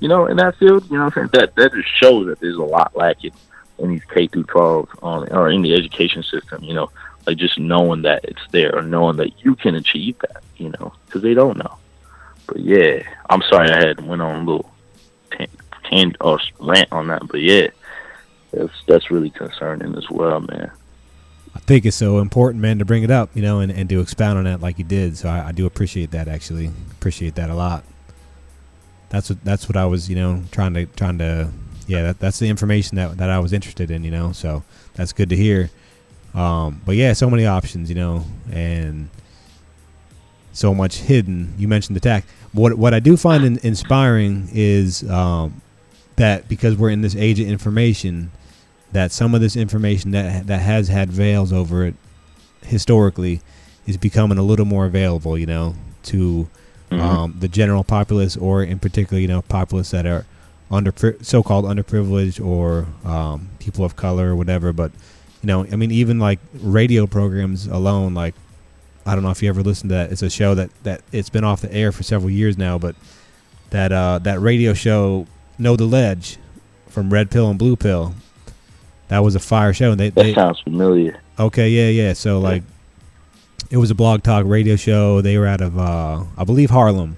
you 0.00 0.08
know, 0.08 0.26
in 0.26 0.36
that 0.36 0.56
field, 0.56 0.84
you 0.90 0.96
know 0.96 1.04
what 1.04 1.16
I'm 1.16 1.28
saying? 1.28 1.40
That 1.40 1.54
that 1.56 1.72
just 1.72 1.88
shows 1.96 2.26
that 2.26 2.40
there's 2.40 2.56
a 2.56 2.62
lot 2.62 2.96
lacking 2.96 3.32
in 3.78 3.90
these 3.90 4.04
K 4.04 4.26
through 4.26 4.44
12 4.44 4.88
um, 5.02 5.28
or 5.30 5.50
in 5.50 5.62
the 5.62 5.74
education 5.74 6.22
system, 6.22 6.62
you 6.64 6.74
know, 6.74 6.90
like 7.26 7.36
just 7.36 7.58
knowing 7.58 8.02
that 8.02 8.24
it's 8.24 8.46
there 8.50 8.76
or 8.76 8.82
knowing 8.82 9.16
that 9.16 9.44
you 9.44 9.54
can 9.54 9.74
achieve 9.74 10.16
that, 10.20 10.42
you 10.56 10.70
know, 10.70 10.92
because 11.06 11.22
they 11.22 11.34
don't 11.34 11.58
know. 11.58 11.76
But 12.46 12.60
yeah, 12.60 13.02
I'm 13.28 13.42
sorry 13.42 13.70
I 13.70 13.78
had 13.78 14.06
went 14.06 14.22
on 14.22 14.36
a 14.36 14.44
little 14.44 14.70
tan 15.84 16.14
or 16.20 16.38
rant 16.60 16.90
on 16.92 17.08
that, 17.08 17.26
but 17.28 17.40
yeah, 17.40 17.68
that's 18.52 18.72
that's 18.86 19.10
really 19.10 19.30
concerning 19.30 19.94
as 19.96 20.08
well, 20.10 20.40
man. 20.40 20.70
I 21.54 21.60
think 21.60 21.84
it's 21.86 21.96
so 21.96 22.18
important, 22.18 22.62
man, 22.62 22.78
to 22.78 22.84
bring 22.84 23.02
it 23.02 23.10
up, 23.10 23.30
you 23.34 23.42
know, 23.42 23.60
and, 23.60 23.72
and 23.72 23.88
to 23.88 24.00
expound 24.00 24.38
on 24.38 24.44
that 24.44 24.60
like 24.60 24.78
you 24.78 24.84
did. 24.84 25.16
So 25.16 25.28
I, 25.28 25.48
I 25.48 25.52
do 25.52 25.66
appreciate 25.66 26.10
that. 26.12 26.28
Actually, 26.28 26.70
appreciate 26.92 27.34
that 27.34 27.50
a 27.50 27.54
lot. 27.54 27.84
That's 29.08 29.30
what 29.30 29.42
that's 29.44 29.68
what 29.68 29.76
I 29.76 29.86
was, 29.86 30.08
you 30.08 30.16
know, 30.16 30.42
trying 30.52 30.74
to 30.74 30.86
trying 30.86 31.18
to, 31.18 31.50
yeah. 31.86 32.02
That, 32.02 32.20
that's 32.20 32.38
the 32.38 32.48
information 32.48 32.96
that 32.96 33.16
that 33.16 33.30
I 33.30 33.38
was 33.38 33.52
interested 33.52 33.90
in, 33.90 34.04
you 34.04 34.10
know. 34.10 34.32
So 34.32 34.62
that's 34.94 35.12
good 35.12 35.30
to 35.30 35.36
hear. 35.36 35.70
Um, 36.34 36.82
but 36.84 36.94
yeah, 36.94 37.14
so 37.14 37.30
many 37.30 37.46
options, 37.46 37.88
you 37.88 37.96
know, 37.96 38.24
and 38.52 39.08
so 40.52 40.74
much 40.74 40.98
hidden. 40.98 41.54
You 41.58 41.66
mentioned 41.66 41.96
the 41.96 42.00
tax. 42.00 42.26
What 42.52 42.78
what 42.78 42.94
I 42.94 43.00
do 43.00 43.16
find 43.16 43.44
in, 43.44 43.58
inspiring 43.62 44.48
is 44.52 45.08
um, 45.10 45.60
that 46.16 46.48
because 46.48 46.76
we're 46.76 46.90
in 46.90 47.02
this 47.02 47.14
age 47.16 47.40
of 47.40 47.46
information, 47.48 48.30
that 48.92 49.12
some 49.12 49.34
of 49.34 49.40
this 49.40 49.54
information 49.56 50.10
that 50.12 50.46
that 50.46 50.60
has 50.60 50.88
had 50.88 51.10
veils 51.10 51.52
over 51.52 51.84
it 51.84 51.94
historically 52.62 53.40
is 53.86 53.96
becoming 53.96 54.38
a 54.38 54.42
little 54.42 54.66
more 54.66 54.86
available. 54.86 55.36
You 55.38 55.46
know, 55.46 55.74
to 56.04 56.48
Mhm. 56.90 57.00
um, 57.00 57.36
the 57.38 57.48
general 57.48 57.84
populace, 57.84 58.34
or 58.34 58.62
in 58.62 58.78
particular, 58.78 59.20
you 59.20 59.28
know, 59.28 59.42
populace 59.42 59.90
that 59.90 60.06
are 60.06 60.24
under 60.70 60.92
so-called 61.20 61.66
underprivileged 61.66 62.42
or 62.44 62.86
um, 63.04 63.48
people 63.58 63.84
of 63.84 63.94
color 63.96 64.30
or 64.30 64.36
whatever. 64.36 64.72
But 64.72 64.92
you 65.42 65.46
know, 65.46 65.66
I 65.70 65.76
mean, 65.76 65.90
even 65.90 66.18
like 66.18 66.38
radio 66.58 67.06
programs 67.06 67.66
alone, 67.66 68.14
like 68.14 68.34
I 69.08 69.14
don't 69.14 69.24
know 69.24 69.30
if 69.30 69.42
you 69.42 69.48
ever 69.48 69.62
listened 69.62 69.88
to 69.90 69.94
that. 69.94 70.12
It's 70.12 70.22
a 70.22 70.30
show 70.30 70.54
that 70.54 70.70
that 70.84 71.00
it's 71.12 71.30
been 71.30 71.44
off 71.44 71.60
the 71.62 71.72
air 71.72 71.92
for 71.92 72.02
several 72.02 72.30
years 72.30 72.58
now, 72.58 72.78
but 72.78 72.94
that 73.70 73.90
uh, 73.92 74.18
that 74.20 74.40
radio 74.40 74.74
show 74.74 75.26
Know 75.58 75.76
the 75.76 75.84
Ledge 75.86 76.36
from 76.88 77.10
Red 77.12 77.30
Pill 77.30 77.48
and 77.50 77.58
Blue 77.58 77.74
Pill. 77.76 78.14
That 79.08 79.20
was 79.20 79.34
a 79.34 79.40
fire 79.40 79.72
show. 79.72 79.90
And 79.92 79.98
they, 80.00 80.10
That 80.10 80.22
they 80.22 80.34
sounds 80.34 80.60
familiar. 80.60 81.20
Okay, 81.38 81.70
yeah, 81.70 81.88
yeah. 81.88 82.12
So 82.12 82.38
like, 82.40 82.62
it 83.70 83.78
was 83.78 83.90
a 83.90 83.94
blog 83.94 84.22
talk 84.22 84.44
radio 84.46 84.76
show. 84.76 85.20
They 85.22 85.38
were 85.38 85.46
out 85.46 85.60
of, 85.62 85.78
uh, 85.78 86.24
I 86.36 86.44
believe, 86.44 86.70
Harlem. 86.70 87.16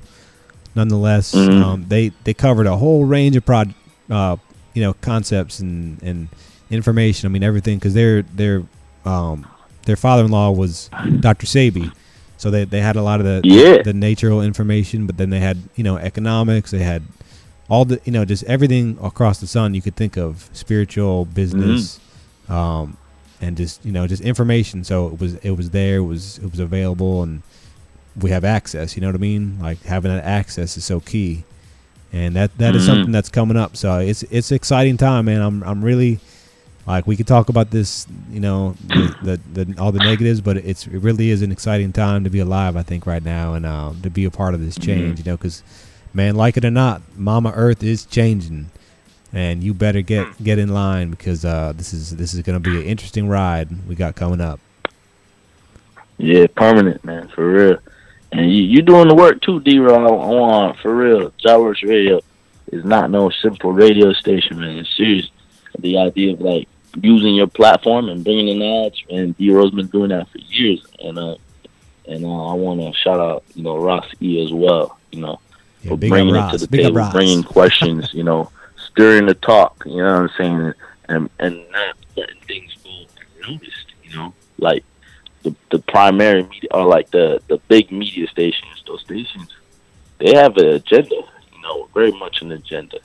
Nonetheless, 0.77 1.35
Mhm. 1.35 1.63
um, 1.63 1.85
they 1.89 2.13
they 2.25 2.33
covered 2.35 2.67
a 2.67 2.77
whole 2.77 3.05
range 3.05 3.35
of 3.35 3.45
prod, 3.45 3.75
uh, 4.09 4.37
you 4.75 4.83
know, 4.83 4.93
concepts 5.01 5.59
and 5.59 6.01
and 6.03 6.29
information. 6.71 7.27
I 7.27 7.31
mean, 7.31 7.43
everything 7.43 7.79
because 7.79 7.95
their 7.95 8.23
their 8.23 8.63
um, 9.05 9.45
their 9.87 9.97
father-in-law 9.97 10.51
was 10.53 10.89
Dr. 11.21 11.47
Sebi, 11.47 11.93
so 12.37 12.51
they 12.51 12.65
they 12.65 12.81
had 12.81 12.97
a 12.97 13.03
lot 13.03 13.21
of 13.21 13.27
the 13.27 13.41
Yeah. 13.45 13.83
the 13.83 13.93
natural 13.93 14.43
information, 14.43 15.07
but 15.07 15.17
then 15.17 15.31
they 15.31 15.41
had 15.41 15.59
you 15.77 15.85
know 15.85 15.97
economics. 15.97 16.71
They 16.71 16.81
had 16.83 17.03
all 17.69 17.85
the 17.85 18.01
you 18.05 18.13
know 18.13 18.25
just 18.25 18.43
everything 18.45 18.99
across 19.03 19.39
the 19.39 19.47
sun 19.47 19.75
you 19.75 19.81
could 19.83 19.95
think 19.97 20.17
of 20.17 20.51
spiritual 20.53 21.25
business 21.25 22.01
um 22.49 22.97
and 23.41 23.57
just 23.57 23.85
you 23.85 23.93
know 23.93 24.09
just 24.09 24.21
information 24.23 24.83
so 24.83 25.07
it 25.07 25.21
was 25.21 25.35
it 25.37 25.53
was 25.53 25.71
there 25.71 25.99
it 25.99 26.03
was 26.05 26.39
it 26.39 26.51
was 26.51 26.59
available 26.59 27.23
and 27.23 27.43
we 28.21 28.31
have 28.31 28.45
access 28.45 28.97
you 28.97 29.01
know 29.01 29.07
what 29.07 29.15
i 29.15 29.19
mean 29.19 29.57
like 29.63 29.81
having 29.85 30.11
that 30.13 30.25
access 30.25 30.77
is 30.77 30.85
so 30.85 30.99
key 30.99 31.45
and 32.13 32.35
that 32.35 32.51
that 32.59 32.75
is 32.75 32.83
Mhm. 32.83 32.87
something 32.87 33.13
that's 33.13 33.29
coming 33.29 33.57
up 33.57 33.77
so 33.77 34.01
it's 34.01 34.25
it's 34.25 34.51
exciting 34.51 34.97
time 34.97 35.27
man 35.27 35.41
i'm 35.41 35.63
i'm 35.63 35.81
really 35.85 36.19
like 36.87 37.07
we 37.07 37.17
could 37.17 37.27
talk 37.27 37.49
about 37.49 37.71
this 37.71 38.07
you 38.31 38.41
know 38.41 38.75
the, 38.89 39.15
the, 39.23 39.65
the 39.65 39.81
all 39.81 39.93
the 39.93 40.01
negatives 40.01 40.41
but 40.41 40.57
it's 40.57 40.87
it 40.87 40.99
really 40.99 41.31
is 41.31 41.43
an 41.43 41.53
exciting 41.53 41.93
time 41.93 42.25
to 42.25 42.31
be 42.31 42.39
alive 42.41 42.77
i 42.77 42.83
think 42.83 43.07
right 43.07 43.25
now 43.25 43.55
and 43.55 43.67
um 43.67 44.01
to 44.03 44.11
be 44.11 44.25
a 44.25 44.31
part 44.31 44.55
of 44.55 44.61
this 44.61 44.77
change 44.79 45.19
you 45.19 45.25
know 45.25 45.37
because 45.37 45.63
man 46.15 46.35
like 46.35 46.57
it 46.57 46.65
or 46.65 46.71
not 46.71 47.03
mama 47.17 47.53
earth 47.55 47.83
is 47.83 48.05
changing 48.07 48.71
and 49.33 49.63
you 49.63 49.73
better 49.75 50.03
get 50.03 50.43
get 50.43 50.59
in 50.59 50.69
line 50.69 51.11
because 51.11 51.45
uh 51.45 51.73
this 51.77 51.93
is 51.93 52.17
this 52.17 52.35
is 52.35 52.43
going 52.43 52.61
to 52.61 52.61
be 52.61 52.81
an 52.81 52.87
interesting 52.87 53.29
ride 53.29 53.69
we 53.89 53.95
got 53.95 54.15
coming 54.17 54.41
up 54.41 54.61
Yeah, 56.19 56.47
permanent, 56.57 57.05
man, 57.05 57.29
for 57.29 57.51
real. 57.51 57.79
And 58.33 58.51
you 58.53 58.63
you 58.63 58.83
doing 58.83 59.09
the 59.09 59.15
work 59.15 59.41
too, 59.41 59.61
D. 59.61 59.79
I 59.79 59.83
want 59.83 60.79
for 60.81 60.95
real. 60.95 61.33
Jah 61.39 61.59
Works 61.59 61.83
Radio 61.83 62.21
is 62.73 62.85
not 62.85 63.11
no 63.11 63.31
simple 63.31 63.73
radio 63.73 64.13
station, 64.13 64.61
man. 64.61 64.79
It's 64.79 64.97
serious. 64.97 65.31
The 65.79 65.99
idea 65.99 66.33
of 66.33 66.41
like 66.41 66.69
using 67.01 67.35
your 67.35 67.47
platform 67.47 68.09
and 68.09 68.25
bringing 68.25 68.49
in 68.49 68.85
ads, 68.87 69.03
and 69.11 69.37
D. 69.37 69.51
Row's 69.53 69.71
been 69.71 69.87
doing 69.87 70.11
that 70.11 70.29
for 70.29 70.39
years. 70.39 70.85
And 71.03 71.19
uh, 71.19 71.37
and 72.07 72.25
uh, 72.25 72.47
I 72.47 72.55
want 72.55 72.81
to 72.81 72.93
shout 72.99 73.21
out, 73.21 73.45
you 73.55 73.63
know, 73.63 73.79
Ross 73.79 74.07
E 74.21 74.45
as 74.45 74.53
well. 74.53 74.99
You 75.13 75.21
know, 75.21 75.41
for 75.87 75.97
bringing 75.97 76.35
it 76.35 76.51
to 76.53 76.59
the 76.59 76.69
Big 76.69 76.87
table, 76.87 77.11
bringing 77.13 77.43
questions. 77.43 78.13
You 78.13 78.25
know, 78.25 78.51
stirring 78.77 79.27
the 79.27 79.35
talk. 79.35 79.83
You 79.87 79.99
know 79.99 80.23
what 80.23 80.23
I'm 80.23 80.31
saying? 80.37 80.75
And 81.09 81.31
and 81.39 81.71
not 81.71 81.97
letting 82.17 82.41
things 82.43 82.77
go 82.85 83.07
unnoticed. 83.43 83.87
You 84.05 84.17
know, 84.17 84.35
like 84.59 84.85
the 85.43 85.55
the 85.71 85.79
primary 85.79 86.43
media 86.45 86.71
or 86.73 86.85
like 86.85 87.11
the 87.11 87.41
the 87.49 87.59
big 87.69 87.91
media 87.91 88.27
stations, 88.29 88.83
those 88.87 89.01
stations, 89.03 89.55
they 90.19 90.35
have 90.35 90.57
an 90.57 90.69
agenda, 90.69 91.15
you 91.15 91.63
know, 91.63 91.89
very 91.95 92.13
much 92.13 92.43
an 92.43 92.53
agenda. 92.53 92.99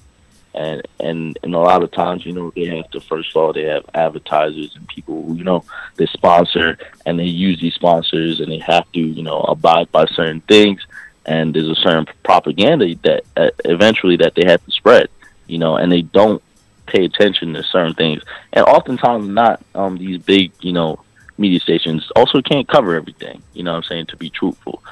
And 0.55 0.87
and 0.99 1.37
and 1.43 1.53
a 1.53 1.59
lot 1.59 1.83
of 1.83 1.91
times, 1.91 2.25
you 2.25 2.31
know, 2.31 2.51
they 2.55 2.65
have 2.77 2.89
to 2.91 3.01
first 3.01 3.29
of 3.31 3.35
all 3.35 3.53
they 3.53 3.63
have 3.63 3.85
advertisers 3.93 4.75
and 4.75 4.87
people 4.87 5.23
who, 5.23 5.35
you 5.35 5.43
know, 5.43 5.63
they 5.97 6.05
sponsor 6.07 6.77
and 7.05 7.19
they 7.19 7.25
use 7.25 7.59
these 7.59 7.73
sponsors 7.73 8.39
and 8.39 8.51
they 8.51 8.59
have 8.59 8.89
to, 8.93 8.99
you 8.99 9.21
know, 9.21 9.41
abide 9.41 9.91
by 9.91 10.05
certain 10.05 10.41
things 10.41 10.85
and 11.25 11.53
there's 11.53 11.69
a 11.69 11.75
certain 11.75 12.05
propaganda 12.23 12.95
that 13.03 13.23
uh, 13.35 13.49
eventually 13.65 14.17
that 14.17 14.35
they 14.35 14.45
have 14.45 14.63
to 14.65 14.71
spread, 14.71 15.09
you 15.47 15.57
know, 15.57 15.75
and 15.75 15.91
they 15.91 16.01
don't 16.01 16.41
pay 16.85 17.05
attention 17.05 17.53
to 17.53 17.63
certain 17.63 17.95
things, 17.95 18.21
and 18.53 18.65
oftentimes 18.65 19.27
not 19.27 19.61
um, 19.73 19.97
these 19.97 20.19
big, 20.19 20.51
you 20.61 20.71
know, 20.71 20.99
media 21.37 21.59
stations 21.59 22.09
also 22.15 22.41
can't 22.41 22.67
cover 22.67 22.95
everything. 22.95 23.41
You 23.53 23.63
know 23.63 23.71
what 23.71 23.77
I'm 23.77 23.83
saying? 23.83 24.05
To 24.07 24.17
be 24.17 24.29
truthful, 24.29 24.83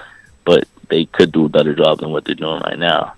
but 0.44 0.68
they 0.90 1.06
could 1.06 1.32
do 1.32 1.46
a 1.46 1.50
better 1.50 1.76
job 1.76 2.00
than 2.00 2.12
what 2.12 2.26
they're 2.26 2.36
doing 2.36 2.62
right 2.62 2.80
now. 2.80 3.14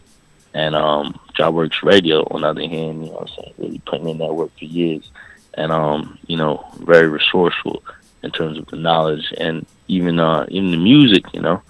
And 0.53 0.75
um, 0.75 1.19
Jah 1.35 1.51
Works 1.51 1.83
Radio, 1.83 2.21
on 2.31 2.41
the 2.41 2.47
other 2.47 2.61
hand, 2.61 3.05
you 3.05 3.11
know 3.11 3.17
what 3.17 3.29
I'm 3.29 3.35
saying, 3.35 3.53
really 3.57 3.81
putting 3.85 4.09
in 4.09 4.17
that 4.19 4.33
work 4.33 4.51
for 4.57 4.65
years, 4.65 5.09
and 5.53 5.71
um, 5.71 6.17
you 6.27 6.37
know, 6.37 6.65
very 6.79 7.07
resourceful 7.07 7.83
in 8.23 8.31
terms 8.31 8.57
of 8.57 8.65
the 8.67 8.77
knowledge 8.77 9.33
and 9.37 9.65
even 9.87 10.19
uh, 10.19 10.45
even 10.49 10.71
the 10.71 10.77
music. 10.77 11.25
You 11.33 11.41
know, 11.41 11.61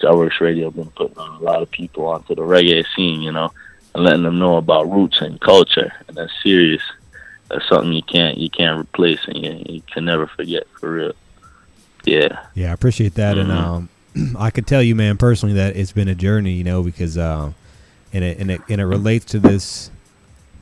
Jah 0.00 0.14
Works 0.14 0.40
Radio 0.40 0.70
been 0.70 0.90
putting 0.90 1.18
on 1.18 1.40
a 1.40 1.44
lot 1.44 1.62
of 1.62 1.70
people 1.70 2.06
onto 2.06 2.34
the 2.34 2.42
reggae 2.42 2.84
scene. 2.94 3.20
You 3.20 3.32
know, 3.32 3.52
and 3.94 4.04
letting 4.04 4.22
them 4.22 4.38
know 4.38 4.56
about 4.56 4.90
roots 4.90 5.20
and 5.20 5.40
culture, 5.40 5.92
and 6.06 6.16
that's 6.16 6.32
serious. 6.42 6.82
That's 7.48 7.68
something 7.68 7.92
you 7.92 8.02
can't 8.02 8.38
you 8.38 8.50
can't 8.50 8.80
replace, 8.80 9.20
and 9.26 9.36
you, 9.36 9.62
you 9.66 9.82
can 9.92 10.04
never 10.04 10.26
forget 10.26 10.66
for 10.78 10.92
real. 10.92 11.12
Yeah. 12.04 12.46
Yeah, 12.54 12.70
I 12.70 12.72
appreciate 12.72 13.14
that, 13.14 13.38
and 13.38 13.50
um, 13.50 13.88
I 14.38 14.50
could 14.50 14.66
tell 14.66 14.82
you, 14.82 14.94
man, 14.94 15.16
personally, 15.16 15.54
that 15.56 15.76
it's 15.76 15.92
been 15.92 16.08
a 16.08 16.14
journey, 16.14 16.52
you 16.52 16.64
know, 16.64 16.82
because 16.82 17.18
uh, 17.18 17.52
and 18.12 18.24
it 18.24 18.38
and 18.38 18.50
it 18.50 18.60
and 18.68 18.80
it 18.80 18.86
relates 18.86 19.24
to 19.26 19.38
this 19.38 19.90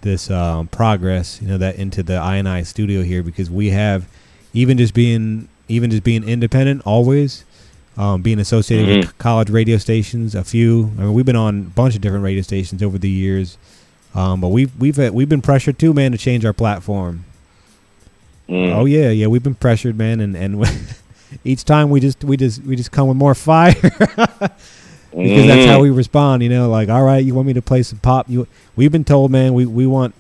this 0.03 0.31
um, 0.31 0.69
progress, 0.69 1.41
you 1.43 1.49
know, 1.49 1.59
that 1.59 1.77
into 1.77 2.03
the 2.03 2.17
I 2.17 2.37
and 2.37 2.49
I 2.49 2.63
studio 2.63 3.03
here 3.03 3.23
because 3.23 3.51
we 3.51 3.71
have 3.71 4.09
even 4.53 4.79
just 4.79 4.95
being 4.95 5.49
even 5.69 5.91
just 5.91 6.05
being 6.05 6.25
independent 6.25 6.83
always. 6.87 7.45
Um, 7.99 8.21
being 8.21 8.39
associated 8.39 9.07
with 9.07 9.17
college 9.17 9.49
radio 9.49 9.79
stations, 9.79 10.35
a 10.35 10.45
few. 10.45 10.93
I 10.99 11.05
mean, 11.05 11.15
we've 11.15 11.25
been 11.25 11.35
on 11.35 11.59
a 11.61 11.63
bunch 11.63 11.95
of 11.95 12.03
different 12.03 12.25
radio 12.25 12.43
stations 12.43 12.83
over 12.83 12.99
the 12.99 13.09
years, 13.09 13.57
um, 14.15 14.43
but 14.43 14.49
we've 14.49 14.71
we've 14.79 14.99
uh, 14.99 15.11
we've 15.15 15.31
been 15.31 15.41
pressured 15.41 15.79
too, 15.79 15.95
man, 15.95 16.13
to 16.13 16.19
change 16.19 16.45
our 16.45 16.53
platform. 16.53 17.25
Oh 18.51 18.85
yeah, 18.85 19.09
yeah, 19.09 19.29
we've 19.29 19.43
been 19.43 19.55
pressured, 19.55 19.97
man, 19.97 20.21
and 20.21 20.37
and 20.37 20.63
each 21.45 21.65
time 21.65 21.89
we 21.89 22.01
just 22.01 22.23
we 22.23 22.37
just 22.37 22.63
we 22.65 22.77
just 22.77 22.93
come 22.93 23.09
with 23.09 23.17
more 23.17 23.35
fire 23.35 23.75
because 25.17 25.47
that's 25.47 25.67
how 25.67 25.81
we 25.81 25.91
respond. 25.91 26.43
You 26.43 26.49
know, 26.49 26.69
like 26.69 26.89
all 26.89 27.03
right, 27.03 27.25
you 27.25 27.35
want 27.35 27.47
me 27.47 27.55
to 27.55 27.63
play 27.63 27.83
some 27.83 27.99
pop? 27.99 28.29
You 28.29 28.47
we've 28.75 28.93
been 28.93 29.05
told, 29.05 29.31
man, 29.31 29.55
we 29.55 29.67
we 29.67 29.87
want. 29.87 30.15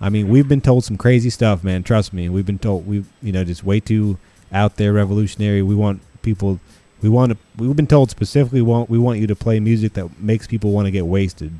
I 0.00 0.10
mean, 0.10 0.28
we've 0.28 0.46
been 0.46 0.60
told 0.60 0.84
some 0.84 0.96
crazy 0.96 1.30
stuff, 1.30 1.64
man. 1.64 1.82
Trust 1.82 2.12
me, 2.12 2.28
we've 2.28 2.46
been 2.46 2.58
told 2.58 2.86
we 2.86 3.04
you 3.22 3.32
know 3.32 3.44
just 3.44 3.64
way 3.64 3.80
too 3.80 4.18
out 4.52 4.76
there 4.76 4.92
revolutionary. 4.92 5.62
We 5.62 5.74
want 5.74 6.02
people. 6.22 6.60
We 7.00 7.08
want 7.08 7.32
to. 7.32 7.38
We've 7.56 7.74
been 7.74 7.86
told 7.86 8.10
specifically 8.10 8.62
want 8.62 8.90
we 8.90 8.98
want 8.98 9.18
you 9.18 9.26
to 9.28 9.36
play 9.36 9.60
music 9.60 9.94
that 9.94 10.20
makes 10.20 10.46
people 10.46 10.72
want 10.72 10.86
to 10.86 10.90
get 10.90 11.06
wasted. 11.06 11.52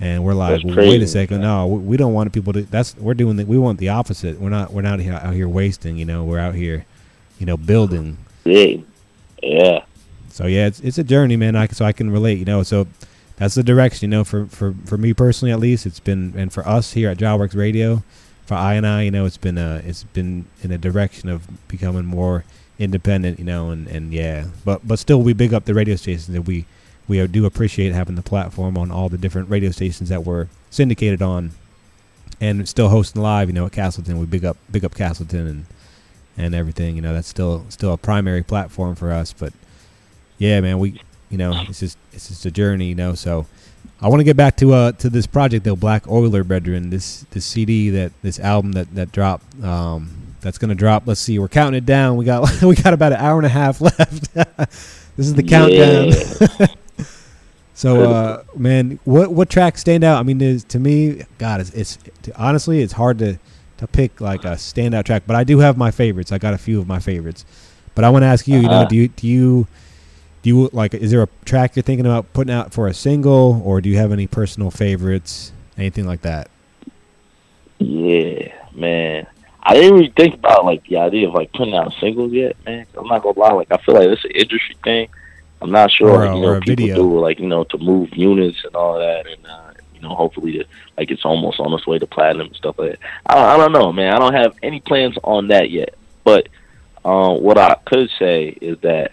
And 0.00 0.24
we're 0.24 0.34
like, 0.34 0.62
well, 0.64 0.76
wait 0.76 1.02
a 1.02 1.06
second, 1.06 1.40
no, 1.40 1.68
we, 1.68 1.78
we 1.78 1.96
don't 1.96 2.12
want 2.12 2.32
people 2.32 2.52
to. 2.52 2.62
That's 2.62 2.96
we're 2.96 3.14
doing. 3.14 3.36
The, 3.36 3.46
we 3.46 3.56
want 3.58 3.78
the 3.78 3.90
opposite. 3.90 4.40
We're 4.40 4.50
not. 4.50 4.72
We're 4.72 4.82
not 4.82 4.98
here, 4.98 5.14
out 5.14 5.32
here 5.34 5.48
wasting. 5.48 5.96
You 5.96 6.04
know, 6.04 6.24
we're 6.24 6.40
out 6.40 6.54
here, 6.54 6.84
you 7.38 7.46
know, 7.46 7.56
building. 7.56 8.18
Yeah. 8.44 8.78
Yeah. 9.42 9.84
So 10.34 10.46
yeah, 10.46 10.66
it's 10.66 10.80
it's 10.80 10.98
a 10.98 11.04
journey, 11.04 11.36
man. 11.36 11.54
I 11.54 11.68
so 11.68 11.84
I 11.84 11.92
can 11.92 12.10
relate, 12.10 12.40
you 12.40 12.44
know. 12.44 12.64
So 12.64 12.88
that's 13.36 13.54
the 13.54 13.62
direction, 13.62 14.10
you 14.10 14.16
know, 14.16 14.24
for 14.24 14.46
for 14.46 14.74
for 14.84 14.98
me 14.98 15.14
personally 15.14 15.52
at 15.52 15.60
least. 15.60 15.86
It's 15.86 16.00
been 16.00 16.34
and 16.36 16.52
for 16.52 16.66
us 16.66 16.94
here 16.94 17.08
at 17.08 17.18
Jah 17.18 17.36
Works 17.36 17.54
Radio, 17.54 18.02
for 18.44 18.54
I 18.54 18.74
and 18.74 18.84
I, 18.84 19.02
you 19.02 19.12
know, 19.12 19.26
it's 19.26 19.36
been 19.36 19.58
uh 19.58 19.80
it's 19.86 20.02
been 20.02 20.46
in 20.60 20.72
a 20.72 20.78
direction 20.78 21.28
of 21.28 21.46
becoming 21.68 22.04
more 22.04 22.44
independent, 22.80 23.38
you 23.38 23.44
know, 23.44 23.70
and 23.70 23.86
and 23.86 24.12
yeah, 24.12 24.46
but 24.64 24.86
but 24.86 24.98
still 24.98 25.22
we 25.22 25.34
big 25.34 25.54
up 25.54 25.66
the 25.66 25.74
radio 25.74 25.94
stations 25.94 26.26
that 26.26 26.42
we 26.42 26.66
we 27.06 27.24
do 27.28 27.46
appreciate 27.46 27.92
having 27.92 28.16
the 28.16 28.22
platform 28.22 28.76
on 28.76 28.90
all 28.90 29.08
the 29.08 29.18
different 29.18 29.48
radio 29.48 29.70
stations 29.70 30.08
that 30.08 30.24
we're 30.24 30.48
syndicated 30.70 31.22
on, 31.22 31.52
and 32.40 32.68
still 32.68 32.88
hosting 32.88 33.22
live, 33.22 33.48
you 33.48 33.52
know, 33.54 33.66
at 33.66 33.72
Castleton. 33.72 34.18
We 34.18 34.26
big 34.26 34.44
up 34.44 34.56
big 34.68 34.84
up 34.84 34.96
Castleton 34.96 35.46
and 35.46 35.66
and 36.36 36.56
everything. 36.56 36.96
You 36.96 37.02
know, 37.02 37.14
that's 37.14 37.28
still 37.28 37.66
still 37.68 37.92
a 37.92 37.96
primary 37.96 38.42
platform 38.42 38.96
for 38.96 39.12
us. 39.12 39.32
But 39.32 39.52
yeah, 40.38 40.60
man, 40.60 40.78
we 40.78 41.00
you 41.30 41.38
know 41.38 41.64
it's 41.68 41.80
just 41.80 41.98
it's 42.12 42.28
just 42.28 42.44
a 42.46 42.50
journey. 42.50 42.86
You 42.88 42.94
know, 42.94 43.14
so 43.14 43.46
I 44.00 44.08
want 44.08 44.20
to 44.20 44.24
get 44.24 44.36
back 44.36 44.56
to 44.58 44.72
uh 44.72 44.92
to 44.92 45.08
this 45.10 45.26
project 45.26 45.64
though, 45.64 45.76
Black 45.76 46.08
Oiler 46.08 46.44
Brethren. 46.44 46.90
This 46.90 47.24
this 47.30 47.44
CD 47.44 47.90
that 47.90 48.12
this 48.22 48.38
album 48.40 48.72
that 48.72 48.94
that 48.94 49.12
dropped. 49.12 49.62
Um, 49.62 50.20
that's 50.40 50.58
gonna 50.58 50.74
drop. 50.74 51.04
Let's 51.06 51.20
see, 51.20 51.38
we're 51.38 51.48
counting 51.48 51.78
it 51.78 51.86
down. 51.86 52.18
We 52.18 52.26
got 52.26 52.62
we 52.62 52.74
got 52.74 52.92
about 52.92 53.12
an 53.12 53.18
hour 53.18 53.38
and 53.38 53.46
a 53.46 53.48
half 53.48 53.80
left. 53.80 54.34
this 54.34 55.26
is 55.26 55.32
the 55.34 55.42
countdown. 55.42 56.12
so, 57.74 58.02
uh, 58.02 58.42
man, 58.56 58.98
what 59.04 59.32
what 59.32 59.48
tracks 59.48 59.80
stand 59.80 60.04
out? 60.04 60.18
I 60.18 60.22
mean, 60.22 60.38
to 60.60 60.78
me, 60.78 61.22
God, 61.38 61.60
it's, 61.60 61.70
it's 61.70 61.98
honestly, 62.36 62.82
it's 62.82 62.92
hard 62.92 63.18
to 63.20 63.38
to 63.78 63.86
pick 63.86 64.20
like 64.20 64.44
a 64.44 64.52
standout 64.52 65.04
track, 65.04 65.22
but 65.26 65.34
I 65.34 65.44
do 65.44 65.58
have 65.60 65.76
my 65.76 65.90
favorites. 65.90 66.30
I 66.30 66.38
got 66.38 66.54
a 66.54 66.58
few 66.58 66.78
of 66.78 66.86
my 66.86 66.98
favorites. 67.00 67.44
But 67.94 68.04
I 68.04 68.10
want 68.10 68.22
to 68.24 68.26
ask 68.26 68.46
you, 68.46 68.56
you 68.56 68.62
know, 68.68 68.80
Uh-huh. 68.80 68.84
do 68.88 68.96
you 68.96 69.08
do 69.08 69.26
you 69.26 69.66
do 70.44 70.50
you 70.50 70.68
like 70.74 70.92
is 70.92 71.10
there 71.10 71.22
a 71.22 71.28
track 71.46 71.74
you're 71.74 71.82
thinking 71.82 72.04
about 72.04 72.30
putting 72.34 72.52
out 72.52 72.74
for 72.74 72.86
a 72.86 72.92
single 72.92 73.62
or 73.64 73.80
do 73.80 73.88
you 73.88 73.96
have 73.96 74.12
any 74.12 74.26
personal 74.26 74.70
favorites, 74.70 75.52
anything 75.78 76.06
like 76.06 76.20
that? 76.20 76.50
Yeah, 77.78 78.52
man. 78.74 79.26
I 79.62 79.72
didn't 79.72 79.94
really 79.94 80.12
think 80.14 80.34
about 80.34 80.66
like 80.66 80.86
the 80.86 80.98
idea 80.98 81.28
of 81.28 81.34
like 81.34 81.50
putting 81.54 81.74
out 81.74 81.94
singles 81.98 82.30
yet, 82.32 82.56
man. 82.66 82.84
I'm 82.94 83.06
not 83.06 83.22
gonna 83.22 83.38
lie, 83.38 83.52
like 83.52 83.72
I 83.72 83.78
feel 83.78 83.94
like 83.94 84.06
it's 84.06 84.24
an 84.24 84.32
industry 84.32 84.76
thing. 84.84 85.08
I'm 85.62 85.70
not 85.70 85.90
sure, 85.90 86.10
Or 86.10 86.26
like, 86.26 86.36
you 86.36 86.42
know, 86.42 86.60
people 86.60 86.76
video. 86.76 86.96
do 86.96 87.18
like 87.20 87.40
you 87.40 87.46
know 87.46 87.64
to 87.64 87.78
move 87.78 88.14
units 88.14 88.62
and 88.64 88.76
all 88.76 88.98
that, 88.98 89.26
and 89.26 89.46
uh, 89.46 89.72
you 89.94 90.02
know, 90.02 90.10
hopefully, 90.14 90.52
to, 90.58 90.66
like 90.98 91.10
it's 91.10 91.24
almost 91.24 91.58
on 91.58 91.72
its 91.72 91.86
way 91.86 91.98
to 91.98 92.06
platinum 92.06 92.48
and 92.48 92.56
stuff 92.56 92.78
like 92.78 92.90
that. 92.90 92.98
I 93.24 93.34
don't, 93.34 93.46
I 93.46 93.56
don't 93.56 93.72
know, 93.72 93.90
man. 93.94 94.12
I 94.12 94.18
don't 94.18 94.34
have 94.34 94.58
any 94.62 94.80
plans 94.80 95.16
on 95.24 95.48
that 95.48 95.70
yet. 95.70 95.94
But 96.22 96.50
um, 97.02 97.42
what 97.42 97.56
I 97.56 97.76
could 97.86 98.10
say 98.18 98.48
is 98.60 98.78
that 98.80 99.12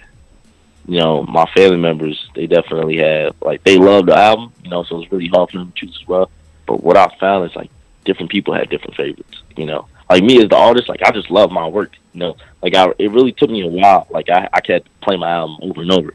you 0.91 0.99
know 0.99 1.23
my 1.23 1.45
family 1.55 1.77
members 1.77 2.29
they 2.35 2.47
definitely 2.47 2.97
have 2.97 3.33
like 3.41 3.63
they 3.63 3.77
love 3.77 4.07
the 4.07 4.17
album, 4.17 4.51
you 4.61 4.69
know, 4.69 4.83
so 4.83 5.01
it's 5.01 5.09
really 5.09 5.29
hard 5.29 5.49
for 5.49 5.59
them 5.59 5.71
to 5.71 5.79
choose 5.79 5.97
as 6.01 6.05
well. 6.05 6.29
But 6.67 6.83
what 6.83 6.97
I 6.97 7.07
found 7.17 7.49
is 7.49 7.55
like 7.55 7.71
different 8.03 8.29
people 8.29 8.53
have 8.53 8.69
different 8.69 8.97
favorites, 8.97 9.41
you 9.55 9.65
know. 9.65 9.87
Like 10.09 10.21
me 10.21 10.43
as 10.43 10.49
the 10.49 10.57
artist, 10.57 10.89
like 10.89 11.01
I 11.01 11.11
just 11.11 11.31
love 11.31 11.49
my 11.49 11.65
work, 11.65 11.93
you 12.11 12.19
know. 12.19 12.35
Like 12.61 12.75
I, 12.75 12.91
it 12.99 13.09
really 13.11 13.31
took 13.31 13.49
me 13.49 13.61
a 13.61 13.67
while. 13.67 14.05
Like 14.09 14.29
I, 14.29 14.49
I 14.51 14.59
kept 14.59 14.89
play 14.99 15.15
my 15.15 15.31
album 15.31 15.59
over 15.61 15.81
and 15.81 15.93
over, 15.93 16.13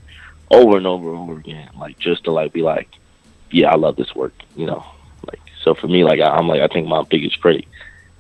over 0.50 0.76
and 0.76 0.86
over 0.86 1.08
and 1.08 1.18
over 1.20 1.38
again, 1.38 1.70
like 1.78 1.98
just 1.98 2.24
to 2.24 2.32
like 2.32 2.52
be 2.52 2.60
like, 2.60 2.90
yeah, 3.50 3.70
I 3.70 3.76
love 3.76 3.96
this 3.96 4.14
work, 4.14 4.34
you 4.56 4.66
know. 4.66 4.84
Like 5.26 5.40
so 5.62 5.72
for 5.72 5.88
me, 5.88 6.04
like 6.04 6.20
I, 6.20 6.28
I'm 6.28 6.48
like 6.48 6.60
I 6.60 6.68
think 6.68 6.86
my 6.86 7.02
biggest 7.02 7.40
critic, 7.40 7.66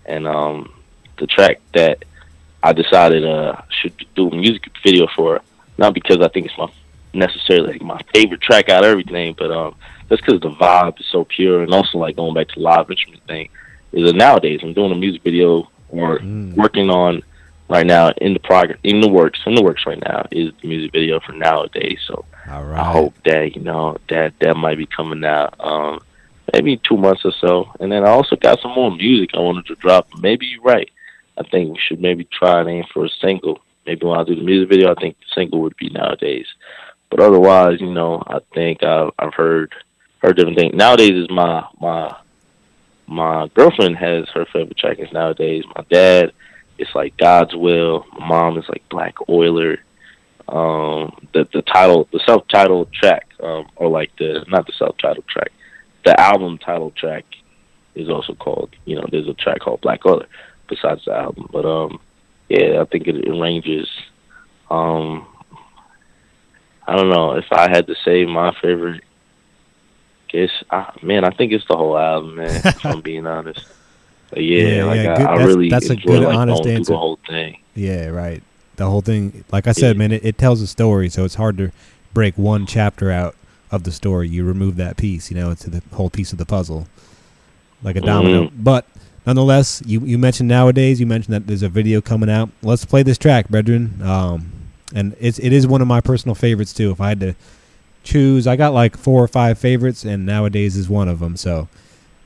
and 0.06 0.26
um, 0.26 0.72
the 1.18 1.26
track 1.26 1.60
that 1.74 2.06
I 2.62 2.72
decided 2.72 3.26
uh 3.26 3.60
should 3.68 3.92
do 4.14 4.30
a 4.30 4.34
music 4.34 4.70
video 4.82 5.06
for, 5.14 5.42
not 5.78 5.94
because 5.94 6.20
I 6.20 6.28
think 6.28 6.46
it's 6.46 6.58
my 6.58 6.70
necessarily 7.12 7.72
like 7.72 7.82
my 7.82 8.00
favorite 8.14 8.40
track 8.40 8.68
out 8.68 8.84
of 8.84 8.90
everything, 8.90 9.34
but 9.38 9.50
um, 9.50 9.74
just 10.08 10.24
because 10.24 10.40
the 10.40 10.50
vibe 10.50 11.00
is 11.00 11.06
so 11.10 11.24
pure, 11.24 11.62
and 11.62 11.72
also 11.72 11.98
like 11.98 12.16
going 12.16 12.34
back 12.34 12.48
to 12.48 12.60
live 12.60 12.90
instrument 12.90 13.22
thing, 13.26 13.48
is 13.92 14.04
that 14.06 14.16
nowadays 14.16 14.60
I'm 14.62 14.74
doing 14.74 14.92
a 14.92 14.96
music 14.96 15.22
video 15.22 15.70
or 15.88 16.20
working 16.56 16.90
on 16.90 17.22
right 17.68 17.86
now 17.86 18.10
in 18.18 18.32
the 18.32 18.38
progress 18.40 18.78
in 18.84 19.00
the 19.00 19.08
works 19.08 19.40
in 19.44 19.54
the 19.54 19.62
works 19.62 19.86
right 19.86 20.00
now 20.00 20.24
is 20.30 20.52
the 20.62 20.68
music 20.68 20.92
video 20.92 21.18
for 21.20 21.32
nowadays. 21.32 21.98
So 22.06 22.24
I 22.80 22.92
hope 22.92 23.14
that 23.24 23.56
you 23.56 23.62
know 23.62 23.96
that 24.08 24.34
that 24.40 24.56
might 24.56 24.78
be 24.78 24.86
coming 24.86 25.24
out 25.24 25.54
um 25.60 26.00
maybe 26.52 26.80
two 26.88 26.96
months 26.96 27.24
or 27.24 27.32
so, 27.40 27.72
and 27.80 27.90
then 27.90 28.04
I 28.04 28.10
also 28.10 28.36
got 28.36 28.60
some 28.60 28.72
more 28.72 28.90
music 28.90 29.30
I 29.34 29.40
wanted 29.40 29.66
to 29.66 29.74
drop. 29.76 30.08
Maybe 30.20 30.46
you're 30.46 30.62
right. 30.62 30.88
I 31.36 31.42
think 31.42 31.72
we 31.72 31.78
should 31.78 32.00
maybe 32.00 32.24
try 32.24 32.60
and 32.60 32.68
aim 32.68 32.84
for 32.92 33.04
a 33.04 33.10
single. 33.20 33.60
Maybe 33.86 34.06
when 34.06 34.18
I 34.18 34.24
do 34.24 34.34
the 34.34 34.42
music 34.42 34.68
video, 34.68 34.90
I 34.90 35.00
think 35.00 35.16
the 35.18 35.26
single 35.34 35.60
would 35.62 35.76
be 35.76 35.88
nowadays. 35.90 36.46
But 37.10 37.20
otherwise, 37.20 37.80
you 37.80 37.92
know, 37.92 38.22
I 38.26 38.38
think 38.54 38.82
I've, 38.82 39.10
I've 39.18 39.34
heard 39.34 39.72
heard 40.22 40.36
different 40.36 40.58
things. 40.58 40.74
Nowadays 40.74 41.12
is 41.12 41.30
my 41.30 41.64
my 41.80 42.16
my 43.06 43.48
girlfriend 43.54 43.96
has 43.96 44.28
her 44.34 44.46
favorite 44.52 44.76
track 44.76 44.98
is 44.98 45.12
nowadays. 45.12 45.64
My 45.76 45.84
dad, 45.90 46.32
it's 46.78 46.94
like 46.94 47.16
God's 47.16 47.54
Will. 47.54 48.04
My 48.18 48.26
mom 48.26 48.58
is 48.58 48.68
like 48.68 48.82
Black 48.88 49.14
Oiler. 49.28 49.78
Um, 50.48 51.16
the 51.32 51.48
the 51.52 51.62
title, 51.62 52.08
the 52.12 52.20
self 52.26 52.46
titled 52.48 52.92
track, 52.92 53.28
um, 53.42 53.66
or 53.76 53.88
like 53.88 54.10
the 54.18 54.44
not 54.48 54.66
the 54.66 54.72
self 54.78 54.96
titled 54.98 55.26
track, 55.28 55.52
the 56.04 56.18
album 56.20 56.58
title 56.58 56.92
track 56.92 57.24
is 57.94 58.08
also 58.08 58.34
called. 58.34 58.70
You 58.84 58.96
know, 58.96 59.06
there's 59.10 59.28
a 59.28 59.34
track 59.34 59.60
called 59.60 59.80
Black 59.80 60.04
Oiler 60.06 60.26
besides 60.68 61.04
the 61.04 61.12
album. 61.12 61.48
But 61.52 61.64
um, 61.64 62.00
yeah, 62.48 62.80
I 62.80 62.84
think 62.84 63.06
it, 63.08 63.16
it 63.26 63.30
ranges. 63.32 63.88
Um, 64.70 65.26
I 66.86 66.96
don't 66.96 67.10
know 67.10 67.32
if 67.32 67.46
I 67.52 67.68
had 67.68 67.86
to 67.88 67.94
say 68.04 68.24
my 68.24 68.54
favorite. 68.62 69.02
Guess, 70.28 70.50
man, 71.02 71.24
I 71.24 71.30
think 71.30 71.52
it's 71.52 71.64
the 71.68 71.76
whole 71.76 71.96
album, 71.96 72.36
man. 72.36 72.50
if 72.64 72.84
I'm 72.86 73.00
being 73.00 73.26
honest. 73.26 73.64
But 74.30 74.42
yeah, 74.42 74.62
Yeah, 74.78 74.84
like 74.84 74.96
yeah, 75.04 75.12
I, 75.12 75.16
good- 75.16 75.26
I 75.26 75.30
that's- 75.38 75.46
really 75.46 75.68
that's 75.68 75.90
a 75.90 75.96
good, 75.96 76.22
like 76.24 76.36
honest 76.36 76.66
answer. 76.66 76.92
the 76.92 76.98
whole 76.98 77.18
thing. 77.28 77.58
Yeah, 77.74 78.08
right. 78.08 78.42
The 78.76 78.90
whole 78.90 79.00
thing, 79.00 79.44
like 79.52 79.66
I 79.66 79.72
said, 79.72 79.96
man, 79.96 80.12
it, 80.12 80.24
it 80.24 80.36
tells 80.38 80.60
a 80.60 80.66
story, 80.66 81.08
so 81.08 81.24
it's 81.24 81.36
hard 81.36 81.56
to 81.58 81.70
break 82.12 82.36
one 82.36 82.66
chapter 82.66 83.10
out 83.10 83.34
of 83.70 83.84
the 83.84 83.92
story. 83.92 84.28
You 84.28 84.44
remove 84.44 84.76
that 84.76 84.96
piece, 84.96 85.30
you 85.30 85.36
know, 85.36 85.50
it's 85.50 85.64
the 85.64 85.82
whole 85.94 86.10
piece 86.10 86.32
of 86.32 86.38
the 86.38 86.44
puzzle, 86.44 86.86
like 87.82 87.96
a 87.96 88.00
domino. 88.02 88.44
Mhm. 88.48 88.50
But 88.58 88.84
nonetheless, 89.26 89.82
you 89.86 90.00
you 90.00 90.18
mentioned 90.18 90.48
nowadays. 90.48 91.00
You 91.00 91.06
mentioned 91.06 91.34
that 91.34 91.46
there's 91.46 91.62
a 91.62 91.68
video 91.68 92.00
coming 92.00 92.30
out. 92.30 92.50
Let's 92.62 92.84
play 92.84 93.02
this 93.02 93.18
track, 93.18 93.48
brethren. 93.48 94.00
Um, 94.02 94.52
and 94.94 95.16
it's 95.20 95.38
it 95.38 95.52
is 95.52 95.66
one 95.66 95.80
of 95.82 95.88
my 95.88 96.00
personal 96.00 96.34
favorites 96.34 96.72
too. 96.72 96.90
If 96.90 97.00
I 97.00 97.08
had 97.10 97.20
to 97.20 97.34
choose, 98.04 98.46
I 98.46 98.56
got 98.56 98.72
like 98.72 98.96
four 98.96 99.22
or 99.22 99.28
five 99.28 99.58
favorites, 99.58 100.04
and 100.04 100.24
nowadays 100.24 100.76
is 100.76 100.88
one 100.88 101.08
of 101.08 101.18
them. 101.18 101.36
So 101.36 101.68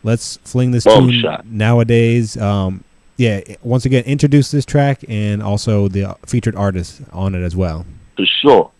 let's 0.03 0.37
fling 0.39 0.70
this 0.73 0.85
Bomb 0.85 1.09
tune 1.09 1.20
shot. 1.23 1.47
nowadays. 1.47 2.37
Um, 2.37 2.85
yeah, 3.17 3.41
once 3.62 3.85
again, 3.85 4.05
introduce 4.05 4.51
this 4.51 4.65
track 4.65 5.05
and 5.09 5.43
also 5.43 5.89
the 5.89 6.17
featured 6.25 6.57
artist 6.57 7.03
on 7.12 7.35
it 7.35 7.43
as 7.43 7.55
well. 7.55 7.85
for 8.17 8.25
sure. 8.41 8.70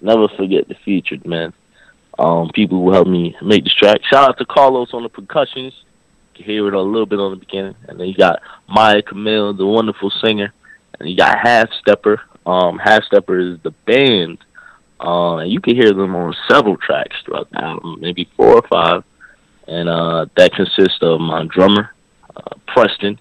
Never 0.00 0.26
forget 0.36 0.66
the 0.68 0.74
featured 0.84 1.24
man. 1.24 1.52
Um, 2.18 2.50
people 2.54 2.82
who 2.82 2.92
helped 2.92 3.08
me 3.10 3.34
make 3.42 3.62
this 3.64 3.74
track. 3.74 4.00
Shout 4.12 4.28
out 4.30 4.38
to 4.38 4.44
Carlos 4.44 4.92
on 4.92 5.02
the 5.04 5.08
percussions. 5.08 5.72
You 6.38 6.44
hear 6.44 6.68
it 6.68 6.74
a 6.74 6.80
little 6.80 7.06
bit 7.06 7.18
on 7.18 7.32
the 7.32 7.36
beginning, 7.36 7.74
and 7.88 7.98
then 7.98 8.08
you 8.08 8.14
got 8.14 8.40
Maya 8.68 9.02
Camille, 9.02 9.54
the 9.54 9.66
wonderful 9.66 10.10
singer, 10.22 10.52
and 10.98 11.08
you 11.08 11.16
got 11.16 11.38
Half 11.38 11.68
Stepper. 11.80 12.20
Um, 12.44 12.78
Half 12.78 13.04
Stepper 13.04 13.38
is 13.38 13.58
the 13.62 13.72
band, 13.86 14.38
uh, 15.00 15.36
and 15.36 15.50
you 15.50 15.60
can 15.60 15.74
hear 15.74 15.92
them 15.92 16.14
on 16.14 16.34
several 16.48 16.76
tracks 16.76 17.16
throughout 17.24 17.50
the 17.50 17.62
album, 17.62 17.98
maybe 18.00 18.28
four 18.36 18.54
or 18.54 18.66
five, 18.68 19.04
and 19.66 19.88
uh, 19.88 20.26
that 20.36 20.52
consists 20.52 20.98
of 21.02 21.20
my 21.20 21.44
drummer, 21.44 21.94
uh, 22.36 22.56
Preston, 22.68 23.18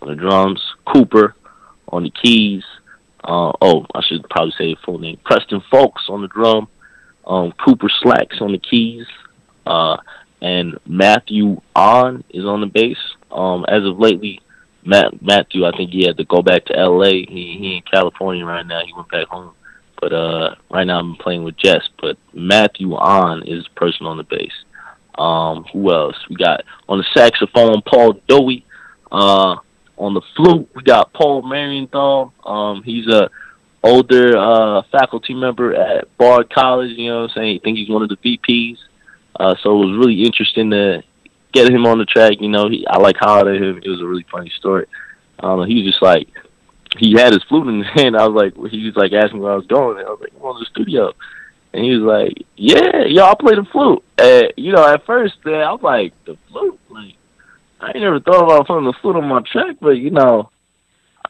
on 0.00 0.08
the 0.08 0.14
drums, 0.14 0.62
Cooper 0.86 1.34
on 1.88 2.04
the 2.04 2.10
keys, 2.10 2.62
uh, 3.24 3.52
oh, 3.60 3.86
I 3.94 4.00
should 4.06 4.28
probably 4.30 4.54
say 4.58 4.76
full 4.84 4.98
name. 4.98 5.18
Preston 5.24 5.62
Folks 5.70 6.04
on 6.08 6.22
the 6.22 6.28
drum, 6.28 6.68
um, 7.26 7.52
Cooper 7.64 7.88
Slacks 8.02 8.40
on 8.40 8.52
the 8.52 8.58
keys, 8.58 9.06
uh, 9.66 9.96
and 10.40 10.78
Matthew 10.86 11.60
On 11.74 12.24
is 12.30 12.44
on 12.44 12.60
the 12.60 12.66
bass. 12.66 12.98
Um, 13.30 13.64
as 13.68 13.84
of 13.84 13.98
lately, 13.98 14.40
Matt, 14.84 15.20
Matthew, 15.20 15.66
I 15.66 15.76
think 15.76 15.90
he 15.90 16.06
had 16.06 16.16
to 16.16 16.24
go 16.24 16.42
back 16.42 16.64
to 16.66 16.78
L.A. 16.78 17.24
He 17.26 17.56
he 17.58 17.76
in 17.76 17.82
California 17.90 18.44
right 18.44 18.66
now. 18.66 18.80
He 18.84 18.92
went 18.94 19.10
back 19.10 19.26
home, 19.28 19.52
but 20.00 20.12
uh, 20.12 20.54
right 20.70 20.84
now 20.84 20.98
I'm 20.98 21.16
playing 21.16 21.44
with 21.44 21.56
Jess. 21.56 21.82
But 22.00 22.16
Matthew 22.32 22.94
On 22.94 23.42
is 23.46 23.64
the 23.64 23.70
person 23.76 24.06
on 24.06 24.16
the 24.16 24.24
bass. 24.24 24.52
Um, 25.16 25.64
who 25.72 25.92
else? 25.92 26.16
We 26.30 26.36
got 26.36 26.62
on 26.88 26.98
the 26.98 27.06
saxophone 27.14 27.82
Paul 27.82 28.20
Dowie. 28.28 28.64
Uh, 29.10 29.56
on 29.96 30.14
the 30.14 30.22
flute, 30.36 30.68
we 30.76 30.82
got 30.84 31.12
Paul 31.12 31.42
Marienthal. 31.42 32.32
Um, 32.46 32.82
he's 32.84 33.08
a 33.08 33.28
older 33.82 34.36
uh, 34.36 34.82
faculty 34.92 35.34
member 35.34 35.74
at 35.74 36.16
Bard 36.16 36.52
College. 36.52 36.96
You 36.96 37.10
know 37.10 37.22
what 37.22 37.30
I'm 37.30 37.36
saying? 37.36 37.60
I 37.60 37.64
think 37.64 37.78
he's 37.78 37.90
one 37.90 38.02
of 38.02 38.08
the 38.08 38.16
VPs. 38.16 38.76
Uh, 39.38 39.54
so 39.62 39.82
it 39.82 39.86
was 39.86 39.96
really 39.98 40.22
interesting 40.22 40.70
to 40.70 41.02
get 41.52 41.70
him 41.70 41.86
on 41.86 41.98
the 41.98 42.04
track. 42.04 42.40
You 42.40 42.48
know, 42.48 42.68
he, 42.68 42.86
I 42.86 42.98
like 42.98 43.16
hollered 43.16 43.56
at 43.56 43.62
him. 43.62 43.80
It 43.82 43.88
was 43.88 44.00
a 44.00 44.06
really 44.06 44.26
funny 44.30 44.50
story. 44.58 44.86
Um, 45.38 45.66
he 45.66 45.76
was 45.76 45.92
just 45.92 46.02
like, 46.02 46.28
he 46.96 47.12
had 47.12 47.32
his 47.32 47.44
flute 47.44 47.68
in 47.68 47.82
his 47.82 47.92
hand. 47.94 48.16
I 48.16 48.26
was 48.26 48.34
like, 48.34 48.70
he 48.70 48.84
was 48.84 48.96
like 48.96 49.12
asking 49.12 49.40
where 49.40 49.52
I 49.52 49.56
was 49.56 49.66
going. 49.66 49.98
And 49.98 50.06
I 50.06 50.10
was 50.10 50.20
like, 50.20 50.32
I'm 50.34 50.42
on 50.42 50.60
the 50.60 50.66
studio. 50.66 51.12
And 51.72 51.84
he 51.84 51.96
was 51.96 52.02
like, 52.02 52.46
yeah, 52.56 53.24
I 53.24 53.34
play 53.38 53.54
the 53.54 53.66
flute. 53.70 54.02
And, 54.16 54.52
you 54.56 54.72
know, 54.72 54.86
at 54.86 55.04
first, 55.06 55.34
man, 55.44 55.62
I 55.62 55.72
was 55.72 55.82
like, 55.82 56.12
the 56.24 56.36
flute? 56.50 56.80
Like, 56.88 57.14
I 57.80 57.88
ain't 57.88 58.00
never 58.00 58.20
thought 58.20 58.44
about 58.44 58.66
putting 58.66 58.86
the 58.86 58.94
flute 59.00 59.16
on 59.16 59.28
my 59.28 59.42
track, 59.42 59.76
but 59.80 59.90
you 59.90 60.10
know, 60.10 60.50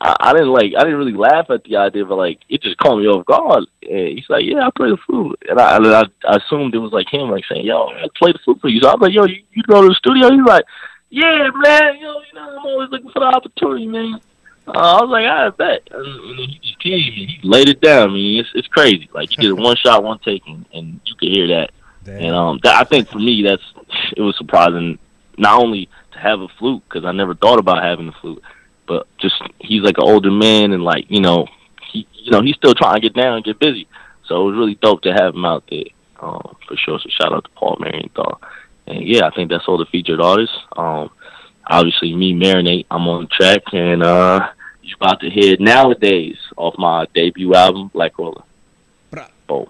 I, 0.00 0.16
I 0.20 0.32
didn't 0.32 0.52
like, 0.52 0.72
I 0.76 0.84
didn't 0.84 0.98
really 0.98 1.12
laugh 1.12 1.50
at 1.50 1.64
the 1.64 1.76
idea, 1.76 2.04
but 2.04 2.16
like, 2.16 2.40
it 2.48 2.62
just 2.62 2.78
caught 2.78 2.98
me 2.98 3.06
off 3.06 3.26
guard. 3.26 3.64
And 3.82 4.08
he's 4.08 4.28
like, 4.28 4.44
"Yeah, 4.44 4.66
I 4.66 4.70
play 4.76 4.90
the 4.90 4.98
flute," 5.06 5.42
and 5.48 5.58
I, 5.58 5.76
and 5.76 5.86
I, 5.86 6.04
I 6.26 6.36
assumed 6.36 6.74
it 6.74 6.78
was 6.78 6.92
like 6.92 7.08
him, 7.10 7.30
like 7.30 7.44
saying, 7.50 7.64
"Yo, 7.64 7.88
I 7.88 8.06
play 8.16 8.32
the 8.32 8.38
flute 8.44 8.60
for 8.60 8.68
you." 8.68 8.80
So 8.80 8.88
I 8.88 8.92
was 8.92 9.00
like, 9.00 9.14
"Yo, 9.14 9.24
you, 9.24 9.42
you 9.52 9.62
go 9.62 9.82
to 9.82 9.88
the 9.88 9.94
studio?" 9.94 10.30
He's 10.30 10.46
like, 10.46 10.64
"Yeah, 11.10 11.50
man, 11.54 11.98
yo, 12.00 12.20
you 12.20 12.34
know, 12.34 12.58
I'm 12.58 12.66
always 12.66 12.90
looking 12.90 13.10
for 13.10 13.20
the 13.20 13.26
opportunity, 13.26 13.86
man." 13.86 14.20
Uh, 14.66 14.72
I 14.72 15.00
was 15.02 15.10
like, 15.10 15.24
"I 15.24 15.48
bet," 15.50 15.88
and, 15.90 16.06
and 16.06 16.38
then 16.38 16.48
he 16.48 16.60
just 16.62 16.78
came 16.80 16.94
and 16.94 17.30
he 17.30 17.40
laid 17.42 17.68
it 17.68 17.80
down. 17.80 18.10
I 18.10 18.12
mean, 18.12 18.40
it's 18.40 18.50
it's 18.54 18.68
crazy. 18.68 19.08
Like 19.12 19.30
he 19.30 19.36
did 19.36 19.50
a 19.50 19.54
one 19.68 19.76
shot, 19.76 20.04
one 20.04 20.18
taking, 20.18 20.66
and 20.74 21.00
you 21.04 21.14
could 21.14 21.30
hear 21.30 21.48
that. 21.48 21.70
And 22.06 22.34
um, 22.34 22.60
that, 22.62 22.74
I 22.76 22.84
think 22.84 23.08
for 23.08 23.18
me, 23.18 23.42
that's 23.42 23.62
it 24.16 24.20
was 24.20 24.36
surprising. 24.36 24.98
Not 25.36 25.60
only 25.60 25.88
to 26.12 26.18
have 26.18 26.40
a 26.40 26.48
flute 26.58 26.82
because 26.88 27.04
I 27.04 27.12
never 27.12 27.34
thought 27.34 27.58
about 27.58 27.82
having 27.82 28.08
a 28.08 28.12
flute, 28.20 28.42
but 28.88 29.06
just 29.18 29.36
he's 29.60 29.82
like 29.82 29.98
an 29.98 30.08
older 30.08 30.30
man 30.30 30.72
and 30.72 30.82
like 30.82 31.04
you 31.08 31.20
know 31.20 31.46
he 31.92 32.06
you 32.14 32.32
know 32.32 32.42
he's 32.42 32.56
still 32.56 32.74
trying 32.74 32.94
to 32.94 33.00
get 33.00 33.14
down 33.14 33.36
and 33.36 33.44
get 33.44 33.58
busy. 33.58 33.86
So 34.26 34.42
it 34.42 34.50
was 34.50 34.58
really 34.58 34.74
dope 34.74 35.02
to 35.02 35.12
have 35.12 35.34
him 35.34 35.44
out 35.44 35.64
there 35.70 35.84
um, 36.20 36.56
for 36.66 36.76
sure. 36.76 36.98
So 36.98 37.08
shout 37.08 37.32
out 37.32 37.44
to 37.44 37.50
Paul 37.50 37.76
Marienthal. 37.80 38.40
And 38.86 39.06
yeah, 39.06 39.26
I 39.26 39.30
think 39.30 39.50
that's 39.50 39.66
all 39.68 39.78
the 39.78 39.86
featured 39.86 40.20
artists. 40.20 40.56
Um, 40.76 41.10
obviously 41.66 42.14
me, 42.14 42.34
Marinate, 42.34 42.86
I'm 42.90 43.06
on 43.08 43.28
track 43.30 43.62
and 43.72 44.02
uh, 44.02 44.48
you're 44.82 44.96
about 44.96 45.20
to 45.20 45.30
hear 45.30 45.56
nowadays 45.60 46.36
off 46.56 46.74
my 46.78 47.06
debut 47.14 47.54
album, 47.54 47.88
Black 47.88 48.18
Oiler. 48.18 48.42
Boom. 49.46 49.66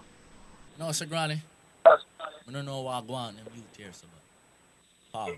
No, 0.78 0.86
Sagrani. 0.86 1.38
I 1.86 2.52
don't 2.52 2.66
know 2.66 2.80
why 2.80 2.98
I 2.98 3.02
go 3.06 3.14
on 3.14 3.36
and 3.36 3.54
mute 3.54 3.64
here, 3.76 3.92
so 3.92 4.06
Power. 5.12 5.36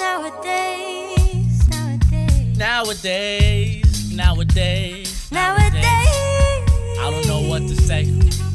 nowadays, 0.00 1.68
nowadays, 1.68 2.58
Nowadays, 2.58 4.12
nowadays, 4.16 5.30
nowadays. 5.30 5.84
I 5.84 7.10
don't 7.12 7.28
know 7.28 7.42
what 7.48 7.62
to 7.68 7.76
say. 7.76 8.47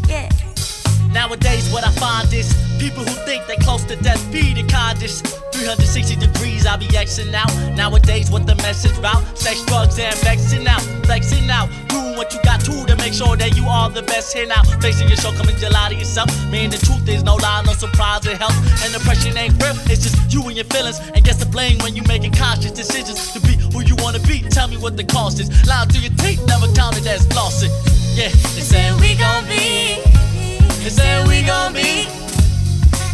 Nowadays, 1.13 1.71
what 1.71 1.85
I 1.85 1.91
find 1.91 2.33
is 2.33 2.51
people 2.79 3.03
who 3.03 3.13
think 3.25 3.45
they 3.45 3.55
close 3.57 3.83
to 3.85 3.95
death 3.97 4.19
be 4.31 4.53
the 4.53 4.63
kindest. 4.63 5.27
360 5.53 6.15
degrees, 6.15 6.65
I 6.65 6.75
be 6.75 6.87
Xing 6.87 7.33
out. 7.33 7.53
Nowadays, 7.77 8.31
what 8.31 8.47
the 8.47 8.55
message 8.55 8.97
about? 8.97 9.21
Sex, 9.37 9.63
drugs, 9.65 9.99
and 9.99 10.15
vexing 10.25 10.67
out. 10.67 10.81
Flexing 11.05 11.49
out. 11.51 11.69
Doing 11.89 12.17
what 12.17 12.33
you 12.33 12.41
got 12.43 12.61
to 12.65 12.85
to 12.87 12.95
make 12.97 13.13
sure 13.13 13.37
that 13.37 13.55
you 13.55 13.65
are 13.67 13.91
the 13.91 14.01
best 14.01 14.33
here 14.33 14.47
now. 14.47 14.63
Facing 14.81 15.07
your 15.07 15.17
shortcomings, 15.17 15.61
you 15.61 15.69
lie 15.69 15.89
to 15.89 15.95
yourself. 15.95 16.29
Man, 16.49 16.71
the 16.71 16.77
truth 16.77 17.07
is 17.07 17.23
no 17.23 17.35
lie, 17.35 17.61
no 17.63 17.73
surprise, 17.73 18.25
it 18.25 18.37
helps. 18.37 18.57
And 18.83 18.91
depression 18.91 19.37
ain't 19.37 19.53
real, 19.61 19.77
it's 19.85 20.01
just 20.01 20.17
you 20.33 20.41
and 20.47 20.57
your 20.57 20.65
feelings. 20.65 20.99
And 21.13 21.23
guess 21.23 21.37
the 21.37 21.45
blame 21.45 21.77
when 21.79 21.95
you 21.95 22.01
making 22.03 22.33
conscious 22.33 22.71
decisions 22.71 23.31
to 23.33 23.39
be 23.41 23.53
who 23.71 23.85
you 23.85 23.95
wanna 24.01 24.19
be. 24.25 24.41
Tell 24.49 24.67
me 24.67 24.77
what 24.77 24.97
the 24.97 25.03
cost 25.03 25.39
is. 25.39 25.47
Lying 25.67 25.89
to 25.89 25.99
your 25.99 26.13
teeth, 26.17 26.41
never 26.47 26.67
counted 26.73 27.05
as 27.05 27.29
losses. 27.35 27.69
Yeah, 28.17 28.29
they 28.29 28.65
saying 28.65 28.99
we 28.99 29.15
gon' 29.15 29.45
be. 29.45 30.32
They 30.83 30.89
say 30.89 31.23
we 31.29 31.43
gon' 31.43 31.71
be. 31.71 32.07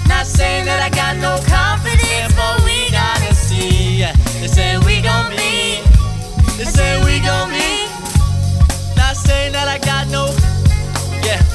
Not 0.08 0.26
saying 0.26 0.66
that 0.66 0.82
I 0.82 0.90
got 0.90 1.18
no 1.18 1.38
confidence, 1.46 2.34
but 2.34 2.64
we 2.66 2.90
gotta 2.90 3.36
see. 3.36 4.02
They 4.42 4.48
say 4.48 4.80
we 4.80 5.02
gon' 5.04 5.30
be. 5.30 5.78
They 6.58 6.66
say 6.66 6.98
we 7.06 7.20
gon' 7.20 7.52
be. 7.52 7.86
Not 8.98 9.16
saying 9.16 9.54
that 9.54 9.68
I 9.68 9.78
got 9.86 10.08
no. 10.08 10.34
Yeah. 11.22 11.46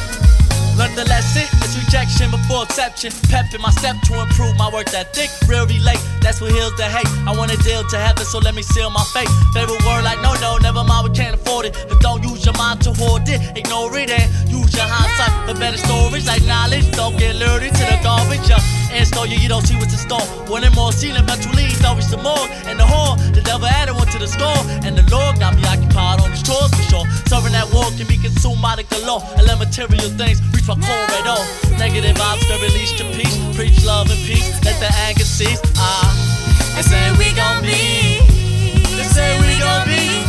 Learn 0.78 0.94
the 0.94 1.04
lesson. 1.04 1.53
Rejection 1.94 2.32
before 2.32 2.64
exception. 2.64 3.12
Pep 3.30 3.54
in 3.54 3.62
my 3.62 3.70
step 3.70 3.94
to 4.02 4.20
improve 4.20 4.56
my 4.56 4.68
work 4.68 4.92
ethic. 4.92 5.30
Real 5.46 5.64
relate. 5.64 6.02
That's 6.20 6.40
what 6.40 6.50
heals 6.50 6.74
the 6.74 6.90
hate. 6.90 7.06
I 7.22 7.30
wanna 7.38 7.56
deal 7.58 7.86
to 7.86 7.96
heaven, 7.96 8.26
so 8.26 8.40
let 8.40 8.56
me 8.56 8.62
seal 8.62 8.90
my 8.90 9.04
fate. 9.14 9.30
Favorite 9.54 9.78
word 9.86 10.02
like 10.02 10.20
no, 10.20 10.34
no, 10.42 10.58
never 10.58 10.82
mind, 10.82 11.08
we 11.08 11.14
can't 11.14 11.36
afford 11.36 11.66
it. 11.66 11.86
But 11.88 12.00
don't 12.00 12.20
use 12.24 12.44
your 12.44 12.58
mind 12.58 12.82
to 12.82 12.92
hoard 12.94 13.28
it. 13.28 13.38
Ignore 13.56 13.96
it 13.96 14.10
and 14.10 14.26
use 14.50 14.74
your 14.74 14.90
hindsight 14.90 15.46
for 15.46 15.54
better 15.54 15.78
stories 15.78 16.26
like 16.26 16.42
knowledge. 16.42 16.90
Don't 16.90 17.16
get 17.16 17.36
lured 17.36 17.62
into 17.62 17.86
the 17.86 18.00
garbage. 18.02 18.42
Yeah. 18.48 18.58
And 18.90 19.06
store 19.06 19.26
you, 19.26 19.38
you 19.38 19.48
don't 19.48 19.66
see 19.66 19.76
what's 19.76 19.92
in 19.92 19.98
store. 19.98 20.22
One 20.50 20.62
and 20.62 20.74
more 20.74 20.90
ceiling, 20.90 21.22
eventually 21.22 21.66
don't 21.78 21.96
reach 21.96 22.10
the 22.10 22.18
morgue. 22.18 22.50
And 22.66 22.78
the 22.78 22.86
whore, 22.86 23.18
the 23.34 23.42
devil 23.42 23.66
added 23.66 23.94
one 23.94 24.06
to 24.08 24.18
the 24.18 24.26
score. 24.26 24.54
And 24.82 24.98
the 24.98 25.06
Lord 25.14 25.38
got 25.38 25.54
me 25.54 25.62
occupied 25.66 26.20
on 26.22 26.30
these 26.30 26.42
chores 26.42 26.70
for 26.74 26.84
sure. 26.90 27.06
Serving 27.26 27.54
that 27.54 27.70
war 27.74 27.86
can 27.98 28.06
be 28.06 28.18
consumed 28.18 28.62
by 28.62 28.74
the 28.78 28.82
galore. 28.82 29.22
And 29.38 29.46
let 29.46 29.58
material 29.58 30.10
things 30.14 30.42
reach 30.54 30.66
my 30.66 30.78
core 30.78 31.06
right 31.10 31.26
on. 31.26 31.42
Negative 31.84 32.16
vibes 32.16 32.40
can 32.48 32.58
release 32.62 32.92
to 32.92 33.04
peace. 33.12 33.36
Preach 33.54 33.84
love 33.84 34.08
and 34.08 34.18
peace. 34.24 34.48
Let 34.64 34.80
the 34.80 34.88
anger 35.04 35.22
cease. 35.22 35.60
Ah, 35.76 36.08
they 36.74 36.80
say 36.80 37.12
we 37.20 37.28
gon' 37.36 37.60
be. 37.60 38.24
They 38.96 39.04
say 39.04 39.36
we 39.44 39.52
gon' 39.60 39.84
be. 39.84 40.24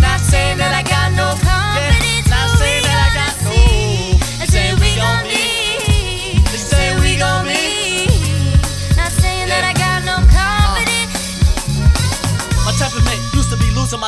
Not 0.00 0.18
saying 0.20 0.56
that 0.56 0.72
I 0.72 0.82
got 0.88 1.07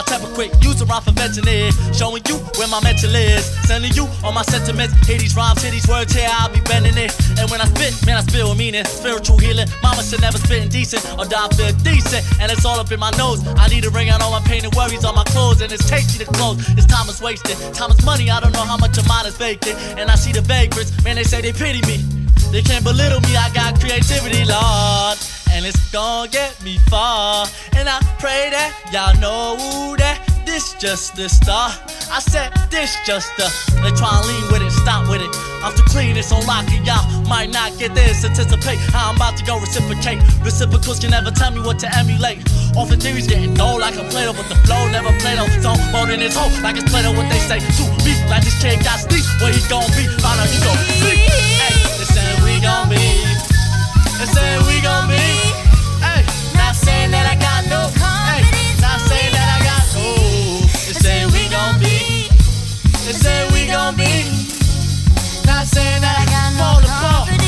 my 0.09 0.31
quick. 0.35 0.53
Used 0.63 0.79
to 0.79 0.87
rhyme 0.87 1.03
for 1.03 1.13
it. 1.13 1.75
Showing 1.95 2.23
you 2.27 2.37
where 2.57 2.69
my 2.69 2.81
mental 2.83 3.15
is. 3.15 3.45
Sending 3.67 3.93
you 3.93 4.09
all 4.25 4.33
my 4.33 4.43
sentiments. 4.43 4.95
Hear 5.07 5.19
these 5.19 5.37
rhymes, 5.37 5.63
hear 5.63 5.71
these 5.71 5.87
words, 5.89 6.13
here 6.13 6.29
I'll 6.31 6.53
be 6.53 6.61
bending 6.63 6.97
it. 6.97 7.13
And 7.39 7.51
when 7.51 7.61
I 7.61 7.67
spit, 7.67 7.95
man, 8.07 8.17
I 8.17 8.23
spill 8.23 8.55
meaning. 8.55 8.85
Spiritual 8.85 9.39
healing. 9.39 9.69
Mama 9.83 10.03
should 10.03 10.21
never 10.21 10.39
spit 10.39 10.63
indecent 10.63 11.03
or 11.19 11.25
die 11.27 11.49
feel 11.55 11.73
decent. 11.85 12.25
And 12.41 12.51
it's 12.51 12.65
all 12.65 12.79
up 12.79 12.91
in 12.91 13.01
my 13.01 13.11
nose. 13.19 13.47
I 13.59 13.69
need 13.69 13.85
to 13.85 13.91
bring 13.91 14.09
out 14.09 14.23
all 14.23 14.33
my 14.33 14.41
pain 14.47 14.65
and 14.65 14.75
worries 14.75 15.05
on 15.05 15.15
my 15.15 15.25
clothes. 15.25 15.61
and 15.61 15.73
it's 15.73 15.89
tasty 15.89 16.25
to 16.25 16.31
clothes. 16.33 16.65
It's 16.77 16.87
time 16.87 17.09
is 17.09 17.21
wasted. 17.21 17.57
Time 17.75 17.91
is 17.91 18.05
money, 18.05 18.31
I 18.31 18.41
don't 18.41 18.53
know 18.53 18.65
how 18.65 18.77
much 18.77 18.99
of 18.99 19.07
mine 19.07 19.27
is 19.27 19.37
vacant. 19.37 19.77
And 19.99 20.11
I 20.11 20.15
see 20.15 20.33
the 20.33 20.41
vagrants, 20.41 20.93
man, 21.05 21.17
they 21.17 21.25
say 21.25 21.41
they 21.41 21.53
pity 21.53 21.81
me. 21.87 21.99
They 22.51 22.63
can't 22.63 22.85
belittle 22.85 23.21
me, 23.21 23.37
I 23.37 23.51
got 23.55 23.79
creativity, 23.81 24.45
Lord. 24.45 25.40
And 25.53 25.67
it's 25.67 25.93
gonna 25.93 26.29
get 26.31 26.63
me 26.63 26.79
far. 26.89 27.47
And 27.77 27.89
I 27.89 28.01
pray 28.19 28.51
that 28.51 28.73
y'all 28.93 29.15
know 29.21 29.97
that 29.97 30.19
this 30.47 30.75
just 30.75 31.17
the 31.17 31.29
start. 31.29 31.79
I 32.11 32.19
said 32.19 32.51
this 32.71 32.97
just 33.07 33.29
the. 33.37 33.47
They 33.83 33.93
try 33.95 34.11
and 34.11 34.27
lean 34.27 34.45
with 34.51 34.63
it, 34.63 34.73
stop 34.73 35.09
with 35.09 35.23
it. 35.23 35.31
I'm 35.63 35.77
too 35.77 35.85
clean, 35.87 36.17
it's 36.17 36.33
on 36.33 36.47
lock, 36.47 36.67
and 36.73 36.87
y'all 36.87 37.05
might 37.29 37.51
not 37.51 37.77
get 37.79 37.95
this. 37.95 38.25
Anticipate 38.25 38.79
how 38.91 39.11
I'm 39.11 39.17
about 39.17 39.37
to 39.39 39.45
go 39.45 39.61
reciprocate. 39.61 40.19
Reciprocals 40.43 40.99
can 40.99 41.11
never 41.11 41.31
tell 41.31 41.51
me 41.51 41.61
what 41.61 41.79
to 41.81 41.89
emulate. 41.95 42.43
Often 42.75 43.01
theories 43.01 43.27
getting 43.27 43.55
dull 43.55 43.79
like 43.79 43.95
a 43.95 44.05
Play-Doh, 44.09 44.33
but 44.33 44.49
the 44.49 44.57
flow 44.67 44.89
never 44.89 45.13
Play-Doh. 45.21 45.49
So 45.61 45.77
more 45.93 46.07
than 46.07 46.21
his 46.21 46.35
hoe, 46.35 46.51
like 46.63 46.77
it's 46.77 46.91
Play-Doh, 46.91 47.15
what 47.15 47.29
they 47.31 47.43
say. 47.47 47.61
Two 47.77 47.87
beef, 48.03 48.19
like 48.31 48.43
this 48.43 48.57
kid 48.63 48.83
got 48.83 48.99
sleep. 48.99 49.25
Where 49.39 49.53
he 49.53 49.61
gon' 49.69 49.87
be? 49.95 50.09
Find 50.19 50.41
out 50.41 50.49
you 50.51 50.61
gon' 50.65 50.79
sleep. 50.99 51.21
Hey, 51.63 51.79
they 52.01 52.09
say 52.11 52.27
we 52.43 52.59
gon' 52.59 52.89
be. 52.89 53.05
They 54.19 54.29
say 54.33 54.59
we 54.67 54.81
gon' 54.83 55.07
be. 55.07 55.30
Not 65.51 65.67
saying 65.67 66.01
that 66.01 66.17
I 66.17 66.25
got 66.31 66.51
no. 66.55 66.63
Fall 66.63 67.27
apart. 67.27 67.40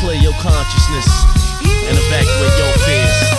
Clear 0.00 0.16
your 0.16 0.32
consciousness 0.40 1.24
and 1.62 1.98
evacuate 1.98 2.58
your 2.58 2.72
fears. 2.86 3.29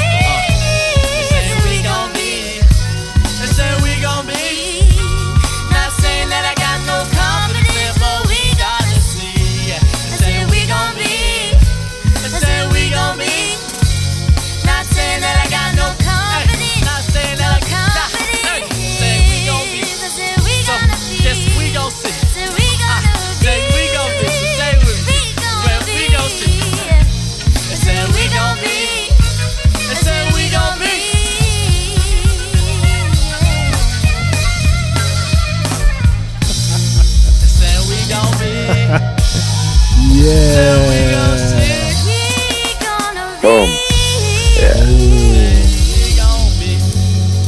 Yeah. 44.62 44.76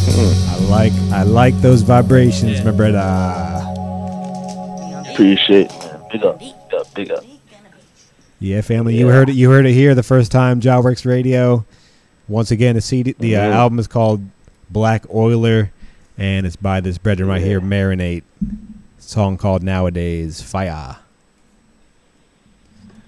Boom. 0.05 0.33
I 0.49 0.57
like 0.69 0.93
I 1.11 1.23
like 1.23 1.55
those 1.61 1.81
vibrations, 1.81 2.63
my 2.63 2.71
brother. 2.71 2.99
Appreciate 5.11 5.69
it, 5.69 5.71
man. 5.71 6.01
Big 6.11 6.23
up, 6.23 6.39
big 6.39 6.53
up, 6.73 6.93
big 6.93 7.11
up. 7.11 7.23
Yeah, 8.39 8.61
family, 8.61 8.97
you 8.97 9.07
heard 9.07 9.29
it. 9.29 9.35
You 9.35 9.49
heard 9.51 9.65
it 9.65 9.73
here 9.73 9.95
the 9.95 10.03
first 10.03 10.31
time. 10.31 10.59
Jah 10.59 10.81
Works 10.81 11.05
Radio. 11.05 11.65
Once 12.27 12.51
again, 12.51 12.75
the 12.75 12.81
CD, 12.81 13.13
the 13.19 13.35
uh, 13.35 13.41
album 13.41 13.79
is 13.79 13.87
called 13.87 14.25
Black 14.69 15.05
Oiler, 15.13 15.71
and 16.17 16.45
it's 16.45 16.55
by 16.55 16.79
this 16.79 16.97
brethren 16.97 17.29
right 17.29 17.41
here, 17.41 17.59
Marinate. 17.61 18.23
Song 18.99 19.37
called 19.37 19.61
Nowadays 19.61 20.41
Fire. 20.41 20.97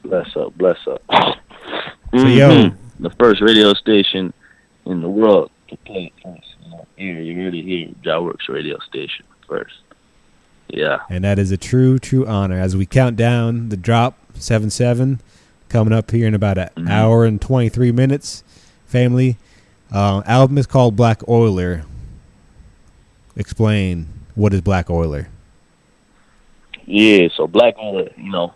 Bless 0.06 0.36
up, 0.36 0.58
bless 0.58 0.78
up. 0.88 1.02
So, 2.14 2.28
yo. 2.28 2.50
Mhm. 2.50 2.76
the 3.00 3.10
first 3.12 3.42
radio 3.42 3.74
station 3.74 4.34
in 4.86 5.02
the 5.02 5.10
world 5.10 5.52
to 5.70 5.76
play 5.78 6.12
first. 6.24 6.56
You 6.64 6.70
know, 6.72 6.88
here, 6.96 7.20
you 7.22 7.38
really 7.44 7.62
hear 7.62 7.90
Jah 8.04 8.22
Works 8.22 8.48
radio 8.48 8.78
station 8.88 9.26
first. 9.48 9.74
Yeah. 10.70 11.00
And 11.10 11.24
that 11.24 11.38
is 11.40 11.52
a 11.52 11.58
true, 11.58 12.00
true 12.00 12.26
honor. 12.26 12.60
As 12.60 12.76
we 12.76 12.86
count 12.86 13.16
down 13.18 13.70
the 13.70 13.78
drop, 13.78 14.18
7 14.36 14.70
7, 14.70 15.20
coming 15.70 15.94
up 15.94 16.12
here 16.12 16.28
in 16.28 16.34
about 16.34 16.58
an 16.58 16.70
Mm-hmm. 16.78 16.88
hour 16.88 17.26
and 17.26 17.42
23 17.42 17.92
minutes. 17.92 18.44
Family, 18.86 19.38
uh, 19.92 20.22
album 20.26 20.58
is 20.58 20.66
called 20.68 20.96
Black 20.96 21.28
Oiler. 21.28 21.84
Explain 23.36 24.08
what 24.36 24.54
is 24.54 24.62
Black 24.62 24.90
Oiler? 24.90 25.28
Yeah, 26.86 27.28
so 27.36 27.48
Black 27.48 27.78
Oiler, 27.80 28.10
you 28.16 28.32
know, 28.32 28.54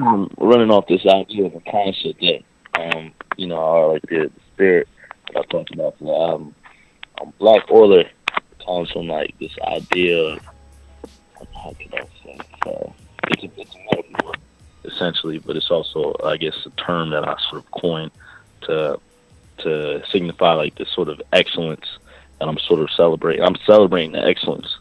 um, 0.00 0.30
running 0.38 0.70
off 0.70 0.86
this 0.86 1.06
idea 1.06 1.46
of 1.46 1.54
a 1.54 1.60
concept 1.60 2.20
that, 2.20 2.42
um, 2.78 3.12
you 3.36 3.46
know, 3.46 3.58
I 3.58 3.92
like 3.92 4.02
the 4.02 4.30
spirit 4.52 4.88
that 5.32 5.40
I 5.40 5.42
talked 5.44 5.74
about 5.74 5.98
for 5.98 6.04
the 6.04 6.10
album. 6.10 6.54
Um, 7.20 7.32
Black 7.38 7.70
Oiler 7.70 8.04
comes 8.64 8.90
from 8.90 9.08
like 9.08 9.34
this 9.38 9.56
idea 9.66 10.18
of, 10.18 10.40
how 11.54 11.70
I 11.70 12.06
say, 12.24 12.38
it's 13.28 13.44
a, 13.44 14.32
essentially, 14.84 15.38
but 15.38 15.56
it's 15.56 15.70
also, 15.70 16.14
I 16.24 16.36
guess, 16.36 16.54
a 16.66 16.70
term 16.70 17.10
that 17.10 17.26
I 17.26 17.36
sort 17.50 17.64
of 17.64 17.70
coined 17.70 18.10
to 18.62 18.98
to 19.58 20.02
signify 20.10 20.52
like 20.54 20.74
this 20.74 20.90
sort 20.90 21.08
of 21.08 21.22
excellence 21.32 21.86
that 22.38 22.48
I'm 22.48 22.58
sort 22.58 22.80
of 22.80 22.90
celebrating. 22.90 23.44
I'm 23.44 23.56
celebrating 23.66 24.12
the 24.12 24.24
excellence 24.24 24.76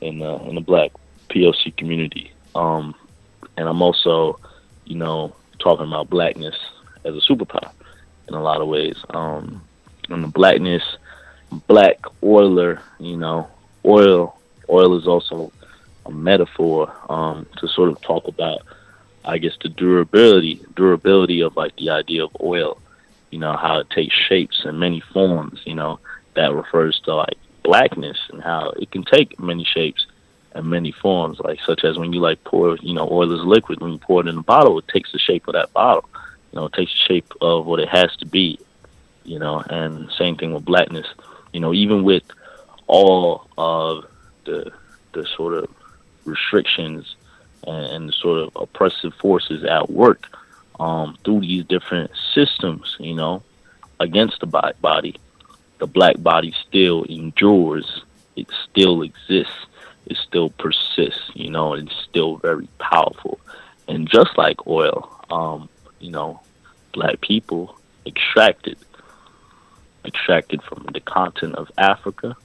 in 0.00 0.18
the 0.18 0.36
in 0.44 0.54
the 0.54 0.60
Black 0.60 0.92
POC 1.28 1.76
community. 1.76 2.32
Um, 2.54 2.94
and 3.56 3.68
I'm 3.68 3.82
also, 3.82 4.38
you 4.86 4.96
know, 4.96 5.34
talking 5.58 5.86
about 5.86 6.08
blackness 6.08 6.56
as 7.04 7.14
a 7.14 7.20
superpower 7.20 7.70
in 8.28 8.34
a 8.34 8.42
lot 8.42 8.60
of 8.60 8.68
ways. 8.68 8.96
Um, 9.10 9.62
and 10.08 10.24
the 10.24 10.28
blackness, 10.28 10.82
black 11.66 11.98
oiler, 12.22 12.80
you 12.98 13.16
know, 13.16 13.48
oil, 13.84 14.38
oil 14.68 14.96
is 14.96 15.06
also 15.06 15.52
a 16.06 16.10
metaphor 16.10 16.92
um, 17.08 17.46
to 17.58 17.68
sort 17.68 17.90
of 17.90 18.00
talk 18.00 18.28
about, 18.28 18.60
I 19.24 19.38
guess, 19.38 19.56
the 19.62 19.68
durability, 19.68 20.64
durability 20.74 21.42
of 21.42 21.56
like 21.56 21.76
the 21.76 21.90
idea 21.90 22.24
of 22.24 22.36
oil. 22.40 22.80
You 23.30 23.40
know 23.40 23.56
how 23.56 23.80
it 23.80 23.90
takes 23.90 24.14
shapes 24.14 24.62
and 24.64 24.78
many 24.78 25.00
forms. 25.00 25.60
You 25.64 25.74
know 25.74 25.98
that 26.34 26.54
refers 26.54 27.00
to 27.04 27.14
like 27.14 27.36
blackness 27.62 28.16
and 28.30 28.40
how 28.40 28.70
it 28.76 28.90
can 28.92 29.02
take 29.02 29.38
many 29.40 29.64
shapes 29.64 30.06
and 30.56 30.66
many 30.66 30.90
forms, 30.90 31.38
like 31.40 31.60
such 31.60 31.84
as 31.84 31.98
when 31.98 32.12
you 32.12 32.20
like 32.20 32.42
pour, 32.44 32.76
you 32.76 32.94
know, 32.94 33.06
oil 33.10 33.30
is 33.32 33.44
liquid. 33.44 33.80
When 33.80 33.92
you 33.92 33.98
pour 33.98 34.22
it 34.22 34.28
in 34.28 34.38
a 34.38 34.42
bottle, 34.42 34.78
it 34.78 34.88
takes 34.88 35.12
the 35.12 35.18
shape 35.18 35.46
of 35.48 35.52
that 35.52 35.72
bottle. 35.72 36.08
You 36.50 36.60
know, 36.60 36.66
it 36.66 36.72
takes 36.72 36.92
the 36.92 36.98
shape 36.98 37.32
of 37.40 37.66
what 37.66 37.80
it 37.80 37.88
has 37.88 38.16
to 38.16 38.26
be. 38.26 38.58
You 39.24 39.38
know, 39.38 39.60
and 39.60 40.10
same 40.12 40.36
thing 40.36 40.54
with 40.54 40.64
blackness. 40.64 41.06
You 41.52 41.60
know, 41.60 41.74
even 41.74 42.04
with 42.04 42.24
all 42.86 43.46
of 43.58 44.06
the 44.44 44.72
the 45.12 45.26
sort 45.36 45.54
of 45.54 45.68
restrictions 46.24 47.16
and, 47.66 47.86
and 47.86 48.08
the 48.08 48.12
sort 48.12 48.40
of 48.42 48.56
oppressive 48.56 49.14
forces 49.14 49.64
at 49.64 49.90
work 49.90 50.26
um, 50.80 51.18
through 51.24 51.40
these 51.40 51.64
different 51.64 52.10
systems, 52.34 52.96
you 52.98 53.14
know, 53.14 53.42
against 54.00 54.40
the 54.40 54.46
body, 54.46 55.16
the 55.78 55.86
black 55.86 56.22
body 56.22 56.54
still 56.66 57.04
endures. 57.04 58.02
It 58.36 58.48
still 58.70 59.02
exists. 59.02 59.66
It 60.06 60.16
still 60.16 60.50
persists. 60.50 61.30
You 61.34 61.50
know, 61.50 61.74
it's 61.74 61.94
still 62.08 62.36
very 62.36 62.68
powerful. 62.78 63.38
And 63.88 64.08
just 64.08 64.36
like 64.36 64.66
oil, 64.66 65.24
um, 65.30 65.68
you 66.00 66.10
know, 66.10 66.40
black 66.92 67.20
people 67.20 67.78
extracted, 68.04 68.78
extracted 70.04 70.62
from 70.62 70.86
the 70.92 71.00
continent 71.00 71.56
of 71.56 71.70
Africa, 71.76 72.36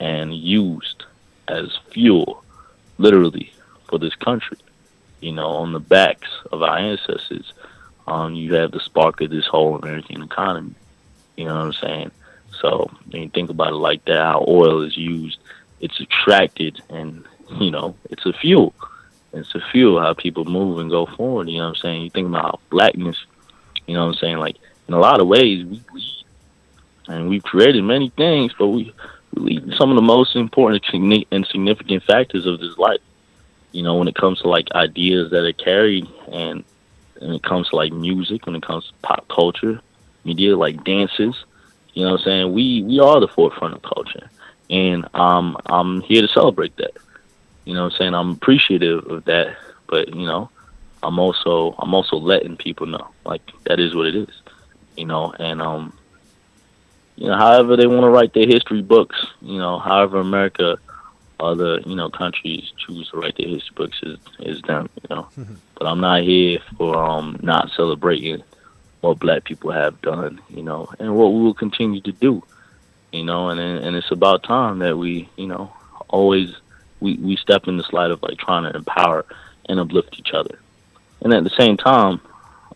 and 0.00 0.34
used 0.34 1.04
as 1.48 1.78
fuel, 1.90 2.42
literally, 2.98 3.52
for 3.88 3.98
this 3.98 4.14
country. 4.14 4.58
You 5.20 5.32
know, 5.32 5.48
on 5.48 5.72
the 5.72 5.80
backs 5.80 6.28
of 6.52 6.62
our 6.62 6.76
ancestors, 6.76 7.52
um, 8.06 8.34
you 8.34 8.54
have 8.54 8.72
the 8.72 8.80
spark 8.80 9.20
of 9.20 9.30
this 9.30 9.46
whole 9.46 9.76
American 9.76 10.22
economy. 10.22 10.74
You 11.36 11.46
know 11.46 11.54
what 11.54 11.66
I'm 11.66 11.72
saying? 11.72 12.10
So 12.60 12.90
when 13.10 13.22
you 13.22 13.28
think 13.28 13.50
about 13.50 13.72
it 13.72 13.76
like 13.76 14.04
that, 14.04 14.18
how 14.18 14.44
oil 14.46 14.82
is 14.82 14.96
used, 14.96 15.38
it's 15.84 16.00
attracted 16.00 16.80
and 16.88 17.24
you 17.60 17.70
know, 17.70 17.94
it's 18.10 18.24
a 18.24 18.32
fuel. 18.32 18.74
It's 19.34 19.54
a 19.54 19.60
fuel 19.70 20.00
how 20.00 20.14
people 20.14 20.44
move 20.46 20.78
and 20.78 20.88
go 20.88 21.04
forward, 21.04 21.48
you 21.50 21.58
know 21.58 21.64
what 21.68 21.76
I'm 21.76 21.82
saying? 21.82 22.02
You 22.02 22.10
think 22.10 22.28
about 22.28 22.60
blackness, 22.70 23.18
you 23.86 23.94
know 23.94 24.06
what 24.06 24.14
I'm 24.14 24.18
saying, 24.18 24.38
like 24.38 24.56
in 24.88 24.94
a 24.94 24.98
lot 24.98 25.20
of 25.20 25.28
ways 25.28 25.64
we 25.64 25.82
lead 25.92 26.24
and 27.06 27.28
we've 27.28 27.42
created 27.42 27.84
many 27.84 28.08
things, 28.10 28.52
but 28.58 28.68
we, 28.68 28.94
we 29.34 29.60
some 29.76 29.90
of 29.90 29.96
the 29.96 30.02
most 30.02 30.34
important 30.36 30.82
and 31.30 31.46
significant 31.46 32.02
factors 32.04 32.46
of 32.46 32.60
this 32.60 32.78
life. 32.78 33.00
You 33.72 33.82
know, 33.82 33.96
when 33.96 34.08
it 34.08 34.14
comes 34.14 34.40
to 34.40 34.48
like 34.48 34.68
ideas 34.72 35.32
that 35.32 35.44
are 35.44 35.52
carried 35.52 36.06
and 36.32 36.64
when 37.18 37.32
it 37.32 37.42
comes 37.42 37.68
to 37.70 37.76
like 37.76 37.92
music, 37.92 38.46
when 38.46 38.54
it 38.54 38.62
comes 38.62 38.86
to 38.86 38.92
pop 39.02 39.28
culture, 39.28 39.80
media 40.24 40.56
like 40.56 40.82
dances, 40.84 41.34
you 41.92 42.04
know 42.04 42.12
what 42.12 42.20
I'm 42.20 42.24
saying? 42.24 42.52
We 42.54 42.82
we 42.84 43.00
are 43.00 43.20
the 43.20 43.28
forefront 43.28 43.74
of 43.74 43.82
culture. 43.82 44.30
And 44.74 45.06
um 45.14 45.56
I'm 45.66 46.02
here 46.02 46.22
to 46.22 46.28
celebrate 46.28 46.76
that. 46.78 46.92
You 47.64 47.74
know 47.74 47.84
what 47.84 47.92
I'm 47.94 47.98
saying? 47.98 48.14
I'm 48.14 48.30
appreciative 48.32 49.04
of 49.10 49.24
that, 49.24 49.56
but 49.88 50.14
you 50.14 50.26
know, 50.26 50.50
I'm 51.02 51.18
also 51.18 51.74
I'm 51.80 51.94
also 51.94 52.16
letting 52.16 52.56
people 52.56 52.86
know 52.86 53.14
like 53.24 53.42
that 53.66 53.80
is 53.80 53.94
what 53.94 54.06
it 54.08 54.16
is. 54.16 54.34
You 54.96 55.06
know, 55.06 55.32
and 55.38 55.62
um 55.62 55.94
you 57.16 57.28
know, 57.28 57.36
however 57.36 57.76
they 57.76 57.86
want 57.86 58.02
to 58.04 58.10
write 58.10 58.32
their 58.34 58.46
history 58.46 58.82
books, 58.82 59.16
you 59.40 59.58
know, 59.58 59.78
however 59.78 60.20
America 60.20 60.76
other, 61.40 61.80
you 61.86 61.96
know, 61.96 62.10
countries 62.10 62.72
choose 62.86 63.08
to 63.10 63.18
write 63.18 63.34
their 63.38 63.48
history 63.48 63.74
books 63.76 63.98
is 64.02 64.18
is 64.40 64.60
them, 64.66 64.88
you 65.02 65.14
know. 65.14 65.28
but 65.78 65.86
I'm 65.86 66.00
not 66.00 66.22
here 66.22 66.58
for 66.76 66.96
um 66.96 67.36
not 67.42 67.70
celebrating 67.76 68.42
what 69.00 69.18
black 69.20 69.44
people 69.44 69.72
have 69.72 70.00
done, 70.02 70.40
you 70.48 70.62
know, 70.62 70.88
and 70.98 71.14
what 71.14 71.32
we 71.32 71.42
will 71.42 71.54
continue 71.54 72.00
to 72.02 72.12
do. 72.12 72.42
You 73.14 73.22
know, 73.22 73.48
and 73.48 73.60
and 73.60 73.94
it's 73.94 74.10
about 74.10 74.42
time 74.42 74.80
that 74.80 74.98
we, 74.98 75.28
you 75.36 75.46
know, 75.46 75.72
always 76.08 76.52
we, 76.98 77.14
we 77.18 77.36
step 77.36 77.68
in 77.68 77.76
this 77.76 77.92
light 77.92 78.10
of 78.10 78.20
like 78.24 78.38
trying 78.38 78.64
to 78.64 78.76
empower 78.76 79.24
and 79.68 79.78
uplift 79.78 80.18
each 80.18 80.32
other. 80.32 80.58
And 81.20 81.32
at 81.32 81.44
the 81.44 81.50
same 81.50 81.76
time, 81.76 82.20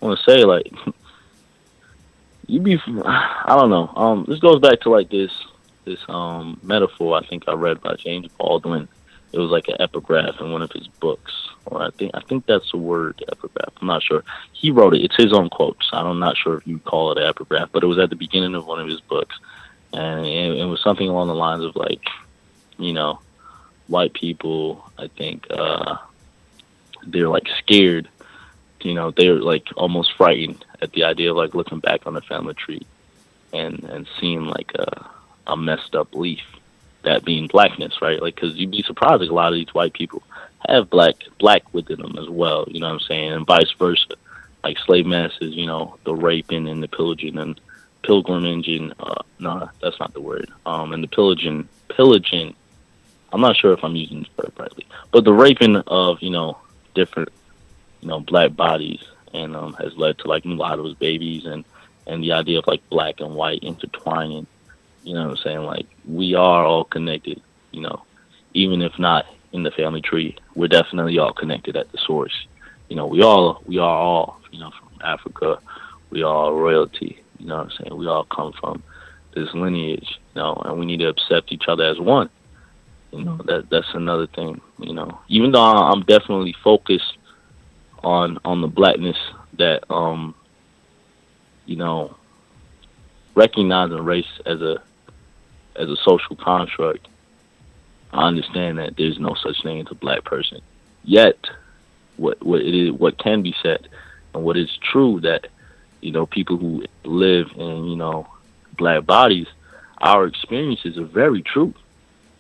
I 0.01 0.07
want 0.07 0.21
to 0.21 0.31
say 0.31 0.45
like 0.45 0.73
you 2.47 2.61
be 2.61 2.79
I 3.05 3.57
don't 3.59 3.71
know. 3.71 3.93
Um, 3.97 4.27
this 4.29 4.39
goes 4.39 4.61
back 4.61 4.81
to 4.83 4.91
like 4.91 5.11
this 5.11 5.33
this 5.85 5.99
um 6.09 6.61
metaphor 6.63 7.17
I 7.17 7.27
think 7.27 7.49
I 7.49 7.55
read 7.55 7.81
by 7.81 7.97
James 7.97 8.29
Baldwin. 8.39 8.87
It 9.33 9.41
was 9.41 9.51
like 9.51 9.67
an 9.67 9.81
epigraph 9.81 10.41
in 10.41 10.53
one 10.53 10.63
of 10.63 10.71
his 10.71 10.87
books, 10.87 11.33
or 11.67 11.83
I 11.83 11.91
think 11.91 12.13
I 12.15 12.21
think 12.21 12.47
that's 12.47 12.71
the 12.71 12.79
word 12.79 13.25
epigraph. 13.31 13.73
I'm 13.81 13.89
not 13.89 14.05
sure. 14.05 14.23
He 14.53 14.71
wrote 14.71 14.95
it. 14.95 15.03
It's 15.03 15.17
his 15.17 15.33
own 15.33 15.51
quotes. 15.51 15.91
I'm 15.93 16.21
not 16.21 16.37
sure 16.37 16.59
if 16.59 16.67
you 16.67 16.79
call 16.79 17.11
it 17.11 17.23
epigraph, 17.23 17.71
but 17.73 17.83
it 17.83 17.87
was 17.87 17.99
at 17.99 18.11
the 18.11 18.17
beginning 18.17 18.55
of 18.55 18.67
one 18.67 18.81
of 18.81 18.87
his 18.87 19.01
books, 19.01 19.37
and 19.93 20.27
it, 20.27 20.59
it 20.59 20.65
was 20.65 20.83
something 20.83 21.09
along 21.09 21.29
the 21.29 21.35
lines 21.35 21.65
of 21.65 21.77
like, 21.77 22.03
you 22.79 22.93
know, 22.93 23.21
white 23.87 24.13
people. 24.13 24.91
I 24.99 25.09
think 25.09 25.47
uh, 25.51 25.97
they're 27.07 27.29
like 27.29 27.49
scared. 27.59 28.09
You 28.81 28.95
know, 28.95 29.11
they're 29.11 29.35
like 29.35 29.67
almost 29.77 30.17
frightened 30.17 30.65
at 30.81 30.93
the 30.93 31.05
idea 31.05 31.31
of 31.31 31.37
like 31.37 31.55
looking 31.55 31.81
back 31.81 32.07
on 32.07 32.15
the 32.15 32.21
family 32.21 32.55
tree, 32.55 32.87
and 33.53 33.83
and 33.85 34.07
seeing 34.21 34.45
like 34.45 34.73
a 34.75 35.07
a 35.47 35.57
messed 35.57 35.95
up 35.95 36.15
leaf, 36.15 36.45
that 37.03 37.25
being 37.25 37.47
blackness, 37.47 38.03
right? 38.03 38.21
Like, 38.21 38.35
because 38.35 38.55
you'd 38.57 38.71
be 38.71 38.83
surprised 38.83 39.23
like 39.23 39.31
a 39.31 39.35
lot 39.35 39.53
of 39.53 39.55
these 39.55 39.75
white 39.75 39.95
people 39.95 40.23
have 40.69 40.91
black 40.91 41.15
black 41.39 41.63
within 41.73 42.01
them 42.01 42.17
as 42.19 42.29
well. 42.29 42.67
You 42.69 42.81
know 42.81 42.87
what 42.87 42.95
I'm 42.95 43.01
saying, 43.01 43.33
and 43.33 43.47
vice 43.47 43.73
versa. 43.73 44.15
Like 44.65 44.77
slave 44.81 45.07
masters, 45.07 45.55
you 45.55 45.67
know, 45.67 45.97
the 46.05 46.15
raping 46.15 46.69
and 46.69 46.83
the 46.83 46.89
pillaging 46.89 47.39
and 47.39 47.61
pilgrimage 48.09 48.69
and 48.69 48.95
uh, 48.99 49.23
no, 49.39 49.71
that's 49.81 50.01
not 50.01 50.13
the 50.15 50.21
word. 50.21 50.51
Um, 50.67 50.93
and 50.93 51.03
the 51.03 51.09
pillaging, 51.09 51.69
pillaging. 51.89 52.55
I'm 53.33 53.41
not 53.41 53.57
sure 53.57 53.73
if 53.73 53.85
I'm 53.85 53.95
using 53.95 54.21
this 54.21 54.31
word 54.37 54.53
rightly, 54.59 54.87
but 55.13 55.25
the 55.25 55.33
raping 55.33 55.77
of 55.77 56.21
you 56.23 56.31
know 56.31 56.59
different 56.95 57.29
you 58.01 58.09
know 58.09 58.21
black 58.21 58.57
bodies 58.57 59.05
and 59.33 59.55
um, 59.55 59.75
has 59.75 59.97
led 59.97 60.19
to 60.19 60.29
like 60.29 60.45
mulattoes 60.45 60.95
babies 60.95 61.45
and 61.45 61.65
and 62.07 62.25
the 62.25 62.33
idea 62.33 62.59
of 62.59 62.67
like 62.67 62.89
black 62.89 63.21
and 63.21 63.35
white 63.35 63.63
intertwining 63.63 64.47
you 65.09 65.15
know 65.15 65.23
what 65.23 65.39
I'm 65.39 65.43
saying? 65.43 65.63
Like 65.63 65.87
we 66.07 66.35
are 66.35 66.67
all 66.67 66.85
connected, 66.85 67.41
you 67.73 67.81
know, 67.81 68.05
even 68.53 68.83
if 68.83 68.99
not 68.99 69.25
in 69.53 69.63
the 69.63 69.71
family 69.71 70.03
tree, 70.03 70.37
we're 70.55 70.69
definitely 70.69 71.19
all 71.19 71.33
connected 71.33 71.77
at 71.77 71.91
the 71.93 71.99
source. 71.99 72.47
You 72.91 72.97
know, 72.97 73.07
we 73.07 73.23
all 73.23 73.63
we 73.65 73.79
are 73.79 73.97
all, 73.97 74.39
you 74.51 74.61
know, 74.61 74.71
from 74.71 74.91
Africa, 75.03 75.61
we 76.11 76.23
are 76.23 76.53
royalty, 76.53 77.23
you 77.39 77.47
know 77.47 77.59
what 77.59 77.67
I'm 77.67 77.73
saying? 77.79 77.97
We 77.97 78.07
all 78.07 78.25
come 78.25 78.53
from 78.61 78.83
this 79.35 79.49
lineage, 79.55 80.19
you 80.35 80.41
know, 80.41 80.61
and 80.65 80.79
we 80.79 80.87
need 80.87 80.99
to 80.99 81.09
accept 81.09 81.53
each 81.53 81.65
other 81.69 81.85
as 81.85 81.99
one. 81.99 82.31
You 83.13 83.25
know, 83.25 83.39
that 83.47 83.71
that's 83.71 83.95
another 83.95 84.27
thing, 84.27 84.61
you 84.79 84.93
know. 84.93 85.19
Even 85.29 85.53
though 85.53 85.63
I'm 85.63 86.03
definitely 86.03 86.55
focused 86.63 87.17
on 88.03 88.39
on 88.45 88.61
the 88.61 88.69
blackness 88.69 89.17
that 89.55 89.83
um 89.91 90.35
you 91.67 91.75
know 91.75 92.15
recognizing 93.35 94.05
race 94.05 94.27
as 94.45 94.61
a 94.61 94.83
as 95.77 95.89
a 95.89 95.97
social 96.05 96.37
construct, 96.37 97.09
I 98.13 98.27
understand 98.27 98.79
that 98.79 98.97
there's 98.97 99.19
no 99.19 99.35
such 99.35 99.63
thing 99.63 99.81
as 99.81 99.87
a 99.91 99.95
black 99.95 100.25
person. 100.25 100.61
Yet, 101.05 101.39
what 102.19 102.45
what 102.45 102.61
it 102.61 102.75
is, 102.75 102.93
what 102.93 103.19
can 103.19 103.43
be 103.43 103.55
said, 103.63 103.89
and 104.35 104.45
what 104.45 104.57
is 104.59 104.69
true 104.83 105.21
that 105.23 105.47
you 106.01 106.13
know 106.13 106.27
people 106.27 106.57
who 106.57 106.85
live 107.05 107.49
in 107.57 107.85
you 107.85 107.97
know 107.97 108.27
black 108.77 109.05
bodies, 109.05 109.47
our 109.99 110.27
experiences 110.27 110.97
are 110.99 111.05
very 111.05 111.43
true. 111.43 111.75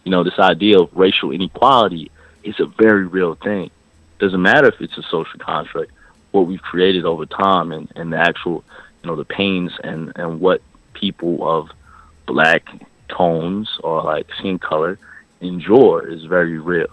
You 0.04 0.10
know, 0.10 0.24
this 0.24 0.38
idea 0.38 0.78
of 0.78 0.90
racial 0.94 1.32
inequality 1.32 2.10
is 2.44 2.58
a 2.60 2.66
very 2.66 3.06
real 3.06 3.34
thing. 3.34 3.70
Doesn't 4.18 4.40
matter 4.40 4.68
if 4.68 4.80
it's 4.80 4.96
a 4.96 5.02
social 5.02 5.38
construct, 5.38 5.92
what 6.30 6.46
we've 6.46 6.62
created 6.62 7.04
over 7.04 7.26
time, 7.26 7.72
and 7.72 7.90
and 7.96 8.12
the 8.12 8.18
actual 8.18 8.64
you 9.02 9.10
know 9.10 9.16
the 9.16 9.24
pains 9.24 9.72
and 9.82 10.12
and 10.16 10.40
what 10.40 10.62
people 10.94 11.48
of 11.48 11.70
black 12.26 12.64
tones 13.08 13.78
or 13.82 14.02
like 14.02 14.26
skin 14.38 14.58
color 14.58 14.98
endure 15.40 16.06
is 16.08 16.24
very 16.24 16.58
real. 16.58 16.90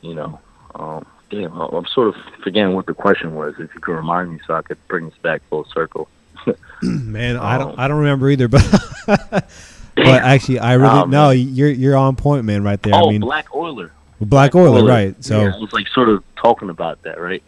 You 0.00 0.14
know, 0.14 0.40
um, 0.74 1.06
damn, 1.32 1.52
I'm 1.58 1.86
sort 1.86 2.08
of 2.08 2.14
forgetting 2.44 2.74
what 2.74 2.86
the 2.86 2.94
question 2.94 3.34
was. 3.34 3.54
If 3.58 3.74
you 3.74 3.80
could 3.80 3.94
remind 3.94 4.32
me, 4.32 4.40
so 4.46 4.54
I 4.54 4.62
could 4.62 4.78
bring 4.86 5.06
this 5.06 5.18
back 5.18 5.42
full 5.48 5.64
circle. 5.72 6.08
Man, 6.82 7.36
I 7.36 7.58
don't, 7.58 7.70
um, 7.70 7.74
I 7.78 7.88
don't 7.88 7.98
remember 7.98 8.28
either, 8.28 8.48
but 8.48 8.62
but 9.06 10.06
actually, 10.06 10.58
I 10.58 10.74
really 10.74 10.90
Oh, 10.90 11.04
no. 11.04 11.30
You're 11.30 11.70
you're 11.70 11.96
on 11.96 12.16
point, 12.16 12.44
man. 12.44 12.62
Right 12.62 12.80
there. 12.82 12.94
oh, 12.94 13.08
I 13.08 13.12
mean, 13.12 13.20
Black 13.20 13.54
Oiler. 13.54 13.92
Black 14.20 14.54
Oiler, 14.54 14.84
right? 14.84 15.22
So 15.24 15.40
yeah, 15.40 15.54
I 15.54 15.58
was 15.58 15.72
like 15.72 15.88
sort 15.88 16.08
of 16.08 16.22
talking 16.36 16.70
about 16.70 17.02
that, 17.02 17.20
right? 17.20 17.42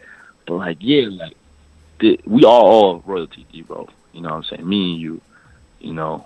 But 0.45 0.55
like, 0.55 0.77
yeah, 0.79 1.07
like 1.09 1.35
the, 1.99 2.19
we 2.25 2.43
are 2.43 2.47
all 2.47 3.03
royalty, 3.05 3.45
bro. 3.67 3.87
You 4.13 4.21
know 4.21 4.29
what 4.29 4.35
I'm 4.35 4.43
saying? 4.43 4.67
Me 4.67 4.93
and 4.93 5.01
you, 5.01 5.21
you 5.79 5.93
know, 5.93 6.25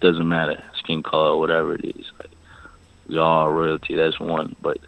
doesn't 0.00 0.28
matter 0.28 0.62
skin 0.78 1.02
color, 1.02 1.36
whatever 1.36 1.74
it 1.74 1.84
is. 1.84 2.10
Like 2.18 2.30
we 3.08 3.18
all 3.18 3.50
royalty. 3.50 3.94
That's 3.94 4.18
one. 4.20 4.56
But 4.60 4.78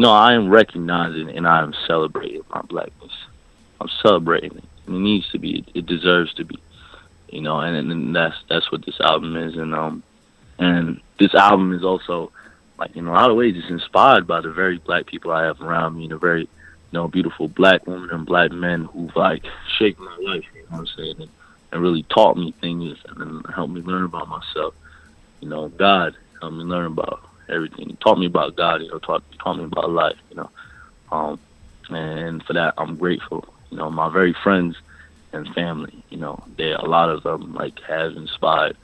know, 0.00 0.12
I 0.12 0.34
am 0.34 0.48
recognizing 0.48 1.30
and 1.30 1.46
I 1.46 1.62
am 1.62 1.74
celebrating 1.86 2.42
my 2.50 2.62
blackness. 2.62 3.12
I'm 3.80 3.88
celebrating 4.02 4.56
it. 4.56 4.64
It 4.86 4.92
needs 4.92 5.30
to 5.30 5.38
be. 5.38 5.64
It 5.74 5.86
deserves 5.86 6.32
to 6.34 6.44
be. 6.44 6.58
You 7.28 7.40
know, 7.40 7.60
and, 7.60 7.90
and 7.90 8.14
that's 8.14 8.36
that's 8.48 8.70
what 8.70 8.84
this 8.84 9.00
album 9.00 9.36
is. 9.36 9.56
And 9.56 9.74
um, 9.74 10.02
and 10.58 11.00
this 11.18 11.34
album 11.34 11.74
is 11.74 11.84
also 11.84 12.32
like 12.78 12.96
in 12.96 13.06
a 13.06 13.12
lot 13.12 13.30
of 13.30 13.36
ways 13.36 13.56
it's 13.56 13.70
inspired 13.70 14.26
by 14.26 14.40
the 14.40 14.50
very 14.50 14.78
black 14.78 15.06
people 15.06 15.32
I 15.32 15.44
have 15.44 15.60
around 15.60 15.96
me, 15.96 16.08
the 16.08 16.16
very 16.16 16.42
you 16.42 16.48
know 16.92 17.08
beautiful 17.08 17.48
black 17.48 17.86
women 17.86 18.10
and 18.10 18.26
black 18.26 18.52
men 18.52 18.84
who've 18.84 19.14
like 19.16 19.44
shaped 19.78 20.00
my 20.00 20.16
life. 20.22 20.44
You 20.54 20.62
know 20.62 20.68
what 20.70 20.80
I'm 20.80 20.86
saying? 20.96 21.16
And, 21.20 21.30
and 21.72 21.82
really 21.82 22.04
taught 22.04 22.36
me 22.36 22.52
things 22.60 22.98
and 23.16 23.44
helped 23.52 23.72
me 23.72 23.80
learn 23.80 24.04
about 24.04 24.28
myself. 24.28 24.74
You 25.40 25.48
know, 25.48 25.68
God 25.68 26.16
helped 26.40 26.56
me 26.56 26.64
learn 26.64 26.86
about 26.86 27.20
everything. 27.48 27.88
He 27.90 27.96
taught 27.96 28.18
me 28.18 28.26
about 28.26 28.56
God. 28.56 28.82
You 28.82 28.88
know, 28.88 28.98
taught 28.98 29.22
taught 29.42 29.58
me 29.58 29.64
about 29.64 29.90
life. 29.90 30.16
You 30.30 30.36
know, 30.36 30.50
um, 31.12 31.40
and 31.90 32.42
for 32.44 32.52
that 32.52 32.74
I'm 32.78 32.96
grateful. 32.96 33.44
You 33.70 33.78
know, 33.78 33.90
my 33.90 34.08
very 34.12 34.34
friends 34.42 34.76
and 35.32 35.48
family. 35.54 36.04
You 36.10 36.18
know, 36.18 36.42
they 36.56 36.72
a 36.72 36.82
lot 36.82 37.10
of 37.10 37.22
them 37.22 37.54
like 37.54 37.74
have 37.88 38.12
inspired 38.12 38.76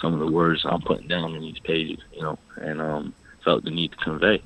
some 0.00 0.14
of 0.14 0.20
the 0.20 0.30
words 0.30 0.64
I'm 0.64 0.82
putting 0.82 1.08
down 1.08 1.34
in 1.34 1.42
these 1.42 1.60
pages. 1.60 2.00
You 2.12 2.22
know, 2.22 2.38
and 2.56 2.80
um, 2.80 3.14
felt 3.44 3.64
the 3.64 3.70
need 3.70 3.92
to 3.92 3.96
convey. 3.98 4.42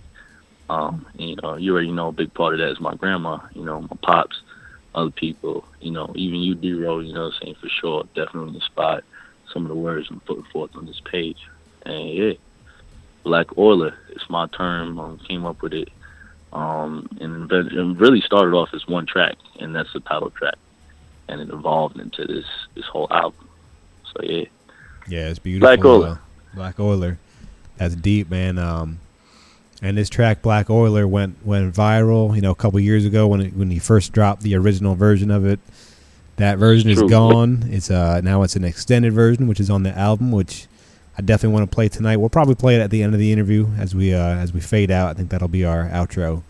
Um, 0.68 1.07
and, 1.18 1.31
you 1.31 1.36
know, 1.42 1.57
you 1.57 1.73
already 1.73 1.91
know 1.91 2.09
a 2.09 2.12
big 2.12 2.33
part 2.33 2.55
of 2.55 2.60
that 2.60 2.70
is 2.70 2.81
my 2.81 2.94
grandma. 2.94 3.39
You 3.52 3.65
know, 3.65 3.83
my 3.83 3.97
pops, 4.02 4.41
other 4.94 5.10
people. 5.10 5.67
You 5.81 5.91
know, 5.91 6.12
even 6.15 6.41
you, 6.41 6.55
D-Row. 6.55 7.01
You 7.01 7.12
know, 7.12 7.31
saying 7.41 7.57
for 7.60 7.68
sure, 7.68 8.05
definitely 8.15 8.55
inspired 8.55 9.05
some 9.52 9.65
of 9.65 9.68
the 9.68 9.75
words 9.75 10.09
I'm 10.10 10.20
putting 10.20 10.44
forth 10.44 10.70
on 10.75 10.86
this 10.86 11.01
page. 11.10 11.39
And 11.84 12.09
yeah, 12.10 12.33
Black 13.23 13.57
Oiler. 13.59 13.94
It's 14.10 14.28
my 14.28 14.47
term. 14.49 14.99
Um, 14.99 15.18
came 15.18 15.44
up 15.47 15.62
with 15.62 15.73
it, 15.73 15.89
um, 16.52 17.09
and 17.20 17.51
it 17.51 17.99
really 17.99 18.20
started 18.20 18.55
off 18.55 18.70
as 18.75 18.86
one 18.86 19.07
track, 19.07 19.36
and 19.60 19.75
that's 19.75 19.92
the 19.92 20.01
title 20.01 20.31
track, 20.31 20.57
and 21.28 21.41
it 21.41 21.49
evolved 21.51 21.99
into 21.99 22.26
this 22.26 22.47
this 22.75 22.86
whole 22.86 23.09
album. 23.10 23.49
So 24.12 24.23
yeah, 24.23 24.44
Yeah, 25.09 25.28
it's 25.28 25.39
beautiful. 25.39 25.68
Black 25.68 25.84
Oiler. 25.84 26.09
uh, 26.09 26.17
Black 26.55 26.78
Oiler. 26.81 27.18
That's 27.78 27.94
deep, 27.97 28.31
man. 28.31 28.59
Um, 28.59 29.01
and 29.81 29.97
this 29.97 30.09
track, 30.10 30.42
Black 30.42 30.68
Oiler, 30.70 31.09
went 31.09 31.44
went 31.44 31.75
viral. 31.75 32.34
You 32.34 32.42
know, 32.42 32.51
a 32.51 32.55
couple 32.57 32.78
years 32.81 33.05
ago 33.05 33.26
when 33.26 33.41
it, 33.41 33.55
when 33.55 33.70
he 33.70 33.78
first 33.78 34.12
dropped 34.12 34.42
the 34.42 34.55
original 34.57 34.94
version 34.94 35.31
of 35.31 35.44
it. 35.47 35.59
That 36.36 36.59
version 36.59 36.89
is 36.91 37.02
gone. 37.02 37.65
It's 37.68 37.91
uh 37.91 38.20
now 38.23 38.42
it's 38.42 38.57
an 38.57 38.65
extended 38.65 39.12
version, 39.12 39.47
which 39.49 39.60
is 39.60 39.68
on 39.70 39.83
the 39.83 39.97
album, 39.97 40.33
which 40.33 40.67
I 41.16 41.23
definitely 41.23 41.55
want 41.55 41.70
to 41.70 41.74
play 41.74 41.89
tonight. 41.89 42.16
We'll 42.16 42.31
probably 42.31 42.55
play 42.55 42.76
it 42.76 42.81
at 42.81 42.91
the 42.91 43.02
end 43.02 43.12
of 43.15 43.20
the 43.20 43.32
interview 43.32 43.68
as 43.78 43.94
we 43.94 44.15
uh, 44.15 44.18
as 44.36 44.52
we 44.52 44.60
fade 44.60 44.91
out. 44.91 45.10
I 45.10 45.15
think 45.15 45.28
that'll 45.31 45.49
be 45.49 45.65
our 45.65 45.84
outro 45.91 46.42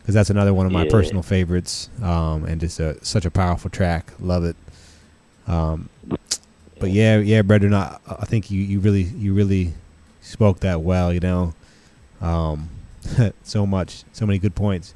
because 0.00 0.14
that's 0.14 0.30
another 0.30 0.54
one 0.54 0.66
of 0.66 0.72
my 0.72 0.84
Yeah. 0.84 0.90
personal 0.90 1.22
favorites, 1.22 1.90
um, 2.02 2.44
and 2.44 2.60
just 2.60 2.78
a, 2.78 3.04
such 3.04 3.24
a 3.24 3.30
powerful 3.30 3.68
track. 3.70 4.12
Love 4.20 4.44
it. 4.44 4.56
Um, 5.48 5.88
but 6.78 6.90
yeah, 6.90 7.18
yeah, 7.18 7.42
Brendan, 7.42 7.74
I, 7.74 7.98
I 8.06 8.24
think 8.26 8.50
you, 8.50 8.60
you 8.60 8.78
really 8.78 9.02
you 9.02 9.34
really 9.34 9.74
spoke 10.20 10.60
that 10.60 10.82
well. 10.82 11.12
You 11.12 11.20
know, 11.20 11.54
um, 12.20 12.68
so 13.42 13.66
much, 13.66 14.04
so 14.12 14.24
many 14.26 14.38
good 14.38 14.54
points. 14.54 14.94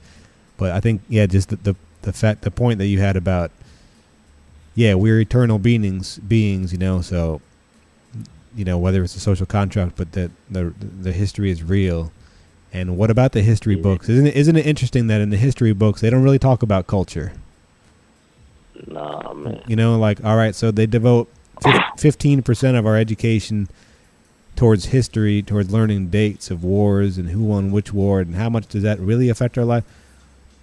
But 0.57 0.71
I 0.73 0.81
think 0.81 1.03
yeah, 1.09 1.27
just 1.27 1.49
the, 1.49 1.57
the 1.57 1.77
the 2.03 2.13
fact 2.13 2.43
the 2.43 2.51
point 2.53 2.79
that 2.79 2.87
you 2.87 3.01
had 3.01 3.17
about 3.17 3.51
yeah, 4.77 4.95
we're 4.95 5.19
eternal 5.21 5.59
beings 5.59 6.19
beings. 6.19 6.71
You 6.73 6.79
know, 6.79 7.01
so 7.01 7.41
you 8.55 8.65
know 8.65 8.79
whether 8.79 9.03
it's 9.03 9.15
a 9.17 9.21
social 9.21 9.47
contract, 9.47 9.97
but 9.97 10.13
that 10.13 10.31
the 10.51 10.73
the 10.79 11.13
history 11.13 11.51
is 11.51 11.63
real. 11.63 12.13
And 12.73 12.97
what 12.97 13.11
about 13.11 13.33
the 13.33 13.43
history 13.43 13.75
books? 13.75 14.09
Isn't 14.09 14.29
it, 14.29 14.37
isn't 14.37 14.55
it 14.57 14.65
interesting 14.65 15.09
that 15.09 15.21
in 15.21 15.31
the 15.31 15.37
history 15.37 15.73
books 15.73 16.01
they 16.01 16.09
don't 16.09 16.23
really 16.23 16.39
talk 16.39 16.63
about 16.63 16.87
culture? 16.87 17.33
Nah, 18.87 19.33
man. 19.35 19.63
You 19.67 19.77
know, 19.77 19.99
like 19.99 20.25
all 20.25 20.37
right, 20.37 20.55
so 20.55 20.71
they 20.71 20.87
devote 20.87 21.29
fifteen 21.97 22.43
percent 22.43 22.77
of 22.77 22.87
our 22.87 22.97
education 22.97 23.69
towards 24.57 24.87
history, 24.87 25.43
towards 25.43 25.73
learning 25.73 26.09
dates 26.09 26.51
of 26.51 26.63
wars 26.63 27.19
and 27.19 27.31
who 27.31 27.43
won 27.43 27.71
which 27.73 27.93
war, 27.93 28.21
and 28.21 28.37
how 28.37 28.49
much 28.49 28.67
does 28.69 28.83
that 28.83 28.99
really 29.01 29.29
affect 29.29 29.59
our 29.59 29.65
life? 29.65 29.85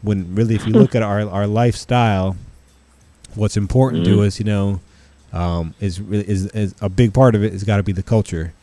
When 0.02 0.34
really, 0.36 0.56
if 0.56 0.66
you 0.66 0.74
look 0.74 0.96
at 0.96 1.04
our 1.04 1.28
our 1.30 1.46
lifestyle, 1.48 2.38
what's 3.36 3.58
important 3.58 4.06
to 4.06 4.18
Mhm. 4.18 4.28
us, 4.28 4.40
you 4.40 4.46
know, 4.46 4.80
um, 5.34 5.74
is 5.80 6.00
really 6.00 6.28
is, 6.28 6.46
is 6.48 6.74
a 6.82 6.90
big 6.90 7.14
part 7.14 7.36
of 7.36 7.44
it 7.44 7.52
has 7.52 7.64
got 7.64 7.78
to 7.78 7.84
be 7.84 7.92
the 7.92 8.04
culture, 8.04 8.54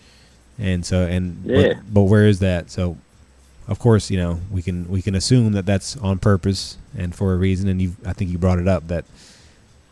and 0.59 0.85
so 0.85 1.07
and 1.07 1.43
Yeah. 1.45 1.75
but, 1.75 1.95
but 1.95 2.03
where 2.03 2.27
is 2.27 2.39
that? 2.41 2.71
So, 2.71 2.97
of 3.69 3.79
course, 3.79 4.11
you 4.11 4.17
know 4.17 4.41
we 4.51 4.63
can 4.63 4.89
we 4.89 5.03
can 5.03 5.15
assume 5.15 5.53
that 5.53 5.67
that's 5.67 5.97
on 5.99 6.19
purpose 6.19 6.77
and 6.97 7.15
for 7.15 7.33
a 7.33 7.37
reason, 7.37 7.69
and 7.69 7.81
you 7.81 7.97
I 8.05 8.13
think 8.13 8.31
you 8.31 8.39
brought 8.39 8.59
it 8.59 8.69
up 8.69 8.89
that 8.89 9.05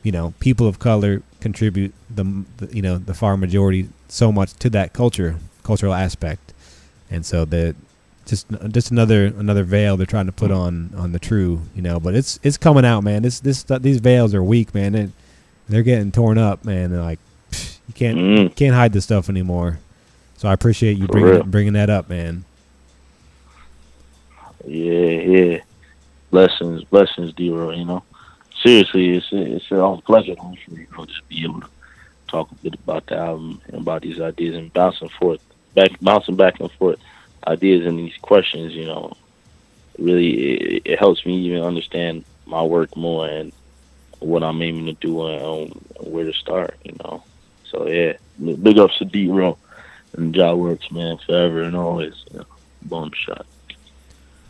you 0.02 0.12
know 0.12 0.34
people 0.40 0.66
of 0.66 0.78
color 0.78 1.22
contribute 1.40 1.92
the, 2.08 2.44
the 2.58 2.74
you 2.74 2.82
know 2.82 2.98
the 2.98 3.14
far 3.14 3.36
majority 3.36 3.88
so 4.08 4.32
much 4.32 4.52
to 4.54 4.70
that 4.70 4.92
culture 4.92 5.36
cultural 5.62 5.94
aspect, 5.94 6.52
and 7.10 7.24
so 7.24 7.44
that 7.46 7.76
just 8.24 8.46
just 8.68 8.90
another 8.90 9.26
another 9.26 9.64
veil 9.64 9.96
they're 9.96 10.06
trying 10.06 10.26
to 10.26 10.32
put 10.32 10.50
on 10.52 10.90
on 10.96 11.10
the 11.12 11.18
true 11.18 11.60
you 11.74 11.82
know 11.82 11.98
but 11.98 12.14
it's 12.14 12.38
it's 12.44 12.56
coming 12.56 12.84
out 12.84 13.02
man 13.02 13.22
this 13.22 13.40
this 13.40 13.64
these 13.80 13.98
veils 13.98 14.32
are 14.32 14.44
weak 14.44 14.72
man 14.74 14.94
it, 14.94 15.10
they're 15.68 15.82
getting 15.82 16.12
torn 16.12 16.38
up 16.38 16.64
man 16.64 16.90
They're 16.90 17.02
like 17.02 17.18
you 17.88 17.94
can't 17.94 18.16
you 18.18 18.50
can't 18.50 18.74
hide 18.74 18.92
this 18.92 19.04
stuff 19.04 19.28
anymore 19.28 19.78
so 20.36 20.48
I 20.48 20.52
appreciate 20.52 20.98
you 20.98 21.06
bringing 21.06 21.30
real. 21.30 21.42
bringing 21.44 21.72
that 21.74 21.90
up 21.90 22.08
man 22.08 22.44
Yeah, 24.66 25.10
yeah. 25.10 25.60
Blessings, 26.30 26.84
blessings, 26.84 27.32
D-Roy, 27.34 27.74
you 27.76 27.84
know. 27.84 28.02
Seriously, 28.62 29.16
it's 29.16 29.28
it's 29.32 29.70
a 29.70 30.00
pleasure, 30.04 30.34
honestly, 30.38 30.86
you 30.90 30.96
know, 30.96 31.04
just 31.04 31.28
be 31.28 31.42
able 31.44 31.60
to 31.60 31.68
talk 32.28 32.50
a 32.50 32.54
bit 32.56 32.74
about 32.74 33.06
the 33.06 33.16
album 33.16 33.60
and 33.66 33.76
about 33.82 34.02
these 34.02 34.20
ideas 34.20 34.56
and 34.56 34.72
bouncing 34.72 35.08
forth, 35.08 35.40
back, 35.74 35.90
bouncing 36.00 36.36
back 36.36 36.60
and 36.60 36.70
forth 36.72 36.98
ideas 37.46 37.86
and 37.86 37.98
these 37.98 38.16
questions, 38.22 38.72
you 38.72 38.86
know. 38.86 39.12
Really, 39.98 40.52
it, 40.76 40.82
it 40.84 40.98
helps 40.98 41.26
me 41.26 41.36
even 41.38 41.62
understand 41.62 42.24
my 42.46 42.62
work 42.62 42.96
more 42.96 43.26
and 43.28 43.52
what 44.22 44.42
I'm 44.42 44.60
aiming 44.62 44.86
to 44.86 44.92
do 44.94 45.26
and 45.26 45.42
um, 45.72 45.78
where 46.10 46.24
to 46.24 46.32
start, 46.32 46.76
you 46.84 46.94
know. 47.04 47.22
So, 47.70 47.86
yeah, 47.88 48.14
big 48.62 48.78
ups 48.78 48.98
to 48.98 49.04
D-Roy 49.04 49.54
and 50.16 50.34
Jah 50.34 50.54
Works, 50.54 50.90
man, 50.90 51.18
forever 51.26 51.62
and 51.62 51.74
always, 51.76 52.14
you 52.32 52.38
know. 52.90 53.10
Shot. 53.14 53.46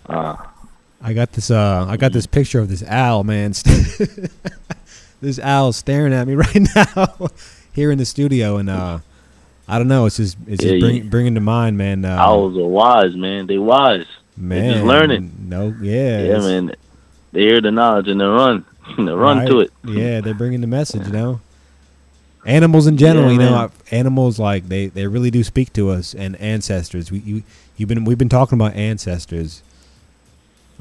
Uh, 0.06 0.36
I 1.02 1.12
got 1.12 1.32
this 1.32 1.50
uh 1.50 1.84
I 1.88 1.96
got 1.96 2.12
this 2.12 2.26
picture 2.26 2.58
of 2.60 2.68
this 2.68 2.82
owl 2.88 3.24
man 3.24 3.52
this 5.20 5.38
owl 5.38 5.72
staring 5.72 6.12
at 6.12 6.26
me 6.26 6.34
right 6.36 6.66
now 6.74 7.28
here 7.72 7.90
in 7.90 7.98
the 7.98 8.04
studio 8.04 8.56
and 8.56 8.70
uh 8.70 8.98
I 9.68 9.78
don't 9.78 9.88
know 9.88 10.06
it's 10.06 10.16
just 10.16 10.36
it's 10.46 10.62
Yeah, 10.64 10.72
just 10.72 10.80
bring, 10.80 10.96
you- 10.96 11.04
bringing 11.04 11.34
to 11.34 11.40
mind 11.40 11.76
man 11.78 12.04
uh, 12.04 12.16
Owls 12.18 12.56
are 12.56 12.66
wise, 12.66 13.14
man. 13.14 13.46
They 13.46 13.58
wise. 13.58 14.06
man 14.36 14.62
They 14.66 14.72
just 14.74 14.84
learning. 14.86 15.32
no 15.48 15.74
yeah 15.80 16.20
Yeah, 16.22 16.38
man. 16.38 16.74
They 17.32 17.40
hear 17.42 17.60
the 17.60 17.70
knowledge 17.70 18.08
and 18.08 18.20
they 18.20 18.24
run. 18.24 18.64
they 18.96 19.02
run 19.12 19.46
to 19.46 19.60
it. 19.60 19.72
Yeah, 19.84 20.20
they're 20.20 20.34
bringing 20.34 20.60
the 20.60 20.66
message, 20.66 21.06
you 21.06 21.12
know. 21.12 21.40
Animals 22.44 22.86
in 22.88 22.96
general, 22.96 23.26
Yeah, 23.26 23.32
you 23.32 23.38
know, 23.38 23.52
man. 23.54 23.70
animals 23.92 24.38
like 24.40 24.68
they, 24.68 24.86
they 24.88 25.06
really 25.06 25.30
do 25.30 25.44
speak 25.44 25.72
to 25.74 25.90
us 25.90 26.12
and 26.14 26.34
ancestors. 26.36 27.10
We 27.12 27.18
you 27.20 27.42
you've 27.76 27.88
been 27.88 28.04
we've 28.04 28.18
been 28.18 28.28
talking 28.28 28.58
about 28.58 28.74
ancestors. 28.74 29.62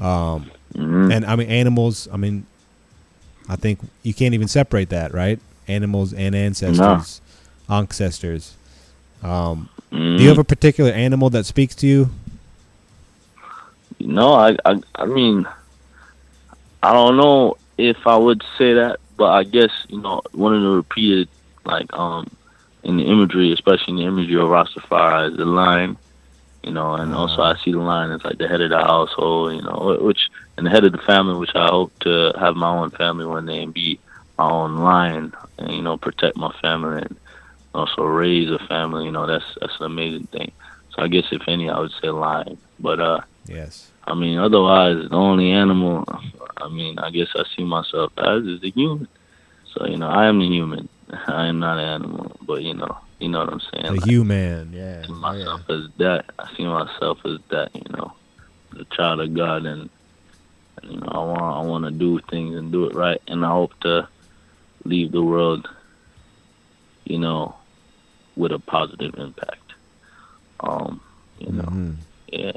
Um 0.00 0.50
Mm-hmm. 0.74 1.12
and 1.12 1.24
I 1.26 1.36
mean 1.36 1.48
animals, 1.48 2.08
I 2.12 2.16
mean 2.16 2.46
I 3.48 3.56
think 3.56 3.78
you 4.02 4.14
can't 4.14 4.32
even 4.34 4.48
separate 4.48 4.88
that, 4.88 5.12
right? 5.12 5.38
Animals 5.68 6.12
and 6.14 6.34
ancestors. 6.34 7.20
Ancestors. 7.68 8.54
Um 9.22 9.68
do 9.92 9.98
you 9.98 10.02
Mhm. 10.02 10.28
have 10.28 10.38
a 10.38 10.44
particular 10.44 10.90
animal 10.90 11.30
that 11.30 11.44
speaks 11.46 11.74
to 11.76 11.86
you? 11.86 12.10
No, 14.00 14.32
I, 14.32 14.56
I, 14.64 14.80
I 14.96 15.04
mean, 15.04 15.46
I 16.82 16.92
don't 16.92 17.16
know 17.16 17.56
if 17.78 17.96
I 18.06 18.16
would 18.16 18.42
say 18.58 18.74
that, 18.74 18.98
but 19.16 19.30
I 19.30 19.44
guess 19.44 19.70
you 19.88 20.00
know 20.00 20.22
one 20.32 20.54
of 20.54 20.62
the 20.62 20.68
repeated, 20.68 21.28
like, 21.64 21.92
um, 21.92 22.28
in 22.82 22.96
the 22.96 23.04
imagery, 23.04 23.52
especially 23.52 23.92
in 23.92 23.96
the 23.96 24.04
imagery 24.04 24.36
of 24.36 24.48
Rastafari, 24.48 25.30
is 25.32 25.36
the 25.36 25.44
lion. 25.44 25.96
You 26.62 26.70
know, 26.70 26.94
and 26.94 27.12
also 27.12 27.42
I 27.42 27.56
see 27.64 27.72
the 27.72 27.78
lion 27.78 28.12
as 28.12 28.24
like 28.24 28.38
the 28.38 28.46
head 28.46 28.60
of 28.60 28.70
the 28.70 28.78
household. 28.78 29.54
You 29.54 29.62
know, 29.62 29.98
which 30.00 30.28
and 30.56 30.66
the 30.66 30.70
head 30.70 30.84
of 30.84 30.92
the 30.92 30.98
family, 30.98 31.34
which 31.34 31.54
I 31.54 31.66
hope 31.66 31.92
to 32.00 32.32
have 32.38 32.54
my 32.54 32.68
own 32.68 32.90
family 32.92 33.24
one 33.24 33.46
day 33.46 33.62
and 33.62 33.74
be 33.74 33.98
my 34.38 34.48
own 34.48 34.76
lion, 34.76 35.32
and 35.58 35.72
you 35.72 35.82
know, 35.82 35.96
protect 35.96 36.36
my 36.36 36.52
family 36.62 37.02
and 37.02 37.16
also 37.74 38.02
raise 38.02 38.50
a 38.50 38.58
family. 38.66 39.06
You 39.06 39.12
know, 39.12 39.26
that's 39.26 39.44
that's 39.60 39.78
an 39.80 39.86
amazing 39.86 40.28
thing. 40.28 40.52
So 40.94 41.02
I 41.02 41.08
guess 41.08 41.24
if 41.32 41.42
any, 41.48 41.68
I 41.68 41.78
would 41.80 41.92
say 42.00 42.10
lion. 42.10 42.58
But 42.78 43.00
uh, 43.00 43.20
Yes. 43.46 43.91
I 44.04 44.14
mean, 44.14 44.38
otherwise, 44.38 45.08
the 45.08 45.14
only 45.16 45.50
animal, 45.52 46.04
I 46.58 46.68
mean, 46.68 46.98
I 46.98 47.10
guess 47.10 47.28
I 47.34 47.44
see 47.56 47.64
myself 47.64 48.12
as 48.18 48.42
is 48.44 48.60
the 48.60 48.70
human. 48.70 49.08
So, 49.74 49.86
you 49.86 49.96
know, 49.96 50.08
I 50.08 50.26
am 50.26 50.38
the 50.40 50.46
human. 50.46 50.88
I 51.28 51.46
am 51.46 51.60
not 51.60 51.78
an 51.78 51.88
animal, 52.02 52.36
but, 52.42 52.62
you 52.62 52.74
know, 52.74 52.96
you 53.20 53.28
know 53.28 53.40
what 53.40 53.52
I'm 53.52 53.60
saying? 53.72 53.86
The 53.86 53.92
Like, 54.00 54.02
human, 54.04 54.72
yeah. 54.72 55.02
I 55.02 55.06
see 55.06 55.12
myself 55.12 55.60
as 55.68 55.82
that. 55.98 56.24
I 56.38 56.56
see 56.56 56.64
myself 56.64 57.18
as 57.24 57.38
that, 57.50 57.70
you 57.74 57.82
know, 57.96 58.12
the 58.72 58.84
child 58.96 59.20
of 59.20 59.34
God. 59.34 59.64
And, 59.66 59.88
and 60.82 60.92
you 60.92 61.00
know, 61.00 61.08
I 61.12 61.18
want, 61.18 61.40
I 61.42 61.60
want 61.62 61.84
to 61.84 61.90
do 61.90 62.20
things 62.30 62.56
and 62.56 62.72
do 62.72 62.86
it 62.86 62.94
right. 62.94 63.20
And 63.28 63.44
I 63.44 63.50
hope 63.50 63.72
to 63.82 64.08
leave 64.84 65.12
the 65.12 65.22
world, 65.22 65.66
you 67.04 67.18
know, 67.18 67.54
with 68.36 68.52
a 68.52 68.58
positive 68.58 69.14
impact. 69.16 69.58
Um, 70.60 71.00
you 71.38 71.52
know, 71.52 71.62
Mhm. 71.64 71.96
yeah, 72.28 72.52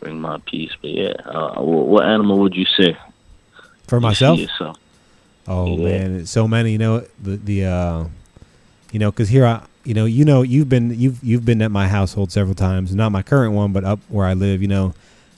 bring 0.00 0.20
my 0.20 0.38
peace. 0.46 0.72
But 0.80 0.90
yeah, 0.90 1.12
uh, 1.24 1.60
what, 1.62 1.86
what 1.86 2.04
animal 2.06 2.38
would 2.40 2.54
you 2.54 2.66
say? 2.78 2.96
For 3.88 4.00
myself? 4.00 4.40
Oh 5.48 5.76
Yeah. 5.76 5.84
man, 6.08 6.26
so 6.26 6.48
many. 6.48 6.72
You 6.72 6.78
know 6.78 7.04
the 7.22 7.36
the 7.36 7.64
uh, 7.66 8.04
you 8.92 8.98
know 8.98 9.10
because 9.12 9.28
here 9.28 9.46
I 9.46 9.62
you 9.84 9.94
know 9.94 10.04
you 10.04 10.24
know 10.24 10.42
you've 10.42 10.68
been 10.68 10.98
you've 10.98 11.22
you've 11.22 11.44
been 11.44 11.62
at 11.62 11.70
my 11.70 11.86
household 11.88 12.32
several 12.32 12.54
times. 12.56 12.94
Not 12.94 13.12
my 13.12 13.22
current 13.22 13.52
one, 13.54 13.72
but 13.72 13.84
up 13.84 14.00
where 14.08 14.26
I 14.26 14.34
live. 14.34 14.60
You 14.60 14.68
know, 14.68 14.94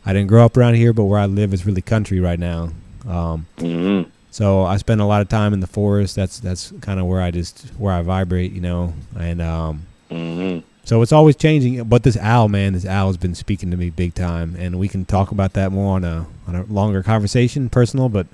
I 0.07 0.13
didn't 0.15 0.29
grow 0.29 0.45
up 0.45 0.57
around 0.57 0.75
here, 0.75 0.93
but 0.95 1.05
where 1.05 1.19
I 1.21 1.27
live 1.27 1.53
is 1.53 1.67
really 1.67 1.83
country 1.83 2.21
right 2.21 2.39
now. 2.39 2.71
Um, 3.07 3.47
Mhm. 3.59 4.07
So 4.31 4.63
I 4.63 4.77
spend 4.77 5.01
a 5.01 5.05
lot 5.07 5.21
of 5.23 5.29
time 5.29 5.53
in 5.53 5.61
the 5.61 5.67
forest. 5.67 6.15
That's 6.17 6.39
that's 6.41 6.73
kind 6.81 6.99
of 7.01 7.07
where 7.07 7.21
I 7.21 7.31
just 7.31 7.67
where 7.77 7.93
I 7.93 8.01
vibrate. 8.03 8.53
You 8.53 8.61
know, 8.63 8.95
and 9.19 9.43
um, 9.43 9.83
Mhm. 10.11 10.63
So 10.89 11.03
it's 11.03 11.13
always 11.13 11.37
changing. 11.37 11.85
But 11.85 12.03
this 12.03 12.17
owl, 12.17 12.49
man, 12.49 12.73
this 12.73 12.87
owl 12.87 13.09
has 13.09 13.19
been 13.19 13.35
speaking 13.35 13.71
to 13.73 13.77
me 13.77 13.91
big 13.91 14.15
time, 14.15 14.57
and 14.59 14.79
we 14.79 14.89
can 14.89 15.05
talk 15.05 15.31
about 15.33 15.53
that 15.53 15.71
more 15.71 15.97
on 15.97 16.03
a 16.05 16.27
on 16.47 16.57
a 16.57 16.63
longer 16.65 17.03
conversation, 17.03 17.69
personal. 17.69 18.09
But 18.09 18.27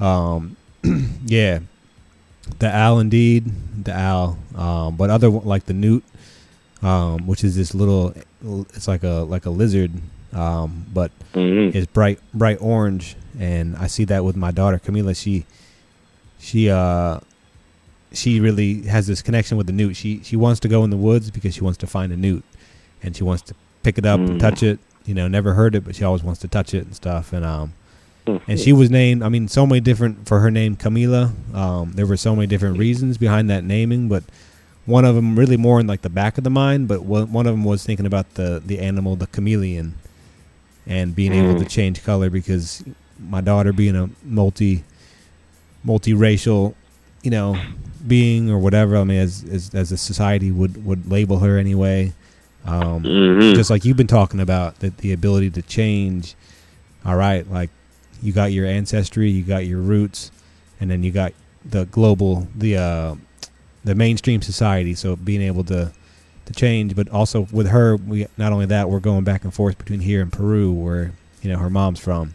um, 0.00 0.56
yeah, 1.26 1.58
the 2.58 2.74
owl 2.74 3.00
indeed, 3.00 3.52
the 3.84 3.94
owl. 3.94 4.38
Um, 4.56 4.96
but 4.96 5.10
other 5.10 5.28
like 5.28 5.66
the 5.66 5.74
newt, 5.74 6.04
um, 6.82 7.26
which 7.26 7.44
is 7.44 7.54
this 7.54 7.74
little, 7.74 8.14
it's 8.74 8.88
like 8.88 9.02
a 9.02 9.26
like 9.28 9.44
a 9.44 9.50
lizard, 9.50 9.92
um, 10.32 10.86
but 10.90 11.10
Mhm. 11.34 11.74
it's 11.74 11.86
bright 11.92 12.18
bright 12.32 12.62
orange, 12.62 13.14
and 13.38 13.76
I 13.76 13.88
see 13.88 14.04
that 14.06 14.24
with 14.24 14.36
my 14.36 14.52
daughter 14.52 14.78
Camila. 14.78 15.14
She 15.14 15.44
she 16.40 16.70
uh 16.70 17.20
she 18.14 18.40
really 18.40 18.82
has 18.82 19.06
this 19.06 19.22
connection 19.22 19.56
with 19.56 19.66
the 19.66 19.72
newt. 19.72 19.96
She 19.96 20.20
she 20.22 20.36
wants 20.36 20.60
to 20.60 20.68
go 20.68 20.84
in 20.84 20.90
the 20.90 20.96
woods 20.96 21.30
because 21.30 21.54
she 21.54 21.62
wants 21.62 21.78
to 21.78 21.86
find 21.86 22.12
a 22.12 22.16
newt, 22.16 22.44
and 23.02 23.16
she 23.16 23.24
wants 23.24 23.42
to 23.44 23.54
pick 23.82 23.98
it 23.98 24.06
up 24.06 24.20
and 24.20 24.36
Mm. 24.36 24.40
touch 24.40 24.62
it. 24.62 24.78
You 25.04 25.14
know, 25.14 25.26
never 25.28 25.54
heard 25.54 25.74
it, 25.74 25.84
but 25.84 25.96
she 25.96 26.04
always 26.04 26.22
wants 26.22 26.40
to 26.42 26.48
touch 26.48 26.74
it 26.74 26.84
and 26.86 26.94
stuff. 26.94 27.32
And 27.32 27.44
um, 27.44 27.72
and 28.46 28.58
she 28.60 28.72
was 28.72 28.88
named. 28.90 29.22
I 29.22 29.28
mean, 29.28 29.48
so 29.48 29.66
many 29.66 29.80
different 29.80 30.28
for 30.28 30.38
her 30.40 30.50
name, 30.50 30.76
Camila. 30.76 31.32
Um, 31.54 31.92
there 31.94 32.06
were 32.06 32.16
so 32.16 32.36
many 32.36 32.46
different 32.46 32.78
reasons 32.78 33.18
behind 33.18 33.50
that 33.50 33.64
naming, 33.64 34.08
but 34.08 34.22
one 34.86 35.04
of 35.04 35.14
them 35.16 35.36
really 35.38 35.56
more 35.56 35.80
in 35.80 35.86
like 35.88 36.02
the 36.02 36.10
back 36.10 36.38
of 36.38 36.44
the 36.44 36.50
mind. 36.50 36.86
But 36.88 37.02
one 37.02 37.32
one 37.32 37.46
of 37.46 37.52
them 37.52 37.64
was 37.64 37.84
thinking 37.84 38.06
about 38.06 38.34
the 38.34 38.62
the 38.64 38.78
animal, 38.78 39.16
the 39.16 39.26
chameleon, 39.26 39.94
and 40.86 41.16
being 41.16 41.32
able 41.32 41.54
to 41.54 41.64
Mm. 41.64 41.68
change 41.68 42.04
color 42.04 42.30
because 42.30 42.84
my 43.18 43.40
daughter 43.40 43.72
being 43.72 43.96
a 43.96 44.08
multi 44.24 44.84
multiracial, 45.86 46.74
you 47.22 47.30
know, 47.30 47.60
being 48.06 48.50
or 48.50 48.58
whatever. 48.58 48.96
I 48.96 49.04
mean, 49.04 49.18
as 49.20 49.44
as, 49.50 49.74
as 49.74 49.92
a 49.92 49.96
society 49.96 50.50
would 50.50 50.84
would 50.84 51.10
label 51.10 51.38
her 51.40 51.58
anyway. 51.58 52.12
Um, 52.64 53.02
Mhm. 53.02 53.54
Just 53.54 53.70
like 53.70 53.84
you've 53.84 53.96
been 53.96 54.06
talking 54.06 54.40
about, 54.40 54.78
that 54.80 54.98
the 54.98 55.12
ability 55.12 55.50
to 55.50 55.62
change. 55.62 56.34
All 57.04 57.16
right, 57.16 57.48
like 57.50 57.70
you 58.22 58.32
got 58.32 58.52
your 58.52 58.66
ancestry, 58.66 59.28
you 59.30 59.42
got 59.42 59.66
your 59.66 59.80
roots, 59.80 60.30
and 60.80 60.88
then 60.90 61.02
you 61.02 61.10
got 61.10 61.32
the 61.64 61.86
global, 61.86 62.46
the 62.56 62.76
uh, 62.76 63.14
the 63.84 63.94
mainstream 63.96 64.42
society. 64.42 64.94
So 64.94 65.16
being 65.16 65.42
able 65.42 65.64
to 65.64 65.92
to 66.46 66.52
change, 66.52 66.94
but 66.94 67.08
also 67.08 67.46
with 67.52 67.68
her, 67.68 67.96
we 67.96 68.26
not 68.36 68.52
only 68.52 68.66
that 68.66 68.88
we're 68.90 69.00
going 69.00 69.24
back 69.24 69.42
and 69.44 69.52
forth 69.52 69.78
between 69.78 70.00
here 70.00 70.22
and 70.22 70.32
Peru, 70.32 70.72
where 70.72 71.12
you 71.42 71.50
know 71.50 71.58
her 71.58 71.70
mom's 71.70 71.98
from. 71.98 72.34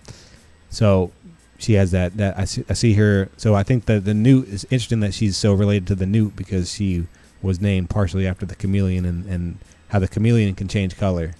So 0.69 1.11
she 1.57 1.73
has 1.73 1.91
that 1.91 2.17
that 2.17 2.37
I 2.37 2.45
see, 2.45 2.63
I 2.69 2.73
see 2.73 2.93
her. 2.93 3.29
So 3.37 3.55
I 3.55 3.63
think 3.63 3.85
that 3.85 4.05
the 4.05 4.13
newt 4.13 4.47
is 4.47 4.63
interesting 4.65 4.99
that 5.01 5.13
she's 5.13 5.37
so 5.37 5.53
related 5.53 5.87
to 5.87 5.95
the 5.95 6.05
newt 6.05 6.35
because 6.35 6.71
she 6.73 7.07
was 7.41 7.61
named 7.61 7.89
partially 7.89 8.27
after 8.27 8.45
the 8.45 8.55
chameleon 8.55 9.05
and, 9.05 9.25
and 9.25 9.57
how 9.89 9.99
the 9.99 10.07
chameleon 10.07 10.55
can 10.55 10.67
change 10.67 10.97
color 10.97 11.35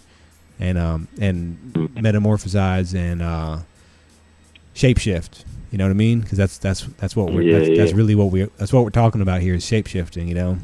and 0.60 0.78
um 0.78 1.08
and 1.20 1.58
metamorphosize 1.96 2.96
and 2.96 3.22
uh 3.22 3.60
shapeshift. 4.76 5.44
You 5.72 5.78
know 5.78 5.86
what 5.86 5.92
I 5.92 5.96
mean? 5.96 6.22
Because 6.22 6.38
that's 6.38 6.58
that's 6.58 6.82
that's 6.98 7.16
what 7.16 7.32
we're 7.32 7.44
Yeah, 7.44 7.60
that's, 7.60 7.70
that's 7.70 7.94
really 7.94 8.16
what 8.16 8.32
we 8.32 8.44
that's 8.58 8.72
what 8.72 8.84
we're 8.84 8.90
talking 8.90 9.22
about 9.22 9.42
here 9.42 9.56
is 9.56 9.66
shapeshifting. 9.66 10.28
You 10.28 10.36
know. 10.36 10.58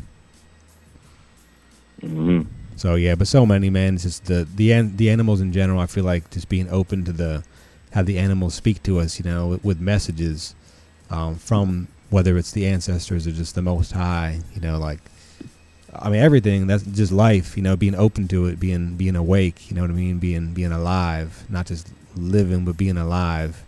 hmm 2.01 2.41
So 2.75 2.95
yeah, 2.95 3.15
but 3.15 3.27
so 3.27 3.45
many 3.45 3.69
man. 3.69 3.95
It's 3.95 4.03
just 4.03 4.25
the 4.25 4.47
the 4.55 4.71
an, 4.71 4.95
the 4.97 5.09
animals 5.09 5.41
in 5.41 5.51
general. 5.51 5.79
I 5.79 5.87
feel 5.87 6.03
like 6.05 6.29
just 6.31 6.49
being 6.49 6.69
open 6.69 7.03
to 7.05 7.11
the 7.11 7.43
have 7.93 8.05
the 8.05 8.17
animals 8.19 8.53
speak 8.53 8.83
to 8.83 8.99
us. 8.99 9.19
You 9.19 9.25
know, 9.25 9.59
with, 9.63 9.79
messages 9.79 10.55
um, 11.09 11.35
from 11.35 11.87
whether 12.09 12.37
it's 12.37 12.51
the 12.51 12.67
ancestors 12.67 13.25
or 13.25 13.31
just 13.31 13.55
the 13.55 13.61
Most 13.61 13.91
High. 13.91 14.41
You 14.53 14.61
know, 14.61 14.77
like 14.77 14.99
I 15.93 16.09
mean 16.09 16.19
everything. 16.19 16.67
That's 16.67 16.83
just 16.83 17.11
life. 17.11 17.55
You 17.57 17.63
know, 17.63 17.75
being 17.75 17.95
open 17.95 18.27
to 18.29 18.45
it, 18.47 18.59
being 18.59 18.95
being 18.95 19.15
awake. 19.15 19.69
You 19.69 19.75
know 19.75 19.81
what 19.81 19.91
I 19.91 19.93
mean? 19.93 20.19
Being 20.19 20.53
being 20.53 20.71
alive, 20.71 21.45
not 21.49 21.67
just 21.67 21.89
living, 22.15 22.65
but 22.65 22.77
being 22.77 22.97
alive 22.97 23.63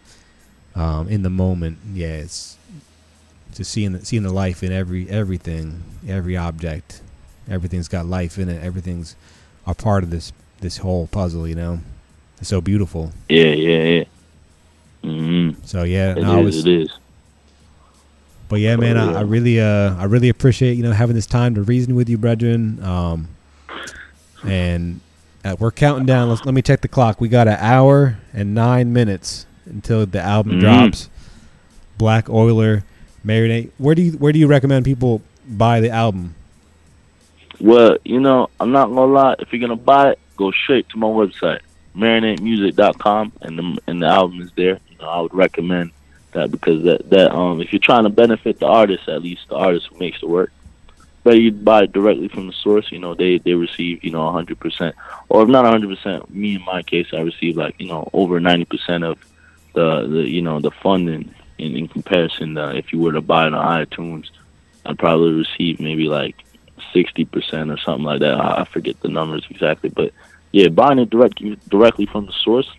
um, 0.76 1.08
in 1.08 1.24
the 1.24 1.30
moment. 1.30 1.78
Yeah, 1.94 2.18
it's 2.18 2.58
just 3.54 3.72
seeing 3.72 3.94
the, 3.94 4.06
seeing 4.06 4.24
the 4.24 4.34
life 4.34 4.64
in 4.64 4.72
every 4.72 5.10
everything, 5.10 5.84
every 6.08 6.36
object. 6.38 7.02
Everything's 7.50 7.88
got 7.88 8.06
life 8.06 8.38
in 8.38 8.50
it. 8.50 8.64
Everything's 8.64 9.16
a 9.68 9.74
part 9.74 10.04
of 10.04 10.10
this 10.10 10.34
this 10.62 10.78
whole 10.78 11.08
puzzle. 11.08 11.48
You 11.48 11.56
know, 11.56 11.80
it's 12.40 12.50
so 12.50 12.62
beautiful. 12.62 13.12
Yeah, 13.30 13.46
yeah, 13.46 13.84
yeah. 13.84 14.04
Hmm 15.06 15.50
So 15.64 15.84
yeah, 15.84 16.12
It 16.16 16.22
no, 16.22 16.38
I 16.38 16.40
is, 16.40 16.46
was- 16.46 16.66
It 16.66 16.82
is. 16.82 16.90
But 18.48 18.58
yeah, 18.60 18.76
man, 18.76 18.96
I, 18.96 19.12
yeah. 19.12 19.18
I 19.18 19.22
really, 19.22 19.60
uh, 19.60 19.96
I 19.96 20.04
really 20.04 20.30
appreciate 20.30 20.74
you 20.78 20.84
know 20.84 20.92
having 20.92 21.16
this 21.16 21.26
time 21.26 21.56
to 21.56 21.64
reason 21.64 21.96
with 21.96 22.08
you, 22.10 22.18
brethren. 22.20 22.82
Um, 22.84 23.30
and 24.46 25.00
uh, 25.44 25.56
we're 25.60 25.72
counting 25.72 26.06
down. 26.06 26.30
Let's 26.30 26.46
let 26.46 26.54
me 26.54 26.62
check 26.62 26.82
the 26.82 26.88
clock. 26.88 27.20
We 27.20 27.28
got 27.28 27.48
an 27.48 27.58
hour 27.60 28.18
and 28.34 28.54
nine 28.54 28.94
minutes 28.94 29.48
until 29.66 30.06
the 30.06 30.22
album 30.22 30.54
Mhm. 30.54 30.60
drops. 30.60 31.10
Black 31.98 32.30
Oiler, 32.30 32.84
Marinate. 33.26 33.72
Where 33.80 33.96
do 33.96 34.04
you 34.04 34.12
where 34.14 34.32
do 34.32 34.38
you 34.38 34.46
recommend 34.48 34.86
people 34.86 35.22
buy 35.48 35.82
the 35.82 35.90
album? 35.90 36.36
Well, 37.60 37.98
you 38.06 38.20
know, 38.20 38.50
I'm 38.60 38.72
not 38.72 38.90
gonna 38.90 39.06
lie. 39.12 39.36
If 39.40 39.52
you're 39.54 39.62
gonna 39.62 39.76
buy 39.76 40.12
it, 40.12 40.20
go 40.38 40.52
straight 40.52 40.88
to 40.90 40.98
my 40.98 41.08
website, 41.08 41.62
marinatemusic.com, 41.98 43.32
and 43.42 43.58
the 43.58 43.78
and 43.88 44.02
the 44.04 44.08
album 44.08 44.42
is 44.42 44.52
there. 44.56 44.80
You 45.00 45.06
know, 45.06 45.12
I 45.12 45.22
would 45.22 45.34
recommend 45.34 45.92
that 46.32 46.52
because 46.52 46.84
that 46.84 47.10
that 47.10 47.32
um, 47.34 47.62
if 47.62 47.72
you're 47.74 47.80
trying 47.80 48.04
to 48.04 48.10
benefit 48.10 48.60
the 48.60 48.68
artist, 48.68 49.08
at 49.08 49.22
least 49.22 49.50
the 49.50 49.56
artist 49.56 49.88
who 49.88 49.98
makes 49.98 50.20
the 50.20 50.28
work, 50.28 50.52
better 51.24 51.40
you 51.40 51.52
buy 51.52 51.84
it 51.84 51.92
directly 51.92 52.28
from 52.28 52.48
the 52.48 52.54
source. 52.54 52.92
You 52.92 53.00
know, 53.00 53.16
they 53.16 53.40
they 53.40 53.54
receive 53.54 54.04
you 54.04 54.12
know 54.12 54.24
100 54.26 54.60
percent, 54.60 54.96
or 55.30 55.44
if 55.44 55.50
not 55.50 55.64
100 55.64 55.90
percent, 55.90 56.34
me 56.34 56.56
in 56.56 56.62
my 56.64 56.84
case, 56.84 57.08
I 57.14 57.22
receive 57.22 57.58
like 57.58 57.76
you 57.80 57.88
know 57.88 58.10
over 58.14 58.40
90 58.40 58.66
percent 58.66 59.04
of 59.04 59.18
the 59.74 60.08
the 60.08 60.30
you 60.30 60.42
know 60.42 60.60
the 60.60 60.72
funding 60.72 61.34
in 61.58 61.76
in 61.76 61.88
comparison. 61.88 62.58
Uh, 62.58 62.70
if 62.70 62.94
you 62.94 63.00
were 63.00 63.12
to 63.12 63.22
buy 63.22 63.48
it 63.48 63.54
on 63.54 63.86
iTunes, 63.86 64.30
I'd 64.86 65.00
probably 65.00 65.34
receive 65.34 65.80
maybe 65.80 66.08
like 66.08 66.36
sixty 66.94 67.26
percent 67.26 67.72
or 67.72 67.78
something 67.78 68.06
like 68.06 68.20
that. 68.22 68.36
I 68.36 68.62
I 68.62 68.64
forget 68.66 69.00
the 69.02 69.10
numbers 69.10 69.46
exactly, 69.50 69.90
but 69.90 70.12
yeah, 70.52 70.70
buying 70.70 71.00
it 71.00 71.10
direct 71.10 71.42
directly 71.70 72.06
from 72.06 72.26
the 72.26 72.32
source. 72.32 72.70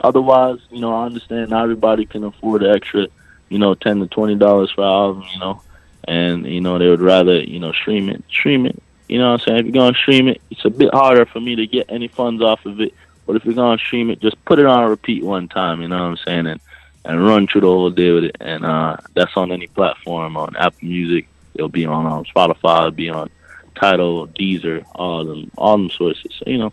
Otherwise, 0.00 0.58
you 0.70 0.80
know, 0.80 0.94
I 0.94 1.06
understand 1.06 1.50
not 1.50 1.64
everybody 1.64 2.06
can 2.06 2.24
afford 2.24 2.62
the 2.62 2.70
extra, 2.70 3.06
you 3.48 3.58
know, 3.58 3.74
ten 3.74 4.00
to 4.00 4.06
twenty 4.06 4.36
dollars 4.36 4.70
for 4.70 4.82
an 4.82 4.88
album, 4.88 5.24
you 5.32 5.38
know, 5.40 5.62
and 6.04 6.46
you 6.46 6.60
know 6.60 6.78
they 6.78 6.88
would 6.88 7.00
rather 7.00 7.40
you 7.40 7.58
know 7.58 7.72
stream 7.72 8.08
it, 8.08 8.22
stream 8.28 8.66
it. 8.66 8.80
You 9.08 9.18
know 9.18 9.32
what 9.32 9.40
I'm 9.42 9.46
saying? 9.46 9.58
If 9.58 9.64
you're 9.66 9.72
gonna 9.72 9.96
stream 9.96 10.28
it, 10.28 10.40
it's 10.50 10.64
a 10.64 10.70
bit 10.70 10.94
harder 10.94 11.26
for 11.26 11.40
me 11.40 11.56
to 11.56 11.66
get 11.66 11.86
any 11.88 12.08
funds 12.08 12.42
off 12.42 12.64
of 12.64 12.80
it. 12.80 12.94
But 13.26 13.36
if 13.36 13.44
you're 13.44 13.54
gonna 13.54 13.78
stream 13.78 14.10
it, 14.10 14.20
just 14.20 14.42
put 14.44 14.58
it 14.58 14.66
on 14.66 14.88
repeat 14.88 15.24
one 15.24 15.48
time. 15.48 15.82
You 15.82 15.88
know 15.88 15.98
what 15.98 16.10
I'm 16.10 16.16
saying? 16.18 16.46
And 16.46 16.60
and 17.04 17.24
run 17.24 17.46
through 17.46 17.62
the 17.62 17.66
whole 17.66 17.90
day 17.90 18.10
with 18.12 18.24
it. 18.24 18.36
And 18.40 18.64
uh, 18.64 18.96
that's 19.14 19.36
on 19.36 19.52
any 19.52 19.66
platform 19.66 20.36
on 20.36 20.56
Apple 20.56 20.88
Music. 20.88 21.26
It'll 21.54 21.68
be 21.68 21.86
on 21.86 22.06
um, 22.06 22.24
Spotify. 22.24 22.78
It'll 22.78 22.90
be 22.90 23.10
on 23.10 23.30
Tidal, 23.74 24.28
Deezer, 24.28 24.84
all 24.94 25.24
them, 25.24 25.50
all 25.56 25.78
them 25.78 25.90
sources. 25.90 26.32
So, 26.38 26.44
you 26.46 26.58
know, 26.58 26.72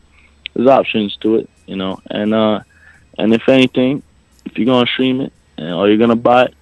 there's 0.53 0.67
options 0.67 1.15
to 1.17 1.35
it. 1.35 1.49
You 1.65 1.75
know, 1.75 1.99
and 2.09 2.33
uh, 2.33 2.61
and 3.17 3.33
if 3.33 3.47
anything, 3.49 4.03
if 4.45 4.57
you're 4.57 4.65
gonna 4.65 4.87
stream 4.87 5.21
it 5.21 5.33
and 5.57 5.73
or 5.73 5.87
you're 5.87 5.97
gonna 5.97 6.15
buy 6.15 6.45
it, 6.45 6.53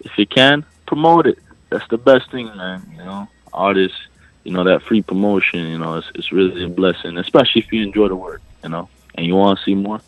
if 0.00 0.16
you 0.18 0.26
can, 0.26 0.64
promote 0.86 1.26
it. 1.26 1.38
That's 1.70 1.86
the 1.88 1.98
best 1.98 2.30
thing, 2.30 2.46
man. 2.56 2.82
You 2.92 2.98
know, 2.98 3.28
artists, 3.52 3.98
you 4.44 4.52
know, 4.52 4.64
that 4.64 4.82
free 4.82 5.02
promotion. 5.02 5.66
You 5.66 5.78
know, 5.78 5.96
it's 5.96 6.10
it's 6.14 6.32
really 6.32 6.64
a 6.64 6.68
blessing, 6.68 7.18
especially 7.18 7.62
if 7.62 7.72
you 7.72 7.82
enjoy 7.82 8.08
the 8.08 8.16
work. 8.16 8.42
You 8.62 8.70
know, 8.70 8.88
and 9.14 9.26
you 9.26 9.34
want 9.34 9.58
to 9.58 9.64
see 9.64 9.74
more 9.74 10.00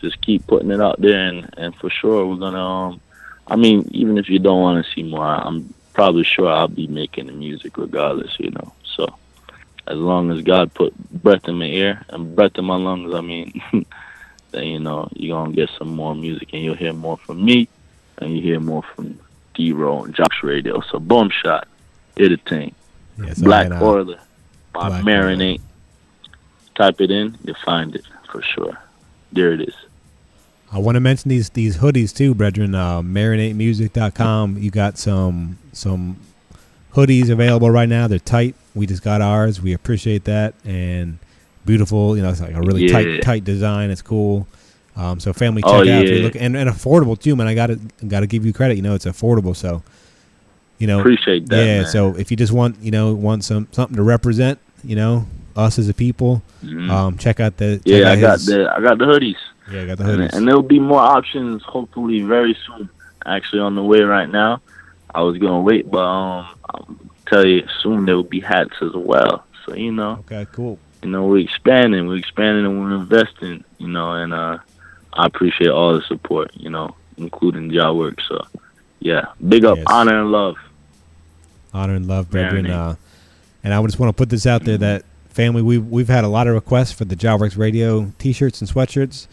just 0.00 0.20
keep 0.20 0.46
putting 0.46 0.70
it 0.70 0.80
out 0.80 1.00
there 1.00 1.28
and 1.28 1.52
and 1.56 1.74
for 1.76 1.90
sure 1.90 2.26
we're 2.26 2.36
gonna 2.36 2.58
um 2.58 3.00
i 3.46 3.56
mean 3.56 3.88
even 3.92 4.18
if 4.18 4.28
you 4.28 4.38
don't 4.38 4.60
want 4.60 4.84
to 4.84 4.92
see 4.92 5.02
more 5.02 5.26
i'm 5.26 5.72
probably 5.92 6.24
sure 6.24 6.48
i'll 6.48 6.68
be 6.68 6.86
making 6.86 7.26
the 7.26 7.32
music 7.32 7.76
regardless 7.76 8.38
you 8.38 8.50
know 8.50 8.72
so 8.84 9.06
as 9.86 9.96
long 9.96 10.30
as 10.30 10.42
god 10.42 10.72
put 10.74 10.96
breath 11.22 11.48
in 11.48 11.56
my 11.56 11.66
ear 11.66 12.04
and 12.10 12.36
breath 12.36 12.56
in 12.56 12.64
my 12.64 12.76
lungs 12.76 13.14
i 13.14 13.20
mean 13.20 13.60
then 14.50 14.64
you 14.64 14.78
know 14.78 15.08
you're 15.14 15.36
gonna 15.36 15.52
get 15.52 15.70
some 15.78 15.88
more 15.88 16.14
music 16.14 16.48
and 16.52 16.62
you'll 16.62 16.74
hear 16.74 16.92
more 16.92 17.16
from 17.18 17.44
me 17.44 17.68
and 18.18 18.34
you 18.34 18.42
hear 18.42 18.60
more 18.60 18.82
from 18.94 19.18
d-roll 19.54 20.04
and 20.04 20.14
josh 20.14 20.42
radio 20.42 20.80
so 20.90 20.98
boom 20.98 21.30
shot 21.30 21.66
hit 22.16 22.32
a 22.32 22.36
thing 22.36 22.74
Yes, 23.22 23.40
black 23.40 23.70
I, 23.72 23.76
uh, 23.76 23.84
oiler 23.84 24.20
by 24.72 24.88
Black 24.88 25.04
marinate 25.04 25.60
type 26.76 27.00
it 27.00 27.10
in 27.10 27.36
you'll 27.44 27.56
find 27.64 27.94
it 27.94 28.04
for 28.30 28.42
sure 28.42 28.78
there 29.32 29.52
it 29.52 29.60
is 29.60 29.74
I 30.70 30.78
want 30.78 30.96
to 30.96 31.00
mention 31.00 31.30
these 31.30 31.48
these 31.48 31.78
hoodies 31.78 32.14
too, 32.14 32.34
brethren. 32.34 32.74
Uh, 32.74 33.00
marinatemusic.com. 33.00 34.58
You 34.58 34.70
got 34.70 34.98
some 34.98 35.58
some 35.72 36.18
hoodies 36.92 37.30
available 37.30 37.70
right 37.70 37.88
now. 37.88 38.06
They're 38.06 38.18
tight. 38.18 38.54
We 38.74 38.86
just 38.86 39.02
got 39.02 39.22
ours. 39.22 39.62
We 39.62 39.72
appreciate 39.72 40.24
that 40.24 40.54
and 40.64 41.18
beautiful. 41.68 42.16
You 42.16 42.22
know, 42.24 42.30
it's 42.30 42.40
like 42.40 42.54
a 42.54 42.60
really 42.60 42.86
Yeah. 42.86 42.92
tight 42.92 43.22
tight 43.22 43.44
design. 43.44 43.90
It's 43.90 44.02
cool. 44.02 44.46
Um, 44.96 45.20
so 45.20 45.32
family 45.32 45.62
check 45.62 45.70
Oh, 45.70 45.80
out 45.80 45.86
if 45.86 46.10
you 46.10 46.22
look 46.22 46.34
and, 46.34 46.56
and 46.56 46.68
affordable 46.68 47.16
too, 47.16 47.36
man. 47.36 47.46
I 47.46 47.54
got 47.54 47.68
to 47.68 47.78
got 48.08 48.20
to 48.20 48.26
give 48.26 48.44
you 48.44 48.52
credit. 48.52 48.76
You 48.76 48.82
know, 48.82 48.94
it's 48.94 49.04
affordable. 49.06 49.54
So 49.54 49.82
you 50.78 50.86
know, 50.86 50.98
Appreciate 51.00 51.48
that, 51.48 51.56
Yeah. 51.56 51.82
man. 51.82 51.86
So 51.86 52.16
if 52.16 52.30
you 52.32 52.36
just 52.36 52.52
want 52.52 52.76
you 52.82 52.90
know 52.90 53.14
want 53.14 53.44
some 53.44 53.68
something 53.70 53.96
to 53.96 54.02
represent, 54.02 54.58
you 54.82 54.96
know, 54.96 55.26
us 55.56 55.78
as 55.78 55.88
a 55.88 55.94
people, 55.94 56.42
Mhm. 56.64 56.90
um, 56.90 57.16
check 57.18 57.38
out 57.38 57.56
the 57.58 57.76
check 57.78 57.86
Yeah, 57.86 58.06
out 58.10 58.18
I 58.18 58.20
got 58.20 58.32
his- 58.38 58.46
the 58.46 58.72
I 58.76 58.80
got 58.80 58.98
the 58.98 59.04
hoodies. 59.04 59.36
Yeah, 59.72 59.82
I 59.82 59.86
got 59.86 59.98
the 59.98 60.04
And, 60.04 60.22
hoodies. 60.22 60.32
and 60.34 60.48
there'll 60.48 60.62
be 60.62 60.80
more 60.80 61.00
options 61.00 61.62
hopefully 61.62 62.22
very 62.22 62.56
soon. 62.66 62.88
Actually 63.26 63.60
on 63.60 63.74
the 63.74 63.82
way 63.84 64.00
right 64.00 64.30
now. 64.30 64.60
I 65.14 65.22
was 65.22 65.36
gonna 65.38 65.60
wait, 65.60 65.90
but 65.90 66.00
um 66.04 66.46
I'll 66.70 66.88
tell 67.26 67.44
you 67.46 67.62
soon 67.82 68.04
there 68.06 68.16
will 68.16 68.22
be 68.38 68.40
hats 68.40 68.74
as 68.82 68.92
well. 68.94 69.44
So 69.66 69.74
you 69.74 69.92
know. 69.92 70.24
Okay, 70.30 70.46
cool. 70.52 70.78
You 71.02 71.10
know, 71.10 71.26
we're 71.26 71.38
expanding, 71.38 72.08
we're 72.08 72.16
expanding 72.16 72.66
and 72.66 72.80
we're 72.80 72.94
investing, 72.94 73.64
you 73.78 73.88
know, 73.88 74.12
and 74.12 74.32
uh 74.32 74.58
I 75.12 75.26
appreciate 75.26 75.70
all 75.70 75.94
the 75.94 76.02
support, 76.02 76.50
you 76.54 76.70
know, 76.70 76.94
including 77.16 77.70
y'all 77.70 77.96
work. 77.96 78.20
So 78.28 78.46
yeah. 79.00 79.26
Big 79.46 79.64
up, 79.64 79.78
honor 79.86 80.20
and 80.20 80.30
love. 80.30 80.56
honor 81.72 81.94
and 81.94 82.06
love, 82.06 82.30
brethren. 82.30 82.66
Uh, 82.66 82.96
and 83.64 83.74
I 83.74 83.82
just 83.82 83.98
want 83.98 84.10
to 84.10 84.18
put 84.18 84.30
this 84.30 84.46
out 84.46 84.64
there 84.64 84.78
that 84.78 85.04
family, 85.28 85.62
we've 85.62 85.86
we've 85.86 86.08
had 86.08 86.24
a 86.24 86.28
lot 86.28 86.46
of 86.48 86.54
requests 86.54 86.92
for 86.92 87.04
the 87.04 87.16
Jah 87.16 87.36
Works 87.36 87.56
Radio 87.56 88.12
T-shirts 88.18 88.60
and 88.60 88.70
sweatshirts. 88.70 89.26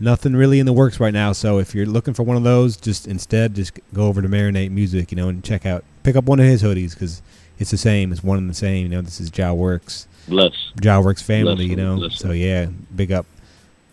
Nothing 0.00 0.34
really 0.34 0.58
in 0.58 0.66
the 0.66 0.72
works 0.72 0.98
right 0.98 1.12
now. 1.12 1.32
So 1.32 1.58
if 1.58 1.74
you're 1.74 1.86
looking 1.86 2.14
for 2.14 2.22
one 2.22 2.36
of 2.36 2.42
those, 2.42 2.76
just 2.76 3.06
instead 3.06 3.54
just 3.54 3.78
go 3.94 4.06
over 4.06 4.20
to 4.20 4.28
Marinate 4.28 4.70
Music, 4.70 5.12
you 5.12 5.16
know, 5.16 5.28
and 5.28 5.44
check 5.44 5.64
out 5.64 5.84
pick 6.02 6.16
up 6.16 6.24
one 6.24 6.40
of 6.40 6.46
his 6.46 6.62
hoodies 6.62 6.94
because 6.94 7.22
it's 7.58 7.70
the 7.70 7.76
same. 7.76 8.12
It's 8.12 8.24
one 8.24 8.38
and 8.38 8.50
the 8.50 8.54
same. 8.54 8.84
You 8.84 8.88
know, 8.88 9.02
this 9.02 9.20
is 9.20 9.30
Jah 9.30 9.54
Works. 9.54 10.08
Bless. 10.28 10.52
Jah 10.80 11.00
Works 11.00 11.22
family. 11.22 11.54
Bless 11.56 11.68
you 11.68 11.76
know. 11.76 11.96
bless 11.96 12.18
So 12.18 12.30
yeah, 12.32 12.66
big 12.94 13.12
up. 13.12 13.26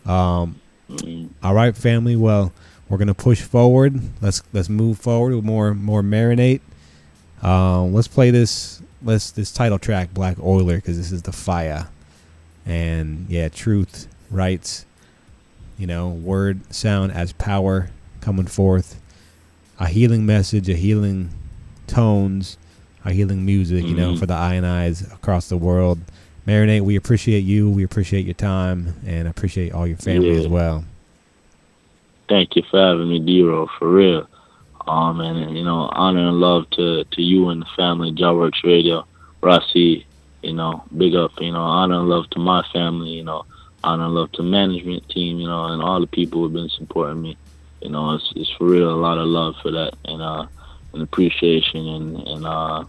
Um, 0.06 0.56
Mm. 0.88 1.28
all 1.40 1.54
right, 1.54 1.76
family. 1.76 2.16
Well, 2.16 2.52
we're 2.88 2.98
gonna 2.98 3.14
push 3.14 3.42
forward. 3.42 4.00
Let's 4.20 4.42
let's 4.52 4.68
move 4.68 4.98
forward 4.98 5.34
with 5.36 5.44
more 5.44 5.72
more 5.72 6.02
marinate. 6.02 6.60
Um, 7.42 7.92
let's 7.94 8.08
play 8.08 8.30
this. 8.32 8.82
Let's 9.02 9.30
this 9.30 9.52
title 9.52 9.78
track, 9.78 10.12
Black 10.12 10.36
Oiler, 10.42 10.76
because 10.76 10.96
this 10.96 11.12
is 11.12 11.22
the 11.22 11.30
fire. 11.32 11.86
And 12.66 13.26
yeah, 13.28 13.48
truth, 13.48 14.08
rights. 14.32 14.84
You 15.78 15.86
know, 15.86 16.08
word, 16.08 16.60
sound 16.74 17.12
as 17.12 17.32
power 17.34 17.90
coming 18.20 18.46
forth. 18.46 19.00
A 19.78 19.86
healing 19.86 20.26
message, 20.26 20.68
a 20.68 20.74
healing 20.74 21.30
tones, 21.86 22.58
a 23.04 23.12
healing 23.12 23.46
music. 23.46 23.84
You 23.84 23.94
know, 23.94 24.14
Mhm. 24.14 24.18
for 24.18 24.26
the 24.26 24.34
I 24.34 24.54
and 24.54 24.66
I's 24.66 25.02
across 25.02 25.48
the 25.48 25.56
world. 25.56 26.00
Marinate, 26.46 26.82
we 26.82 26.96
appreciate 26.96 27.40
you. 27.40 27.70
We 27.70 27.84
appreciate 27.84 28.24
your 28.24 28.34
time, 28.34 28.94
and 29.06 29.28
appreciate 29.28 29.72
all 29.72 29.86
your 29.86 29.98
family 29.98 30.32
Yeah. 30.32 30.40
as 30.40 30.48
well. 30.48 30.84
Thank 32.28 32.56
you 32.56 32.62
for 32.70 32.78
having 32.80 33.08
me, 33.08 33.18
D-Ro, 33.18 33.68
for 33.78 33.88
real. 33.90 34.26
Um, 34.86 35.20
and, 35.20 35.56
you 35.56 35.64
know, 35.64 35.88
honor 35.92 36.28
and 36.28 36.40
love 36.40 36.68
to, 36.70 37.04
to 37.04 37.22
you 37.22 37.50
and 37.50 37.62
the 37.62 37.66
family, 37.76 38.12
Jah 38.12 38.32
Works 38.32 38.62
Radio, 38.64 39.04
Rossi, 39.40 40.06
you 40.42 40.52
know, 40.52 40.82
big 40.96 41.14
up, 41.14 41.32
you 41.38 41.52
know, 41.52 41.60
honor 41.60 41.98
and 41.98 42.08
love 42.08 42.30
to 42.30 42.38
my 42.38 42.64
family, 42.72 43.10
you 43.10 43.24
know, 43.24 43.44
honor 43.84 44.04
and 44.06 44.14
love 44.14 44.32
to 44.32 44.42
management 44.42 45.08
team, 45.08 45.38
you 45.38 45.46
know, 45.46 45.66
and 45.66 45.82
all 45.82 46.00
the 46.00 46.06
people 46.06 46.40
who've 46.40 46.52
been 46.52 46.68
supporting 46.70 47.20
me. 47.20 47.36
You 47.82 47.90
know, 47.90 48.14
it's, 48.14 48.32
it's 48.36 48.50
for 48.50 48.64
real, 48.64 48.90
a 48.90 48.96
lot 48.96 49.18
of 49.18 49.26
love 49.26 49.56
for 49.62 49.70
that 49.72 49.94
and, 50.04 50.22
uh, 50.22 50.46
and 50.92 51.02
appreciation 51.02 51.86
and, 51.86 52.16
and, 52.28 52.46
uh, 52.46 52.84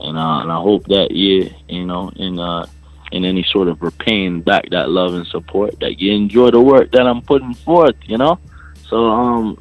and, 0.00 0.18
uh, 0.18 0.40
and 0.40 0.52
I 0.52 0.60
hope 0.60 0.86
that, 0.86 1.10
year, 1.10 1.50
you 1.68 1.86
know, 1.86 2.10
in, 2.16 2.38
uh, 2.38 2.66
in 3.12 3.24
any 3.24 3.44
sort 3.44 3.68
of 3.68 3.82
repaying 3.82 4.42
back 4.42 4.70
that 4.70 4.90
love 4.90 5.14
and 5.14 5.26
support, 5.26 5.78
that 5.80 6.00
you 6.00 6.12
enjoy 6.12 6.50
the 6.50 6.60
work 6.60 6.92
that 6.92 7.06
I'm 7.06 7.22
putting 7.22 7.54
forth, 7.54 7.96
you 8.04 8.18
know? 8.18 8.38
So, 8.88 9.06
um, 9.06 9.58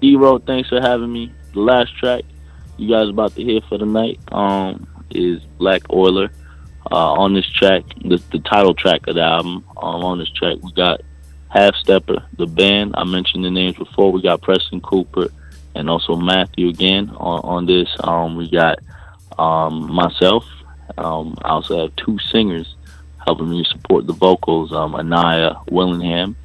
D 0.00 0.16
Road, 0.16 0.46
thanks 0.46 0.68
for 0.68 0.80
having 0.80 1.12
me. 1.12 1.32
The 1.52 1.60
last 1.60 1.96
track 1.96 2.24
you 2.76 2.88
guys 2.88 3.08
about 3.08 3.34
to 3.36 3.42
hear 3.42 3.60
for 3.68 3.78
the 3.78 3.86
night 3.86 4.18
um, 4.32 4.86
is 5.10 5.42
Black 5.58 5.82
Oiler. 5.92 6.30
Uh, 6.90 7.12
on 7.12 7.32
this 7.32 7.48
track, 7.48 7.84
the, 8.04 8.20
the 8.32 8.40
title 8.40 8.74
track 8.74 9.06
of 9.06 9.14
the 9.14 9.22
album, 9.22 9.64
um, 9.76 10.02
on 10.02 10.18
this 10.18 10.30
track, 10.32 10.56
we 10.62 10.72
got 10.72 11.00
Half 11.48 11.76
Stepper, 11.76 12.26
the 12.36 12.46
band. 12.46 12.94
I 12.96 13.04
mentioned 13.04 13.44
the 13.44 13.50
names 13.50 13.76
before. 13.76 14.10
We 14.10 14.20
got 14.20 14.42
Preston 14.42 14.80
Cooper 14.80 15.28
and 15.74 15.88
also 15.88 16.16
Matthew 16.16 16.68
again 16.68 17.10
on, 17.10 17.40
on 17.44 17.66
this. 17.66 17.88
Um, 18.02 18.36
we 18.36 18.50
got 18.50 18.78
um, 19.38 19.92
myself. 19.92 20.44
Um, 20.98 21.36
I 21.42 21.50
also 21.50 21.80
have 21.82 21.96
two 21.96 22.18
singers 22.30 22.74
helping 23.24 23.50
me 23.50 23.64
support 23.70 24.06
the 24.06 24.12
vocals 24.12 24.72
um, 24.72 24.94
Anaya 24.94 25.54
Willingham 25.70 26.36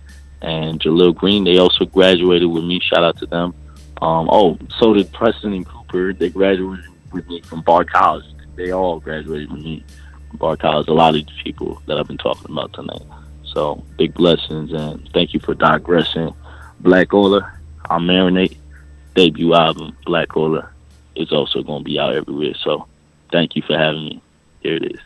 and 0.41 0.79
Jalil 0.79 1.15
Green. 1.15 1.43
They 1.43 1.57
also 1.57 1.85
graduated 1.85 2.49
with 2.49 2.63
me. 2.63 2.79
Shout 2.79 3.03
out 3.03 3.17
to 3.17 3.25
them. 3.25 3.53
Um, 4.01 4.29
oh, 4.31 4.57
so 4.77 4.93
did 4.93 5.11
Preston 5.11 5.53
and 5.53 5.67
Cooper. 5.67 6.13
They 6.13 6.29
graduated 6.29 6.85
with 7.11 7.27
me 7.27 7.41
from 7.41 7.61
Bard 7.61 7.91
College. 7.91 8.25
They 8.55 8.71
all 8.71 8.99
graduated 8.99 9.51
with 9.51 9.61
me 9.61 9.83
from 10.29 10.37
Bard 10.37 10.59
College. 10.59 10.87
A 10.87 10.93
lot 10.93 11.15
of 11.15 11.25
people 11.43 11.81
that 11.87 11.97
I've 11.97 12.07
been 12.07 12.17
talking 12.17 12.51
about 12.51 12.73
tonight. 12.73 13.01
So 13.53 13.83
big 13.97 14.13
blessings 14.13 14.71
and 14.71 15.09
thank 15.13 15.33
you 15.33 15.39
for 15.39 15.55
digressing. 15.55 16.33
Black 16.81 17.13
Oiler, 17.13 17.59
our 17.89 17.99
Marinate 17.99 18.57
debut 19.15 19.55
album, 19.55 19.97
Black 20.05 20.37
Oiler, 20.37 20.71
is 21.15 21.31
also 21.31 21.63
going 21.63 21.83
to 21.83 21.85
be 21.85 21.97
out 21.97 22.13
everywhere. 22.13 22.53
So 22.63 22.85
thank 23.31 23.55
you 23.55 23.63
for 23.63 23.75
having 23.75 24.05
me. 24.05 24.21
Is. 24.67 24.99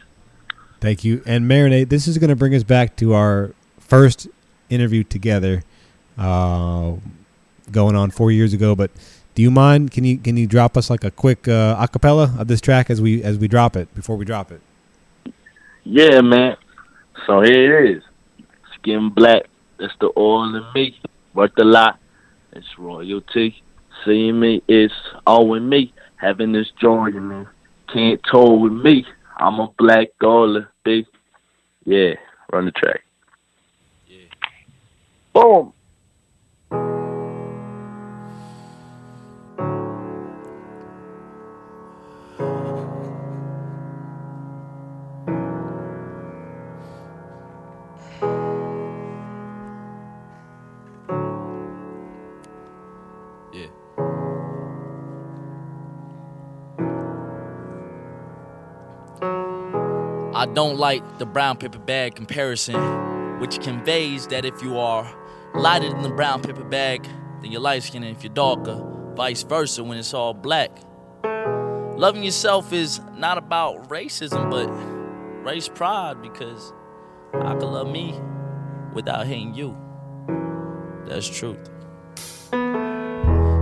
Thank 0.80 1.04
you. 1.04 1.22
And 1.26 1.46
Marinate, 1.46 1.90
this 1.90 2.08
is 2.08 2.18
going 2.18 2.30
to 2.30 2.36
bring 2.36 2.56
us 2.56 2.64
back 2.64 2.96
to 2.98 3.14
our 3.14 3.54
first 3.80 4.28
interview 4.70 5.04
together, 5.04 5.64
uh, 6.18 6.94
going 7.72 7.96
on 7.96 8.10
four 8.10 8.32
years 8.32 8.54
ago. 8.54 8.76
But 8.76 8.90
do 9.36 9.42
you 9.42 9.52
mind? 9.52 9.92
Can 9.92 10.04
you 10.04 10.18
can 10.18 10.38
you 10.38 10.48
drop 10.48 10.76
us 10.76 10.90
like 10.90 11.04
a 11.04 11.12
quick 11.12 11.48
uh, 11.48 11.76
acapella 11.76 12.40
of 12.40 12.48
this 12.48 12.62
track 12.62 12.90
as 12.90 13.00
we 13.00 13.24
as 13.24 13.38
we 13.38 13.48
drop 13.48 13.76
it 13.76 13.94
before 13.94 14.18
we 14.18 14.26
drop 14.26 14.52
it? 14.52 14.62
Yeah, 15.84 16.22
man. 16.22 16.58
So 17.28 17.42
here 17.42 17.84
it 17.84 17.98
is. 17.98 18.04
Skin 18.76 19.10
black. 19.10 19.44
That's 19.78 19.94
the 20.00 20.12
oil 20.18 20.56
in 20.56 20.64
me. 20.74 21.00
Worth 21.34 21.58
a 21.58 21.64
lot. 21.64 22.00
It's 22.54 22.78
royalty. 22.78 23.62
Seeing 24.04 24.40
me 24.40 24.62
is 24.68 24.92
all 25.26 25.54
in 25.54 25.70
me. 25.70 25.94
Having 26.18 26.52
this 26.52 26.72
joy 26.80 27.08
in 27.08 27.28
me. 27.28 27.46
Can't 27.92 28.20
toll 28.30 28.60
with 28.60 28.74
me. 28.74 29.06
I'm 29.42 29.60
a 29.60 29.70
black 29.76 30.10
oiler, 30.24 30.72
big. 30.84 31.08
Yeah, 31.84 32.14
run 32.54 32.66
the 32.66 32.72
track. 32.72 33.02
Yeah. 34.08 34.28
Boom. 35.34 35.74
I 60.42 60.48
don't 60.48 60.80
like 60.80 61.20
the 61.20 61.28
brown 61.28 61.58
paper 61.58 61.78
bag 61.78 62.16
comparison, 62.16 63.40
which 63.40 63.62
conveys 63.62 64.26
that 64.30 64.44
if 64.44 64.64
you 64.64 64.80
are 64.80 65.08
lighter 65.54 65.88
than 65.88 66.02
the 66.02 66.10
brown 66.10 66.42
paper 66.42 66.64
bag, 66.64 67.08
then 67.44 67.52
you're 67.52 67.62
light 67.62 67.84
skinned, 67.84 68.06
and 68.06 68.18
if 68.18 68.24
you're 68.24 68.34
darker, 68.34 68.84
vice 69.14 69.44
versa 69.44 69.84
when 69.84 70.00
it's 70.00 70.16
all 70.16 70.34
black. 70.34 70.72
Loving 71.24 72.24
yourself 72.24 72.74
is 72.74 73.00
not 73.14 73.38
about 73.38 73.88
racism, 73.90 74.50
but 74.50 74.66
race 75.46 75.68
pride 75.68 76.24
because 76.24 76.74
I 77.36 77.54
can 77.54 77.72
love 77.72 77.92
me 77.92 78.20
without 78.96 79.28
hating 79.28 79.54
you. 79.54 79.78
That's 81.06 81.30
truth. 81.30 81.70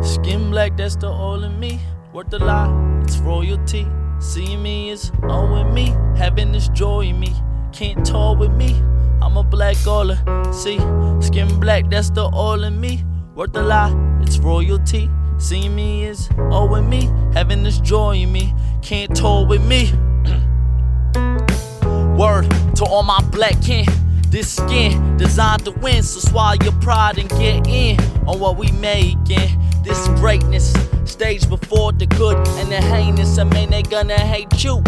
Skin 0.02 0.50
black, 0.50 0.78
that's 0.78 0.96
the 0.96 1.10
oil 1.10 1.44
in 1.44 1.60
me. 1.60 1.78
Worth 2.14 2.32
a 2.32 2.40
lot, 2.40 3.04
it's 3.04 3.18
royalty. 3.18 3.86
Seeing 4.20 4.62
me 4.62 4.90
is 4.90 5.12
owing 5.24 5.74
me, 5.74 5.96
having 6.18 6.52
this 6.52 6.68
joy 6.70 7.06
in 7.06 7.20
me. 7.20 7.34
Can't 7.72 8.06
talk 8.06 8.38
with 8.38 8.52
me, 8.52 8.76
I'm 9.22 9.38
a 9.38 9.44
black 9.44 9.78
oiler. 9.88 10.20
See, 10.52 10.78
skin 11.22 11.60
black, 11.60 11.90
that's 11.90 12.10
the 12.10 12.26
all 12.26 12.64
in 12.64 12.82
me. 12.82 13.04
Worth 13.36 13.56
a 13.56 13.62
lot, 13.62 13.94
it's 14.22 14.38
royalty. 14.38 15.10
Seeing 15.38 15.74
me 15.74 16.04
is 16.04 16.30
owing 16.38 16.90
me, 16.90 17.10
having 17.34 17.64
this 17.64 17.80
joy 17.80 18.18
in 18.18 18.34
me. 18.34 18.54
Can't 18.82 19.16
talk 19.16 19.48
with 19.48 19.66
me. 19.66 19.94
Word 22.18 22.50
to 22.76 22.86
all 22.86 23.04
my 23.04 23.22
black 23.32 23.62
kin. 23.62 23.86
This 24.28 24.58
skin 24.58 25.16
designed 25.16 25.64
to 25.64 25.72
win, 25.72 26.04
so 26.04 26.20
swallow 26.20 26.58
your 26.62 26.74
pride 26.74 27.18
and 27.18 27.30
get 27.30 27.66
in 27.68 27.98
on 28.28 28.40
what 28.40 28.58
we 28.58 28.70
making. 28.74 29.58
This 29.84 30.08
greatness, 30.20 30.74
stage 31.20 31.50
before 31.50 31.92
the 31.92 32.06
good 32.06 32.38
and 32.60 32.72
the 32.72 32.78
heinous. 32.78 33.38
I 33.40 33.44
mean, 33.44 33.72
they 33.72 33.84
gonna 33.84 34.18
hate 34.18 34.64
you 34.64 34.82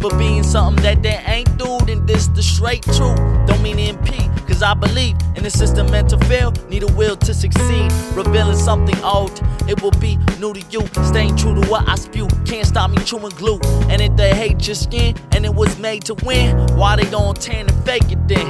for 0.00 0.16
being 0.16 0.44
something 0.44 0.80
that 0.84 1.02
they 1.02 1.20
ain't 1.26 1.58
do. 1.58 1.78
Then 1.84 2.06
this 2.06 2.28
the 2.28 2.44
straight 2.44 2.84
truth. 2.84 3.18
Don't 3.48 3.60
mean 3.60 3.78
to 3.78 3.88
impede, 3.88 4.30
cause 4.46 4.62
I 4.62 4.74
believe 4.74 5.16
in 5.34 5.42
the 5.42 5.50
system 5.50 5.90
meant 5.90 6.10
to 6.10 6.18
fail. 6.30 6.52
Need 6.68 6.84
a 6.84 6.92
will 6.92 7.16
to 7.16 7.34
succeed. 7.34 7.90
Revealing 8.14 8.56
something 8.56 8.96
old, 9.02 9.42
it 9.68 9.82
will 9.82 9.98
be 9.98 10.16
new 10.38 10.54
to 10.54 10.62
you. 10.70 10.82
Staying 11.10 11.34
true 11.34 11.60
to 11.60 11.68
what 11.68 11.88
I 11.88 11.96
spew. 11.96 12.28
Can't 12.46 12.68
stop 12.68 12.92
me 12.92 12.98
chewing 12.98 13.34
glue. 13.40 13.58
And 13.90 14.00
if 14.00 14.14
they 14.14 14.32
hate 14.32 14.64
your 14.68 14.76
skin 14.76 15.16
and 15.32 15.44
it 15.44 15.54
was 15.56 15.76
made 15.80 16.04
to 16.04 16.14
win, 16.24 16.56
why 16.76 16.94
they 16.94 17.10
gon' 17.10 17.34
tan 17.34 17.68
and 17.68 17.84
fake 17.84 18.12
it 18.12 18.28
then? 18.28 18.46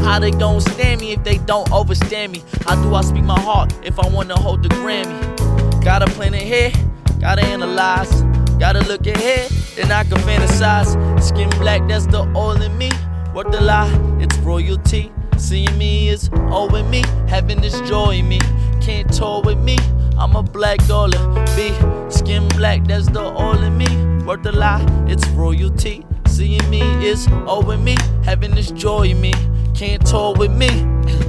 How 0.00 0.18
they 0.18 0.32
gon' 0.32 0.60
stand 0.60 1.00
me 1.00 1.12
if 1.12 1.24
they 1.24 1.38
don't 1.38 1.72
overstand 1.72 2.32
me? 2.32 2.42
How 2.66 2.76
do 2.82 2.94
I 2.94 3.00
speak 3.00 3.24
my 3.24 3.40
heart 3.40 3.72
if 3.82 3.98
I 3.98 4.06
wanna 4.08 4.38
hold 4.38 4.62
the 4.62 4.68
Grammy? 4.68 5.37
Gotta 5.82 6.06
plan 6.06 6.34
ahead, 6.34 6.76
gotta 7.20 7.42
analyze, 7.42 8.22
gotta 8.58 8.80
look 8.86 9.06
ahead, 9.06 9.50
then 9.76 9.90
I 9.90 10.04
can 10.04 10.18
fantasize. 10.18 11.22
Skin 11.22 11.48
black, 11.50 11.86
that's 11.88 12.06
the 12.06 12.20
oil 12.36 12.60
in 12.60 12.76
me. 12.76 12.90
What 13.32 13.52
the 13.52 13.60
lie? 13.60 13.90
It's 14.20 14.36
royalty. 14.38 15.12
Seeing 15.36 15.78
me 15.78 16.08
is 16.08 16.30
owing 16.50 16.90
me, 16.90 17.02
having 17.28 17.60
this 17.60 17.80
joy 17.82 18.16
in 18.16 18.28
me. 18.28 18.40
Can't 18.80 19.12
tour 19.12 19.42
with 19.42 19.58
me, 19.58 19.78
I'm 20.18 20.34
a 20.36 20.42
black 20.42 20.84
dollar. 20.86 21.18
B, 21.56 21.72
skin 22.10 22.48
black, 22.48 22.84
that's 22.86 23.08
the 23.08 23.22
oil 23.22 23.62
in 23.62 23.78
me. 23.78 24.24
Worth 24.24 24.42
the 24.42 24.52
lie, 24.52 24.84
it's 25.06 25.26
royalty. 25.28 26.04
Seeing 26.26 26.70
me 26.70 26.82
is 27.04 27.26
owing 27.46 27.82
me. 27.82 27.96
Having 28.24 28.54
this 28.54 28.70
joy 28.70 29.08
in 29.08 29.20
me. 29.20 29.32
Can't 29.74 30.06
tour 30.06 30.34
with 30.36 30.52
me. 30.52 30.68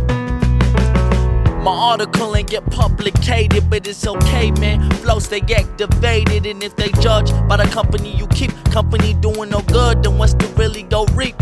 My 1.62 1.72
article 1.72 2.36
ain't 2.38 2.50
get 2.50 2.66
publicated, 2.72 3.70
but 3.70 3.86
it's 3.86 4.08
okay, 4.08 4.52
man. 4.52 4.90
Flows 5.02 5.28
they 5.28 5.42
activated, 5.42 6.46
and 6.46 6.64
if 6.64 6.76
they 6.78 6.90
judge 7.02 7.32
by 7.50 7.58
the 7.58 7.66
company 7.66 8.16
you 8.16 8.28
keep, 8.28 8.52
company 8.72 9.14
doing 9.16 9.50
no 9.50 9.62
good, 9.62 10.04
then 10.04 10.18
what's 10.18 10.34
to 10.36 10.48
really 10.56 10.84
go 10.84 11.06
reap? 11.08 11.36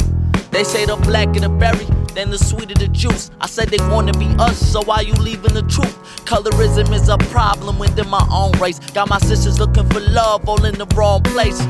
They 0.50 0.64
say 0.64 0.86
the 0.86 0.96
blacker 0.96 1.40
the 1.40 1.50
berry, 1.50 1.86
then 2.16 2.32
the 2.32 2.40
sweeter 2.40 2.74
the 2.74 2.88
juice. 2.88 3.30
I 3.40 3.46
said 3.46 3.70
they 3.70 3.78
wanna 3.90 4.14
be 4.14 4.26
us, 4.40 4.58
so 4.58 4.82
why 4.84 5.02
you 5.02 5.14
leaving 5.14 5.54
the 5.54 5.62
truth? 5.62 5.96
Colorism 6.26 6.92
is 6.94 7.10
a 7.10 7.18
problem 7.30 7.78
within 7.78 8.10
my 8.10 8.26
own 8.32 8.54
race. 8.54 8.80
Got 8.80 9.10
my 9.10 9.20
sisters 9.20 9.60
looking 9.60 9.88
for 9.90 10.00
love, 10.00 10.50
all 10.50 10.66
in 10.66 10.76
the 10.80 10.88
wrong 10.96 11.22
place. 11.22 11.62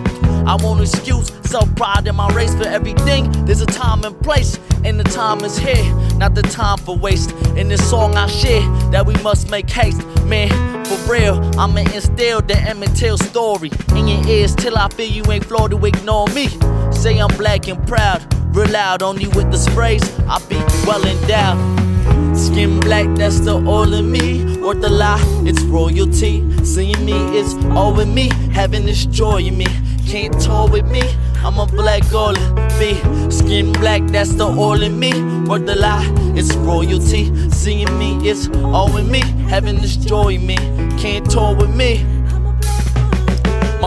I 0.47 0.55
won't 0.55 0.79
excuse 0.79 1.29
self 1.43 1.73
pride 1.75 2.07
in 2.07 2.15
my 2.15 2.29
race 2.33 2.55
for 2.55 2.67
everything. 2.67 3.29
There's 3.45 3.59
a 3.59 3.65
time 3.65 4.05
and 4.05 4.17
place, 4.21 4.57
and 4.85 4.97
the 4.97 5.03
time 5.03 5.43
is 5.43 5.57
here, 5.57 5.93
not 6.15 6.35
the 6.35 6.41
time 6.41 6.77
for 6.77 6.97
waste. 6.97 7.31
In 7.57 7.67
this 7.67 7.87
song 7.89 8.15
I 8.15 8.27
share 8.27 8.61
that 8.91 9.05
we 9.05 9.13
must 9.15 9.51
make 9.51 9.69
haste, 9.69 10.05
man. 10.23 10.49
For 10.85 10.95
real, 11.11 11.35
I'ma 11.59 11.81
instill 11.93 12.41
the 12.41 12.57
Emmett 12.57 12.95
Till 12.95 13.17
story 13.17 13.71
in 13.89 14.07
your 14.07 14.25
ears 14.25 14.55
till 14.55 14.77
I 14.77 14.87
feel 14.87 15.11
you 15.11 15.29
ain't 15.29 15.43
flawed 15.43 15.71
to 15.71 15.85
ignore 15.85 16.27
me. 16.27 16.47
Say 16.91 17.19
I'm 17.19 17.35
black 17.35 17.67
and 17.67 17.85
proud, 17.85 18.23
real 18.55 18.69
loud, 18.69 19.03
only 19.03 19.27
with 19.27 19.51
the 19.51 19.57
sprays. 19.57 20.01
I 20.29 20.39
be 20.47 20.55
well 20.87 21.05
endowed. 21.05 22.37
Skin 22.37 22.79
black, 22.79 23.07
that's 23.17 23.41
the 23.41 23.55
oil 23.55 23.93
in 23.93 24.09
me. 24.09 24.46
Worth 24.67 24.81
the 24.81 24.89
lie, 24.89 25.23
it's 25.45 25.61
royalty. 25.61 26.43
Seeing 26.65 27.05
me 27.05 27.37
is 27.37 27.55
owing 27.67 28.13
me. 28.13 28.27
Having 28.51 28.85
this 28.85 29.05
joy 29.05 29.37
in 29.37 29.57
me. 29.57 29.65
Can't 30.05 30.37
tour 30.41 30.69
with 30.69 30.85
me. 30.91 31.03
I'm 31.37 31.57
a 31.57 31.65
black 31.65 32.03
girl 32.09 32.33
be 32.77 32.95
Skin 33.31 33.71
black, 33.71 34.05
that's 34.07 34.33
the 34.33 34.43
oil 34.45 34.83
in 34.83 34.99
me. 34.99 35.13
Worth 35.47 35.65
the 35.65 35.75
lie, 35.77 36.05
it's 36.35 36.53
royalty. 36.55 37.31
Seeing 37.49 37.97
me 37.97 38.27
is 38.27 38.49
owing 38.55 39.09
me. 39.09 39.21
Having 39.47 39.77
this 39.77 39.95
joy 39.95 40.33
in 40.33 40.45
me. 40.45 40.57
Can't 40.99 41.31
tour 41.31 41.55
with 41.55 41.73
me. 41.73 42.16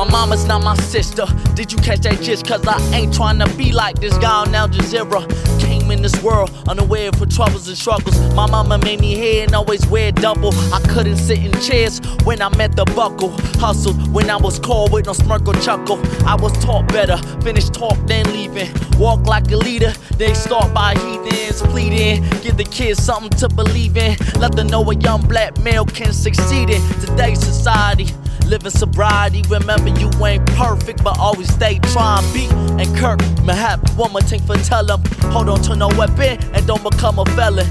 My 0.01 0.09
mama's 0.09 0.47
not 0.47 0.65
my 0.65 0.75
sister. 0.77 1.27
Did 1.55 1.71
you 1.71 1.77
catch 1.77 2.01
that 2.01 2.23
gist? 2.23 2.47
Cause 2.47 2.67
I 2.67 2.79
ain't 2.97 3.13
trying 3.13 3.39
to 3.39 3.57
be 3.59 3.71
like 3.71 4.01
this 4.01 4.17
guy 4.17 4.47
on 4.47 4.55
Al 4.55 4.67
Jazeera. 4.67 5.21
Came 5.61 5.91
in 5.91 6.01
this 6.01 6.23
world 6.23 6.51
unaware 6.67 7.13
for 7.13 7.27
troubles 7.27 7.69
and 7.69 7.77
struggles. 7.77 8.19
My 8.35 8.47
mama 8.47 8.79
made 8.79 9.01
me 9.01 9.15
hair 9.15 9.45
and 9.45 9.55
always 9.55 9.87
wear 9.89 10.11
double. 10.11 10.55
I 10.73 10.81
couldn't 10.89 11.19
sit 11.19 11.41
in 11.41 11.53
chairs 11.61 12.01
when 12.25 12.41
I 12.41 12.49
met 12.57 12.77
the 12.77 12.87
buckle. 12.97 13.29
Hustled 13.61 14.11
when 14.11 14.31
I 14.31 14.39
was 14.39 14.59
called 14.59 14.91
with 14.91 15.05
no 15.05 15.13
smirk 15.13 15.47
or 15.47 15.53
chuckle. 15.57 16.01
I 16.27 16.35
was 16.35 16.53
taught 16.65 16.89
better. 16.89 17.19
Finish 17.43 17.69
talk, 17.69 17.99
then 18.07 18.25
leaving. 18.33 18.73
Walk 18.99 19.27
like 19.27 19.53
a 19.53 19.57
leader. 19.59 19.93
They 20.17 20.33
start 20.33 20.73
by 20.73 20.95
heathens 20.95 21.61
pleading. 21.61 22.23
Give 22.41 22.57
the 22.57 22.65
kids 22.65 23.03
something 23.03 23.39
to 23.39 23.51
believe 23.51 23.99
in. 23.99 24.17
Let 24.39 24.53
them 24.53 24.69
know 24.69 24.91
a 24.91 24.95
young 24.95 25.21
black 25.29 25.59
male 25.59 25.85
can 25.85 26.15
succeed 26.15 26.71
in 26.71 26.81
today's 27.01 27.41
society. 27.41 28.07
Living 28.51 28.71
sobriety, 28.73 29.45
remember 29.49 29.91
you 30.01 30.11
ain't 30.27 30.45
perfect, 30.57 31.05
but 31.05 31.17
always 31.21 31.55
stay 31.55 31.79
trying 31.93 32.25
be. 32.35 32.49
And 32.83 32.97
Kirk, 32.97 33.21
Mahap, 33.47 33.79
one 33.97 34.11
more 34.11 34.23
thing 34.23 34.41
for 34.41 34.57
tell. 34.57 34.85
Hold 35.31 35.49
on 35.49 35.63
to 35.63 35.77
no 35.77 35.87
weapon 35.97 36.37
and 36.53 36.67
don't 36.67 36.83
become 36.83 37.21
a 37.21 37.25
felon. 37.37 37.65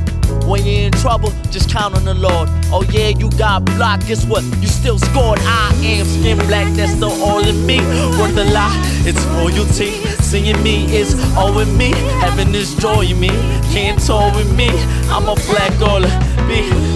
When 0.48 0.66
you're 0.66 0.86
in 0.86 0.94
trouble, 0.94 1.34
just 1.52 1.70
count 1.70 1.96
on 1.96 2.06
the 2.06 2.14
Lord. 2.14 2.48
Oh 2.72 2.86
yeah, 2.94 3.10
you 3.10 3.30
got 3.32 3.66
blocked, 3.66 4.08
guess 4.08 4.26
what? 4.26 4.42
You 4.62 4.68
still 4.68 4.98
scored. 4.98 5.40
I 5.42 5.74
am 5.84 6.06
skin 6.06 6.38
black, 6.48 6.74
that's 6.78 6.96
the 6.96 7.08
all 7.08 7.46
in 7.46 7.66
me. 7.66 7.80
Worth 8.18 8.38
a 8.38 8.46
lot, 8.54 8.72
it's 9.06 9.22
royalty. 9.36 9.92
Seeing 10.24 10.64
me 10.64 10.86
is 10.96 11.14
owing 11.36 11.76
me. 11.78 11.92
Heaven 12.24 12.56
is 12.56 12.74
joy 12.76 13.02
in 13.02 13.20
me, 13.20 13.32
can't 13.74 14.00
tour 14.00 14.32
with 14.34 14.56
me. 14.56 14.70
I'm 15.10 15.28
a 15.28 15.36
black 15.52 15.78
all 15.82 16.06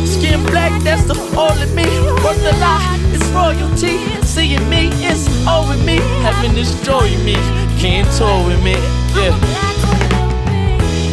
Skin 0.05 0.43
black, 0.45 0.81
that's 0.83 1.03
the 1.03 1.13
all 1.37 1.55
in 1.61 1.73
me. 1.75 1.85
Worth 2.23 2.41
a 2.41 2.57
lot, 2.59 2.81
it's 3.13 3.25
royalty. 3.29 3.99
Seeing 4.25 4.67
me 4.67 4.87
is 5.05 5.27
owing 5.47 5.85
me. 5.85 5.97
Having 6.25 6.55
this 6.55 6.73
joy 6.81 7.09
me, 7.23 7.35
can't 7.77 8.09
tour 8.17 8.47
with 8.47 8.63
me. 8.63 8.73
Yeah. 9.13 9.37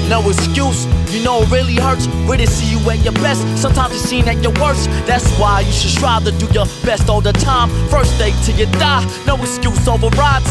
No 0.09 0.27
excuse, 0.29 0.87
you 1.13 1.23
know 1.23 1.43
it 1.43 1.51
really 1.51 1.77
hurts. 1.77 2.07
Really 2.27 2.47
see 2.47 2.75
you 2.75 2.91
at 2.91 2.99
your 3.05 3.13
best. 3.15 3.43
Sometimes 3.57 3.95
it's 3.95 4.05
seen 4.05 4.27
at 4.27 4.43
your 4.43 4.53
worst. 4.61 4.89
That's 5.07 5.31
why 5.39 5.61
you 5.61 5.73
should 5.73 5.91
strive 5.91 6.25
to 6.25 6.33
do 6.33 6.47
your 6.53 6.67
best 6.85 7.09
all 7.09 7.21
the 7.21 7.33
time. 7.33 7.69
First 7.91 8.19
day 8.19 8.33
till 8.45 8.57
you 8.57 8.67
die, 8.79 9.05
no 9.27 9.37
excuse 9.37 9.87
overrides. 9.87 10.51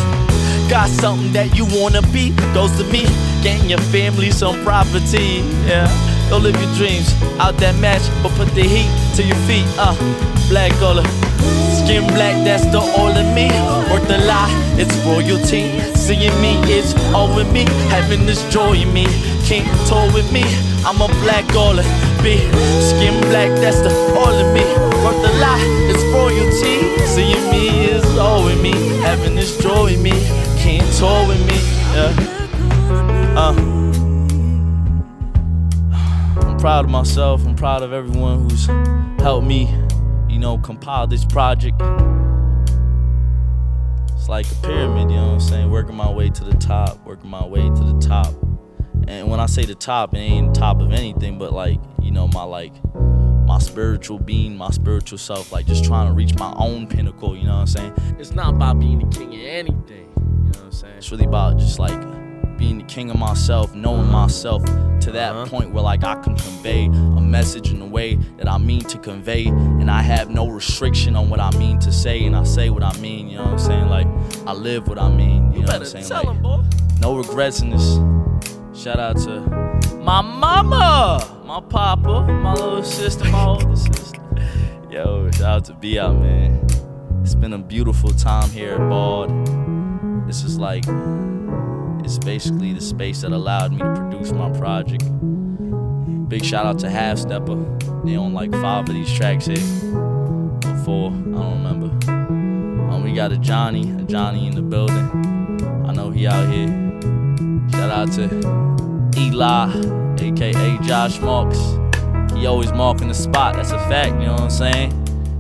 Got 0.69 0.90
something 0.90 1.34
that 1.34 1.58
you 1.58 1.66
wanna 1.66 2.03
be, 2.14 2.30
goes 2.53 2.72
to 2.77 2.84
me. 2.85 3.03
Getting 3.42 3.69
your 3.69 3.80
family 3.92 4.30
some 4.30 4.64
property, 4.64 5.42
yeah. 5.66 6.18
Go 6.30 6.38
live 6.38 6.61
your 6.61 6.74
dreams 6.75 7.09
out 7.40 7.58
that 7.58 7.75
match, 7.82 8.06
but 8.22 8.32
put 8.38 8.53
the 8.53 8.61
heat 8.61 8.90
to 9.16 9.24
your 9.24 9.38
feet, 9.49 9.66
uh. 9.77 9.98
Black 10.48 10.72
color, 10.77 11.03
skin 11.82 12.06
black, 12.14 12.38
that's 12.45 12.66
the 12.69 12.80
all 12.80 13.09
in 13.17 13.33
me. 13.33 13.49
Worth 13.90 14.08
the 14.08 14.17
lie, 14.30 14.49
it's 14.77 14.93
royalty. 15.06 15.74
Seeing 15.98 16.33
me 16.41 16.53
is 16.69 16.93
owing 17.14 17.51
me, 17.51 17.66
having 17.90 18.25
this 18.25 18.41
joy 18.53 18.74
in 18.74 18.93
me. 18.93 19.06
Can't 19.45 19.66
tour 19.88 20.06
with 20.14 20.32
me, 20.32 20.43
I'm 20.85 21.01
a 21.01 21.08
black 21.25 21.49
all 21.56 21.77
be. 22.22 22.38
Skin 22.82 23.19
black, 23.30 23.49
that's 23.58 23.82
the 23.82 23.90
all 24.17 24.33
in 24.33 24.53
me. 24.53 24.66
Worth 25.01 25.22
the 25.25 25.33
lie, 25.41 25.66
it's 25.90 26.03
royalty. 26.14 26.93
Seeing 27.06 27.49
me 27.49 27.90
is 27.90 28.06
owing 28.17 28.61
me, 28.61 28.74
having 29.01 29.35
this 29.35 29.58
joy 29.58 29.93
in 29.93 30.03
me. 30.03 30.14
Can't 30.61 30.85
tour 30.98 31.27
with 31.27 31.41
me, 31.48 31.58
yeah. 31.98 33.35
Uh. 33.35 33.89
I'm 36.59 36.63
proud 36.63 36.83
of 36.83 36.91
myself. 36.91 37.45
I'm 37.45 37.55
proud 37.55 37.83
of 37.83 37.93
everyone 37.93 38.49
who's 38.49 38.65
helped 39.23 39.47
me, 39.47 39.73
you 40.27 40.39
know, 40.39 40.57
compile 40.57 41.07
this 41.07 41.23
project. 41.23 41.81
It's 44.11 44.27
like 44.27 44.45
a 44.51 44.55
pyramid, 44.55 45.09
you 45.09 45.15
know 45.15 45.27
what 45.27 45.33
I'm 45.35 45.39
saying? 45.39 45.71
Working 45.71 45.95
my 45.95 46.11
way 46.11 46.29
to 46.29 46.43
the 46.43 46.57
top, 46.57 47.01
working 47.05 47.29
my 47.29 47.45
way 47.45 47.61
to 47.61 47.93
the 47.93 47.97
top. 48.05 48.33
And 49.07 49.29
when 49.29 49.39
I 49.39 49.45
say 49.45 49.63
the 49.63 49.73
top, 49.73 50.13
it 50.13 50.17
ain't 50.17 50.53
top 50.53 50.81
of 50.81 50.91
anything, 50.91 51.38
but 51.38 51.53
like, 51.53 51.79
you 52.01 52.11
know, 52.11 52.27
my 52.27 52.43
like 52.43 52.73
my 52.93 53.59
spiritual 53.59 54.19
being, 54.19 54.57
my 54.57 54.71
spiritual 54.71 55.17
self, 55.17 55.53
like 55.53 55.65
just 55.65 55.85
trying 55.85 56.09
to 56.09 56.13
reach 56.13 56.35
my 56.35 56.53
own 56.57 56.88
pinnacle, 56.88 57.38
you 57.38 57.45
know 57.45 57.53
what 57.53 57.61
I'm 57.61 57.67
saying? 57.67 57.93
It's 58.19 58.31
not 58.31 58.55
about 58.55 58.81
being 58.81 58.99
the 58.99 59.17
king 59.17 59.33
of 59.33 59.39
anything, 59.39 60.11
you 60.17 60.23
know 60.23 60.49
what 60.49 60.59
I'm 60.59 60.71
saying? 60.73 60.97
It's 60.97 61.09
really 61.09 61.23
about 61.23 61.57
just 61.57 61.79
like 61.79 62.18
being 62.59 62.77
the 62.77 62.83
king 62.83 63.09
of 63.09 63.17
myself, 63.17 63.73
knowing 63.73 64.01
uh-huh. 64.01 64.11
myself 64.11 64.63
to 64.99 65.11
that 65.13 65.33
uh-huh. 65.33 65.45
point 65.45 65.71
where 65.71 65.81
like 65.81 66.03
I 66.03 66.15
can 66.15 66.35
convey 66.35 66.85
a 66.85 67.21
message 67.21 67.71
in 67.71 67.81
a 67.81 67.88
way 67.88 68.15
that 68.38 68.47
I 68.47 68.57
mean 68.57 68.81
to 68.81 68.97
convey, 68.99 69.47
and 69.47 69.89
I 69.89 70.01
have 70.01 70.29
no 70.29 70.47
restriction 70.49 71.15
on 71.15 71.29
what 71.29 71.39
I 71.39 71.49
mean 71.57 71.79
to 71.79 71.91
say, 71.91 72.25
and 72.25 72.35
I 72.35 72.43
say 72.43 72.69
what 72.69 72.83
I 72.83 72.95
mean. 72.99 73.29
You 73.29 73.38
know 73.38 73.45
what 73.45 73.53
I'm 73.53 73.59
saying? 73.59 73.88
Like 73.88 74.07
I 74.45 74.53
live 74.53 74.88
what 74.88 74.99
I 74.99 75.09
mean. 75.09 75.53
You, 75.53 75.61
know 75.61 75.67
what 75.67 75.75
I'm 75.77 75.85
saying? 75.85 76.05
tell 76.05 76.23
like, 76.23 76.35
'em, 76.35 76.41
boy. 76.43 76.63
No 76.99 77.15
regrets 77.15 77.61
in 77.61 77.69
this. 77.69 77.95
Shout 78.79 78.99
out 78.99 79.17
to 79.19 79.39
my 80.03 80.21
mama, 80.21 81.43
my 81.45 81.61
papa, 81.61 82.23
my 82.23 82.53
little 82.53 82.83
sister, 82.83 83.23
my 83.25 83.45
older 83.45 83.75
sister. 83.75 84.21
Yo, 84.91 85.31
shout 85.31 85.41
out 85.41 85.65
to 85.65 85.73
B 85.73 85.97
out, 85.97 86.15
man. 86.17 86.65
It's 87.21 87.35
been 87.35 87.53
a 87.53 87.57
beautiful 87.57 88.11
time 88.11 88.49
here 88.49 88.73
at 88.73 88.89
Bard. 88.89 89.29
This 90.27 90.43
is 90.43 90.57
like, 90.57 90.85
it's 92.09 92.17
basically 92.17 92.73
the 92.73 92.81
space 92.81 93.21
that 93.21 93.31
allowed 93.31 93.71
me 93.71 93.77
to 93.77 93.93
produce 93.93 94.31
my 94.31 94.49
project. 94.57 95.03
Big 96.27 96.43
shout 96.43 96.65
out 96.65 96.79
to 96.79 96.89
Half 96.89 97.19
Stepper. 97.19 97.55
They 98.03 98.17
own 98.17 98.33
like 98.33 98.51
five 98.51 98.89
of 98.89 98.95
these 98.95 99.13
tracks 99.13 99.45
here. 99.45 99.59
Or 99.93 100.81
four, 100.83 101.11
I 101.11 101.13
don't 101.13 101.63
remember. 101.63 102.11
Um, 102.11 103.03
we 103.03 103.13
got 103.13 103.31
a 103.31 103.38
Johnny, 103.38 103.91
a 103.91 104.01
Johnny 104.05 104.47
in 104.47 104.55
the 104.55 104.61
building. 104.63 105.63
I 105.88 105.93
know 105.93 106.09
he 106.09 106.25
out 106.25 106.49
here. 106.51 106.67
Shout 107.69 107.91
out 107.91 108.11
to 108.13 109.19
Eli, 109.19 109.69
aka 110.19 110.77
Josh 110.79 111.19
Marks. 111.19 111.59
He 112.33 112.47
always 112.47 112.71
marking 112.71 113.09
the 113.09 113.13
spot, 113.13 113.55
that's 113.55 113.69
a 113.69 113.77
fact, 113.88 114.13
you 114.13 114.25
know 114.25 114.33
what 114.33 114.41
I'm 114.41 114.49
saying? 114.49 114.93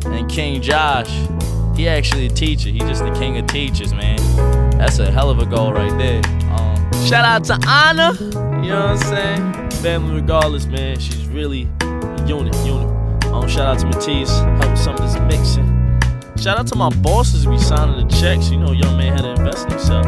And 0.05 0.29
King 0.29 0.61
Josh, 0.61 1.09
he 1.75 1.87
actually 1.87 2.27
a 2.27 2.29
teacher. 2.29 2.69
He 2.69 2.77
just 2.77 3.03
the 3.03 3.11
king 3.13 3.39
of 3.39 3.47
teachers, 3.47 3.91
man. 3.91 4.19
That's 4.77 4.99
a 4.99 5.09
hell 5.09 5.31
of 5.31 5.39
a 5.39 5.47
goal 5.47 5.73
right 5.73 5.97
there. 5.97 6.38
Shout 7.07 7.25
out 7.25 7.43
to 7.45 7.67
Anna, 7.67 8.13
you 8.61 8.69
know 8.69 8.87
what 8.87 8.91
I'm 8.91 8.97
saying? 8.97 9.71
Family 9.81 10.15
regardless, 10.21 10.65
man. 10.65 10.99
She's 10.99 11.25
really 11.27 11.67
a 11.81 12.25
unit, 12.27 12.55
unit. 12.65 13.25
Um, 13.25 13.47
shout 13.47 13.67
out 13.67 13.79
to 13.79 13.85
Matisse, 13.87 14.29
help 14.29 14.69
with 14.69 14.79
some 14.79 14.95
of 14.95 15.01
this 15.01 15.19
mixing. 15.21 15.79
Shout 16.37 16.57
out 16.57 16.67
to 16.67 16.75
my 16.75 16.89
bosses 17.01 17.45
be 17.45 17.57
signing 17.57 18.07
the 18.07 18.15
checks. 18.15 18.49
You 18.49 18.57
know, 18.59 18.71
young 18.71 18.97
man 18.97 19.13
had 19.13 19.23
to 19.23 19.31
invest 19.31 19.65
in 19.65 19.71
himself. 19.71 20.05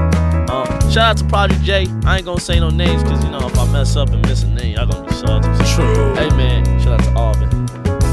Um, 0.50 0.66
shout 0.92 0.98
out 0.98 1.18
to 1.18 1.26
Project 1.26 1.61
J. 1.64 1.88
I 2.06 2.18
ain't 2.18 2.26
gonna 2.26 2.40
say 2.40 2.60
no 2.60 2.70
names 2.70 3.03
because 3.03 3.24
you 3.24 3.32
know 3.32 3.48
if 3.48 3.58
I 3.58 3.72
mess 3.72 3.95
up 3.95 4.10
and 4.11 4.22
miss 4.28 4.44
a 4.44 4.48
name, 4.48 4.76
y'all 4.76 4.86
gonna 4.86 5.08
be 5.08 5.14
salty. 5.14 5.50
True. 5.74 6.14
Hey 6.16 6.30
man, 6.38 6.64
shout 6.80 7.00
out 7.00 7.03
to 7.03 7.11
Auburn. 7.16 7.68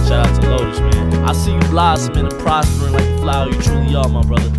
Shout 0.08 0.26
out 0.26 0.40
to 0.40 0.50
Lotus, 0.50 0.80
man. 0.80 1.24
I 1.24 1.32
see 1.32 1.52
you 1.52 1.60
blossoming 1.70 2.26
and 2.26 2.38
prospering 2.40 2.92
like 2.92 3.04
the 3.04 3.18
flower 3.18 3.50
you 3.50 3.60
truly 3.60 3.94
are, 3.94 4.08
my 4.08 4.22
brother. 4.22 4.50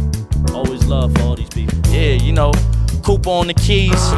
Always 0.53 0.85
love 0.85 1.13
for 1.15 1.21
all 1.23 1.35
these 1.35 1.49
people. 1.49 1.77
Yeah, 1.89 2.13
you 2.13 2.31
know, 2.31 2.51
Cooper 2.99 3.29
on 3.29 3.47
the 3.47 3.53
keys. 3.53 4.11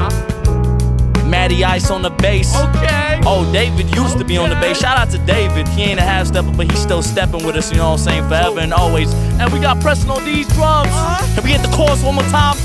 Matty 1.25 1.63
Ice 1.63 1.89
on 1.89 2.01
the 2.01 2.09
bass. 2.09 2.53
Okay. 2.55 3.19
Oh, 3.25 3.49
David 3.53 3.93
used 3.95 4.17
to 4.17 4.25
be 4.25 4.37
on 4.37 4.49
the 4.49 4.55
bass. 4.55 4.79
Shout 4.79 4.97
out 4.97 5.09
to 5.11 5.17
David. 5.19 5.67
He 5.69 5.83
ain't 5.83 5.99
a 5.99 6.03
half 6.03 6.27
stepper, 6.27 6.51
but 6.51 6.69
he's 6.69 6.81
still 6.81 7.01
stepping 7.01 7.45
with 7.45 7.55
us, 7.55 7.71
you 7.71 7.77
know 7.77 7.91
what 7.91 7.99
I'm 7.99 8.05
saying, 8.05 8.27
forever 8.27 8.59
and 8.59 8.73
always. 8.73 9.13
And 9.39 9.51
we 9.53 9.59
got 9.59 9.81
Preston 9.81 10.09
on 10.11 10.25
these 10.25 10.47
drums. 10.49 10.89
Uh-huh. 10.91 11.35
Can 11.35 11.43
we 11.43 11.51
get 11.51 11.61
the 11.61 11.73
chorus 11.75 12.03
one 12.03 12.15
more 12.15 12.23
time? 12.25 12.57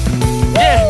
Yeah. 0.55 0.83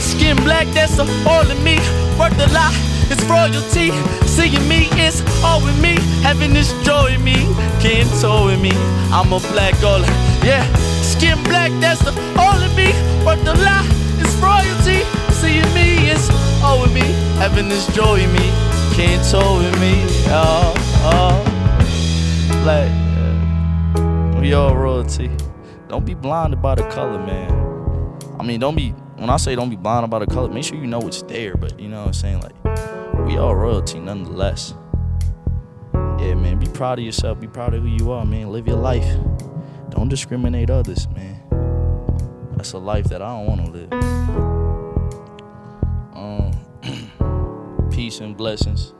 Skin 0.00 0.36
black, 0.44 0.66
that's 0.74 0.98
a 0.98 1.06
all 1.26 1.48
in 1.48 1.62
me. 1.64 1.76
Worth 2.18 2.36
a 2.36 2.52
lot, 2.52 2.74
it's 3.08 3.22
royalty. 3.24 3.92
Seeing 4.26 4.68
me 4.68 4.88
is 5.00 5.22
all 5.42 5.64
with 5.64 5.80
me. 5.80 5.96
Having 6.20 6.52
this 6.52 6.72
joy 6.84 7.14
in 7.14 7.24
me. 7.24 7.36
Can't 7.80 8.08
tow 8.20 8.46
with 8.46 8.60
me. 8.60 8.72
I'm 9.12 9.32
a 9.32 9.40
black 9.52 9.80
girl. 9.80 10.00
Yeah. 10.44 10.64
Skin 11.00 11.42
black, 11.44 11.72
that's 11.80 12.00
the 12.04 12.12
all 12.36 12.60
in 12.60 12.74
me. 12.76 12.92
Worth 13.24 13.46
a 13.46 13.54
lot, 13.64 13.86
royalty. 14.40 15.04
Seeing 15.32 15.72
me 15.74 16.10
is 16.10 16.30
all 16.62 16.80
with 16.80 16.92
me. 16.92 17.06
Having 17.38 17.68
this 17.68 17.86
joy 17.94 18.20
in 18.20 18.32
me. 18.32 18.50
Can't 18.94 19.22
tow 19.30 19.58
with 19.58 19.78
me. 19.80 20.04
Oh, 20.28 20.74
oh. 21.04 22.62
Black. 22.62 22.90
yeah. 22.90 24.40
We 24.40 24.52
all 24.54 24.76
royalty. 24.76 25.30
Don't 25.88 26.04
be 26.04 26.14
blinded 26.14 26.60
by 26.60 26.74
the 26.74 26.84
color, 26.88 27.18
man. 27.18 27.50
I 28.38 28.42
mean, 28.42 28.60
don't 28.60 28.74
be 28.74 28.94
when 29.16 29.30
I 29.30 29.38
say 29.38 29.54
don't 29.54 29.70
be 29.70 29.76
blinded 29.76 30.10
by 30.10 30.18
the 30.18 30.26
color, 30.26 30.48
make 30.48 30.64
sure 30.64 30.76
you 30.76 30.86
know 30.86 30.98
what's 30.98 31.22
there. 31.22 31.56
But 31.56 31.78
you 31.80 31.88
know 31.88 32.00
what 32.00 32.08
I'm 32.08 32.12
saying? 32.12 32.40
Like, 32.40 33.26
we 33.26 33.38
all 33.38 33.54
royalty 33.54 33.98
nonetheless. 33.98 34.74
Yeah, 35.94 36.34
man, 36.34 36.58
be 36.58 36.66
proud 36.66 36.98
of 36.98 37.04
yourself. 37.04 37.40
Be 37.40 37.46
proud 37.46 37.74
of 37.74 37.82
who 37.82 37.88
you 37.88 38.10
are, 38.12 38.24
man. 38.24 38.50
Live 38.50 38.66
your 38.66 38.76
life. 38.76 39.16
Don't 39.90 40.08
discriminate 40.08 40.70
others, 40.70 41.08
man. 41.08 41.40
That's 42.56 42.72
a 42.72 42.78
life 42.78 43.04
that 43.06 43.22
I 43.22 43.28
don't 43.28 43.46
want 43.46 43.64
to 43.66 43.70
live. 43.70 44.15
Peace 48.06 48.20
and 48.20 48.36
blessings. 48.36 48.94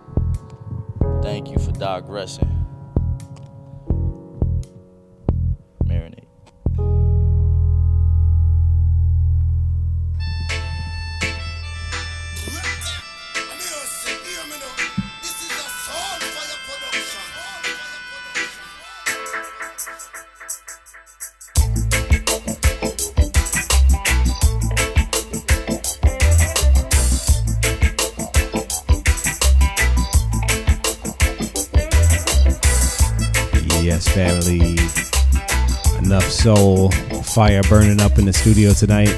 Thank 1.23 1.53
you 1.53 1.59
for 1.61 1.71
digressing. 1.71 2.56
Soul 36.47 36.93
fire 37.25 37.61
burning 37.65 38.01
up 38.01 38.21
in 38.21 38.25
the 38.25 38.33
studio 38.33 38.73
tonight. 38.73 39.11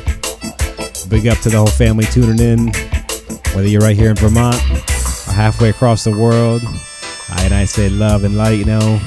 Big 1.10 1.26
up 1.26 1.36
to 1.40 1.50
the 1.50 1.58
whole 1.58 1.66
family 1.66 2.06
tuning 2.06 2.40
in, 2.40 2.72
whether 3.54 3.68
you're 3.68 3.82
right 3.82 3.94
here 3.94 4.08
in 4.08 4.16
Vermont 4.16 4.56
or 4.56 5.32
halfway 5.34 5.68
across 5.68 6.04
the 6.04 6.10
world. 6.10 6.62
I 7.28 7.42
and 7.44 7.52
I 7.52 7.66
say 7.66 7.90
love 7.90 8.24
and 8.24 8.34
light, 8.34 8.56
you 8.56 8.64
know. 8.64 8.98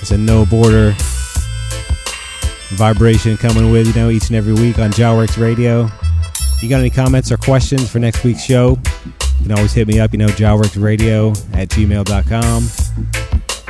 It's 0.00 0.12
a 0.12 0.16
no 0.16 0.46
border 0.46 0.94
vibration 2.70 3.36
coming 3.36 3.70
with, 3.70 3.86
you 3.86 3.92
know, 3.92 4.08
each 4.08 4.28
and 4.28 4.36
every 4.36 4.54
week 4.54 4.78
on 4.78 4.90
Jah 4.90 5.14
Works 5.14 5.36
Radio. 5.36 5.90
You 6.62 6.70
got 6.70 6.80
any 6.80 6.88
comments 6.88 7.30
or 7.30 7.36
questions 7.36 7.90
for 7.90 7.98
next 7.98 8.24
week's 8.24 8.44
show? 8.44 8.78
You 9.40 9.42
can 9.42 9.52
always 9.52 9.74
hit 9.74 9.86
me 9.86 10.00
up, 10.00 10.12
you 10.12 10.18
know, 10.18 10.28
jahworksradio 10.28 11.36
at 11.54 11.68
gmail.com. 11.68 12.62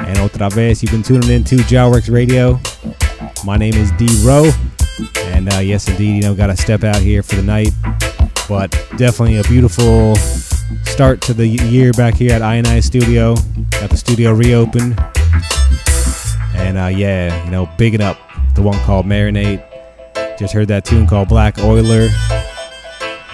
And 0.07 0.18
otra 0.18 0.52
vez, 0.52 0.85
you've 0.85 0.93
been 0.93 1.02
tuning 1.02 1.31
in 1.31 1.43
to 1.43 1.57
Jah 1.65 1.91
Works 1.91 2.09
Radio. 2.09 2.60
My 3.44 3.57
name 3.57 3.75
is 3.75 3.92
D 3.92 4.08
Rowe. 4.25 4.50
And 5.17 5.52
uh, 5.52 5.58
yes, 5.58 5.89
indeed, 5.89 6.17
you 6.17 6.23
know, 6.23 6.34
got 6.34 6.49
to 6.49 6.57
step 6.57 6.83
out 6.84 7.00
here 7.00 7.23
for 7.23 7.36
the 7.36 7.42
night. 7.42 7.70
But 8.49 8.70
definitely 8.97 9.39
a 9.39 9.44
beautiful 9.44 10.17
start 10.84 11.20
to 11.23 11.34
the 11.34 11.47
year 11.47 11.92
back 11.92 12.15
here 12.15 12.33
at 12.33 12.42
Ioneyez 12.42 12.84
Studio. 12.84 13.36
Got 13.73 13.91
the 13.91 13.97
studio 13.97 14.33
reopened. 14.33 14.99
And 16.55 16.76
uh, 16.76 16.86
yeah, 16.86 17.44
you 17.44 17.50
know, 17.50 17.68
bigging 17.78 18.00
up 18.00 18.18
the 18.55 18.62
one 18.62 18.78
called 18.81 19.07
Marinate. 19.07 19.65
Just 20.39 20.52
heard 20.52 20.68
that 20.68 20.84
tune 20.84 21.07
called 21.07 21.28
Black 21.28 21.58
Oiler. 21.58 22.08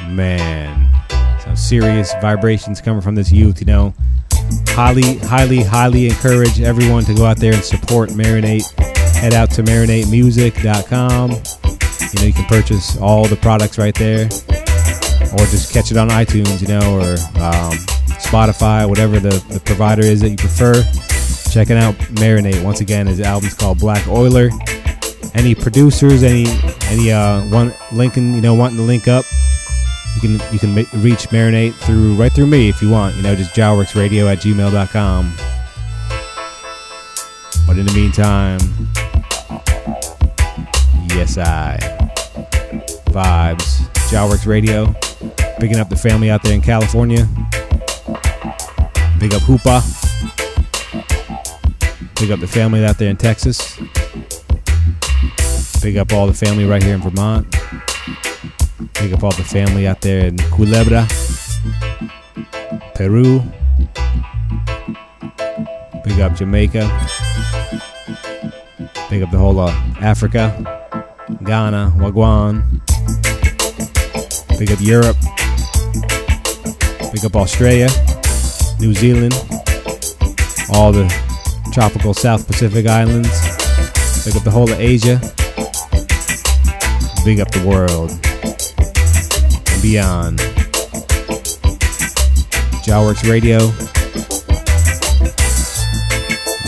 Man, 0.08 0.91
some 1.41 1.57
serious 1.57 2.12
vibrations 2.20 2.81
coming 2.81 3.00
from 3.00 3.15
this 3.15 3.33
youth, 3.33 3.60
you 3.60 3.66
know. 3.66 3.94
Highly, 4.68 5.18
highly, 5.18 5.62
highly 5.62 6.08
encourage 6.08 6.60
everyone 6.60 7.05
to 7.05 7.15
go 7.15 7.24
out 7.24 7.39
there 7.39 7.55
and 7.55 7.65
support 7.65 8.10
Marinate. 8.10 8.93
Head 9.24 9.32
out 9.32 9.50
to 9.52 9.62
marinatemusic.com. 9.62 11.30
You 11.30 12.20
know, 12.20 12.26
you 12.26 12.32
can 12.34 12.44
purchase 12.44 12.98
all 12.98 13.24
the 13.24 13.36
products 13.36 13.78
right 13.78 13.94
there. 13.94 14.26
Or 15.32 15.38
just 15.46 15.72
catch 15.72 15.90
it 15.90 15.96
on 15.96 16.10
iTunes, 16.10 16.60
you 16.60 16.68
know, 16.68 16.98
or 16.98 17.12
um, 17.42 17.72
Spotify, 18.20 18.86
whatever 18.86 19.18
the, 19.18 19.42
the 19.48 19.60
provider 19.60 20.02
is 20.02 20.20
that 20.20 20.28
you 20.28 20.36
prefer. 20.36 20.74
Checking 21.50 21.78
out 21.78 21.94
Marinate. 22.20 22.62
Once 22.62 22.82
again, 22.82 23.06
his 23.06 23.18
album's 23.22 23.54
called 23.54 23.78
Black 23.78 24.06
Oiler. 24.08 24.50
Any 25.32 25.54
producers, 25.54 26.22
any 26.22 26.44
any 26.90 27.10
uh 27.10 27.46
one 27.46 27.72
Lincoln, 27.92 28.34
you 28.34 28.42
know, 28.42 28.52
wanting 28.52 28.76
to 28.76 28.82
link 28.82 29.08
up, 29.08 29.24
you 30.16 30.20
can 30.20 30.32
you 30.52 30.58
can 30.58 30.74
reach 31.02 31.30
Marinate 31.30 31.72
through 31.76 32.14
right 32.16 32.30
through 32.30 32.48
me 32.48 32.68
if 32.68 32.82
you 32.82 32.90
want. 32.90 33.16
You 33.16 33.22
know, 33.22 33.34
just 33.34 33.54
jahworksradio 33.54 34.30
at 34.30 34.40
gmail.com. 34.40 35.34
But 37.66 37.78
in 37.78 37.86
the 37.86 37.94
meantime, 37.94 38.58
yes, 41.15 41.39
I 41.39 41.78
vibes 43.07 44.10
Jah 44.10 44.26
Works 44.28 44.47
Radio, 44.47 44.94
bigging 45.60 45.78
up 45.78 45.89
the 45.89 45.97
family 45.97 46.31
out 46.31 46.43
there 46.43 46.52
in 46.52 46.60
California. 46.60 47.28
Big 49.18 49.33
up 49.33 49.43
Hoopa. 49.43 49.83
Big 52.18 52.31
up 52.31 52.41
the 52.41 52.47
family 52.47 52.84
out 52.84 52.99
there 52.99 53.10
in 53.10 53.17
Texas. 53.17 53.78
Big 55.83 55.97
up 55.97 56.12
all 56.12 56.26
the 56.26 56.34
family 56.34 56.65
right 56.65 56.83
here 56.83 56.94
in 56.94 57.01
Vermont. 57.01 57.51
Big 58.94 59.12
up 59.12 59.23
all 59.23 59.33
the 59.33 59.44
family 59.44 59.86
out 59.86 60.01
there 60.01 60.26
in 60.26 60.36
Culebra, 60.36 61.07
Peru. 62.94 63.43
Big 66.02 66.20
up 66.20 66.34
Jamaica. 66.34 66.89
Big 69.10 69.23
up 69.23 69.31
the 69.31 69.39
whole 69.39 69.60
of 69.60 69.70
Africa, 70.02 70.83
Ghana, 71.44 71.92
Wagwan. 71.96 72.62
Big 74.58 74.70
up 74.70 74.80
Europe. 74.80 75.16
Big 77.12 77.24
up 77.24 77.36
Australia, 77.36 77.88
New 78.80 78.92
Zealand, 78.92 79.32
all 80.70 80.90
the 80.92 81.06
tropical 81.72 82.12
South 82.12 82.46
Pacific 82.46 82.86
islands. 82.86 83.30
Big 84.24 84.36
up 84.36 84.42
the 84.42 84.50
whole 84.50 84.70
of 84.70 84.80
Asia. 84.80 85.18
Big 87.24 87.40
up 87.40 87.50
the 87.52 87.64
world 87.66 88.10
and 89.72 89.82
beyond. 89.82 90.40
Jah 92.84 93.00
Works 93.00 93.24
Radio. 93.24 93.70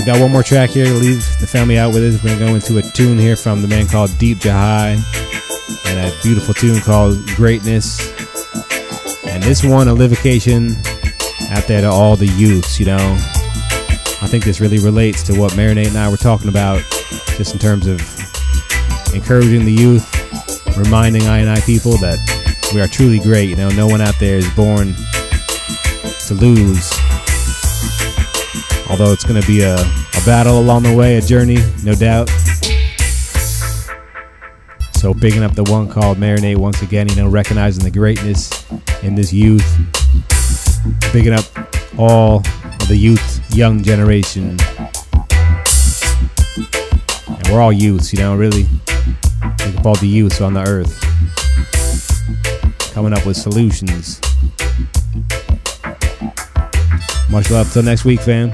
We 0.07 0.13
got 0.13 0.21
one 0.21 0.31
more 0.31 0.45
track 0.45 0.71
here 0.71 0.85
to 0.85 0.93
leave 0.93 1.19
the 1.41 1.49
family 1.49 1.81
out 1.81 1.93
with 1.93 2.05
us. 2.05 2.23
We're 2.23 2.39
gonna 2.39 2.47
go 2.47 2.55
into 2.55 2.79
a 2.79 2.83
tune 2.93 3.19
here 3.19 3.35
from 3.35 3.61
the 3.61 3.67
man 3.67 3.89
called 3.89 4.17
Deep 4.19 4.39
Jahai 4.39 5.03
and 5.89 5.99
a 5.99 6.17
beautiful 6.23 6.55
tune 6.55 6.79
called 6.79 7.27
Greatness. 7.35 7.99
And 9.27 9.43
this 9.43 9.65
one, 9.65 9.89
a 9.89 9.93
livocation 9.93 10.77
out 11.51 11.67
there 11.67 11.81
to 11.81 11.91
all 11.91 12.15
the 12.15 12.29
youths, 12.29 12.79
you 12.79 12.87
know. 12.87 13.15
I 14.23 14.29
think 14.29 14.45
this 14.45 14.61
really 14.61 14.79
relates 14.79 15.25
to 15.25 15.37
what 15.37 15.55
Marinate 15.55 15.89
and 15.89 15.99
I 15.99 16.09
were 16.09 16.17
talking 16.17 16.49
about, 16.49 16.83
just 17.37 17.53
in 17.53 17.59
terms 17.59 17.89
of 17.89 17.99
encouraging 19.13 19.65
the 19.65 19.73
youth, 19.73 20.07
reminding 20.77 21.23
I 21.23 21.39
and 21.39 21.51
I 21.51 21.59
people 21.63 21.97
that 21.97 22.19
we 22.73 22.81
are 22.81 22.87
truly 22.87 23.19
great. 23.19 23.49
You 23.49 23.57
know, 23.57 23.71
no 23.71 23.89
one 23.89 24.01
out 24.01 24.15
there 24.21 24.37
is 24.37 24.49
born 24.55 24.95
to 26.29 26.35
lose. 26.35 26.93
Although 28.89 29.13
it's 29.13 29.25
going 29.25 29.41
to 29.41 29.47
be 29.47 29.63
a, 29.63 29.75
a 29.77 30.25
battle 30.25 30.61
along 30.61 30.85
the 30.85 30.95
way, 30.95 31.17
a 31.17 31.21
journey, 31.21 31.59
no 31.83 31.95
doubt. 31.95 32.31
So 34.93 35.13
bigging 35.13 35.43
up 35.43 35.55
the 35.55 35.65
one 35.65 35.89
called 35.89 36.19
Marinate 36.19 36.57
once 36.57 36.83
again, 36.83 37.09
you 37.09 37.17
know, 37.17 37.29
recognizing 37.29 37.85
the 37.85 37.91
greatness 37.91 38.51
in 39.03 39.15
this 39.15 39.33
youth. 39.33 39.65
Bigging 41.13 41.33
up 41.33 41.45
all 41.99 42.39
of 42.39 42.89
the 42.89 42.97
youth, 42.97 43.55
young 43.55 43.83
generation. 43.83 44.57
And 47.29 47.49
we're 47.49 47.61
all 47.61 47.73
youths, 47.73 48.13
you 48.13 48.19
know, 48.19 48.37
really. 48.37 48.65
Think 49.59 49.83
called 49.83 49.99
the 50.01 50.09
youth 50.09 50.41
on 50.41 50.55
the 50.55 50.63
earth. 50.63 51.01
Coming 52.93 53.13
up 53.13 53.27
with 53.27 53.37
solutions. 53.37 54.21
Much 57.31 57.51
love. 57.51 57.73
Till 57.73 57.83
next 57.83 58.05
week, 58.05 58.21
fam. 58.21 58.53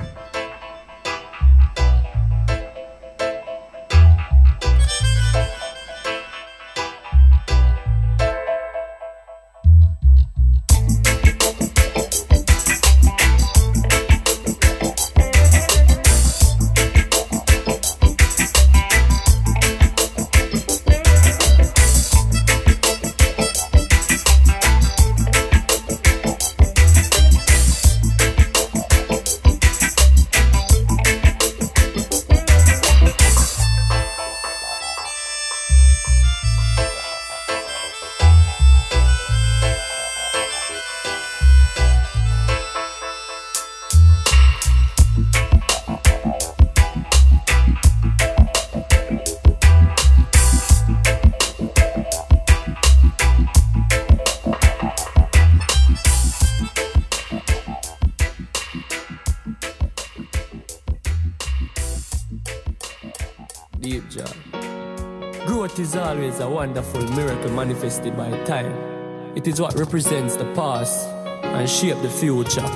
Is 69.53 69.61
what 69.61 69.75
represents 69.75 70.37
the 70.37 70.45
past 70.55 71.07
and 71.43 71.69
shape 71.69 72.01
the 72.01 72.09
future. 72.09 72.67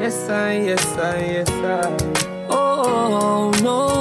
Yes, 0.00 0.28
I, 0.28 0.58
yes, 0.58 0.86
I, 0.96 1.18
yes, 1.18 1.50
I. 1.50 2.46
Oh, 2.48 3.50
no. 3.62 3.62
No, 3.62 3.91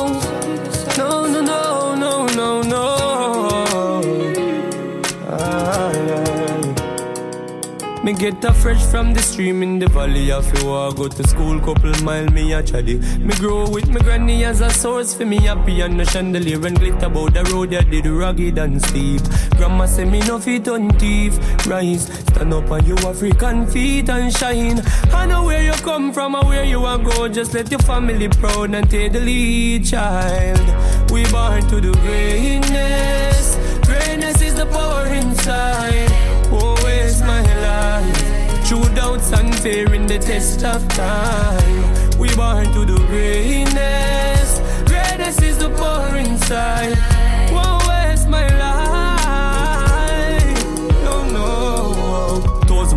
Me 8.12 8.18
get 8.18 8.44
a 8.44 8.54
fresh 8.54 8.84
from 8.88 9.14
the 9.14 9.22
stream 9.22 9.64
in 9.64 9.80
the 9.80 9.88
valley. 9.88 10.26
Feel 10.26 10.74
I 10.74 10.92
go 10.94 11.08
to 11.08 11.28
school, 11.30 11.58
couple 11.62 11.94
mile 12.04 12.26
me 12.32 12.52
a 12.52 12.62
chatty. 12.62 12.98
Me 13.20 13.34
grow 13.36 13.70
with 13.70 13.88
me 13.88 14.02
granny 14.02 14.44
as 14.44 14.60
a 14.60 14.70
source 14.70 15.14
for 15.14 15.26
me 15.26 15.38
happy 15.38 15.80
and 15.80 15.96
no 15.96 16.04
chandelier 16.04 16.60
and 16.68 16.78
glitter 16.78 17.06
about 17.06 17.34
the 17.34 17.46
road 17.46 17.70
that 17.70 17.90
did 17.90 18.06
rugged 18.06 18.58
and 18.58 18.82
steep. 18.82 19.22
Grandma 19.56 19.86
say 19.86 20.04
me 20.04 20.20
no 20.28 20.40
fit 20.40 20.68
on 20.68 20.90
thief. 21.00 21.40
Rise, 21.66 22.04
stand 22.28 22.54
up 22.54 22.70
on 22.70 22.86
your 22.86 23.00
African 23.00 23.66
feet 23.66 24.10
and 24.10 24.36
shine. 24.36 24.82
I 25.14 25.26
know 25.26 25.46
where 25.46 25.64
you 25.64 25.72
come 25.82 26.12
from 26.12 26.36
and 26.36 26.46
where 26.50 26.66
you 26.66 26.82
want 26.82 27.06
go. 27.06 27.30
Just 27.30 27.54
let 27.54 27.72
your 27.72 27.80
family 27.80 28.28
proud 28.28 28.76
and 28.76 28.90
take 28.90 29.14
the 29.14 29.22
lead, 29.22 29.86
child. 29.86 31.12
We 31.12 31.24
born 31.32 31.66
to 31.70 31.80
do 31.80 31.94
greatness. 31.94 33.56
Greatness 33.86 34.42
is 34.42 34.56
the 34.56 34.66
power 34.66 35.06
inside. 35.06 36.11
Doubts 38.96 39.32
and 39.32 39.54
fear 39.60 39.94
in 39.94 40.06
the 40.06 40.20
test 40.20 40.64
of 40.64 40.88
time. 40.90 42.18
We 42.18 42.34
born 42.36 42.66
to 42.74 42.86
do 42.86 42.98
greatness. 43.08 44.60
Greatness 44.86 45.42
is 45.42 45.58
the 45.58 45.70
power 45.70 46.16
inside. 46.18 47.11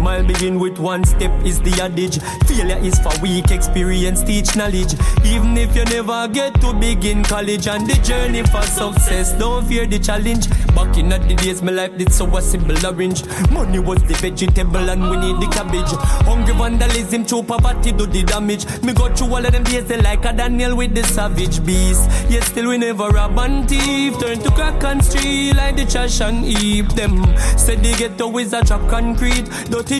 Mile 0.04 0.22
begin 0.22 0.60
with 0.60 0.78
one 0.78 1.02
step 1.02 1.32
is 1.46 1.58
the 1.62 1.72
adage. 1.80 2.18
Failure 2.46 2.78
is 2.84 2.98
for 3.00 3.12
weak 3.22 3.50
experience, 3.50 4.22
teach 4.22 4.54
knowledge. 4.54 4.92
Even 5.24 5.56
if 5.56 5.74
you 5.74 5.84
never 5.86 6.28
get 6.28 6.52
to 6.60 6.74
begin 6.74 7.24
college 7.24 7.66
and 7.66 7.88
the 7.88 7.94
journey 8.02 8.42
for 8.42 8.62
success, 8.62 9.32
don't 9.38 9.66
fear 9.66 9.86
the 9.86 9.98
challenge. 9.98 10.50
Back 10.76 10.98
in 10.98 11.08
the 11.08 11.18
days, 11.42 11.62
my 11.62 11.72
life 11.72 11.96
did 11.96 12.12
so 12.12 12.26
a 12.36 12.42
simple 12.42 12.76
orange. 12.86 13.24
Money 13.50 13.78
was 13.78 14.02
the 14.04 14.14
vegetable 14.14 14.90
and 14.90 15.08
we 15.08 15.16
need 15.16 15.40
the 15.40 15.48
cabbage. 15.50 15.92
Hungry 16.28 16.54
vandalism, 16.54 17.24
true 17.24 17.42
poverty 17.42 17.92
do 17.92 18.06
the 18.06 18.22
damage. 18.24 18.66
Me 18.82 18.92
go 18.92 19.08
through 19.14 19.28
all 19.28 19.46
of 19.46 19.52
them 19.52 19.64
days 19.64 19.86
they 19.86 19.96
like 20.02 20.24
a 20.26 20.32
Daniel 20.34 20.76
with 20.76 20.94
the 20.94 21.02
savage 21.04 21.64
beast. 21.64 22.10
Yet 22.28 22.44
still 22.44 22.68
we 22.68 22.76
never 22.76 23.08
rob 23.08 23.38
and 23.38 23.66
thief. 23.66 24.18
Turn 24.18 24.38
to 24.40 24.50
crack 24.50 24.84
and 24.84 25.02
street 25.02 25.54
like 25.54 25.76
the 25.76 25.86
trash 25.86 26.20
and 26.20 26.44
heap 26.44 26.88
them. 26.88 27.24
Said 27.56 27.82
they 27.82 27.94
get 27.94 28.20
always 28.20 28.52
a 28.52 28.62
trap 28.62 28.86
concrete. 28.90 29.48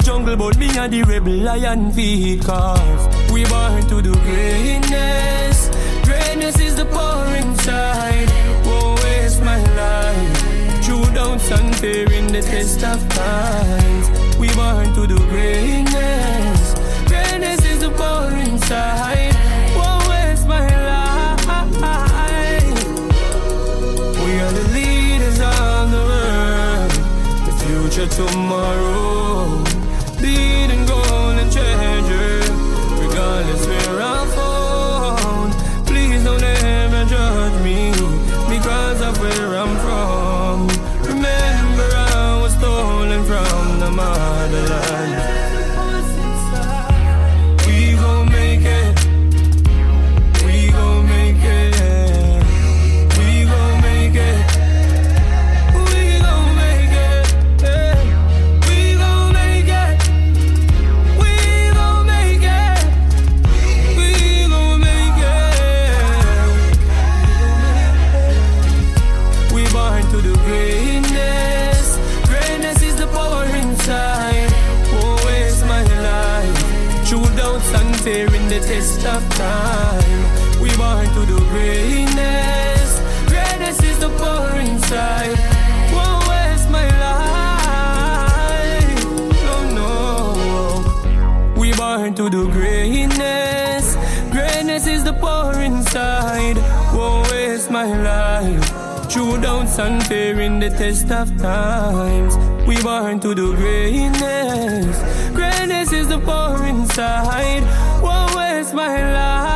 Jungle, 0.01 0.37
but 0.37 0.57
me 0.59 0.69
and 0.79 0.93
the 0.93 1.03
rebel 1.03 1.33
lion 1.33 1.93
feet. 1.93 2.43
Cause 2.45 3.33
we 3.33 3.45
born 3.47 3.83
to 3.89 4.03
do 4.03 4.13
greatness. 4.13 5.69
Greatness 6.05 6.59
is 6.61 6.77
the 6.77 6.85
power 6.87 7.35
inside. 7.37 8.29
Won't 8.67 9.03
waste 9.05 9.43
my 9.43 9.59
life. 9.77 10.85
True 10.85 11.05
doubts 11.15 11.51
and 11.51 11.75
fear 11.77 12.11
in 12.13 12.27
the 12.29 12.43
test 12.43 12.83
of 12.85 13.01
times. 13.11 14.11
We 14.39 14.49
born 14.55 14.93
to 14.95 15.07
do 15.07 15.19
greatness. 15.29 16.75
Greatness 17.07 17.65
is 17.65 17.81
the 17.81 17.91
power 17.91 18.33
inside. 18.33 19.35
Won't 19.77 20.09
waste 20.09 20.47
my 20.47 20.67
life. 20.91 21.45
We 24.25 24.41
are 24.41 24.53
the 24.53 24.67
leaders 24.73 25.39
of 25.41 25.91
the 25.91 26.03
world. 26.11 26.91
The 27.47 27.53
future 27.65 28.09
tomorrow. 28.09 29.34
It's 99.75 99.81
unfair 99.81 100.39
in 100.39 100.61
the 100.61 100.71
test 100.71 101.11
of 101.11 101.37
times. 101.37 102.37
We 102.65 102.81
born 102.81 103.19
to 103.19 103.35
do 103.35 103.57
greatness. 103.57 104.97
Greatness 105.35 105.93
is 105.93 106.07
the 106.07 106.21
poor 106.21 106.65
inside. 106.65 107.65
Whoa, 108.01 108.37
where's 108.37 108.73
my 108.73 109.13
life? 109.13 109.54